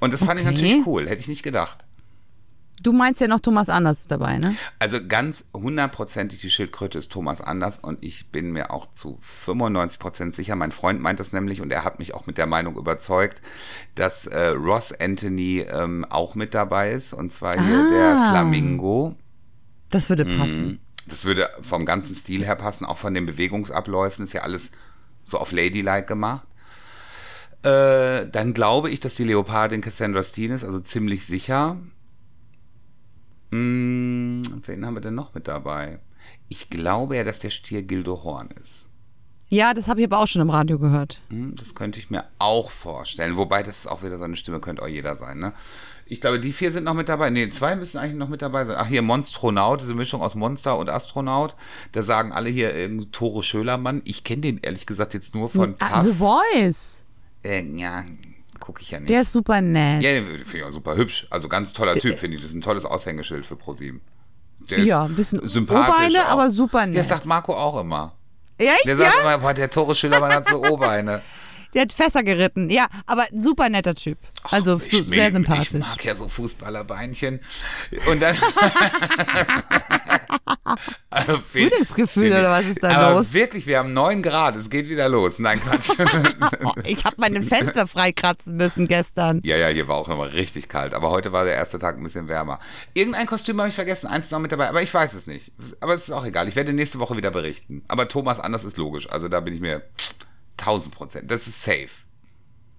Und 0.00 0.12
das 0.12 0.22
fand 0.22 0.40
ich 0.40 0.46
Mhm. 0.46 0.52
Okay. 0.52 0.62
natürlich 0.62 0.86
cool. 0.86 1.08
Hätte 1.08 1.20
ich 1.20 1.28
nicht 1.28 1.42
gedacht. 1.42 1.86
Du 2.82 2.92
meinst 2.92 3.20
ja 3.20 3.28
noch 3.28 3.40
Thomas 3.40 3.68
Anders 3.68 4.00
ist 4.00 4.10
dabei, 4.10 4.36
ne? 4.38 4.54
Also 4.78 4.98
ganz 5.06 5.44
hundertprozentig 5.54 6.40
die 6.40 6.50
Schildkröte 6.50 6.98
ist 6.98 7.10
Thomas 7.12 7.40
Anders 7.40 7.78
und 7.78 8.04
ich 8.04 8.30
bin 8.30 8.52
mir 8.52 8.70
auch 8.72 8.90
zu 8.90 9.18
95 9.22 9.98
Prozent 10.00 10.34
sicher, 10.36 10.54
mein 10.56 10.72
Freund 10.72 11.00
meint 11.00 11.18
das 11.20 11.32
nämlich 11.32 11.60
und 11.62 11.72
er 11.72 11.84
hat 11.84 11.98
mich 11.98 12.12
auch 12.14 12.26
mit 12.26 12.36
der 12.36 12.46
Meinung 12.46 12.76
überzeugt, 12.76 13.40
dass 13.94 14.26
äh, 14.26 14.48
Ross 14.48 14.92
Anthony 14.92 15.60
ähm, 15.60 16.04
auch 16.10 16.34
mit 16.34 16.52
dabei 16.52 16.92
ist 16.92 17.14
und 17.14 17.32
zwar 17.32 17.54
hier 17.58 17.78
Ah. 17.78 17.88
der 17.90 18.28
Flamingo. 18.30 19.14
Das 19.90 20.08
würde 20.10 20.24
Mhm. 20.24 20.38
passen. 20.38 20.80
Das 21.06 21.24
würde 21.24 21.48
vom 21.62 21.84
ganzen 21.86 22.14
Stil 22.16 22.44
her 22.44 22.56
passen, 22.56 22.84
auch 22.84 22.98
von 22.98 23.14
den 23.14 23.24
Bewegungsabläufen, 23.26 24.24
ist 24.24 24.32
ja 24.34 24.42
alles 24.42 24.72
so 25.22 25.38
auf 25.38 25.52
Ladylike 25.52 26.06
gemacht. 26.06 26.46
Äh, 27.62 28.26
dann 28.30 28.52
glaube 28.52 28.90
ich, 28.90 29.00
dass 29.00 29.14
die 29.14 29.24
Leopardin 29.24 29.80
Cassandra 29.80 30.22
Steen 30.22 30.50
ist, 30.50 30.64
also 30.64 30.80
ziemlich 30.80 31.24
sicher. 31.24 31.78
Hm, 33.50 34.42
wen 34.66 34.84
haben 34.86 34.94
wir 34.94 35.00
denn 35.00 35.14
noch 35.14 35.34
mit 35.34 35.48
dabei? 35.48 35.98
Ich 36.48 36.70
glaube 36.70 37.16
ja, 37.16 37.24
dass 37.24 37.38
der 37.38 37.50
Stier 37.50 37.82
Gildo 37.82 38.22
Horn 38.24 38.50
ist. 38.62 38.86
Ja, 39.48 39.74
das 39.74 39.88
habe 39.88 40.00
ich 40.00 40.06
aber 40.06 40.18
auch 40.18 40.26
schon 40.26 40.42
im 40.42 40.50
Radio 40.50 40.78
gehört. 40.78 41.20
Hm, 41.28 41.54
das 41.56 41.74
könnte 41.74 41.98
ich 41.98 42.10
mir 42.10 42.24
auch 42.38 42.70
vorstellen. 42.70 43.36
Wobei, 43.36 43.62
das 43.62 43.80
ist 43.80 43.86
auch 43.86 44.02
wieder 44.02 44.18
so 44.18 44.24
eine 44.24 44.36
Stimme, 44.36 44.58
könnte 44.60 44.82
auch 44.82 44.88
jeder 44.88 45.16
sein, 45.16 45.38
ne? 45.38 45.52
Ich 46.06 46.20
glaube, 46.20 46.38
die 46.38 46.52
vier 46.52 46.70
sind 46.70 46.84
noch 46.84 46.92
mit 46.92 47.08
dabei. 47.08 47.30
Nee, 47.30 47.48
zwei 47.48 47.76
müssen 47.76 47.96
eigentlich 47.96 48.18
noch 48.18 48.28
mit 48.28 48.42
dabei 48.42 48.66
sein. 48.66 48.76
Ach, 48.78 48.86
hier 48.86 49.00
Monstronaut, 49.00 49.80
diese 49.80 49.94
Mischung 49.94 50.20
aus 50.20 50.34
Monster 50.34 50.76
und 50.76 50.90
Astronaut. 50.90 51.56
Da 51.92 52.02
sagen 52.02 52.30
alle 52.30 52.50
hier 52.50 52.74
ähm, 52.74 53.10
Tore 53.10 53.42
Schölermann. 53.42 54.02
Ich 54.04 54.22
kenne 54.22 54.42
den 54.42 54.58
ehrlich 54.58 54.84
gesagt 54.84 55.14
jetzt 55.14 55.34
nur 55.34 55.48
von 55.48 55.76
Ah, 55.78 56.02
The. 56.02 56.12
Voice. 56.12 57.04
Äh, 57.42 57.64
ja, 57.76 58.04
gucke 58.64 58.80
ich 58.80 58.90
ja 58.92 58.98
nicht. 58.98 59.10
Der 59.10 59.20
ist 59.20 59.32
super 59.32 59.60
nett. 59.60 60.02
ja, 60.02 60.12
den 60.12 60.24
finde 60.24 60.44
ich 60.58 60.64
auch 60.64 60.70
super 60.70 60.96
hübsch. 60.96 61.26
Also 61.30 61.48
ganz 61.48 61.72
toller 61.74 61.94
Typ, 61.96 62.18
finde 62.18 62.36
ich. 62.36 62.42
Das 62.42 62.50
ist 62.50 62.56
ein 62.56 62.62
tolles 62.62 62.84
Aushängeschild 62.86 63.44
für 63.44 63.56
ProSieben. 63.56 64.00
Der 64.70 64.78
Ja, 64.80 65.04
ein 65.04 65.14
bisschen 65.14 65.46
sympathisch 65.46 65.94
Oberbeine, 65.94 66.26
auch. 66.26 66.30
aber 66.30 66.50
super 66.50 66.80
Ja, 66.80 66.86
nett. 66.86 66.98
das 67.00 67.08
sagt 67.08 67.26
Marco 67.26 67.52
auch 67.54 67.78
immer. 67.78 68.12
Echt, 68.56 68.86
Der 68.86 68.92
ja? 68.92 68.96
sagt 68.98 69.20
immer, 69.20 69.36
boah, 69.38 69.52
der 69.52 69.70
Tore 69.70 69.94
Schölermann 69.94 70.32
hat 70.32 70.48
so 70.48 70.64
Oberbeine. 70.64 71.20
Der 71.74 71.82
hat 71.82 71.92
Fässer 71.92 72.22
geritten. 72.22 72.70
Ja, 72.70 72.86
aber 73.06 73.24
super 73.36 73.68
netter 73.68 73.94
Typ. 73.94 74.18
Also 74.50 74.80
ich, 74.84 74.90
sehr 74.92 75.02
mir- 75.04 75.26
Ich 75.28 75.34
sympathisch. 75.34 75.72
mag 75.74 76.04
ja 76.04 76.14
so 76.16 76.28
Fußballerbeinchen. 76.28 77.40
Und 78.10 78.22
dann. 78.22 78.36
also, 81.10 81.38
Frühlingsgefühl 81.38 82.28
oder 82.32 82.50
was 82.50 82.64
ist 82.66 82.82
da 82.82 83.12
los? 83.14 83.32
Wirklich, 83.32 83.66
wir 83.66 83.78
haben 83.78 83.92
9 83.92 84.22
Grad, 84.22 84.56
es 84.56 84.70
geht 84.70 84.88
wieder 84.88 85.08
los. 85.08 85.38
Nein, 85.38 85.60
Quatsch. 85.60 85.90
Oh, 86.64 86.72
ich 86.84 87.04
habe 87.04 87.16
meine 87.18 87.42
Fenster 87.42 87.86
freikratzen 87.94 88.56
müssen 88.56 88.86
gestern. 88.88 89.40
ja, 89.44 89.56
ja, 89.56 89.68
hier 89.68 89.86
war 89.88 89.96
auch 89.96 90.08
nochmal 90.08 90.28
richtig 90.30 90.68
kalt. 90.68 90.94
Aber 90.94 91.10
heute 91.10 91.32
war 91.32 91.44
der 91.44 91.54
erste 91.54 91.78
Tag 91.78 91.96
ein 91.98 92.02
bisschen 92.02 92.28
wärmer. 92.28 92.58
Irgendein 92.94 93.26
Kostüm 93.26 93.58
habe 93.58 93.68
ich 93.68 93.74
vergessen, 93.74 94.06
eins 94.06 94.30
noch 94.30 94.38
mit 94.38 94.52
dabei, 94.52 94.68
aber 94.68 94.80
ich 94.82 94.92
weiß 94.92 95.12
es 95.14 95.26
nicht. 95.26 95.52
Aber 95.80 95.94
es 95.94 96.04
ist 96.04 96.10
auch 96.10 96.24
egal. 96.24 96.48
Ich 96.48 96.56
werde 96.56 96.72
nächste 96.72 96.98
Woche 97.00 97.16
wieder 97.16 97.30
berichten. 97.30 97.82
Aber 97.88 98.08
Thomas 98.08 98.40
Anders 98.40 98.64
ist 98.64 98.78
logisch. 98.78 99.10
Also 99.10 99.28
da 99.28 99.40
bin 99.40 99.54
ich 99.54 99.60
mir 99.60 99.82
1000 100.66 100.94
Prozent. 100.94 101.30
Das 101.30 101.46
ist 101.46 101.62
safe. 101.62 101.88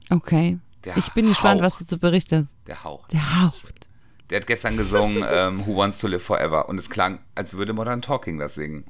Okay. 0.09 0.59
Der 0.83 0.97
ich 0.97 1.13
bin 1.13 1.27
gespannt, 1.27 1.61
was 1.61 1.73
du 1.73 1.79
haucht. 1.81 1.89
zu 1.89 1.99
berichtest. 1.99 2.55
Der 2.67 2.83
Hauch. 2.83 3.07
Der 3.07 3.43
haucht. 3.43 3.87
Der 4.29 4.39
hat 4.39 4.47
gestern 4.47 4.77
gesungen 4.77 5.23
ähm, 5.31 5.65
Who 5.65 5.77
Wants 5.77 5.99
to 5.99 6.07
Live 6.07 6.23
Forever 6.23 6.69
und 6.69 6.77
es 6.77 6.89
klang, 6.89 7.19
als 7.35 7.55
würde 7.55 7.73
Modern 7.73 8.01
Talking 8.01 8.37
das 8.39 8.55
singen. 8.55 8.85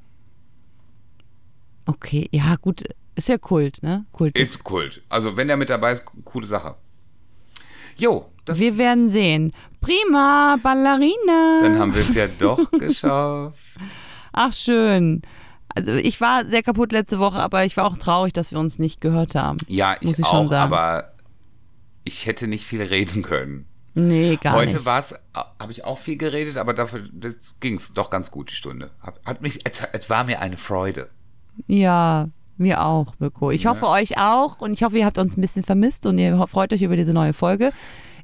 Okay, 1.86 2.28
ja, 2.32 2.56
gut. 2.56 2.82
Ist 3.14 3.28
ja 3.28 3.38
Kult, 3.38 3.82
ne? 3.82 4.04
Kult. 4.12 4.36
Ist 4.38 4.62
Kult. 4.64 5.02
Also 5.08 5.36
wenn 5.36 5.48
der 5.48 5.56
mit 5.56 5.70
dabei 5.70 5.92
ist, 5.92 6.04
coole 6.24 6.46
Sache. 6.46 6.74
Jo, 7.96 8.26
das, 8.44 8.58
Wir 8.58 8.76
werden 8.76 9.08
sehen. 9.08 9.52
Prima, 9.80 10.58
Ballerina. 10.62 11.60
dann 11.62 11.78
haben 11.78 11.94
wir 11.94 12.02
es 12.02 12.14
ja 12.14 12.26
doch 12.26 12.70
geschafft. 12.78 13.58
Ach, 14.32 14.52
schön. 14.52 15.22
Also 15.76 15.92
ich 15.92 16.20
war 16.22 16.46
sehr 16.46 16.62
kaputt 16.62 16.90
letzte 16.90 17.18
Woche, 17.18 17.38
aber 17.38 17.64
ich 17.66 17.76
war 17.76 17.84
auch 17.84 17.98
traurig, 17.98 18.32
dass 18.32 18.50
wir 18.50 18.58
uns 18.58 18.78
nicht 18.78 19.00
gehört 19.02 19.34
haben. 19.34 19.58
Ja, 19.68 19.94
Muss 20.00 20.14
ich, 20.14 20.20
ich 20.20 20.26
schon 20.26 20.48
auch, 20.48 20.52
aber 20.52 21.12
ich 22.04 22.24
hätte 22.24 22.48
nicht 22.48 22.64
viel 22.64 22.82
reden 22.82 23.22
können. 23.22 23.66
Nee, 23.94 24.36
gar 24.36 24.54
Heute 24.54 24.74
nicht. 24.74 24.86
war 24.86 25.00
es, 25.00 25.14
habe 25.34 25.72
ich 25.72 25.84
auch 25.84 25.98
viel 25.98 26.16
geredet, 26.16 26.56
aber 26.56 26.72
dafür 26.72 27.08
ging 27.60 27.76
es 27.76 27.92
doch 27.92 28.08
ganz 28.10 28.30
gut, 28.30 28.50
die 28.50 28.54
Stunde. 28.54 28.90
Hat, 29.00 29.20
hat 29.26 29.42
mich, 29.42 29.60
es, 29.64 29.82
es 29.92 30.08
war 30.08 30.24
mir 30.24 30.40
eine 30.40 30.56
Freude. 30.56 31.10
Ja, 31.66 32.28
mir 32.56 32.82
auch, 32.82 33.14
Mirko. 33.18 33.50
Ich 33.50 33.66
hoffe 33.66 33.86
euch 33.88 34.18
auch 34.18 34.60
und 34.60 34.72
ich 34.72 34.82
hoffe, 34.82 34.96
ihr 34.98 35.04
habt 35.04 35.18
uns 35.18 35.36
ein 35.36 35.40
bisschen 35.42 35.64
vermisst 35.64 36.06
und 36.06 36.18
ihr 36.18 36.46
freut 36.46 36.72
euch 36.72 36.82
über 36.82 36.96
diese 36.96 37.12
neue 37.12 37.32
Folge. 37.34 37.72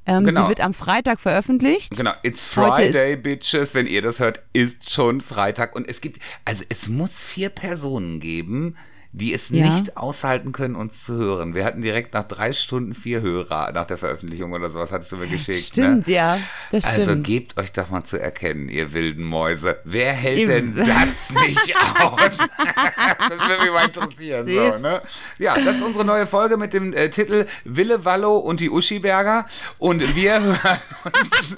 Ähm, 0.07 0.25
Genau. 0.25 0.43
Sie 0.43 0.49
wird 0.49 0.61
am 0.61 0.75
Freitag 0.75 1.21
veröffentlicht. 1.21 1.97
Genau, 1.97 2.13
it's 2.23 2.45
Friday, 2.45 3.17
Bitches. 3.17 3.75
Wenn 3.75 3.87
ihr 3.87 4.03
das 4.03 4.21
hört, 4.21 4.43
ist 4.53 4.91
schon 4.91 5.21
Freitag. 5.21 5.77
Und 5.77 5.89
es 5.89 6.01
gibt, 6.01 6.21
also 6.45 6.65
es 6.69 6.89
muss 6.89 7.21
vier 7.21 7.51
Personen 7.51 8.19
geben, 8.19 8.77
die 9.15 9.35
es 9.35 9.51
Ja. 9.51 9.69
nicht 9.69 9.97
aushalten 9.99 10.53
können, 10.53 10.75
uns 10.75 11.05
zu 11.05 11.15
hören. 11.15 11.55
Wir 11.55 11.65
hatten 11.67 11.83
direkt 11.83 12.15
nach 12.15 12.27
drei 12.27 12.53
Stunden 12.55 12.95
vier 12.95 13.21
Hörer 13.21 13.71
nach 13.73 13.85
der 13.87 13.99
Veröffentlichung 13.99 14.53
oder 14.53 14.71
sowas, 14.71 14.91
hattest 14.91 15.13
du 15.13 15.17
mir 15.19 15.27
geschickt. 15.27 15.59
Stimmt, 15.59 16.07
ne? 16.09 16.15
ja, 16.15 16.39
das 16.71 16.85
Also 16.87 17.03
stimmt. 17.03 17.27
gebt 17.27 17.59
euch 17.59 17.73
doch 17.73 17.91
mal 17.91 18.05
zu 18.05 18.19
erkennen, 18.19 18.71
ihr 18.71 18.95
wilden 18.95 19.25
Mäuse. 19.25 19.79
Wer 19.85 20.13
hält 20.13 20.39
Ihr- 20.41 20.47
denn 20.47 20.75
das 20.77 21.31
nicht 21.47 21.77
aus? 22.01 22.39
das 22.39 23.49
würde 23.49 23.63
mich 23.65 23.73
mal 23.73 23.85
interessieren. 23.85 24.47
So, 24.49 24.79
ne? 24.79 25.03
Ja, 25.39 25.61
das 25.61 25.77
ist 25.77 25.83
unsere 25.83 26.07
neue 26.07 26.27
Folge 26.27 26.57
mit 26.57 26.73
dem 26.73 26.95
äh, 26.95 27.11
Titel 27.11 27.45
Wille 27.65 28.05
Wallo 28.07 28.39
und 28.39 28.61
die 28.61 28.71
Uschiberger. 28.71 29.47
Und 29.79 30.15
wir 30.17 30.41
hören 30.43 30.79
uns. 31.05 31.55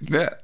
ne? 0.00 0.36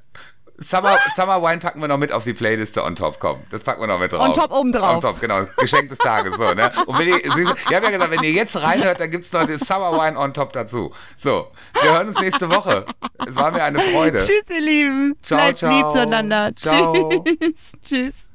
Summer, 0.61 0.97
Summer 1.15 1.41
Wine 1.41 1.59
packen 1.59 1.79
wir 1.81 1.87
noch 1.87 1.97
mit 1.97 2.11
auf 2.11 2.23
die 2.23 2.33
Playliste 2.33 2.83
on 2.83 2.95
top, 2.95 3.19
komm. 3.19 3.41
Das 3.49 3.61
packen 3.61 3.81
wir 3.81 3.87
noch 3.87 3.99
mit 3.99 4.11
drauf. 4.11 4.27
On 4.27 4.33
top 4.33 4.51
oben 4.51 4.71
drauf. 4.71 4.95
On 4.95 5.01
top, 5.01 5.19
genau. 5.19 5.45
Geschenk 5.57 5.89
des 5.89 5.97
Tages, 5.99 6.35
so, 6.37 6.53
ne? 6.53 6.71
Und 6.85 6.97
wenn 6.99 7.07
ihr, 7.07 7.23
ich 7.23 7.31
habe 7.31 7.85
ja 7.85 7.91
gesagt, 7.91 8.11
wenn 8.11 8.23
ihr 8.23 8.31
jetzt 8.31 8.61
reinhört, 8.61 8.99
dann 8.99 9.11
gibt's 9.11 9.31
noch 9.31 9.45
den 9.45 9.59
Summer 9.59 9.93
Wine 9.93 10.17
on 10.19 10.33
top 10.33 10.53
dazu. 10.53 10.91
So, 11.15 11.51
wir 11.81 11.93
hören 11.93 12.09
uns 12.09 12.19
nächste 12.19 12.49
Woche. 12.49 12.85
Es 13.27 13.35
war 13.35 13.51
mir 13.51 13.63
eine 13.63 13.79
Freude. 13.79 14.19
Tschüss, 14.19 14.43
ihr 14.49 14.61
Lieben. 14.61 15.15
Ciao, 15.21 15.39
Bleibt 15.39 15.59
ciao. 15.59 15.77
lieb 15.77 15.91
zueinander. 15.91 16.51
Ciao. 16.55 17.23
Tschüss. 17.23 17.71
Tschüss. 17.85 18.28